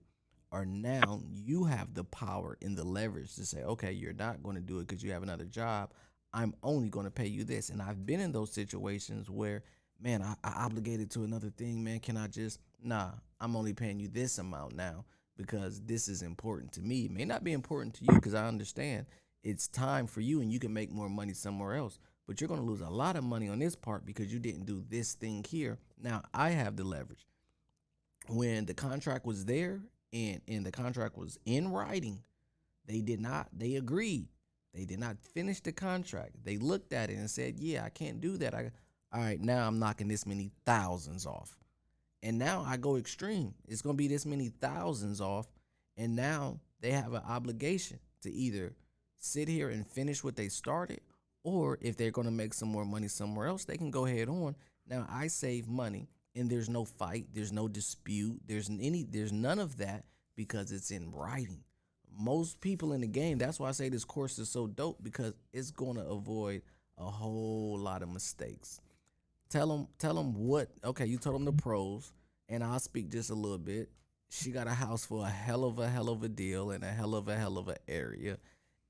or 0.52 0.66
now 0.66 1.22
you 1.30 1.66
have 1.66 1.94
the 1.94 2.04
power 2.04 2.58
and 2.62 2.78
the 2.78 2.84
leverage 2.84 3.36
to 3.36 3.46
say, 3.46 3.62
okay, 3.64 3.92
you're 3.92 4.14
not 4.14 4.42
going 4.42 4.56
to 4.56 4.62
do 4.62 4.80
it 4.80 4.88
because 4.88 5.04
you 5.04 5.12
have 5.12 5.24
another 5.24 5.46
job. 5.46 5.92
I'm 6.34 6.56
only 6.64 6.90
going 6.90 7.06
to 7.06 7.12
pay 7.12 7.28
you 7.28 7.44
this. 7.44 7.70
And 7.70 7.82
I've 7.82 8.06
been 8.06 8.20
in 8.20 8.32
those 8.32 8.52
situations 8.52 9.30
where, 9.30 9.64
man, 10.02 10.22
I, 10.22 10.36
I 10.44 10.66
obligated 10.66 11.12
to 11.12 11.24
another 11.24 11.50
thing, 11.50 11.84
man. 11.84 12.00
Can 12.00 12.18
I 12.18 12.28
just, 12.28 12.60
nah, 12.84 13.12
I'm 13.40 13.56
only 13.56 13.74
paying 13.74 14.00
you 14.00 14.08
this 14.08 14.38
amount 14.38 14.76
now 14.76 15.06
because 15.38 15.82
this 15.82 16.08
is 16.08 16.22
important 16.22 16.72
to 16.74 16.82
me. 16.82 17.06
It 17.06 17.12
may 17.12 17.26
not 17.26 17.44
be 17.44 17.54
important 17.54 17.96
to 17.96 18.06
you 18.06 18.14
because 18.14 18.34
I 18.34 18.48
understand 18.48 19.06
it's 19.44 19.68
time 19.68 20.08
for 20.08 20.22
you 20.22 20.42
and 20.42 20.52
you 20.52 20.60
can 20.60 20.74
make 20.74 20.92
more 20.92 21.10
money 21.10 21.34
somewhere 21.34 21.76
else. 21.76 22.00
But 22.28 22.42
you're 22.42 22.48
to 22.48 22.56
lose 22.56 22.82
a 22.82 22.90
lot 22.90 23.16
of 23.16 23.24
money 23.24 23.50
on 23.50 23.60
this 23.60 23.76
part 23.76 24.06
because 24.06 24.34
you 24.34 24.40
didn't 24.40 24.66
do 24.66 24.84
this 24.90 25.14
thing 25.14 25.46
here. 25.48 25.78
Now 26.02 26.24
I 26.34 26.50
have 26.50 26.76
the 26.76 26.84
leverage. 26.84 27.28
When 28.28 28.66
the 28.66 28.74
contract 28.74 29.26
was 29.26 29.46
there 29.46 29.82
and, 30.12 30.42
and 30.48 30.66
the 30.66 30.72
contract 30.72 31.18
was 31.18 31.38
in 31.46 31.72
writing, 31.72 32.24
they 32.88 33.02
did 33.02 33.20
not, 33.20 33.50
they 33.54 33.76
agreed. 33.76 34.30
They 34.74 34.86
did 34.86 35.00
not 35.00 35.18
finish 35.20 35.62
the 35.62 35.72
contract. 35.72 36.44
They 36.44 36.58
looked 36.58 36.92
at 36.92 37.10
it 37.10 37.18
and 37.18 37.30
said, 37.30 37.60
Yeah, 37.60 37.86
I 37.86 37.90
can't 37.90 38.20
do 38.20 38.38
that. 38.38 38.54
I 38.54 38.72
all 39.14 39.22
right, 39.22 39.40
now 39.40 39.68
I'm 39.68 39.80
knocking 39.80 40.08
this 40.08 40.26
many 40.26 40.52
thousands 40.66 41.26
off. 41.26 41.58
And 42.24 42.38
now 42.38 42.64
I 42.66 42.78
go 42.78 42.98
extreme. 42.98 43.54
It's 43.68 43.82
gonna 43.82 43.96
be 43.96 44.08
this 44.08 44.26
many 44.26 44.50
thousands 44.50 45.22
off. 45.22 45.48
And 45.98 46.16
now 46.16 46.60
they 46.82 46.92
have 46.92 47.14
an 47.14 47.22
obligation 47.28 48.00
to 48.22 48.32
either 48.32 48.74
sit 49.18 49.48
here 49.48 49.70
and 49.70 49.88
finish 49.88 50.24
what 50.24 50.36
they 50.36 50.50
started, 50.50 51.02
or 51.44 51.78
if 51.82 51.96
they're 51.96 52.12
gonna 52.12 52.32
make 52.32 52.54
some 52.54 52.70
more 52.70 52.86
money 52.86 53.08
somewhere 53.08 53.48
else, 53.48 53.66
they 53.66 53.78
can 53.78 53.92
go 53.92 54.06
ahead 54.06 54.28
on. 54.28 54.56
Now 54.88 55.06
I 55.10 55.28
save 55.28 55.68
money 55.68 56.10
and 56.36 56.50
there's 56.50 56.70
no 56.70 56.84
fight, 56.86 57.28
there's 57.34 57.54
no 57.54 57.68
dispute, 57.68 58.42
there's 58.46 58.70
any 58.70 59.04
there's 59.04 59.32
none 59.32 59.60
of 59.60 59.78
that 59.78 60.06
because 60.36 60.72
it's 60.72 60.92
in 60.92 61.12
writing. 61.12 61.64
Most 62.18 62.62
people 62.62 62.94
in 62.94 63.02
the 63.02 63.08
game, 63.08 63.38
that's 63.38 63.60
why 63.60 63.70
I 63.70 63.74
say 63.74 63.90
this 63.90 64.06
course 64.06 64.40
is 64.40 64.50
so 64.50 64.68
dope 64.68 65.04
because 65.04 65.34
it's 65.54 65.72
going 65.72 65.96
to 65.96 66.06
avoid 66.06 66.62
a 66.98 67.06
whole 67.06 67.78
lot 67.78 68.04
of 68.04 68.10
mistakes. 68.10 68.80
Tell 69.50 69.68
them 69.68 69.88
tell 70.00 70.16
them 70.16 70.34
what 70.34 70.70
okay, 70.84 71.06
you 71.06 71.18
told 71.18 71.36
them 71.36 71.46
the 71.46 71.54
pros 71.54 72.12
and 72.50 72.64
I'll 72.64 72.80
speak 72.80 73.12
just 73.12 73.30
a 73.30 73.36
little 73.36 73.58
bit. 73.58 73.90
She 74.30 74.52
got 74.52 74.68
a 74.68 74.72
house 74.72 75.06
for 75.06 75.26
a 75.26 75.30
hell 75.30 75.64
of 75.64 75.80
a 75.80 75.88
hell 75.88 76.10
of 76.10 76.24
a 76.24 76.30
deal 76.30 76.72
in 76.72 76.84
a 76.84 76.92
hell 76.92 77.16
of 77.16 77.28
a 77.28 77.38
hell 77.38 77.58
of 77.58 77.68
a 77.68 77.78
area 77.88 78.38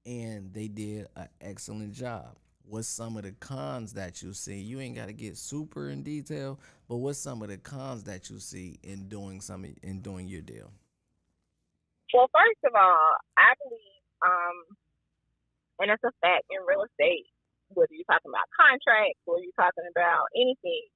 and 0.05 0.53
they 0.53 0.67
did 0.67 1.07
an 1.15 1.27
excellent 1.41 1.93
job. 1.93 2.37
What's 2.67 2.87
some 2.87 3.15
of 3.17 3.23
the 3.23 3.31
cons 3.33 3.93
that 3.93 4.23
you 4.23 4.33
see? 4.33 4.59
You 4.59 4.79
ain't 4.79 4.95
got 4.95 5.07
to 5.07 5.13
get 5.13 5.37
super 5.37 5.89
in 5.89 6.01
detail, 6.01 6.59
but 6.87 6.97
what's 6.97 7.19
some 7.19 7.43
of 7.43 7.49
the 7.49 7.57
cons 7.57 8.03
that 8.05 8.29
you 8.29 8.39
see 8.39 8.79
in 8.83 9.07
doing 9.07 9.39
some 9.39 9.65
in 9.83 10.01
doing 10.01 10.27
your 10.27 10.41
deal? 10.41 10.71
Well, 12.13 12.29
first 12.33 12.63
of 12.65 12.73
all, 12.73 13.17
I 13.37 13.53
believe, 13.61 14.01
um, 14.25 14.77
and 15.79 15.91
it's 15.91 16.03
a 16.03 16.11
fact 16.21 16.45
in 16.49 16.57
real 16.65 16.85
estate, 16.85 17.27
whether 17.75 17.93
you're 17.93 18.09
talking 18.09 18.31
about 18.31 18.47
contracts 18.55 19.21
or 19.27 19.39
you're 19.39 19.55
talking 19.55 19.85
about 19.91 20.27
anything, 20.35 20.87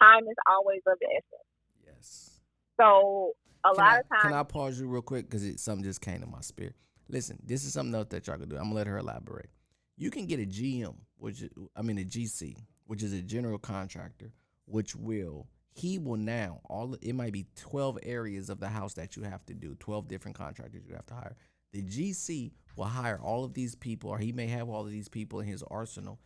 time 0.00 0.24
is 0.28 0.36
always 0.48 0.80
of 0.86 0.98
the 1.00 1.08
essence. 1.08 1.48
Yes. 1.86 2.40
So 2.80 3.32
a 3.64 3.74
Can 3.74 3.84
lot 3.84 3.92
I, 3.92 3.98
of 4.00 4.08
times, 4.08 4.22
Can 4.22 4.32
I 4.32 4.42
pause 4.42 4.80
you 4.80 4.88
real 4.88 5.02
quick 5.02 5.30
because 5.30 5.44
something 5.60 5.84
just 5.84 6.00
came 6.00 6.20
to 6.20 6.26
my 6.26 6.40
spirit? 6.40 6.74
Listen, 7.08 7.38
this 7.44 7.64
is 7.64 7.72
something 7.72 7.94
else 7.94 8.08
that 8.10 8.26
y'all 8.26 8.38
can 8.38 8.48
do. 8.48 8.56
I'm 8.56 8.64
gonna 8.64 8.74
let 8.74 8.86
her 8.86 8.98
elaborate. 8.98 9.50
You 9.96 10.10
can 10.10 10.26
get 10.26 10.40
a 10.40 10.46
GM, 10.46 10.94
which 11.18 11.44
I 11.76 11.82
mean 11.82 11.98
a 11.98 12.04
GC, 12.04 12.56
which 12.86 13.02
is 13.02 13.12
a 13.12 13.22
general 13.22 13.58
contractor, 13.58 14.32
which 14.64 14.96
will 14.96 15.46
he 15.74 15.98
will 15.98 16.16
now 16.16 16.60
all 16.68 16.94
it 17.00 17.14
might 17.14 17.32
be 17.32 17.46
12 17.56 17.98
areas 18.02 18.50
of 18.50 18.60
the 18.60 18.68
house 18.68 18.94
that 18.94 19.16
you 19.16 19.22
have 19.22 19.44
to 19.46 19.54
do, 19.54 19.74
12 19.78 20.08
different 20.08 20.36
contractors 20.36 20.82
you 20.86 20.94
have 20.94 21.06
to 21.06 21.14
hire. 21.14 21.36
The 21.72 21.82
GC 21.82 22.52
will 22.76 22.84
hire 22.84 23.18
all 23.22 23.44
of 23.44 23.54
these 23.54 23.74
people, 23.74 24.10
or 24.10 24.18
he 24.18 24.32
may 24.32 24.46
have 24.48 24.68
all 24.68 24.84
of 24.84 24.90
these 24.90 25.08
people 25.08 25.40
in 25.40 25.46
his 25.46 25.62
arsenal. 25.64 26.18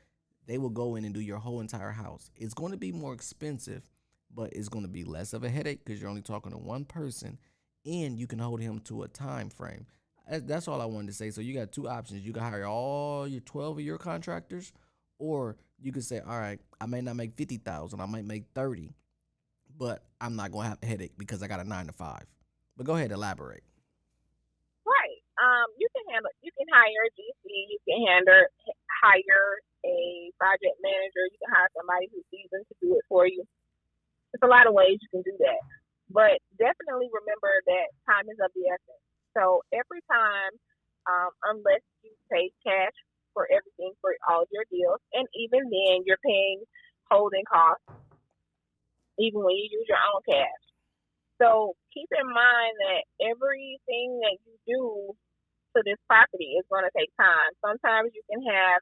They 0.46 0.58
will 0.58 0.70
go 0.70 0.96
in 0.96 1.04
and 1.04 1.14
do 1.14 1.20
your 1.20 1.38
whole 1.38 1.60
entire 1.60 1.90
house. 1.90 2.30
It's 2.36 2.54
going 2.54 2.72
to 2.72 2.78
be 2.78 2.92
more 2.92 3.12
expensive, 3.12 3.88
but 4.34 4.52
it's 4.52 4.68
going 4.68 4.84
to 4.84 4.90
be 4.90 5.04
less 5.04 5.32
of 5.32 5.44
a 5.44 5.48
headache 5.48 5.84
because 5.84 6.00
you're 6.00 6.10
only 6.10 6.22
talking 6.22 6.52
to 6.52 6.58
one 6.58 6.84
person, 6.84 7.38
and 7.84 8.18
you 8.18 8.26
can 8.26 8.38
hold 8.38 8.60
him 8.60 8.80
to 8.80 9.02
a 9.02 9.08
time 9.08 9.50
frame. 9.50 9.86
That's 10.28 10.66
all 10.66 10.80
I 10.80 10.86
wanted 10.86 11.08
to 11.08 11.12
say. 11.12 11.30
So 11.30 11.40
you 11.40 11.54
got 11.54 11.70
two 11.72 11.88
options. 11.88 12.26
You 12.26 12.32
can 12.32 12.42
hire 12.42 12.64
all 12.66 13.28
your 13.28 13.40
12 13.40 13.78
of 13.78 13.84
your 13.84 13.98
contractors, 13.98 14.72
or 15.18 15.56
you 15.80 15.92
can 15.92 16.02
say, 16.02 16.20
all 16.20 16.38
right, 16.38 16.60
I 16.80 16.86
may 16.86 17.00
not 17.00 17.16
make 17.16 17.36
50,000, 17.36 18.00
I 18.00 18.06
might 18.06 18.24
make 18.24 18.46
30, 18.54 18.92
but 19.78 20.04
I'm 20.20 20.34
not 20.36 20.50
going 20.50 20.64
to 20.64 20.68
have 20.70 20.78
a 20.82 20.86
headache 20.86 21.12
because 21.18 21.42
I 21.42 21.48
got 21.48 21.60
a 21.60 21.64
nine 21.64 21.86
to 21.86 21.92
five. 21.92 22.24
But 22.76 22.86
go 22.86 22.96
ahead, 22.96 23.12
elaborate. 23.12 23.62
right? 24.86 25.18
Um, 25.36 25.66
you 25.78 25.86
can 25.94 26.12
handle, 26.12 26.30
you 26.42 26.50
can 26.66 26.74
hire 26.74 27.02
a 27.06 27.12
GC, 27.14 27.46
you 27.46 27.78
can 27.86 28.26
hire 28.98 29.46
a 29.86 30.30
project 30.34 30.76
manager, 30.82 31.22
you 31.30 31.38
can 31.38 31.52
hire 31.54 31.70
somebody 31.78 32.10
who's 32.10 32.26
seasoned 32.34 32.66
to 32.66 32.74
do 32.82 32.98
it 32.98 33.04
for 33.06 33.26
you. 33.26 33.46
There's 34.34 34.42
a 34.42 34.50
lot 34.50 34.66
of 34.66 34.74
ways 34.74 34.98
you 34.98 35.10
can 35.14 35.22
do 35.22 35.36
that, 35.46 35.62
but 36.10 36.42
definitely 36.58 37.06
remember 37.14 37.52
that 37.70 37.88
time 38.10 38.26
is 38.26 38.38
of 38.42 38.50
the 38.58 38.66
essence. 38.66 39.04
So 39.38 39.62
every 39.70 40.02
time, 40.10 40.52
um, 41.06 41.30
unless 41.54 41.86
you 42.02 42.10
pay 42.26 42.50
cash 42.66 42.96
for 43.30 43.46
everything 43.46 43.94
for 44.02 44.18
all 44.26 44.44
your 44.50 44.66
deals, 44.66 44.98
and 45.14 45.28
even 45.38 45.70
then, 45.70 46.02
you're 46.02 46.20
paying 46.26 46.66
holding 47.06 47.46
costs, 47.46 47.86
even 49.22 49.44
when 49.46 49.54
you 49.54 49.70
use 49.70 49.86
your 49.86 50.02
own 50.02 50.20
cash. 50.26 50.62
So 51.38 51.76
keep 51.92 52.08
in 52.12 52.26
mind 52.26 52.74
that 52.80 53.02
everything 53.22 54.20
that 54.24 54.36
you 54.42 54.56
do 54.66 55.16
to 55.76 55.84
this 55.84 56.00
property 56.08 56.56
is 56.56 56.64
going 56.72 56.88
to 56.88 56.94
take 56.96 57.12
time. 57.20 57.52
Sometimes 57.60 58.10
you 58.16 58.24
can 58.32 58.40
have 58.48 58.80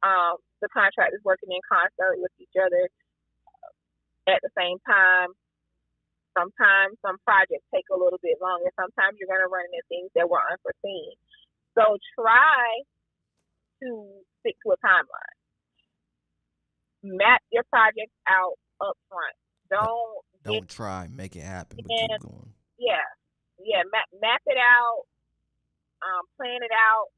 um, 0.00 0.34
the 0.64 0.68
contractors 0.72 1.20
working 1.24 1.52
in 1.52 1.60
concert 1.68 2.16
with 2.16 2.32
each 2.40 2.56
other 2.56 2.88
at 4.26 4.40
the 4.40 4.48
same 4.56 4.80
time. 4.88 5.36
Sometimes 6.32 6.96
some 7.04 7.20
projects 7.22 7.62
take 7.70 7.86
a 7.92 7.96
little 7.96 8.18
bit 8.24 8.40
longer. 8.40 8.72
Sometimes 8.74 9.20
you're 9.20 9.28
going 9.30 9.44
to 9.44 9.52
run 9.52 9.68
into 9.70 9.84
things 9.92 10.10
that 10.16 10.26
were 10.26 10.40
unforeseen. 10.40 11.14
So 11.76 12.00
try 12.16 12.82
to 13.84 13.88
stick 14.40 14.56
to 14.64 14.72
a 14.74 14.78
timeline. 14.80 15.36
Map 17.04 17.44
your 17.52 17.62
projects 17.70 18.16
out 18.26 18.56
up 18.80 18.96
front. 19.12 19.36
Don't 19.70 20.24
Don't 20.42 20.68
try, 20.68 21.06
make 21.12 21.36
it 21.36 21.44
happen, 21.44 21.78
but 21.82 21.86
Yeah. 21.92 22.16
keep 22.18 22.20
going. 22.26 22.52
yeah, 22.78 23.06
yeah. 23.60 23.82
Map 23.92 24.08
map 24.20 24.40
it 24.46 24.56
out. 24.58 25.04
Um, 26.04 26.22
plan 26.36 26.60
it 26.60 26.70
out. 26.70 27.08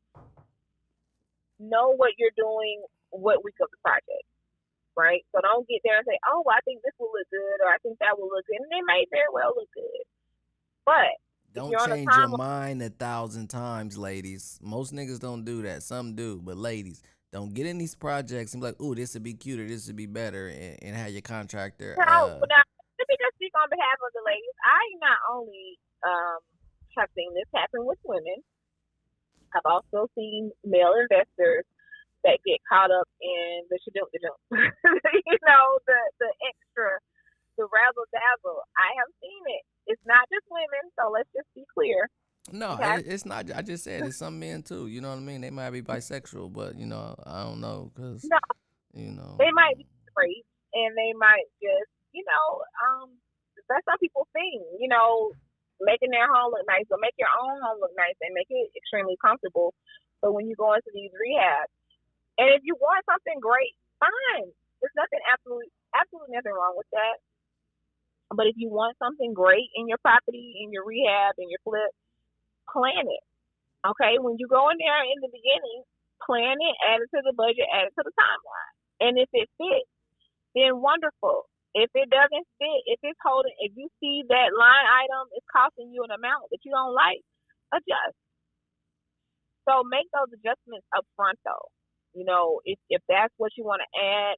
Know 1.58 1.94
what 1.96 2.14
you're 2.18 2.36
doing. 2.36 2.84
What 3.10 3.42
week 3.42 3.58
of 3.60 3.68
the 3.70 3.80
project, 3.82 4.26
right? 4.96 5.24
So 5.34 5.40
don't 5.42 5.66
get 5.66 5.80
there 5.82 5.98
and 5.98 6.06
say, 6.06 6.18
"Oh, 6.28 6.44
I 6.46 6.60
think 6.64 6.82
this 6.82 6.92
will 6.98 7.10
look 7.10 7.26
good," 7.30 7.64
or 7.64 7.70
"I 7.72 7.78
think 7.82 7.98
that 7.98 8.18
will 8.18 8.28
look 8.28 8.44
good," 8.46 8.60
and 8.60 8.70
it 8.70 8.84
may 8.86 9.06
very 9.10 9.30
well 9.32 9.54
look 9.56 9.70
good. 9.74 10.04
But 10.84 11.16
Don't 11.54 11.70
you're 11.70 11.80
on 11.80 11.90
a 11.90 11.94
change 11.96 12.10
your 12.14 12.28
mind 12.28 12.82
a 12.82 12.90
thousand 12.90 13.48
times, 13.48 13.96
ladies. 13.96 14.58
Most 14.62 14.92
niggas 14.94 15.18
don't 15.18 15.44
do 15.44 15.62
that. 15.62 15.82
Some 15.82 16.14
do, 16.14 16.40
but 16.44 16.56
ladies, 16.56 17.02
don't 17.32 17.54
get 17.54 17.66
in 17.66 17.78
these 17.78 17.94
projects 17.94 18.52
and 18.52 18.60
be 18.60 18.68
like, 18.68 18.80
"Ooh, 18.80 18.94
this 18.94 19.14
would 19.14 19.22
be 19.24 19.34
cuter. 19.34 19.66
This 19.66 19.86
would 19.86 19.96
be 19.96 20.06
better," 20.06 20.48
and, 20.48 20.78
and 20.82 20.96
have 20.96 21.10
your 21.10 21.22
contractor. 21.22 21.96
No, 21.98 22.04
Uh, 22.04 22.46
now, 22.46 22.62
let 22.98 23.06
me 23.08 23.16
just 23.18 23.34
speak 23.34 23.52
on 23.56 23.68
behalf 23.70 23.98
of 24.04 24.12
the 24.12 24.22
ladies. 24.26 24.56
I 24.62 24.82
not 25.00 25.18
only 25.32 25.78
um, 26.04 26.38
have 26.98 27.08
seen 27.16 27.32
this 27.32 27.48
happen 27.54 27.86
with 27.86 27.98
women, 28.04 28.44
I've 29.56 29.64
also 29.64 30.08
seen 30.14 30.52
male 30.64 30.92
investors 31.00 31.64
that 32.24 32.38
get 32.44 32.58
caught 32.68 32.90
up 32.90 33.08
in 33.22 33.64
the 33.70 33.78
you 33.90 35.38
know, 35.46 35.64
the 35.86 36.00
the 36.20 36.30
extra, 36.44 36.98
the 37.56 37.64
razzle 37.64 38.08
dazzle. 38.12 38.60
I 38.76 38.88
have 39.00 39.10
seen 39.22 39.42
it. 39.56 39.62
It's 39.86 40.02
not 40.04 40.26
just 40.28 40.44
women, 40.50 40.90
so 40.98 41.08
let's 41.10 41.30
just 41.34 41.48
be 41.54 41.64
clear. 41.72 42.08
no, 42.52 42.74
Okay. 42.74 43.00
it- 43.00 43.06
it's 43.06 43.24
not. 43.24 43.46
I 43.54 43.62
just 43.62 43.84
said 43.84 44.04
it's 44.04 44.18
some 44.18 44.38
men 44.38 44.62
too. 44.62 44.86
You 44.88 45.00
know 45.00 45.10
what 45.10 45.22
I 45.22 45.26
mean? 45.26 45.40
They 45.40 45.50
might 45.50 45.70
be 45.70 45.82
bisexual, 45.82 46.52
but 46.52 46.76
you 46.76 46.86
know, 46.86 47.14
I 47.24 47.44
don't 47.44 47.60
know 47.60 47.90
because 47.94 48.24
No. 48.28 48.38
you 48.92 49.12
know 49.12 49.36
They 49.38 49.50
might 49.52 49.76
be 49.78 49.86
straight, 50.10 50.44
and 50.74 50.96
they 50.98 51.12
might 51.16 51.46
just, 51.62 51.90
you 52.12 52.24
know, 52.26 52.62
um, 52.84 53.10
that's 53.68 53.84
some 53.86 53.98
people 53.98 54.26
think. 54.32 54.62
You 54.78 54.88
know, 54.88 55.32
making 55.80 56.10
their 56.12 56.28
home 56.28 56.52
look 56.52 56.64
nice, 56.68 56.88
but 56.88 57.02
make 57.02 57.16
your 57.20 57.32
own 57.32 57.60
home 57.60 57.78
look 57.80 57.92
nice 57.96 58.16
and 58.24 58.32
make 58.32 58.48
it 58.48 58.72
extremely 58.76 59.16
comfortable. 59.20 59.76
So 60.24 60.32
when 60.32 60.48
you 60.48 60.56
go 60.56 60.72
into 60.72 60.90
these 60.92 61.12
rehabs, 61.12 61.72
and 62.36 62.52
if 62.52 62.64
you 62.64 62.76
want 62.76 63.04
something 63.08 63.40
great, 63.40 63.76
fine. 64.00 64.48
There's 64.80 64.96
nothing 64.96 65.20
absolutely, 65.24 65.72
absolutely 65.96 66.36
nothing 66.36 66.52
wrong 66.52 66.76
with 66.76 66.88
that. 66.92 67.16
But 68.32 68.50
if 68.50 68.56
you 68.58 68.68
want 68.68 68.98
something 69.00 69.32
great 69.32 69.70
in 69.76 69.88
your 69.88 69.98
property, 70.02 70.60
in 70.60 70.72
your 70.72 70.84
rehab, 70.84 71.38
in 71.38 71.48
your 71.48 71.62
flip, 71.64 71.92
plan 72.68 73.06
it. 73.08 73.24
Okay, 73.86 74.18
when 74.18 74.36
you 74.36 74.50
go 74.50 74.68
in 74.68 74.76
there 74.82 75.02
in 75.06 75.22
the 75.22 75.30
beginning, 75.30 75.86
plan 76.20 76.58
it, 76.58 76.76
add 76.82 77.00
it 77.00 77.10
to 77.14 77.22
the 77.22 77.32
budget, 77.32 77.70
add 77.70 77.86
it 77.88 77.94
to 77.94 78.04
the 78.04 78.12
timeline. 78.18 78.74
And 79.00 79.14
if 79.16 79.30
it 79.32 79.48
fits, 79.56 79.88
then 80.58 80.82
wonderful. 80.82 81.46
If 81.74 81.90
it 81.94 82.10
doesn't 82.10 82.46
fit, 82.58 82.80
if 82.86 83.00
it's 83.02 83.20
holding, 83.22 83.54
if 83.60 83.72
you 83.76 83.88
see 84.00 84.24
that 84.28 84.50
line 84.54 84.86
item 85.06 85.30
is 85.36 85.44
costing 85.52 85.92
you 85.92 86.04
an 86.04 86.12
amount 86.12 86.50
that 86.50 86.60
you 86.64 86.72
don't 86.72 86.94
like, 86.94 87.22
adjust. 87.74 88.16
So 89.68 89.82
make 89.86 90.06
those 90.14 90.30
adjustments 90.34 90.86
up 90.96 91.06
front 91.16 91.38
though. 91.44 91.68
You 92.14 92.24
know, 92.24 92.60
if 92.64 92.78
if 92.90 93.02
that's 93.08 93.34
what 93.36 93.52
you 93.56 93.64
want 93.64 93.82
to 93.82 93.90
add, 93.98 94.36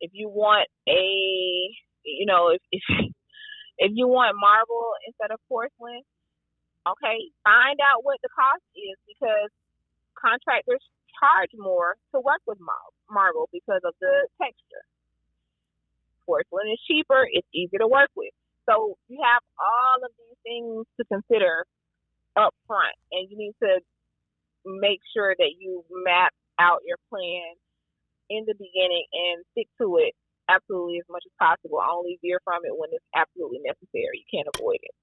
if 0.00 0.10
you 0.14 0.28
want 0.28 0.68
a, 0.88 1.04
you 2.04 2.26
know, 2.26 2.50
if 2.50 2.62
if 2.72 2.82
if 3.78 3.92
you 3.94 4.08
want 4.08 4.36
marble 4.40 4.94
instead 5.06 5.30
of 5.32 5.40
porcelain, 5.48 6.02
okay, 6.88 7.18
find 7.44 7.78
out 7.80 8.04
what 8.04 8.18
the 8.22 8.30
cost 8.34 8.64
is 8.76 8.96
because 9.08 9.50
contractors 10.18 10.82
charge 11.20 11.50
more 11.56 11.96
to 12.14 12.20
work 12.20 12.42
with 12.46 12.58
mar- 12.60 12.94
marble 13.10 13.48
because 13.52 13.82
of 13.84 13.94
the 14.00 14.28
texture. 14.40 14.84
Porcelain 16.26 16.70
is 16.72 16.80
cheaper, 16.86 17.26
it's 17.30 17.48
easier 17.54 17.80
to 17.80 17.88
work 17.88 18.10
with. 18.16 18.32
So 18.68 18.96
you 19.08 19.18
have 19.22 19.42
all 19.58 20.04
of 20.04 20.10
these 20.16 20.38
things 20.42 20.86
to 21.00 21.04
consider 21.10 21.66
up 22.36 22.54
front, 22.66 22.94
and 23.10 23.28
you 23.30 23.36
need 23.36 23.54
to 23.62 23.80
make 24.64 25.00
sure 25.14 25.34
that 25.36 25.52
you 25.58 25.84
map 26.04 26.32
out 26.58 26.80
your 26.86 26.98
plan 27.10 27.54
in 28.30 28.44
the 28.46 28.54
beginning 28.54 29.04
and 29.12 29.44
stick 29.52 29.68
to 29.80 29.98
it 29.98 30.14
absolutely 30.48 30.98
as 30.98 31.08
much 31.10 31.24
as 31.26 31.32
possible. 31.38 31.80
Only 31.80 32.18
veer 32.22 32.38
from 32.44 32.62
it 32.64 32.72
when 32.76 32.90
it's 32.92 33.04
absolutely 33.14 33.60
necessary. 33.64 34.22
You 34.22 34.28
can't 34.32 34.48
avoid 34.56 34.78
it. 34.82 34.94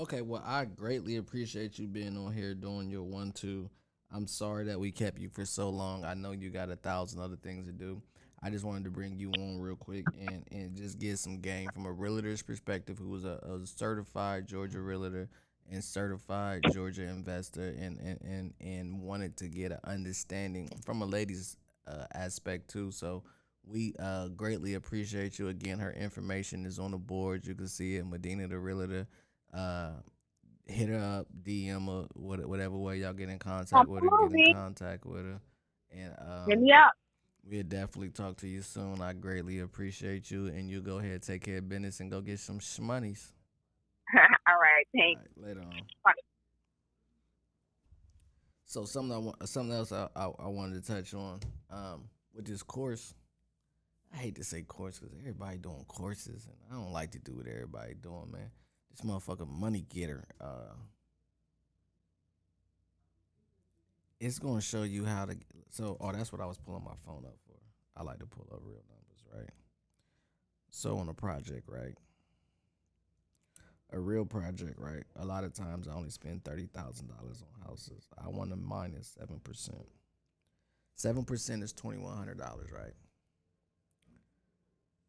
Okay, 0.00 0.22
well, 0.22 0.42
I 0.44 0.64
greatly 0.64 1.16
appreciate 1.16 1.78
you 1.78 1.88
being 1.88 2.16
on 2.16 2.32
here 2.32 2.54
doing 2.54 2.88
your 2.88 3.02
one 3.02 3.32
two. 3.32 3.68
I'm 4.12 4.26
sorry 4.26 4.64
that 4.66 4.80
we 4.80 4.90
kept 4.90 5.18
you 5.18 5.28
for 5.28 5.44
so 5.44 5.68
long. 5.68 6.04
I 6.04 6.14
know 6.14 6.30
you 6.30 6.50
got 6.50 6.70
a 6.70 6.76
thousand 6.76 7.20
other 7.20 7.36
things 7.36 7.66
to 7.66 7.72
do. 7.72 8.00
I 8.42 8.50
just 8.50 8.64
wanted 8.64 8.84
to 8.84 8.90
bring 8.90 9.18
you 9.18 9.30
on 9.38 9.60
real 9.60 9.76
quick 9.76 10.04
and, 10.18 10.44
and 10.50 10.76
just 10.76 10.98
get 10.98 11.18
some 11.18 11.40
game 11.40 11.68
from 11.74 11.86
a 11.86 11.92
realtor's 11.92 12.42
perspective 12.42 12.98
who 12.98 13.08
was 13.08 13.24
a, 13.24 13.40
a 13.42 13.66
certified 13.66 14.46
Georgia 14.46 14.80
realtor 14.80 15.28
and 15.70 15.82
certified 15.82 16.62
Georgia 16.72 17.02
investor 17.02 17.74
and, 17.78 17.98
and, 17.98 18.18
and, 18.22 18.54
and 18.60 19.02
wanted 19.02 19.36
to 19.38 19.48
get 19.48 19.72
an 19.72 19.80
understanding 19.84 20.70
from 20.84 21.02
a 21.02 21.06
lady's 21.06 21.56
uh, 21.86 22.04
aspect 22.14 22.68
too. 22.70 22.90
So 22.90 23.24
we 23.66 23.94
uh, 23.98 24.28
greatly 24.28 24.74
appreciate 24.74 25.38
you. 25.38 25.48
Again, 25.48 25.78
her 25.78 25.92
information 25.92 26.64
is 26.64 26.78
on 26.78 26.92
the 26.92 26.98
board. 26.98 27.46
You 27.46 27.54
can 27.54 27.68
see 27.68 27.96
it, 27.96 28.06
Medina 28.06 28.48
the 28.48 28.58
realtor 28.58 29.06
uh 29.54 29.92
hit 30.68 30.88
her 30.90 30.98
up, 30.98 31.26
DM 31.42 31.86
her, 31.86 32.06
whatever 32.14 32.76
way 32.76 32.98
y'all 32.98 33.12
get 33.12 33.30
in 33.30 33.38
contact 33.38 33.88
with 33.88 34.02
her, 34.02 34.28
get 34.28 34.48
in 34.48 34.54
contact 34.54 35.06
with 35.06 35.24
her. 35.24 35.40
And 35.90 36.14
Hit 36.46 36.58
um, 36.58 36.62
me 36.62 36.72
up. 36.72 36.92
We'll 37.48 37.62
definitely 37.62 38.10
talk 38.10 38.36
to 38.38 38.48
you 38.48 38.62
soon. 38.62 39.00
I 39.00 39.12
greatly 39.12 39.60
appreciate 39.60 40.30
you 40.30 40.46
and 40.46 40.68
you 40.68 40.80
go 40.80 40.98
ahead, 40.98 41.22
take 41.22 41.44
care 41.44 41.58
of 41.58 41.68
business 41.68 42.00
and 42.00 42.10
go 42.10 42.20
get 42.20 42.38
some 42.38 42.58
shmoneys. 42.58 43.32
All 44.14 44.54
right, 44.54 44.86
thanks. 44.94 45.20
right, 45.36 45.48
later 45.48 45.60
on. 45.60 45.80
Bye. 46.04 46.12
So 48.64 48.84
something 48.84 49.32
I 49.40 49.44
something 49.46 49.74
else 49.74 49.92
I, 49.92 50.08
I, 50.14 50.26
I 50.26 50.48
wanted 50.48 50.84
to 50.84 50.92
touch 50.92 51.14
on 51.14 51.40
um, 51.70 52.04
with 52.34 52.46
this 52.46 52.62
course. 52.62 53.14
I 54.12 54.16
hate 54.16 54.36
to 54.36 54.44
say 54.44 54.62
course 54.62 54.98
because 54.98 55.14
everybody 55.18 55.58
doing 55.58 55.84
courses, 55.88 56.46
and 56.46 56.56
I 56.70 56.74
don't 56.82 56.92
like 56.92 57.10
to 57.12 57.18
do 57.18 57.36
what 57.36 57.46
everybody 57.46 57.94
doing, 57.94 58.30
man. 58.30 58.50
This 58.90 59.00
motherfucker 59.06 59.48
money 59.48 59.84
getter. 59.88 60.24
Uh, 60.40 60.74
it's 64.20 64.38
gonna 64.38 64.60
show 64.60 64.82
you 64.82 65.04
how 65.04 65.26
to. 65.26 65.36
So, 65.70 65.96
oh, 66.00 66.12
that's 66.12 66.32
what 66.32 66.40
I 66.40 66.46
was 66.46 66.58
pulling 66.58 66.84
my 66.84 66.94
phone 67.04 67.24
up 67.26 67.36
for. 67.46 67.54
I 67.96 68.02
like 68.02 68.18
to 68.20 68.26
pull 68.26 68.46
up 68.52 68.60
real 68.62 68.82
numbers, 68.88 69.24
right? 69.34 69.50
So 70.70 70.98
on 70.98 71.08
a 71.08 71.14
project, 71.14 71.68
right? 71.68 71.94
a 73.92 73.98
real 73.98 74.24
project, 74.24 74.78
right? 74.78 75.04
A 75.16 75.24
lot 75.24 75.44
of 75.44 75.54
times 75.54 75.88
I 75.88 75.94
only 75.94 76.10
spend 76.10 76.44
thirty 76.44 76.66
thousand 76.66 77.08
dollars 77.08 77.42
on 77.42 77.66
houses. 77.66 78.06
I 78.22 78.28
want 78.28 78.50
to 78.50 78.56
minus 78.56 79.14
seven 79.18 79.40
percent. 79.40 79.86
Seven 80.94 81.24
percent 81.24 81.62
is 81.62 81.72
twenty 81.72 81.98
one 81.98 82.16
hundred 82.16 82.38
dollars, 82.38 82.70
right? 82.72 82.94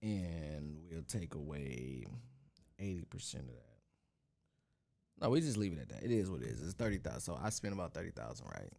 And 0.01 0.77
we'll 0.89 1.03
take 1.03 1.35
away 1.35 2.05
eighty 2.79 3.03
percent 3.09 3.43
of 3.43 3.55
that. 3.55 3.65
No, 5.21 5.29
we 5.29 5.41
just 5.41 5.57
leave 5.57 5.73
it 5.73 5.79
at 5.79 5.89
that. 5.89 6.03
It 6.03 6.11
is 6.11 6.31
what 6.31 6.41
it 6.41 6.47
is. 6.47 6.61
It's 6.61 6.73
thirty 6.73 6.99
thousand. 6.99 7.21
So 7.21 7.39
I 7.41 7.49
spend 7.49 7.73
about 7.73 7.93
thirty 7.93 8.11
thousand, 8.11 8.47
right? 8.47 8.71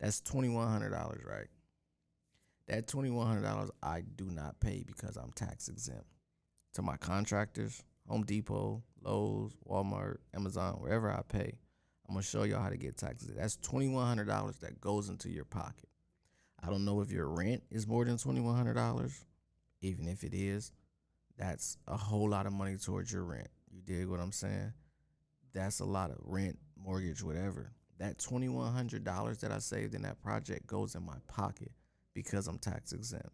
That's 0.00 0.20
twenty 0.20 0.48
one 0.48 0.68
hundred 0.68 0.90
dollars, 0.90 1.22
right? 1.24 1.46
That 2.68 2.86
twenty 2.86 3.10
one 3.10 3.26
hundred 3.26 3.42
dollars 3.42 3.70
I 3.82 4.02
do 4.02 4.30
not 4.30 4.60
pay 4.60 4.84
because 4.86 5.16
I'm 5.16 5.32
tax 5.32 5.68
exempt. 5.68 6.06
To 6.74 6.82
my 6.82 6.96
contractors, 6.96 7.82
Home 8.08 8.24
Depot, 8.24 8.82
Lowe's, 9.02 9.52
Walmart, 9.68 10.16
Amazon, 10.34 10.74
wherever 10.74 11.10
I 11.10 11.22
pay, 11.28 11.58
I'm 12.08 12.14
gonna 12.14 12.22
show 12.22 12.42
y'all 12.42 12.62
how 12.62 12.68
to 12.70 12.76
get 12.76 12.96
taxes. 12.96 13.30
That's 13.36 13.56
twenty 13.56 13.88
one 13.88 14.06
hundred 14.06 14.26
dollars 14.26 14.56
that 14.58 14.80
goes 14.80 15.08
into 15.08 15.30
your 15.30 15.44
pocket. 15.44 15.88
I 16.62 16.70
don't 16.70 16.84
know 16.84 17.00
if 17.00 17.10
your 17.10 17.28
rent 17.28 17.62
is 17.70 17.86
more 17.86 18.04
than 18.04 18.18
twenty 18.18 18.40
one 18.40 18.56
hundred 18.56 18.74
dollars. 18.74 19.24
Even 19.80 20.08
if 20.08 20.24
it 20.24 20.32
is, 20.32 20.72
that's 21.36 21.76
a 21.86 21.96
whole 21.96 22.28
lot 22.28 22.46
of 22.46 22.52
money 22.52 22.76
towards 22.76 23.12
your 23.12 23.24
rent. 23.24 23.48
You 23.70 23.82
dig 23.82 24.06
what 24.06 24.20
I'm 24.20 24.32
saying? 24.32 24.72
That's 25.52 25.80
a 25.80 25.84
lot 25.84 26.10
of 26.10 26.16
rent, 26.20 26.58
mortgage, 26.76 27.22
whatever. 27.22 27.72
That 27.98 28.18
twenty 28.18 28.48
one 28.48 28.72
hundred 28.72 29.04
dollars 29.04 29.38
that 29.38 29.52
I 29.52 29.58
saved 29.58 29.94
in 29.94 30.02
that 30.02 30.20
project 30.20 30.66
goes 30.66 30.94
in 30.94 31.04
my 31.04 31.16
pocket 31.28 31.72
because 32.12 32.48
I'm 32.48 32.58
tax 32.58 32.92
exempt. 32.92 33.30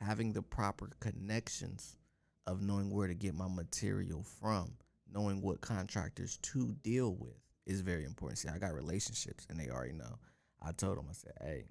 Having 0.00 0.32
the 0.32 0.42
proper 0.42 0.90
connections 1.00 1.96
of 2.46 2.60
knowing 2.60 2.90
where 2.90 3.08
to 3.08 3.14
get 3.14 3.34
my 3.34 3.48
material 3.48 4.22
from, 4.22 4.72
knowing 5.12 5.40
what 5.40 5.60
contractors 5.60 6.38
to 6.42 6.74
deal 6.82 7.14
with 7.14 7.36
is 7.66 7.80
very 7.80 8.04
important. 8.04 8.38
See, 8.38 8.48
I 8.48 8.58
got 8.58 8.74
relationships 8.74 9.46
and 9.48 9.58
they 9.58 9.70
already 9.70 9.94
know. 9.94 10.18
I 10.60 10.72
told 10.72 10.98
them, 10.98 11.06
I 11.08 11.14
said, 11.14 11.32
hey, 11.40 11.64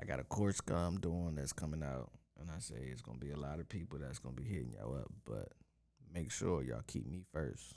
I 0.00 0.04
got 0.04 0.20
a 0.20 0.24
course 0.24 0.60
I'm 0.72 1.00
doing 1.00 1.34
that's 1.34 1.52
coming 1.52 1.82
out. 1.82 2.10
And 2.40 2.50
I 2.50 2.58
say 2.58 2.76
it's 2.90 3.02
gonna 3.02 3.18
be 3.18 3.30
a 3.30 3.36
lot 3.36 3.60
of 3.60 3.68
people 3.68 3.98
that's 3.98 4.18
gonna 4.18 4.34
be 4.34 4.44
hitting 4.44 4.72
y'all 4.72 4.96
up, 4.96 5.10
but 5.24 5.48
make 6.12 6.30
sure 6.30 6.62
y'all 6.62 6.82
keep 6.86 7.06
me 7.06 7.22
first. 7.32 7.74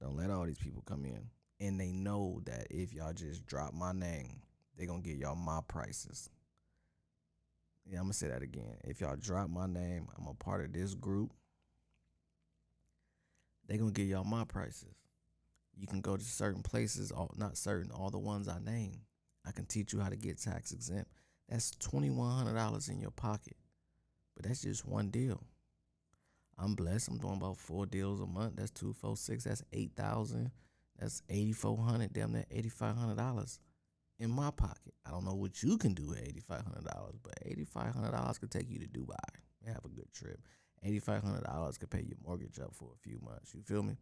Don't 0.00 0.16
let 0.16 0.30
all 0.30 0.44
these 0.46 0.58
people 0.58 0.82
come 0.86 1.04
in. 1.04 1.28
And 1.60 1.80
they 1.80 1.92
know 1.92 2.40
that 2.44 2.66
if 2.70 2.92
y'all 2.92 3.12
just 3.12 3.46
drop 3.46 3.74
my 3.74 3.92
name, 3.92 4.42
they 4.76 4.86
gonna 4.86 5.02
get 5.02 5.16
y'all 5.16 5.36
my 5.36 5.60
prices. 5.66 6.28
Yeah, 7.86 7.98
I'm 7.98 8.04
gonna 8.04 8.14
say 8.14 8.28
that 8.28 8.42
again. 8.42 8.76
If 8.84 9.00
y'all 9.00 9.16
drop 9.16 9.50
my 9.50 9.66
name, 9.66 10.08
I'm 10.18 10.26
a 10.26 10.34
part 10.34 10.64
of 10.64 10.72
this 10.72 10.94
group. 10.94 11.32
They 13.66 13.76
gonna 13.76 13.92
get 13.92 14.06
y'all 14.06 14.24
my 14.24 14.44
prices. 14.44 14.94
You 15.76 15.86
can 15.86 16.00
go 16.00 16.16
to 16.16 16.24
certain 16.24 16.62
places, 16.62 17.10
all 17.10 17.30
not 17.36 17.56
certain, 17.56 17.90
all 17.90 18.10
the 18.10 18.18
ones 18.18 18.48
I 18.48 18.58
name. 18.58 19.00
I 19.46 19.52
can 19.52 19.66
teach 19.66 19.92
you 19.92 20.00
how 20.00 20.08
to 20.08 20.16
get 20.16 20.40
tax 20.40 20.72
exempt. 20.72 21.10
That's 21.48 21.72
twenty 21.72 22.10
one 22.10 22.30
hundred 22.30 22.54
dollars 22.54 22.88
in 22.88 23.00
your 23.00 23.10
pocket, 23.10 23.56
but 24.34 24.44
that's 24.44 24.62
just 24.62 24.86
one 24.86 25.10
deal. 25.10 25.42
I'm 26.58 26.74
blessed. 26.74 27.08
I'm 27.08 27.18
doing 27.18 27.36
about 27.36 27.58
four 27.58 27.86
deals 27.86 28.20
a 28.20 28.26
month. 28.26 28.56
That's 28.56 28.70
two, 28.70 28.92
four, 28.92 29.16
six. 29.16 29.44
That's 29.44 29.62
eight 29.72 29.92
thousand. 29.96 30.50
That's 30.98 31.22
eighty 31.28 31.52
four 31.52 31.76
hundred. 31.78 32.12
Damn, 32.12 32.32
that 32.32 32.46
eighty 32.50 32.68
five 32.68 32.96
hundred 32.96 33.16
dollars 33.16 33.58
in 34.18 34.30
my 34.30 34.50
pocket. 34.50 34.94
I 35.06 35.10
don't 35.10 35.24
know 35.24 35.34
what 35.34 35.62
you 35.62 35.76
can 35.76 35.94
do 35.94 36.08
with 36.08 36.22
eighty 36.22 36.40
five 36.40 36.64
hundred 36.64 36.84
dollars, 36.84 37.16
but 37.22 37.34
eighty 37.44 37.64
five 37.64 37.94
hundred 37.94 38.12
dollars 38.12 38.38
could 38.38 38.50
take 38.50 38.70
you 38.70 38.78
to 38.78 38.86
Dubai 38.86 39.18
have 39.66 39.84
a 39.84 39.88
good 39.88 40.12
trip. 40.12 40.38
Eighty 40.82 40.98
five 40.98 41.22
hundred 41.22 41.44
dollars 41.44 41.78
could 41.78 41.90
pay 41.90 42.02
your 42.02 42.18
mortgage 42.24 42.58
up 42.58 42.74
for 42.74 42.90
a 42.94 42.98
few 42.98 43.18
months. 43.24 43.54
You 43.54 43.62
feel 43.62 43.82
me? 43.82 43.96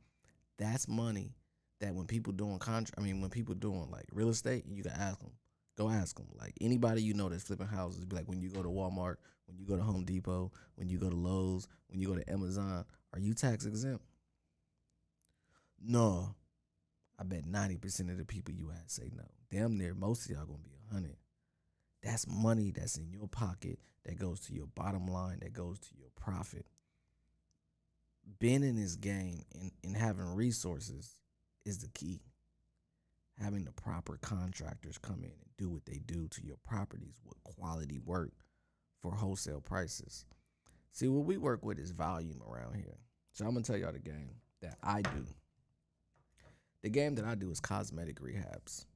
That's 0.58 0.88
money 0.88 1.34
that 1.80 1.94
when 1.94 2.06
people 2.06 2.32
doing 2.32 2.58
contract, 2.58 2.98
I 2.98 3.02
mean, 3.02 3.20
when 3.20 3.30
people 3.30 3.54
doing 3.54 3.88
like 3.90 4.06
real 4.12 4.28
estate, 4.28 4.64
you 4.68 4.82
can 4.82 4.92
ask 4.92 5.18
them. 5.20 5.32
Go 5.76 5.88
ask 5.88 6.16
them. 6.16 6.28
Like 6.38 6.52
anybody 6.60 7.02
you 7.02 7.14
know 7.14 7.28
that's 7.28 7.44
flipping 7.44 7.66
houses, 7.66 8.04
be 8.04 8.16
like 8.16 8.28
when 8.28 8.40
you 8.40 8.50
go 8.50 8.62
to 8.62 8.68
Walmart, 8.68 9.16
when 9.46 9.58
you 9.58 9.64
go 9.64 9.76
to 9.76 9.82
Home 9.82 10.04
Depot, 10.04 10.52
when 10.74 10.88
you 10.88 10.98
go 10.98 11.08
to 11.08 11.16
Lowe's, 11.16 11.66
when 11.88 12.00
you 12.00 12.08
go 12.08 12.16
to 12.16 12.30
Amazon, 12.30 12.84
are 13.12 13.20
you 13.20 13.34
tax 13.34 13.64
exempt? 13.64 14.04
No. 15.80 16.34
I 17.22 17.24
bet 17.24 17.46
90% 17.46 18.10
of 18.10 18.18
the 18.18 18.24
people 18.24 18.52
you 18.52 18.72
ask 18.72 18.90
say 19.00 19.08
no. 19.14 19.22
Damn 19.48 19.78
near 19.78 19.94
most 19.94 20.24
of 20.24 20.32
y'all 20.32 20.44
gonna 20.44 20.58
be 20.58 20.72
a 20.74 20.92
hundred. 20.92 21.16
That's 22.02 22.26
money 22.26 22.72
that's 22.74 22.98
in 22.98 23.12
your 23.12 23.28
pocket 23.28 23.78
that 24.04 24.18
goes 24.18 24.40
to 24.40 24.52
your 24.52 24.66
bottom 24.66 25.06
line, 25.06 25.38
that 25.42 25.52
goes 25.52 25.78
to 25.78 25.88
your 25.96 26.08
profit. 26.16 26.66
Being 28.40 28.64
in 28.64 28.74
this 28.74 28.96
game 28.96 29.44
and, 29.54 29.70
and 29.84 29.96
having 29.96 30.34
resources 30.34 31.12
is 31.64 31.78
the 31.78 31.88
key 31.90 32.22
having 33.40 33.64
the 33.64 33.72
proper 33.72 34.18
contractors 34.20 34.98
come 34.98 35.22
in 35.22 35.30
and 35.30 35.56
do 35.56 35.68
what 35.70 35.86
they 35.86 36.00
do 36.04 36.26
to 36.26 36.44
your 36.44 36.58
properties 36.64 37.20
with 37.24 37.42
quality 37.44 38.00
work 38.04 38.32
for 39.00 39.12
wholesale 39.12 39.60
prices. 39.60 40.26
See, 40.90 41.06
what 41.06 41.24
we 41.24 41.36
work 41.36 41.64
with 41.64 41.78
is 41.78 41.92
volume 41.92 42.42
around 42.44 42.74
here. 42.74 42.98
So 43.30 43.44
I'm 43.44 43.52
gonna 43.52 43.62
tell 43.62 43.76
y'all 43.76 43.92
the 43.92 44.00
game 44.00 44.34
that 44.60 44.76
I 44.82 45.02
do. 45.02 45.24
The 46.82 46.90
game 46.90 47.14
that 47.14 47.24
I 47.24 47.34
do 47.34 47.50
is 47.50 47.60
cosmetic 47.60 48.20
rehabs. 48.20 48.86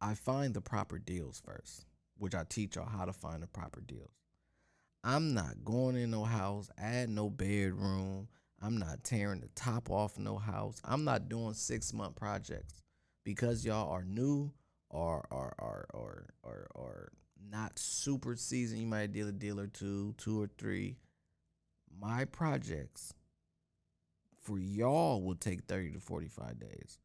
I 0.00 0.14
find 0.14 0.54
the 0.54 0.60
proper 0.60 0.98
deals 0.98 1.40
first, 1.44 1.86
which 2.16 2.34
I 2.34 2.44
teach 2.48 2.76
y'all 2.76 2.88
how 2.88 3.04
to 3.04 3.12
find 3.12 3.42
the 3.42 3.46
proper 3.46 3.80
deals. 3.80 4.10
I'm 5.04 5.34
not 5.34 5.64
going 5.64 5.96
in 5.96 6.10
no 6.10 6.24
house, 6.24 6.68
add 6.76 7.08
no 7.08 7.30
bedroom. 7.30 8.28
I'm 8.60 8.78
not 8.78 9.04
tearing 9.04 9.40
the 9.40 9.48
top 9.54 9.88
off 9.90 10.18
no 10.18 10.36
house. 10.36 10.80
I'm 10.84 11.04
not 11.04 11.28
doing 11.28 11.54
six 11.54 11.92
month 11.92 12.16
projects 12.16 12.82
because 13.24 13.64
y'all 13.64 13.90
are 13.92 14.04
new 14.04 14.52
or 14.90 15.24
or 15.30 15.54
or 15.58 15.86
or 15.94 16.26
or, 16.42 16.66
or 16.74 17.12
not 17.50 17.78
super 17.78 18.34
seasoned, 18.36 18.80
you 18.80 18.86
might 18.86 19.12
deal 19.12 19.28
a 19.28 19.32
deal 19.32 19.60
or 19.60 19.68
two, 19.68 20.14
two 20.18 20.42
or 20.42 20.50
three. 20.58 20.96
My 22.00 22.24
projects 22.24 23.14
for 24.42 24.58
y'all 24.58 25.22
will 25.22 25.34
take 25.34 25.64
30 25.64 25.92
to 25.92 26.00
45 26.00 26.58
days. 26.58 26.98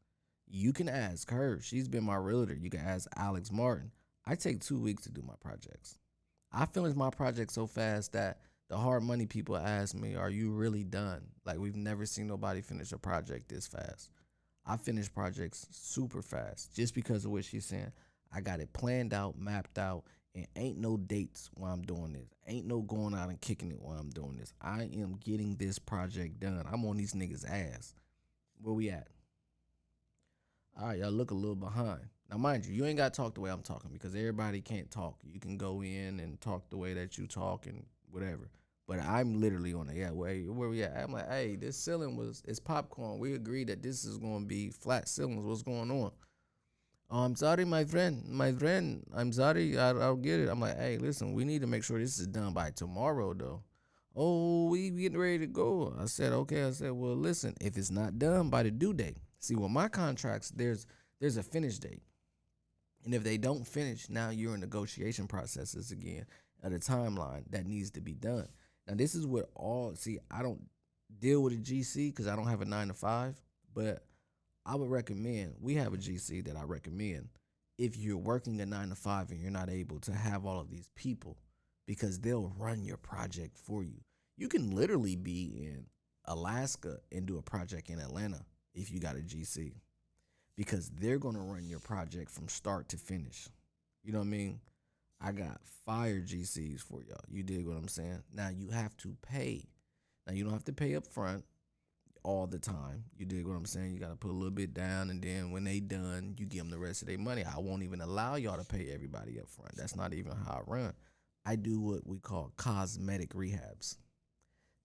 You 0.56 0.72
can 0.72 0.88
ask 0.88 1.32
her. 1.32 1.58
She's 1.60 1.88
been 1.88 2.04
my 2.04 2.14
realtor. 2.14 2.54
You 2.54 2.70
can 2.70 2.78
ask 2.78 3.08
Alex 3.16 3.50
Martin. 3.50 3.90
I 4.24 4.36
take 4.36 4.60
two 4.60 4.78
weeks 4.78 5.02
to 5.02 5.10
do 5.10 5.20
my 5.20 5.34
projects. 5.40 5.98
I 6.52 6.64
finish 6.66 6.94
my 6.94 7.10
project 7.10 7.50
so 7.50 7.66
fast 7.66 8.12
that 8.12 8.38
the 8.68 8.76
hard 8.76 9.02
money 9.02 9.26
people 9.26 9.56
ask 9.56 9.96
me, 9.96 10.14
Are 10.14 10.30
you 10.30 10.52
really 10.52 10.84
done? 10.84 11.22
Like, 11.44 11.58
we've 11.58 11.74
never 11.74 12.06
seen 12.06 12.28
nobody 12.28 12.60
finish 12.60 12.92
a 12.92 12.98
project 12.98 13.48
this 13.48 13.66
fast. 13.66 14.10
I 14.64 14.76
finish 14.76 15.12
projects 15.12 15.66
super 15.72 16.22
fast 16.22 16.72
just 16.72 16.94
because 16.94 17.24
of 17.24 17.32
what 17.32 17.44
she's 17.44 17.66
saying. 17.66 17.90
I 18.32 18.40
got 18.40 18.60
it 18.60 18.72
planned 18.72 19.12
out, 19.12 19.36
mapped 19.36 19.76
out, 19.76 20.04
and 20.36 20.46
ain't 20.54 20.78
no 20.78 20.96
dates 20.96 21.50
while 21.54 21.72
I'm 21.72 21.82
doing 21.82 22.12
this. 22.12 22.32
Ain't 22.46 22.68
no 22.68 22.80
going 22.80 23.14
out 23.14 23.28
and 23.28 23.40
kicking 23.40 23.72
it 23.72 23.82
while 23.82 23.98
I'm 23.98 24.10
doing 24.10 24.36
this. 24.36 24.52
I 24.62 24.84
am 24.84 25.18
getting 25.18 25.56
this 25.56 25.80
project 25.80 26.38
done. 26.38 26.64
I'm 26.72 26.84
on 26.84 26.96
these 26.96 27.12
niggas' 27.12 27.44
ass. 27.44 27.92
Where 28.62 28.72
we 28.72 28.90
at? 28.90 29.08
All 30.80 30.88
right, 30.88 30.98
y'all 30.98 31.10
look 31.10 31.30
a 31.30 31.34
little 31.34 31.54
behind. 31.54 32.00
Now, 32.30 32.36
mind 32.38 32.66
you, 32.66 32.74
you 32.74 32.84
ain't 32.84 32.96
got 32.96 33.14
to 33.14 33.16
talk 33.16 33.34
the 33.34 33.40
way 33.40 33.50
I'm 33.50 33.62
talking 33.62 33.90
because 33.92 34.14
everybody 34.14 34.60
can't 34.60 34.90
talk. 34.90 35.20
You 35.22 35.38
can 35.38 35.56
go 35.56 35.82
in 35.82 36.18
and 36.18 36.40
talk 36.40 36.68
the 36.68 36.76
way 36.76 36.94
that 36.94 37.16
you 37.16 37.28
talk 37.28 37.66
and 37.66 37.84
whatever. 38.10 38.50
But 38.88 39.00
I'm 39.00 39.40
literally 39.40 39.72
on 39.72 39.86
the 39.86 39.94
yeah, 39.94 40.10
where 40.10 40.34
where 40.34 40.68
we 40.68 40.82
at? 40.82 40.96
I'm 40.96 41.12
like, 41.12 41.28
hey, 41.30 41.56
this 41.56 41.76
ceiling 41.76 42.16
was 42.16 42.42
it's 42.46 42.58
popcorn. 42.58 43.18
We 43.18 43.34
agreed 43.34 43.68
that 43.68 43.82
this 43.82 44.04
is 44.04 44.18
gonna 44.18 44.44
be 44.44 44.70
flat 44.70 45.08
ceilings. 45.08 45.46
What's 45.46 45.62
going 45.62 45.90
on? 45.90 46.10
Oh, 47.10 47.20
I'm 47.20 47.36
sorry, 47.36 47.64
my 47.64 47.84
friend. 47.84 48.24
My 48.28 48.50
friend, 48.50 49.04
I'm 49.14 49.32
sorry. 49.32 49.78
I, 49.78 49.90
I'll 49.90 50.16
get 50.16 50.40
it. 50.40 50.48
I'm 50.48 50.60
like, 50.60 50.76
hey, 50.76 50.98
listen, 50.98 51.34
we 51.34 51.44
need 51.44 51.60
to 51.60 51.68
make 51.68 51.84
sure 51.84 51.98
this 51.98 52.18
is 52.18 52.26
done 52.26 52.52
by 52.52 52.70
tomorrow, 52.70 53.32
though. 53.32 53.62
Oh, 54.16 54.66
we 54.68 54.90
getting 54.90 55.18
ready 55.18 55.38
to 55.38 55.46
go. 55.46 55.94
I 55.98 56.06
said, 56.06 56.32
okay. 56.32 56.64
I 56.64 56.70
said, 56.72 56.92
well, 56.92 57.14
listen, 57.14 57.54
if 57.60 57.78
it's 57.78 57.90
not 57.90 58.18
done 58.18 58.50
by 58.50 58.64
the 58.64 58.70
due 58.70 58.92
date, 58.92 59.18
see, 59.44 59.54
with 59.54 59.70
my 59.70 59.88
contracts, 59.88 60.50
there's 60.50 60.86
there's 61.20 61.36
a 61.36 61.42
finish 61.42 61.78
date, 61.78 62.02
and 63.04 63.14
if 63.14 63.22
they 63.22 63.36
don't 63.36 63.66
finish, 63.66 64.08
now 64.08 64.30
you're 64.30 64.54
in 64.54 64.60
negotiation 64.60 65.26
processes 65.26 65.90
again 65.90 66.26
at 66.62 66.72
a 66.72 66.78
timeline 66.78 67.44
that 67.50 67.66
needs 67.66 67.90
to 67.92 68.00
be 68.00 68.14
done. 68.14 68.48
Now 68.86 68.94
this 68.94 69.14
is 69.14 69.26
what 69.26 69.50
all 69.54 69.94
see. 69.94 70.18
I 70.30 70.42
don't 70.42 70.62
deal 71.18 71.42
with 71.42 71.52
a 71.52 71.56
GC 71.56 72.08
because 72.08 72.26
I 72.26 72.36
don't 72.36 72.48
have 72.48 72.62
a 72.62 72.66
nine 72.66 72.88
to 72.88 72.94
five, 72.94 73.40
but 73.74 74.04
I 74.66 74.76
would 74.76 74.90
recommend 74.90 75.54
we 75.60 75.74
have 75.74 75.92
a 75.92 75.98
GC 75.98 76.46
that 76.46 76.56
I 76.56 76.62
recommend 76.62 77.28
if 77.78 77.96
you're 77.96 78.16
working 78.16 78.60
a 78.60 78.66
nine 78.66 78.88
to 78.88 78.94
five 78.94 79.30
and 79.30 79.40
you're 79.40 79.50
not 79.50 79.70
able 79.70 80.00
to 80.00 80.12
have 80.12 80.46
all 80.46 80.60
of 80.60 80.70
these 80.70 80.88
people 80.94 81.36
because 81.86 82.18
they'll 82.18 82.52
run 82.56 82.84
your 82.84 82.96
project 82.96 83.58
for 83.58 83.82
you. 83.82 84.00
You 84.36 84.48
can 84.48 84.70
literally 84.70 85.16
be 85.16 85.66
in 85.66 85.86
Alaska 86.24 86.98
and 87.12 87.26
do 87.26 87.36
a 87.36 87.42
project 87.42 87.90
in 87.90 88.00
Atlanta 88.00 88.40
if 88.74 88.90
you 88.90 89.00
got 89.00 89.16
a 89.16 89.20
GC 89.20 89.72
because 90.56 90.90
they're 90.90 91.18
going 91.18 91.34
to 91.34 91.40
run 91.40 91.68
your 91.68 91.80
project 91.80 92.30
from 92.30 92.48
start 92.48 92.88
to 92.90 92.96
finish. 92.96 93.48
You 94.02 94.12
know 94.12 94.18
what 94.18 94.26
I 94.26 94.28
mean? 94.28 94.60
I 95.20 95.32
got 95.32 95.60
fire 95.86 96.20
GCs 96.20 96.80
for 96.80 97.02
y'all. 97.02 97.24
You 97.28 97.42
dig 97.42 97.66
what 97.66 97.76
I'm 97.76 97.88
saying? 97.88 98.22
Now 98.32 98.48
you 98.48 98.68
have 98.68 98.96
to 98.98 99.16
pay. 99.22 99.64
Now 100.26 100.34
you 100.34 100.44
don't 100.44 100.52
have 100.52 100.64
to 100.64 100.72
pay 100.72 100.94
up 100.96 101.06
front 101.06 101.44
all 102.22 102.46
the 102.46 102.58
time. 102.58 103.04
You 103.16 103.26
dig 103.26 103.46
what 103.46 103.56
I'm 103.56 103.66
saying? 103.66 103.92
You 103.92 104.00
got 104.00 104.10
to 104.10 104.16
put 104.16 104.30
a 104.30 104.34
little 104.34 104.50
bit 104.50 104.74
down, 104.74 105.10
and 105.10 105.22
then 105.22 105.50
when 105.50 105.64
they 105.64 105.80
done, 105.80 106.34
you 106.38 106.46
give 106.46 106.60
them 106.60 106.70
the 106.70 106.78
rest 106.78 107.02
of 107.02 107.08
their 107.08 107.18
money. 107.18 107.44
I 107.44 107.58
won't 107.58 107.82
even 107.82 108.00
allow 108.00 108.36
y'all 108.36 108.58
to 108.58 108.64
pay 108.64 108.90
everybody 108.92 109.38
up 109.38 109.48
front. 109.48 109.76
That's 109.76 109.96
not 109.96 110.14
even 110.14 110.32
how 110.32 110.62
I 110.66 110.70
run. 110.70 110.92
I 111.46 111.56
do 111.56 111.80
what 111.80 112.06
we 112.06 112.18
call 112.18 112.52
cosmetic 112.56 113.34
rehabs. 113.34 113.96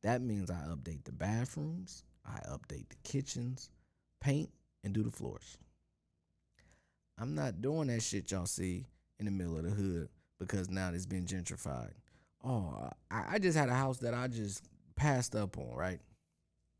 That 0.03 0.21
means 0.21 0.51
I 0.51 0.65
update 0.69 1.05
the 1.05 1.11
bathrooms, 1.11 2.03
I 2.25 2.39
update 2.49 2.89
the 2.89 2.95
kitchens, 3.03 3.69
paint, 4.21 4.49
and 4.83 4.93
do 4.93 5.03
the 5.03 5.11
floors. 5.11 5.57
I'm 7.17 7.35
not 7.35 7.61
doing 7.61 7.87
that 7.87 8.01
shit 8.01 8.31
y'all 8.31 8.45
see 8.45 8.85
in 9.19 9.25
the 9.25 9.31
middle 9.31 9.57
of 9.57 9.63
the 9.63 9.69
hood 9.69 10.09
because 10.39 10.69
now 10.69 10.91
it's 10.93 11.05
been 11.05 11.25
gentrified. 11.25 11.91
Oh, 12.43 12.89
I, 13.11 13.35
I 13.35 13.39
just 13.39 13.57
had 13.57 13.69
a 13.69 13.73
house 13.73 13.97
that 13.99 14.13
I 14.13 14.27
just 14.27 14.63
passed 14.95 15.35
up 15.35 15.57
on, 15.57 15.75
right? 15.75 15.99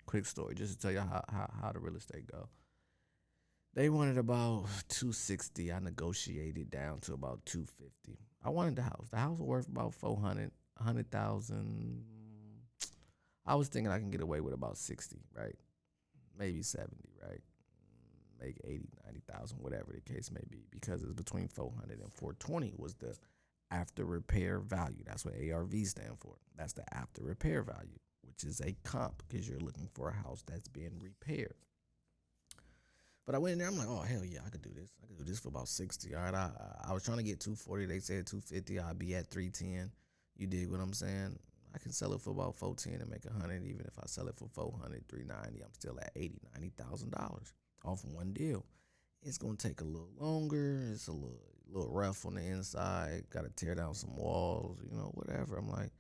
Quick 0.06 0.26
story, 0.26 0.56
just 0.56 0.74
to 0.74 0.80
tell 0.80 0.92
you 0.92 1.00
how, 1.00 1.24
how, 1.30 1.52
how 1.62 1.72
the 1.72 1.80
real 1.80 1.96
estate 1.96 2.26
go. 2.32 2.48
They 3.74 3.90
wanted 3.90 4.18
about 4.18 4.66
260. 4.88 5.72
I 5.72 5.80
negotiated 5.80 6.72
down 6.72 7.00
to 7.02 7.14
about 7.14 7.46
250. 7.46 8.18
I 8.44 8.50
wanted 8.50 8.78
the 8.78 8.82
house. 8.84 9.08
The 9.12 9.18
house 9.18 9.38
was 9.38 9.48
worth 9.48 9.68
about 9.68 9.94
400, 9.94 10.52
100,000. 10.78 12.04
I 13.46 13.56
was 13.56 13.68
thinking 13.68 13.92
I 13.92 14.00
can 14.00 14.10
get 14.10 14.22
away 14.22 14.40
with 14.40 14.54
about 14.54 14.78
60, 14.78 15.18
right? 15.36 15.56
Maybe 16.40 16.64
70, 16.64 16.96
right? 17.22 17.42
Make 18.42 18.58
80, 18.64 18.88
90,000, 19.06 19.58
whatever 19.60 19.94
the 19.94 20.14
case 20.14 20.32
may 20.32 20.44
be, 20.50 20.66
because 20.72 21.04
it's 21.04 21.14
between 21.14 21.50
400 21.50 22.00
and 22.00 22.14
420 22.14 22.74
was 22.78 22.96
the 22.96 23.16
after 23.72 24.06
repair 24.06 24.60
value. 24.60 25.04
That's 25.06 25.26
what 25.26 25.36
ARV 25.36 25.74
stand 25.86 26.18
for. 26.20 26.36
That's 26.58 26.74
the 26.74 26.84
after 26.94 27.24
repair 27.24 27.62
value, 27.64 28.00
which 28.26 28.44
is 28.46 28.62
a 28.62 28.76
comp 28.84 29.22
because 29.28 29.48
you're 29.48 29.60
looking 29.60 29.90
for 29.94 30.10
a 30.10 30.14
house 30.14 30.44
that's 30.48 30.70
being 30.70 31.00
repaired. 31.02 31.56
But 33.26 33.36
I 33.36 33.38
went 33.38 33.54
in 33.54 33.60
there. 33.60 33.68
I'm 33.68 33.78
like, 33.78 33.88
oh 33.88 34.02
hell 34.02 34.26
yeah, 34.26 34.40
I 34.46 34.50
could 34.50 34.64
do 34.64 34.72
this. 34.74 34.90
I 35.04 35.08
could 35.08 35.18
do 35.18 35.24
this 35.24 35.40
for 35.40 35.50
about 35.50 35.68
sixty. 35.68 36.16
All 36.16 36.24
right, 36.24 36.34
I 36.34 36.50
I 36.84 36.94
was 36.94 37.04
trying 37.04 37.18
to 37.18 37.24
get 37.24 37.40
two 37.40 37.56
forty. 37.56 37.86
They 37.86 38.00
said 38.00 38.26
two 38.26 38.42
fifty. 38.42 38.80
I'd 38.80 38.98
be 38.98 39.14
at 39.14 39.28
three 39.28 39.50
ten. 39.50 39.92
You 40.36 40.48
dig 40.48 40.72
what 40.72 40.80
I'm 40.80 40.94
saying? 40.94 41.38
I 41.74 41.78
can 41.80 41.92
sell 41.92 42.14
it 42.14 42.22
for 42.22 42.32
about 42.32 42.56
four 42.56 42.76
ten 42.76 42.94
and 43.02 43.10
make 43.10 43.26
a 43.26 43.34
hundred. 43.34 43.64
Even 43.66 43.86
if 43.86 43.98
I 44.00 44.06
sell 44.06 44.28
it 44.28 44.36
for 44.36 44.48
400, 44.48 45.08
390, 45.08 45.62
I'm 45.62 45.74
still 45.74 45.98
at 46.00 46.12
eighty, 46.16 46.40
ninety 46.54 46.72
thousand 46.78 47.12
dollars 47.12 47.54
off 47.86 48.04
one 48.06 48.34
deal. 48.34 48.66
It's 49.24 49.38
gonna 49.38 49.58
take 49.58 49.82
a 49.82 49.86
little 49.86 50.10
longer. 50.20 50.82
It's 50.92 51.08
a 51.08 51.12
little 51.12 51.42
little 51.72 51.92
rough 51.92 52.26
on 52.26 52.36
the 52.36 52.42
inside. 52.42 53.24
Got 53.30 53.44
to 53.44 53.50
tear 53.50 53.76
down 53.76 53.94
some 53.94 54.16
walls. 54.16 54.80
You 54.84 54.98
know, 54.98 55.12
whatever. 55.14 55.58
I'm 55.58 55.70
like, 55.70 55.92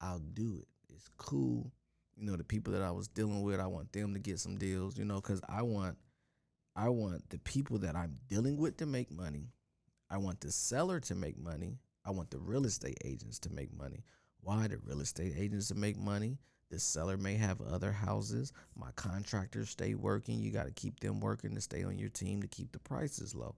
I'll 0.00 0.18
do 0.18 0.58
it. 0.60 0.68
It's 0.92 1.08
cool. 1.16 1.70
You 2.16 2.26
know, 2.26 2.36
the 2.36 2.44
people 2.44 2.72
that 2.72 2.82
I 2.82 2.90
was 2.90 3.08
dealing 3.08 3.42
with, 3.42 3.60
I 3.60 3.66
want 3.66 3.92
them 3.92 4.14
to 4.14 4.20
get 4.20 4.38
some 4.38 4.56
deals. 4.56 4.98
You 4.98 5.04
know, 5.04 5.16
because 5.16 5.40
I 5.48 5.62
want 5.62 5.96
I 6.74 6.88
want 6.88 7.28
the 7.30 7.38
people 7.38 7.78
that 7.78 7.96
I'm 7.96 8.16
dealing 8.28 8.56
with 8.56 8.76
to 8.78 8.86
make 8.86 9.10
money. 9.10 9.48
I 10.10 10.18
want 10.18 10.40
the 10.40 10.52
seller 10.52 11.00
to 11.00 11.14
make 11.14 11.38
money. 11.38 11.78
I 12.04 12.10
want 12.10 12.30
the 12.30 12.38
real 12.38 12.66
estate 12.66 12.98
agents 13.04 13.38
to 13.40 13.50
make 13.52 13.76
money. 13.76 14.04
Why 14.46 14.68
the 14.68 14.78
real 14.86 15.00
estate 15.00 15.34
agents 15.36 15.66
to 15.68 15.74
make 15.74 15.98
money? 15.98 16.38
The 16.70 16.78
seller 16.78 17.16
may 17.16 17.34
have 17.34 17.60
other 17.60 17.90
houses. 17.90 18.52
My 18.76 18.92
contractors 18.94 19.70
stay 19.70 19.96
working. 19.96 20.38
You 20.38 20.52
got 20.52 20.66
to 20.66 20.72
keep 20.72 21.00
them 21.00 21.18
working 21.18 21.56
to 21.56 21.60
stay 21.60 21.82
on 21.82 21.98
your 21.98 22.10
team 22.10 22.42
to 22.42 22.46
keep 22.46 22.70
the 22.70 22.78
prices 22.78 23.34
low. 23.34 23.56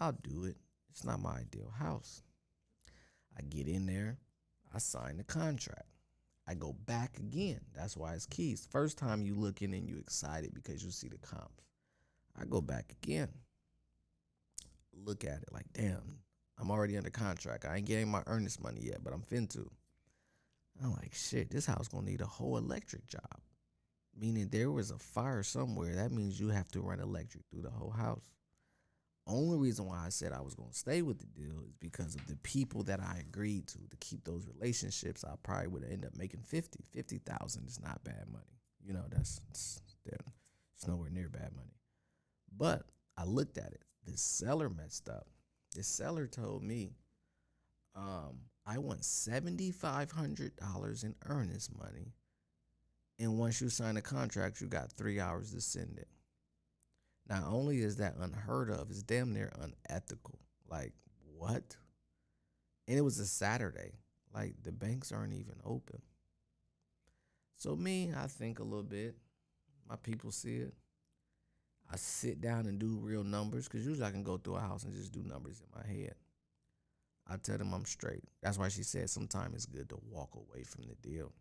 I'll 0.00 0.18
do 0.24 0.46
it. 0.46 0.56
It's 0.90 1.04
not 1.04 1.22
my 1.22 1.36
ideal 1.36 1.72
house. 1.78 2.24
I 3.38 3.42
get 3.42 3.68
in 3.68 3.86
there. 3.86 4.18
I 4.74 4.78
sign 4.78 5.18
the 5.18 5.22
contract. 5.22 5.86
I 6.48 6.54
go 6.54 6.72
back 6.72 7.20
again. 7.20 7.60
That's 7.72 7.96
why 7.96 8.14
it's 8.14 8.26
keys. 8.26 8.66
First 8.68 8.98
time 8.98 9.22
you 9.22 9.36
look 9.36 9.62
in 9.62 9.72
and 9.74 9.88
you 9.88 9.96
excited 9.96 10.52
because 10.54 10.82
you 10.82 10.90
see 10.90 11.06
the 11.06 11.18
comps. 11.18 11.62
I 12.36 12.46
go 12.46 12.60
back 12.60 12.92
again. 13.00 13.28
Look 14.92 15.22
at 15.24 15.42
it 15.42 15.52
like, 15.52 15.66
damn, 15.72 16.18
I'm 16.58 16.72
already 16.72 16.96
under 16.96 17.10
contract. 17.10 17.64
I 17.64 17.76
ain't 17.76 17.86
getting 17.86 18.10
my 18.10 18.24
earnest 18.26 18.60
money 18.60 18.80
yet, 18.82 19.04
but 19.04 19.12
I'm 19.12 19.22
fin 19.22 19.46
to. 19.48 19.70
I'm 20.82 20.92
like, 20.92 21.14
shit, 21.14 21.50
this 21.50 21.66
house 21.66 21.88
gonna 21.88 22.06
need 22.06 22.20
a 22.20 22.26
whole 22.26 22.56
electric 22.56 23.06
job. 23.06 23.40
Meaning 24.18 24.48
there 24.48 24.70
was 24.70 24.90
a 24.90 24.98
fire 24.98 25.42
somewhere. 25.42 25.94
That 25.94 26.12
means 26.12 26.40
you 26.40 26.48
have 26.48 26.68
to 26.72 26.80
run 26.80 27.00
electric 27.00 27.44
through 27.50 27.62
the 27.62 27.70
whole 27.70 27.90
house. 27.90 28.22
Only 29.26 29.58
reason 29.58 29.86
why 29.86 30.04
I 30.06 30.10
said 30.10 30.32
I 30.32 30.40
was 30.40 30.54
gonna 30.54 30.72
stay 30.72 31.02
with 31.02 31.18
the 31.18 31.26
deal 31.26 31.60
is 31.66 31.74
because 31.80 32.14
of 32.14 32.26
the 32.26 32.36
people 32.36 32.82
that 32.84 33.00
I 33.00 33.18
agreed 33.20 33.66
to 33.68 33.78
to 33.78 33.96
keep 34.00 34.24
those 34.24 34.46
relationships. 34.46 35.24
I 35.24 35.34
probably 35.42 35.68
would 35.68 35.84
end 35.84 36.04
up 36.04 36.16
making 36.16 36.40
50. 36.40 36.84
50,000 36.92 37.66
is 37.66 37.80
not 37.80 38.04
bad 38.04 38.24
money. 38.30 38.44
You 38.84 38.94
know, 38.94 39.04
that's 39.10 39.40
it's, 39.50 39.80
it's 40.04 40.86
nowhere 40.86 41.10
near 41.10 41.28
bad 41.28 41.50
money. 41.56 41.74
But 42.56 42.84
I 43.16 43.24
looked 43.24 43.58
at 43.58 43.72
it. 43.72 43.82
The 44.04 44.16
seller 44.16 44.68
messed 44.68 45.08
up. 45.08 45.26
The 45.74 45.82
seller 45.82 46.26
told 46.26 46.62
me, 46.62 46.94
um, 47.94 48.38
I 48.66 48.78
want 48.78 49.04
seventy 49.04 49.70
five 49.70 50.10
hundred 50.10 50.56
dollars 50.56 51.04
in 51.04 51.14
earnest 51.26 51.76
money, 51.78 52.14
and 53.18 53.38
once 53.38 53.60
you 53.60 53.68
sign 53.68 53.96
a 53.96 54.02
contract, 54.02 54.60
you 54.60 54.66
got 54.66 54.92
three 54.92 55.20
hours 55.20 55.52
to 55.52 55.60
send 55.60 55.98
it. 55.98 56.08
Not 57.28 57.44
only 57.46 57.80
is 57.80 57.96
that 57.96 58.16
unheard 58.18 58.70
of, 58.70 58.90
it's 58.90 59.02
damn 59.02 59.32
near 59.32 59.52
unethical. 59.60 60.38
Like 60.68 60.92
what? 61.36 61.76
And 62.88 62.98
it 62.98 63.02
was 63.02 63.18
a 63.18 63.26
Saturday. 63.26 63.92
Like 64.34 64.54
the 64.62 64.72
banks 64.72 65.12
aren't 65.12 65.32
even 65.32 65.56
open. 65.64 66.02
So 67.56 67.74
me, 67.74 68.12
I 68.16 68.26
think 68.26 68.58
a 68.58 68.64
little 68.64 68.82
bit. 68.82 69.16
My 69.88 69.96
people 69.96 70.30
see 70.30 70.56
it. 70.56 70.74
I 71.90 71.96
sit 71.96 72.40
down 72.40 72.66
and 72.66 72.78
do 72.78 72.98
real 73.00 73.22
numbers 73.22 73.68
because 73.68 73.86
usually 73.86 74.06
I 74.06 74.10
can 74.10 74.24
go 74.24 74.36
through 74.36 74.56
a 74.56 74.60
house 74.60 74.82
and 74.82 74.92
just 74.92 75.12
do 75.12 75.22
numbers 75.22 75.60
in 75.60 75.66
my 75.80 75.86
head. 75.86 76.14
I 77.28 77.36
tell 77.36 77.58
them 77.58 77.72
I'm 77.74 77.84
straight. 77.84 78.24
That's 78.42 78.58
why 78.58 78.68
she 78.68 78.82
said 78.82 79.10
sometimes 79.10 79.54
it's 79.54 79.66
good 79.66 79.88
to 79.90 79.98
walk 80.10 80.30
away 80.34 80.62
from 80.62 80.84
the 80.84 80.94
deal. 81.08 81.32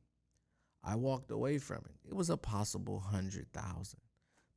I 0.84 0.96
walked 0.96 1.32
away 1.32 1.58
from 1.58 1.84
it. 1.86 2.10
It 2.10 2.14
was 2.14 2.30
a 2.30 2.38
possible 2.38 3.00
hundred 3.00 3.52
thousand. 3.54 4.00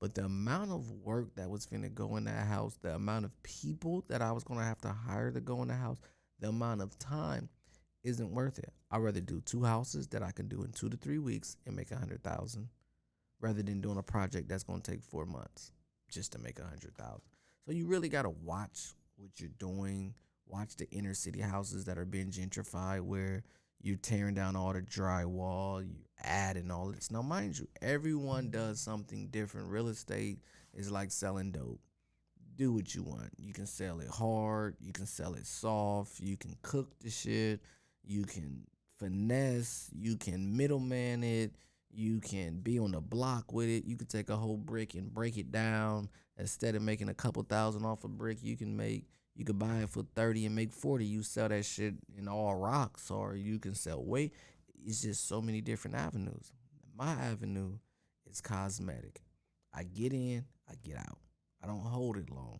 But 0.00 0.14
the 0.14 0.24
amount 0.24 0.70
of 0.70 0.90
work 0.90 1.34
that 1.34 1.50
was 1.50 1.66
finna 1.66 1.92
go 1.92 2.16
in 2.16 2.24
that 2.24 2.46
house, 2.46 2.78
the 2.80 2.94
amount 2.94 3.24
of 3.24 3.42
people 3.42 4.04
that 4.08 4.22
I 4.22 4.32
was 4.32 4.44
gonna 4.44 4.64
have 4.64 4.80
to 4.82 4.88
hire 4.88 5.30
to 5.32 5.40
go 5.40 5.62
in 5.62 5.68
the 5.68 5.74
house, 5.74 5.98
the 6.38 6.48
amount 6.48 6.82
of 6.82 6.98
time 6.98 7.48
isn't 8.04 8.30
worth 8.30 8.58
it. 8.58 8.72
I'd 8.90 8.98
rather 9.02 9.20
do 9.20 9.40
two 9.40 9.64
houses 9.64 10.06
that 10.08 10.22
I 10.22 10.30
can 10.30 10.48
do 10.48 10.62
in 10.62 10.72
two 10.72 10.88
to 10.88 10.96
three 10.96 11.18
weeks 11.18 11.56
and 11.66 11.74
make 11.74 11.90
a 11.90 11.96
hundred 11.96 12.22
thousand 12.22 12.68
rather 13.40 13.62
than 13.62 13.80
doing 13.80 13.98
a 13.98 14.02
project 14.02 14.48
that's 14.48 14.64
gonna 14.64 14.80
take 14.80 15.02
four 15.02 15.26
months 15.26 15.72
just 16.10 16.32
to 16.32 16.38
make 16.38 16.58
a 16.58 16.64
hundred 16.64 16.96
thousand. 16.96 17.22
So 17.66 17.72
you 17.72 17.86
really 17.86 18.08
gotta 18.08 18.30
watch 18.30 18.92
what 19.16 19.30
you're 19.38 19.50
doing. 19.58 20.14
Watch 20.48 20.76
the 20.76 20.88
inner 20.90 21.14
city 21.14 21.40
houses 21.40 21.84
that 21.84 21.98
are 21.98 22.04
being 22.04 22.30
gentrified 22.30 23.02
where 23.02 23.42
you're 23.80 23.96
tearing 23.96 24.34
down 24.34 24.56
all 24.56 24.72
the 24.72 24.82
drywall, 24.82 25.86
you 25.86 25.96
adding 26.22 26.70
all 26.70 26.90
this. 26.90 27.10
Now, 27.10 27.22
mind 27.22 27.58
you, 27.58 27.68
everyone 27.80 28.50
does 28.50 28.80
something 28.80 29.28
different. 29.28 29.68
Real 29.68 29.88
estate 29.88 30.38
is 30.74 30.90
like 30.90 31.12
selling 31.12 31.52
dope. 31.52 31.80
Do 32.56 32.72
what 32.72 32.94
you 32.94 33.04
want. 33.04 33.30
You 33.38 33.52
can 33.52 33.66
sell 33.66 34.00
it 34.00 34.08
hard, 34.08 34.76
you 34.80 34.92
can 34.92 35.06
sell 35.06 35.34
it 35.34 35.46
soft, 35.46 36.18
you 36.18 36.36
can 36.36 36.56
cook 36.62 36.98
the 37.00 37.10
shit, 37.10 37.60
you 38.04 38.24
can 38.24 38.64
finesse, 38.98 39.88
you 39.94 40.16
can 40.16 40.56
middleman 40.56 41.22
it, 41.22 41.52
you 41.90 42.20
can 42.20 42.58
be 42.60 42.78
on 42.78 42.92
the 42.92 43.00
block 43.00 43.52
with 43.52 43.68
it. 43.68 43.84
You 43.84 43.96
can 43.96 44.06
take 44.06 44.28
a 44.28 44.36
whole 44.36 44.56
brick 44.56 44.94
and 44.94 45.12
break 45.12 45.36
it 45.36 45.50
down. 45.50 46.08
Instead 46.36 46.74
of 46.74 46.82
making 46.82 47.08
a 47.08 47.14
couple 47.14 47.42
thousand 47.42 47.84
off 47.84 48.04
a 48.04 48.08
brick, 48.08 48.38
you 48.42 48.56
can 48.56 48.76
make 48.76 49.04
you 49.38 49.44
could 49.44 49.58
buy 49.58 49.78
it 49.78 49.88
for 49.88 50.02
30 50.16 50.46
and 50.46 50.56
make 50.56 50.72
40. 50.72 51.04
You 51.06 51.22
sell 51.22 51.48
that 51.48 51.64
shit 51.64 51.94
in 52.18 52.26
all 52.26 52.56
rocks 52.56 53.08
or 53.08 53.36
you 53.36 53.60
can 53.60 53.74
sell 53.74 54.04
weight. 54.04 54.34
It's 54.84 55.02
just 55.02 55.28
so 55.28 55.40
many 55.40 55.60
different 55.60 55.96
avenues. 55.96 56.52
My 56.96 57.12
avenue 57.12 57.78
is 58.28 58.40
cosmetic. 58.40 59.20
I 59.72 59.84
get 59.84 60.12
in, 60.12 60.44
I 60.68 60.74
get 60.84 60.98
out. 60.98 61.18
I 61.62 61.68
don't 61.68 61.84
hold 61.84 62.16
it 62.16 62.30
long. 62.30 62.58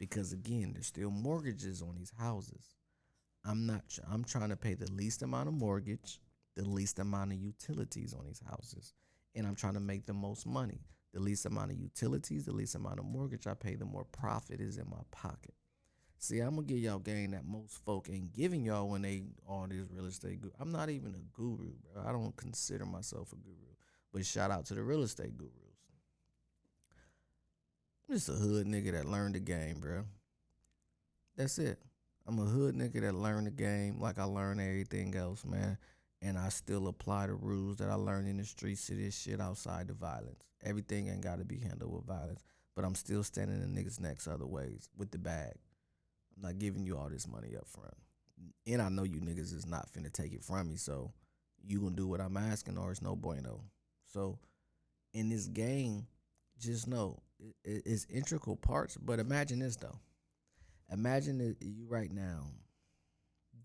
Because 0.00 0.32
again, 0.32 0.72
there's 0.72 0.88
still 0.88 1.10
mortgages 1.10 1.80
on 1.80 1.94
these 1.96 2.12
houses. 2.18 2.74
I'm 3.44 3.64
not 3.64 3.84
I'm 4.10 4.24
trying 4.24 4.48
to 4.48 4.56
pay 4.56 4.74
the 4.74 4.90
least 4.90 5.22
amount 5.22 5.46
of 5.46 5.54
mortgage 5.54 6.18
the 6.56 6.68
least 6.68 6.98
amount 6.98 7.32
of 7.32 7.38
utilities 7.38 8.14
on 8.14 8.26
these 8.26 8.42
houses. 8.48 8.94
And 9.34 9.46
I'm 9.46 9.54
trying 9.54 9.74
to 9.74 9.80
make 9.80 10.06
the 10.06 10.12
most 10.12 10.46
money. 10.46 10.80
The 11.12 11.20
least 11.20 11.46
amount 11.46 11.70
of 11.70 11.78
utilities, 11.78 12.46
the 12.46 12.52
least 12.52 12.74
amount 12.74 12.98
of 12.98 13.04
mortgage 13.04 13.46
I 13.46 13.54
pay, 13.54 13.76
the 13.76 13.84
more 13.84 14.04
profit 14.04 14.60
is 14.60 14.78
in 14.78 14.88
my 14.90 15.02
pocket. 15.12 15.54
See, 16.24 16.40
I'm 16.40 16.54
gonna 16.54 16.66
give 16.66 16.78
y'all 16.78 16.98
game 16.98 17.32
that 17.32 17.44
most 17.44 17.84
folk 17.84 18.08
ain't 18.10 18.32
giving 18.32 18.64
y'all 18.64 18.88
when 18.88 19.02
they 19.02 19.24
all 19.46 19.66
these 19.68 19.86
real 19.92 20.06
estate. 20.06 20.40
Guru. 20.40 20.52
I'm 20.58 20.72
not 20.72 20.88
even 20.88 21.14
a 21.14 21.36
guru, 21.36 21.72
bro. 21.92 22.02
I 22.02 22.12
don't 22.12 22.34
consider 22.36 22.86
myself 22.86 23.32
a 23.32 23.36
guru. 23.36 23.54
But 24.12 24.24
shout 24.24 24.50
out 24.50 24.64
to 24.66 24.74
the 24.74 24.82
real 24.82 25.02
estate 25.02 25.36
gurus. 25.36 25.52
I'm 28.08 28.14
just 28.14 28.28
a 28.30 28.32
hood 28.32 28.66
nigga 28.66 28.92
that 28.92 29.04
learned 29.04 29.34
the 29.34 29.40
game, 29.40 29.80
bro. 29.80 30.04
That's 31.36 31.58
it. 31.58 31.78
I'm 32.26 32.38
a 32.38 32.44
hood 32.44 32.74
nigga 32.74 33.02
that 33.02 33.14
learned 33.14 33.46
the 33.46 33.50
game 33.50 34.00
like 34.00 34.18
I 34.18 34.24
learned 34.24 34.60
everything 34.60 35.14
else, 35.14 35.44
man 35.44 35.76
and 36.24 36.38
I 36.38 36.48
still 36.48 36.88
apply 36.88 37.26
the 37.26 37.34
rules 37.34 37.76
that 37.76 37.90
I 37.90 37.94
learned 37.94 38.28
in 38.28 38.38
the 38.38 38.44
streets 38.44 38.86
to 38.86 38.94
this 38.94 39.14
shit 39.14 39.42
outside 39.42 39.88
the 39.88 39.92
violence. 39.92 40.42
Everything 40.64 41.08
ain't 41.08 41.20
got 41.20 41.38
to 41.38 41.44
be 41.44 41.58
handled 41.58 41.92
with 41.92 42.06
violence, 42.06 42.42
but 42.74 42.82
I'm 42.82 42.94
still 42.94 43.22
standing 43.22 43.60
in 43.62 43.74
niggas' 43.74 44.00
necks 44.00 44.26
other 44.26 44.46
ways 44.46 44.88
with 44.96 45.10
the 45.10 45.18
bag. 45.18 45.52
I'm 46.36 46.42
not 46.42 46.58
giving 46.58 46.84
you 46.84 46.96
all 46.96 47.08
this 47.08 47.28
money 47.28 47.56
up 47.56 47.68
front. 47.68 47.94
And 48.66 48.82
I 48.82 48.88
know 48.88 49.04
you 49.04 49.20
niggas 49.20 49.54
is 49.54 49.66
not 49.66 49.88
finna 49.92 50.12
take 50.12 50.32
it 50.32 50.44
from 50.44 50.68
me, 50.68 50.76
so 50.76 51.12
you 51.66 51.80
gonna 51.80 51.96
do 51.96 52.06
what 52.06 52.20
I'm 52.20 52.36
asking 52.36 52.78
or 52.78 52.90
it's 52.90 53.02
no 53.02 53.16
bueno. 53.16 53.60
So 54.06 54.38
in 55.12 55.28
this 55.28 55.46
game, 55.46 56.06
just 56.58 56.88
know 56.88 57.18
it's 57.64 58.06
integral 58.10 58.56
parts, 58.56 58.96
but 58.96 59.18
imagine 59.18 59.58
this 59.60 59.76
though. 59.76 59.98
Imagine 60.92 61.56
you 61.60 61.86
right 61.88 62.12
now, 62.12 62.46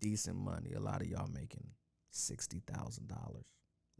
decent 0.00 0.36
money, 0.36 0.72
a 0.74 0.80
lot 0.80 1.02
of 1.02 1.08
y'all 1.08 1.28
making 1.32 1.66
sixty 2.10 2.62
thousand 2.66 3.08
dollars. 3.08 3.44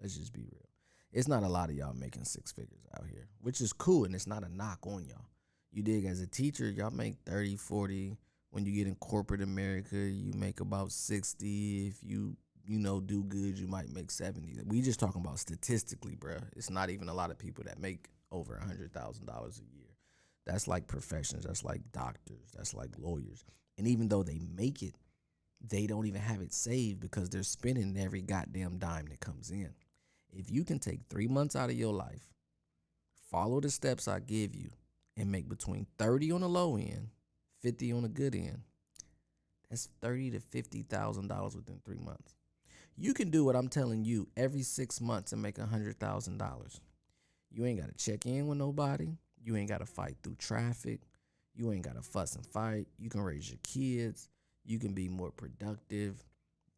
Let's 0.00 0.16
just 0.16 0.32
be 0.32 0.42
real. 0.42 0.68
It's 1.12 1.28
not 1.28 1.42
a 1.42 1.48
lot 1.48 1.70
of 1.70 1.76
y'all 1.76 1.92
making 1.92 2.24
six 2.24 2.52
figures 2.52 2.86
out 2.96 3.06
here, 3.10 3.28
which 3.40 3.60
is 3.60 3.72
cool, 3.72 4.04
and 4.04 4.14
it's 4.14 4.26
not 4.26 4.44
a 4.44 4.54
knock 4.54 4.78
on 4.86 5.04
y'all. 5.06 5.26
You 5.72 5.82
dig 5.82 6.04
as 6.04 6.20
a 6.20 6.26
teacher, 6.26 6.68
y'all 6.68 6.90
make 6.90 7.16
30, 7.26 7.56
40. 7.56 8.16
When 8.50 8.64
you 8.64 8.72
get 8.72 8.86
in 8.88 8.96
corporate 8.96 9.42
America, 9.42 9.96
you 9.96 10.32
make 10.32 10.60
about 10.60 10.90
60. 10.92 11.86
If 11.88 12.02
you, 12.02 12.36
you 12.64 12.78
know, 12.78 13.00
do 13.00 13.22
good, 13.22 13.58
you 13.58 13.68
might 13.68 13.92
make 13.92 14.10
70. 14.10 14.58
We 14.66 14.82
just 14.82 14.98
talking 14.98 15.22
about 15.22 15.38
statistically, 15.38 16.16
bruh. 16.16 16.42
It's 16.56 16.70
not 16.70 16.90
even 16.90 17.08
a 17.08 17.14
lot 17.14 17.30
of 17.30 17.38
people 17.38 17.64
that 17.64 17.78
make 17.78 18.08
over 18.32 18.56
a 18.56 18.64
hundred 18.64 18.92
thousand 18.92 19.26
dollars 19.26 19.58
a 19.60 19.76
year. 19.76 19.86
That's 20.46 20.66
like 20.66 20.86
professions. 20.86 21.44
That's 21.44 21.64
like 21.64 21.80
doctors. 21.92 22.52
That's 22.56 22.74
like 22.74 22.90
lawyers. 22.98 23.44
And 23.78 23.86
even 23.86 24.08
though 24.08 24.22
they 24.22 24.40
make 24.56 24.82
it, 24.82 24.94
they 25.60 25.86
don't 25.86 26.06
even 26.06 26.20
have 26.20 26.40
it 26.40 26.52
saved 26.52 27.00
because 27.00 27.28
they're 27.28 27.42
spending 27.42 27.96
every 27.98 28.22
goddamn 28.22 28.78
dime 28.78 29.06
that 29.06 29.20
comes 29.20 29.50
in. 29.50 29.72
If 30.32 30.50
you 30.50 30.64
can 30.64 30.78
take 30.78 31.00
three 31.08 31.28
months 31.28 31.56
out 31.56 31.70
of 31.70 31.76
your 31.76 31.92
life, 31.92 32.32
follow 33.30 33.60
the 33.60 33.70
steps 33.70 34.08
I 34.08 34.20
give 34.20 34.54
you, 34.54 34.70
and 35.16 35.30
make 35.30 35.48
between 35.48 35.86
30 35.98 36.32
on 36.32 36.40
the 36.40 36.48
low 36.48 36.76
end, 36.76 37.08
50 37.62 37.92
on 37.92 38.02
the 38.02 38.08
good 38.08 38.34
end, 38.34 38.62
that's 39.68 39.88
thirty 40.00 40.30
to 40.32 40.40
fifty 40.40 40.82
thousand 40.82 41.28
dollars 41.28 41.54
within 41.54 41.80
three 41.84 41.98
months. 41.98 42.34
You 42.96 43.14
can 43.14 43.30
do 43.30 43.44
what 43.44 43.56
I'm 43.56 43.68
telling 43.68 44.04
you 44.04 44.28
every 44.36 44.62
six 44.62 45.00
months 45.00 45.32
and 45.32 45.40
make 45.40 45.58
a 45.58 45.66
hundred 45.66 45.98
thousand 45.98 46.38
dollars. 46.38 46.80
You 47.50 47.64
ain't 47.64 47.80
gotta 47.80 47.94
check 47.94 48.26
in 48.26 48.46
with 48.46 48.58
nobody. 48.58 49.08
You 49.42 49.56
ain't 49.56 49.68
gotta 49.68 49.86
fight 49.86 50.16
through 50.22 50.36
traffic. 50.36 51.00
You 51.54 51.72
ain't 51.72 51.84
gotta 51.84 52.02
fuss 52.02 52.34
and 52.34 52.44
fight. 52.44 52.88
You 52.98 53.08
can 53.08 53.20
raise 53.20 53.48
your 53.48 53.58
kids. 53.62 54.28
You 54.64 54.78
can 54.78 54.92
be 54.92 55.08
more 55.08 55.30
productive. 55.30 56.22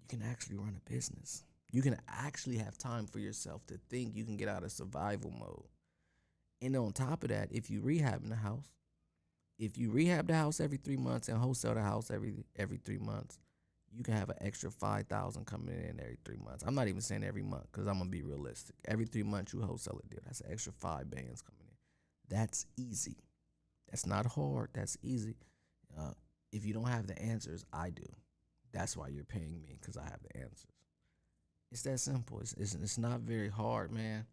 You 0.00 0.06
can 0.08 0.22
actually 0.22 0.56
run 0.56 0.76
a 0.76 0.90
business. 0.90 1.44
You 1.72 1.82
can 1.82 1.96
actually 2.08 2.58
have 2.58 2.76
time 2.76 3.06
for 3.06 3.18
yourself 3.18 3.66
to 3.68 3.78
think. 3.88 4.14
You 4.14 4.24
can 4.24 4.36
get 4.36 4.48
out 4.48 4.62
of 4.62 4.70
survival 4.70 5.30
mode. 5.30 5.64
And 6.60 6.76
on 6.76 6.92
top 6.92 7.24
of 7.24 7.30
that, 7.30 7.48
if 7.50 7.70
you 7.70 7.80
rehab 7.80 8.22
in 8.22 8.30
the 8.30 8.36
house, 8.36 8.68
if 9.62 9.78
you 9.78 9.92
rehab 9.92 10.26
the 10.26 10.34
house 10.34 10.58
every 10.60 10.76
three 10.76 10.96
months 10.96 11.28
and 11.28 11.38
wholesale 11.38 11.74
the 11.74 11.82
house 11.82 12.10
every 12.10 12.34
every 12.56 12.78
three 12.78 12.98
months, 12.98 13.38
you 13.92 14.02
can 14.02 14.14
have 14.14 14.28
an 14.28 14.36
extra 14.40 14.72
five 14.72 15.06
thousand 15.06 15.46
coming 15.46 15.68
in 15.68 16.00
every 16.00 16.18
three 16.24 16.38
months. 16.44 16.64
I'm 16.66 16.74
not 16.74 16.88
even 16.88 17.00
saying 17.00 17.22
every 17.22 17.44
month 17.44 17.66
because 17.70 17.86
I'm 17.86 17.98
gonna 17.98 18.10
be 18.10 18.22
realistic. 18.22 18.74
Every 18.86 19.04
three 19.04 19.22
months 19.22 19.52
you 19.52 19.62
wholesale 19.62 20.00
a 20.04 20.08
deal. 20.08 20.18
That's 20.24 20.40
an 20.40 20.50
extra 20.50 20.72
five 20.72 21.08
bands 21.08 21.42
coming 21.42 21.62
in. 21.62 22.36
That's 22.36 22.66
easy. 22.76 23.18
That's 23.88 24.04
not 24.04 24.26
hard. 24.26 24.70
That's 24.74 24.98
easy. 25.00 25.36
Uh, 25.96 26.10
if 26.50 26.66
you 26.66 26.74
don't 26.74 26.88
have 26.88 27.06
the 27.06 27.20
answers, 27.22 27.64
I 27.72 27.90
do. 27.90 28.06
That's 28.72 28.96
why 28.96 29.08
you're 29.08 29.22
paying 29.22 29.62
me 29.62 29.76
because 29.80 29.96
I 29.96 30.02
have 30.02 30.20
the 30.24 30.40
answers. 30.40 30.66
It's 31.70 31.82
that 31.82 32.00
simple. 32.00 32.40
It's, 32.40 32.52
it's 32.54 32.74
it's 32.74 32.98
not 32.98 33.20
very 33.20 33.48
hard, 33.48 33.92
man. 33.92 34.26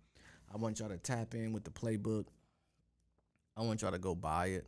I 0.52 0.58
want 0.58 0.80
y'all 0.80 0.90
to 0.90 0.98
tap 0.98 1.36
in 1.36 1.54
with 1.54 1.66
the 1.66 1.70
playbook. 1.70 2.26
I 3.56 3.62
want 3.62 3.84
y'all 3.84 3.92
to 3.92 4.00
go 4.00 4.16
buy 4.16 4.48
it. 4.48 4.68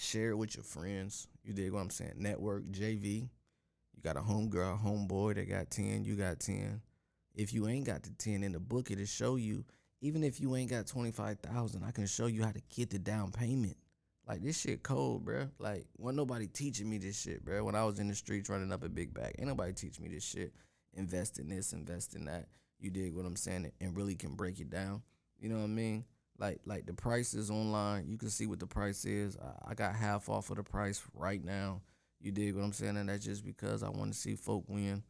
Share 0.00 0.30
it 0.30 0.38
with 0.38 0.56
your 0.56 0.64
friends. 0.64 1.28
You 1.44 1.52
dig 1.52 1.72
what 1.72 1.80
I'm 1.80 1.90
saying? 1.90 2.14
Network, 2.16 2.64
JV. 2.64 3.28
You 3.94 4.02
got 4.02 4.16
a 4.16 4.20
homegirl, 4.20 4.82
homeboy 4.82 5.34
that 5.34 5.46
got 5.46 5.70
10, 5.70 6.04
you 6.04 6.16
got 6.16 6.40
10. 6.40 6.80
If 7.34 7.52
you 7.52 7.68
ain't 7.68 7.84
got 7.84 8.02
the 8.02 8.10
10 8.16 8.42
in 8.42 8.52
the 8.52 8.60
book, 8.60 8.90
it'll 8.90 9.04
show 9.04 9.36
you, 9.36 9.62
even 10.00 10.24
if 10.24 10.40
you 10.40 10.56
ain't 10.56 10.70
got 10.70 10.86
25,000, 10.86 11.84
I 11.84 11.90
can 11.90 12.06
show 12.06 12.26
you 12.26 12.42
how 12.42 12.50
to 12.50 12.62
get 12.74 12.88
the 12.88 12.98
down 12.98 13.30
payment. 13.30 13.76
Like 14.26 14.42
this 14.42 14.58
shit 14.58 14.82
cold, 14.82 15.26
bro. 15.26 15.48
Like 15.58 15.86
wasn't 15.98 16.16
nobody 16.16 16.46
teaching 16.46 16.88
me 16.88 16.96
this 16.96 17.20
shit, 17.20 17.44
bro. 17.44 17.62
When 17.62 17.74
I 17.74 17.84
was 17.84 17.98
in 17.98 18.08
the 18.08 18.14
streets 18.14 18.48
running 18.48 18.72
up 18.72 18.82
a 18.82 18.88
big 18.88 19.12
bag, 19.12 19.34
ain't 19.38 19.48
nobody 19.48 19.74
teach 19.74 20.00
me 20.00 20.08
this 20.08 20.24
shit. 20.24 20.54
Invest 20.94 21.38
in 21.38 21.50
this, 21.50 21.74
invest 21.74 22.14
in 22.14 22.24
that. 22.24 22.46
You 22.78 22.90
dig 22.90 23.14
what 23.14 23.26
I'm 23.26 23.36
saying? 23.36 23.70
And 23.82 23.94
really 23.94 24.14
can 24.14 24.34
break 24.34 24.60
it 24.60 24.70
down. 24.70 25.02
You 25.38 25.50
know 25.50 25.56
what 25.56 25.64
I 25.64 25.66
mean? 25.66 26.04
Like 26.40 26.60
like 26.64 26.86
the 26.86 26.94
prices 26.94 27.50
online. 27.50 28.08
You 28.08 28.16
can 28.16 28.30
see 28.30 28.46
what 28.46 28.58
the 28.58 28.66
price 28.66 29.04
is. 29.04 29.36
I, 29.36 29.70
I 29.70 29.74
got 29.74 29.94
half 29.94 30.28
off 30.28 30.50
of 30.50 30.56
the 30.56 30.62
price 30.62 31.02
right 31.14 31.44
now. 31.44 31.82
You 32.20 32.32
dig 32.32 32.54
what 32.54 32.64
I'm 32.64 32.72
saying? 32.72 32.96
And 32.96 33.08
that's 33.08 33.24
just 33.24 33.44
because 33.44 33.82
I 33.82 33.90
want 33.90 34.12
to 34.12 34.18
see 34.18 34.34
folk 34.34 34.64
win. 34.66 35.02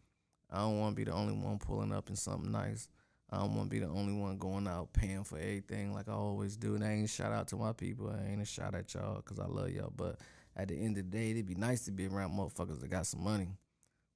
I 0.50 0.58
don't 0.58 0.78
want 0.80 0.96
to 0.96 0.96
be 0.96 1.04
the 1.04 1.12
only 1.12 1.32
one 1.32 1.58
pulling 1.58 1.92
up 1.92 2.10
in 2.10 2.16
something 2.16 2.50
nice. 2.50 2.88
I 3.30 3.38
don't 3.38 3.54
want 3.54 3.70
to 3.70 3.74
be 3.74 3.78
the 3.78 3.90
only 3.90 4.12
one 4.12 4.38
going 4.38 4.66
out 4.66 4.92
paying 4.92 5.22
for 5.22 5.38
everything 5.38 5.94
like 5.94 6.08
I 6.08 6.12
always 6.12 6.56
do. 6.56 6.74
And 6.74 6.84
I 6.84 6.92
ain't 6.92 7.10
shout 7.10 7.32
out 7.32 7.46
to 7.48 7.56
my 7.56 7.72
people. 7.72 8.10
I 8.10 8.30
ain't 8.30 8.42
a 8.42 8.44
shout 8.44 8.74
at 8.74 8.92
y'all 8.92 9.16
because 9.16 9.38
I 9.38 9.46
love 9.46 9.70
y'all. 9.70 9.92
But 9.96 10.18
at 10.56 10.68
the 10.68 10.74
end 10.74 10.98
of 10.98 11.10
the 11.10 11.16
day, 11.16 11.30
it'd 11.30 11.46
be 11.46 11.54
nice 11.54 11.84
to 11.84 11.92
be 11.92 12.08
around 12.08 12.32
motherfuckers 12.32 12.80
that 12.80 12.90
got 12.90 13.06
some 13.06 13.22
money 13.22 13.56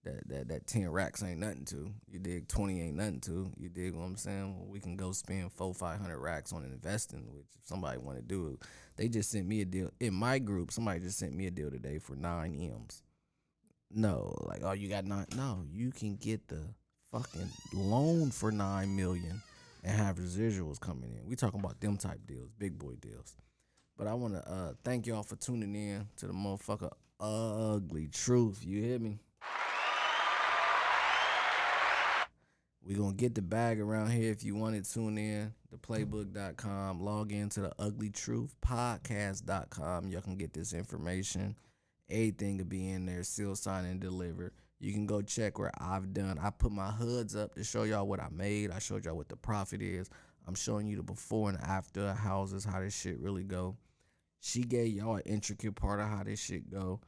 that 0.04 0.28
that 0.28 0.48
that 0.48 0.66
ten 0.66 0.88
racks 0.90 1.22
ain't 1.22 1.40
nothing 1.40 1.64
to. 1.66 1.92
You 2.10 2.18
dig 2.18 2.48
twenty 2.48 2.80
ain't 2.80 2.96
nothing 2.96 3.20
to. 3.20 3.50
You 3.58 3.68
dig 3.68 3.94
what 3.94 4.04
I'm 4.04 4.16
saying? 4.16 4.56
Well, 4.56 4.68
we 4.68 4.80
can 4.80 4.96
go 4.96 5.12
spend 5.12 5.52
four 5.52 5.74
five 5.74 6.00
hundred 6.00 6.18
racks 6.18 6.52
on 6.52 6.64
investing, 6.64 7.26
which 7.32 7.46
if 7.60 7.66
somebody 7.66 7.98
want 7.98 8.18
to 8.18 8.22
do 8.22 8.48
it, 8.48 8.66
they 8.96 9.08
just 9.08 9.30
sent 9.30 9.46
me 9.46 9.60
a 9.60 9.64
deal 9.64 9.90
in 10.00 10.14
my 10.14 10.38
group. 10.38 10.70
Somebody 10.70 11.00
just 11.00 11.18
sent 11.18 11.34
me 11.34 11.46
a 11.46 11.50
deal 11.50 11.70
today 11.70 11.98
for 11.98 12.16
nine 12.16 12.54
m's. 12.54 13.02
No, 13.90 14.34
like 14.46 14.60
oh 14.62 14.72
you 14.72 14.88
got 14.88 15.04
nine. 15.04 15.26
No, 15.36 15.64
you 15.70 15.90
can 15.90 16.16
get 16.16 16.48
the 16.48 16.60
fucking 17.12 17.48
loan 17.72 18.30
for 18.30 18.50
nine 18.50 18.94
million 18.96 19.40
and 19.84 19.96
have 19.96 20.16
residuals 20.16 20.80
coming 20.80 21.12
in. 21.12 21.26
We 21.26 21.36
talking 21.36 21.60
about 21.60 21.80
them 21.80 21.96
type 21.96 22.20
deals, 22.26 22.50
big 22.58 22.78
boy 22.78 22.94
deals. 23.00 23.36
But 23.96 24.08
I 24.08 24.14
want 24.14 24.34
to 24.34 24.50
uh, 24.50 24.72
thank 24.82 25.06
y'all 25.06 25.22
for 25.22 25.36
tuning 25.36 25.74
in 25.74 26.08
to 26.16 26.26
the 26.26 26.32
motherfucker 26.32 26.90
ugly 27.20 28.08
truth. 28.08 28.64
You 28.64 28.82
hear 28.82 28.98
me? 28.98 29.20
We 32.84 32.94
going 32.94 33.12
to 33.12 33.16
get 33.16 33.34
the 33.34 33.42
bag 33.42 33.80
around 33.80 34.10
here. 34.10 34.30
If 34.30 34.44
you 34.44 34.54
want 34.54 34.82
to 34.82 34.92
tune 34.92 35.16
in, 35.16 35.54
theplaybook.com, 35.74 37.00
log 37.00 37.32
into 37.32 37.60
the 37.62 37.72
ugly 37.78 38.10
truth 38.10 38.54
podcast.com. 38.64 40.08
Y'all 40.08 40.20
can 40.20 40.36
get 40.36 40.52
this 40.52 40.74
information. 40.74 41.56
Everything 42.10 42.58
will 42.58 42.64
be 42.66 42.90
in 42.90 43.06
there, 43.06 43.22
seal, 43.22 43.56
sign, 43.56 43.86
and 43.86 44.00
deliver. 44.00 44.52
You 44.80 44.92
can 44.92 45.06
go 45.06 45.22
check 45.22 45.58
where 45.58 45.70
I've 45.78 46.12
done. 46.12 46.38
I 46.38 46.50
put 46.50 46.72
my 46.72 46.90
hoods 46.90 47.34
up 47.34 47.54
to 47.54 47.64
show 47.64 47.84
y'all 47.84 48.06
what 48.06 48.20
I 48.20 48.28
made. 48.30 48.70
I 48.70 48.78
showed 48.78 49.06
y'all 49.06 49.16
what 49.16 49.30
the 49.30 49.36
profit 49.36 49.80
is. 49.80 50.10
I'm 50.46 50.54
showing 50.54 50.86
you 50.86 50.96
the 50.96 51.02
before 51.02 51.48
and 51.48 51.58
after 51.62 52.12
houses, 52.12 52.66
how 52.66 52.80
this 52.80 52.94
shit 52.94 53.18
really 53.18 53.44
go. 53.44 53.76
She 54.40 54.60
gave 54.60 54.88
y'all 54.92 55.16
an 55.16 55.22
intricate 55.24 55.74
part 55.74 56.00
of 56.00 56.08
how 56.08 56.22
this 56.22 56.38
shit 56.38 56.70
go. 56.70 57.00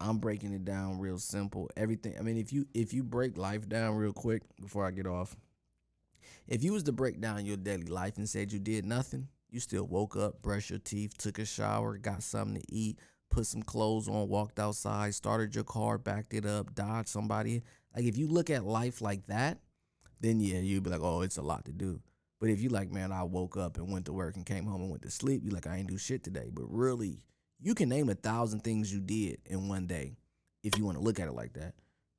I'm 0.00 0.18
breaking 0.18 0.52
it 0.52 0.64
down 0.64 0.98
real 0.98 1.18
simple. 1.18 1.70
Everything. 1.76 2.16
I 2.18 2.22
mean, 2.22 2.38
if 2.38 2.52
you 2.52 2.66
if 2.74 2.92
you 2.92 3.02
break 3.02 3.36
life 3.36 3.68
down 3.68 3.96
real 3.96 4.12
quick 4.12 4.42
before 4.60 4.86
I 4.86 4.90
get 4.90 5.06
off, 5.06 5.36
if 6.48 6.64
you 6.64 6.72
was 6.72 6.84
to 6.84 6.92
break 6.92 7.20
down 7.20 7.44
your 7.44 7.56
daily 7.56 7.86
life 7.86 8.16
and 8.16 8.28
said 8.28 8.52
you 8.52 8.58
did 8.58 8.86
nothing, 8.86 9.28
you 9.50 9.60
still 9.60 9.86
woke 9.86 10.16
up, 10.16 10.42
brushed 10.42 10.70
your 10.70 10.78
teeth, 10.78 11.16
took 11.18 11.38
a 11.38 11.44
shower, 11.44 11.98
got 11.98 12.22
something 12.22 12.60
to 12.60 12.74
eat, 12.74 12.98
put 13.30 13.46
some 13.46 13.62
clothes 13.62 14.08
on, 14.08 14.28
walked 14.28 14.58
outside, 14.58 15.14
started 15.14 15.54
your 15.54 15.64
car, 15.64 15.98
backed 15.98 16.32
it 16.34 16.46
up, 16.46 16.74
dodged 16.74 17.08
somebody. 17.08 17.62
Like 17.94 18.04
if 18.04 18.16
you 18.16 18.26
look 18.26 18.48
at 18.48 18.64
life 18.64 19.00
like 19.00 19.26
that, 19.26 19.58
then 20.20 20.40
yeah, 20.40 20.58
you'd 20.58 20.82
be 20.82 20.90
like, 20.90 21.02
oh, 21.02 21.22
it's 21.22 21.38
a 21.38 21.42
lot 21.42 21.64
to 21.66 21.72
do. 21.72 22.00
But 22.40 22.48
if 22.48 22.62
you 22.62 22.70
like, 22.70 22.90
man, 22.90 23.12
I 23.12 23.22
woke 23.24 23.58
up 23.58 23.76
and 23.76 23.92
went 23.92 24.06
to 24.06 24.12
work 24.12 24.36
and 24.36 24.46
came 24.46 24.64
home 24.64 24.80
and 24.80 24.90
went 24.90 25.02
to 25.02 25.10
sleep, 25.10 25.42
you 25.44 25.50
like, 25.50 25.66
I 25.66 25.76
ain't 25.76 25.88
do 25.88 25.98
shit 25.98 26.24
today. 26.24 26.48
But 26.50 26.64
really, 26.70 27.20
you 27.62 27.74
can 27.74 27.88
name 27.88 28.08
a 28.08 28.14
thousand 28.14 28.60
things 28.60 28.92
you 28.92 29.00
did 29.00 29.38
in 29.46 29.68
one 29.68 29.86
day 29.86 30.16
if 30.62 30.78
you 30.78 30.84
want 30.84 30.96
to 30.96 31.02
look 31.02 31.20
at 31.20 31.28
it 31.28 31.32
like 31.32 31.52
that. 31.54 31.74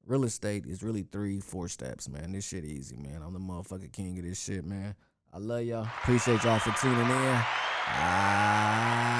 Real 0.05 0.23
estate 0.23 0.65
is 0.65 0.81
really 0.83 1.03
three, 1.03 1.39
four 1.39 1.67
steps, 1.67 2.09
man. 2.09 2.31
This 2.31 2.47
shit 2.47 2.65
easy, 2.65 2.97
man. 2.97 3.21
I'm 3.23 3.33
the 3.33 3.39
motherfucking 3.39 3.91
king 3.91 4.17
of 4.17 4.25
this 4.25 4.43
shit, 4.43 4.65
man. 4.65 4.95
I 5.33 5.37
love 5.37 5.63
y'all. 5.63 5.83
Appreciate 5.83 6.43
y'all 6.43 6.59
for 6.59 6.71
tuning 6.81 6.99
in. 6.99 7.41
Ah, 7.93 9.17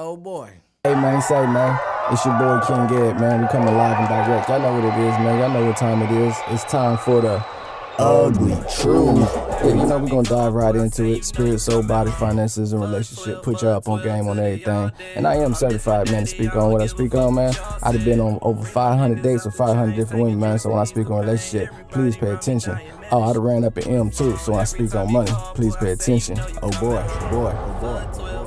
oh 0.00 0.16
boy. 0.16 0.50
Hey 0.84 0.94
man, 0.94 1.20
say 1.22 1.46
man, 1.46 1.78
it's 2.12 2.24
your 2.24 2.38
boy 2.38 2.60
King 2.66 2.98
Ed, 2.98 3.18
man. 3.18 3.42
We 3.42 3.48
coming 3.48 3.74
live 3.74 3.98
and 3.98 4.08
direct. 4.08 4.48
Y'all 4.48 4.60
know 4.60 4.72
what 4.74 4.84
it 4.84 4.98
is, 5.00 5.18
man. 5.18 5.38
Y'all 5.40 5.50
know 5.50 5.66
what 5.66 5.76
time 5.76 6.02
it 6.02 6.10
is. 6.10 6.36
It's 6.48 6.64
time 6.64 6.98
for 6.98 7.20
the 7.20 7.44
ugly 7.98 8.56
truth. 8.70 9.53
Yeah, 9.64 9.70
you 9.70 9.86
know, 9.86 9.98
we're 9.98 10.10
gonna 10.10 10.28
dive 10.28 10.52
right 10.52 10.76
into 10.76 11.04
it. 11.04 11.24
Spirit, 11.24 11.58
soul, 11.58 11.82
body, 11.82 12.10
finances, 12.10 12.74
and 12.74 12.82
relationship. 12.82 13.42
Put 13.42 13.62
you 13.62 13.68
up 13.68 13.88
on 13.88 14.02
game 14.02 14.28
on 14.28 14.38
everything. 14.38 14.92
And 15.16 15.26
I 15.26 15.36
am 15.36 15.54
certified, 15.54 16.10
man, 16.10 16.24
to 16.24 16.26
speak 16.26 16.54
on 16.54 16.70
what 16.70 16.82
I 16.82 16.86
speak 16.86 17.14
on, 17.14 17.36
man. 17.36 17.54
I've 17.82 18.04
been 18.04 18.20
on 18.20 18.38
over 18.42 18.62
500 18.62 19.22
dates 19.22 19.46
with 19.46 19.54
500 19.54 19.96
different 19.96 20.22
women, 20.22 20.38
man. 20.38 20.58
So 20.58 20.68
when 20.68 20.80
I 20.80 20.84
speak 20.84 21.10
on 21.10 21.20
relationship, 21.20 21.70
please 21.88 22.14
pay 22.14 22.32
attention. 22.32 22.78
Oh, 23.10 23.22
I 23.22 23.32
done 23.32 23.42
ran 23.42 23.64
up 23.64 23.78
an 23.78 23.88
M 23.88 24.10
too, 24.10 24.36
so 24.36 24.52
when 24.52 24.60
I 24.60 24.64
speak 24.64 24.94
on 24.94 25.10
money, 25.10 25.32
please 25.54 25.74
pay 25.76 25.92
attention. 25.92 26.38
Oh 26.60 26.70
boy, 26.78 27.02
oh 27.02 27.30
boy, 27.30 27.56
oh 27.56 28.18
boy. 28.18 28.43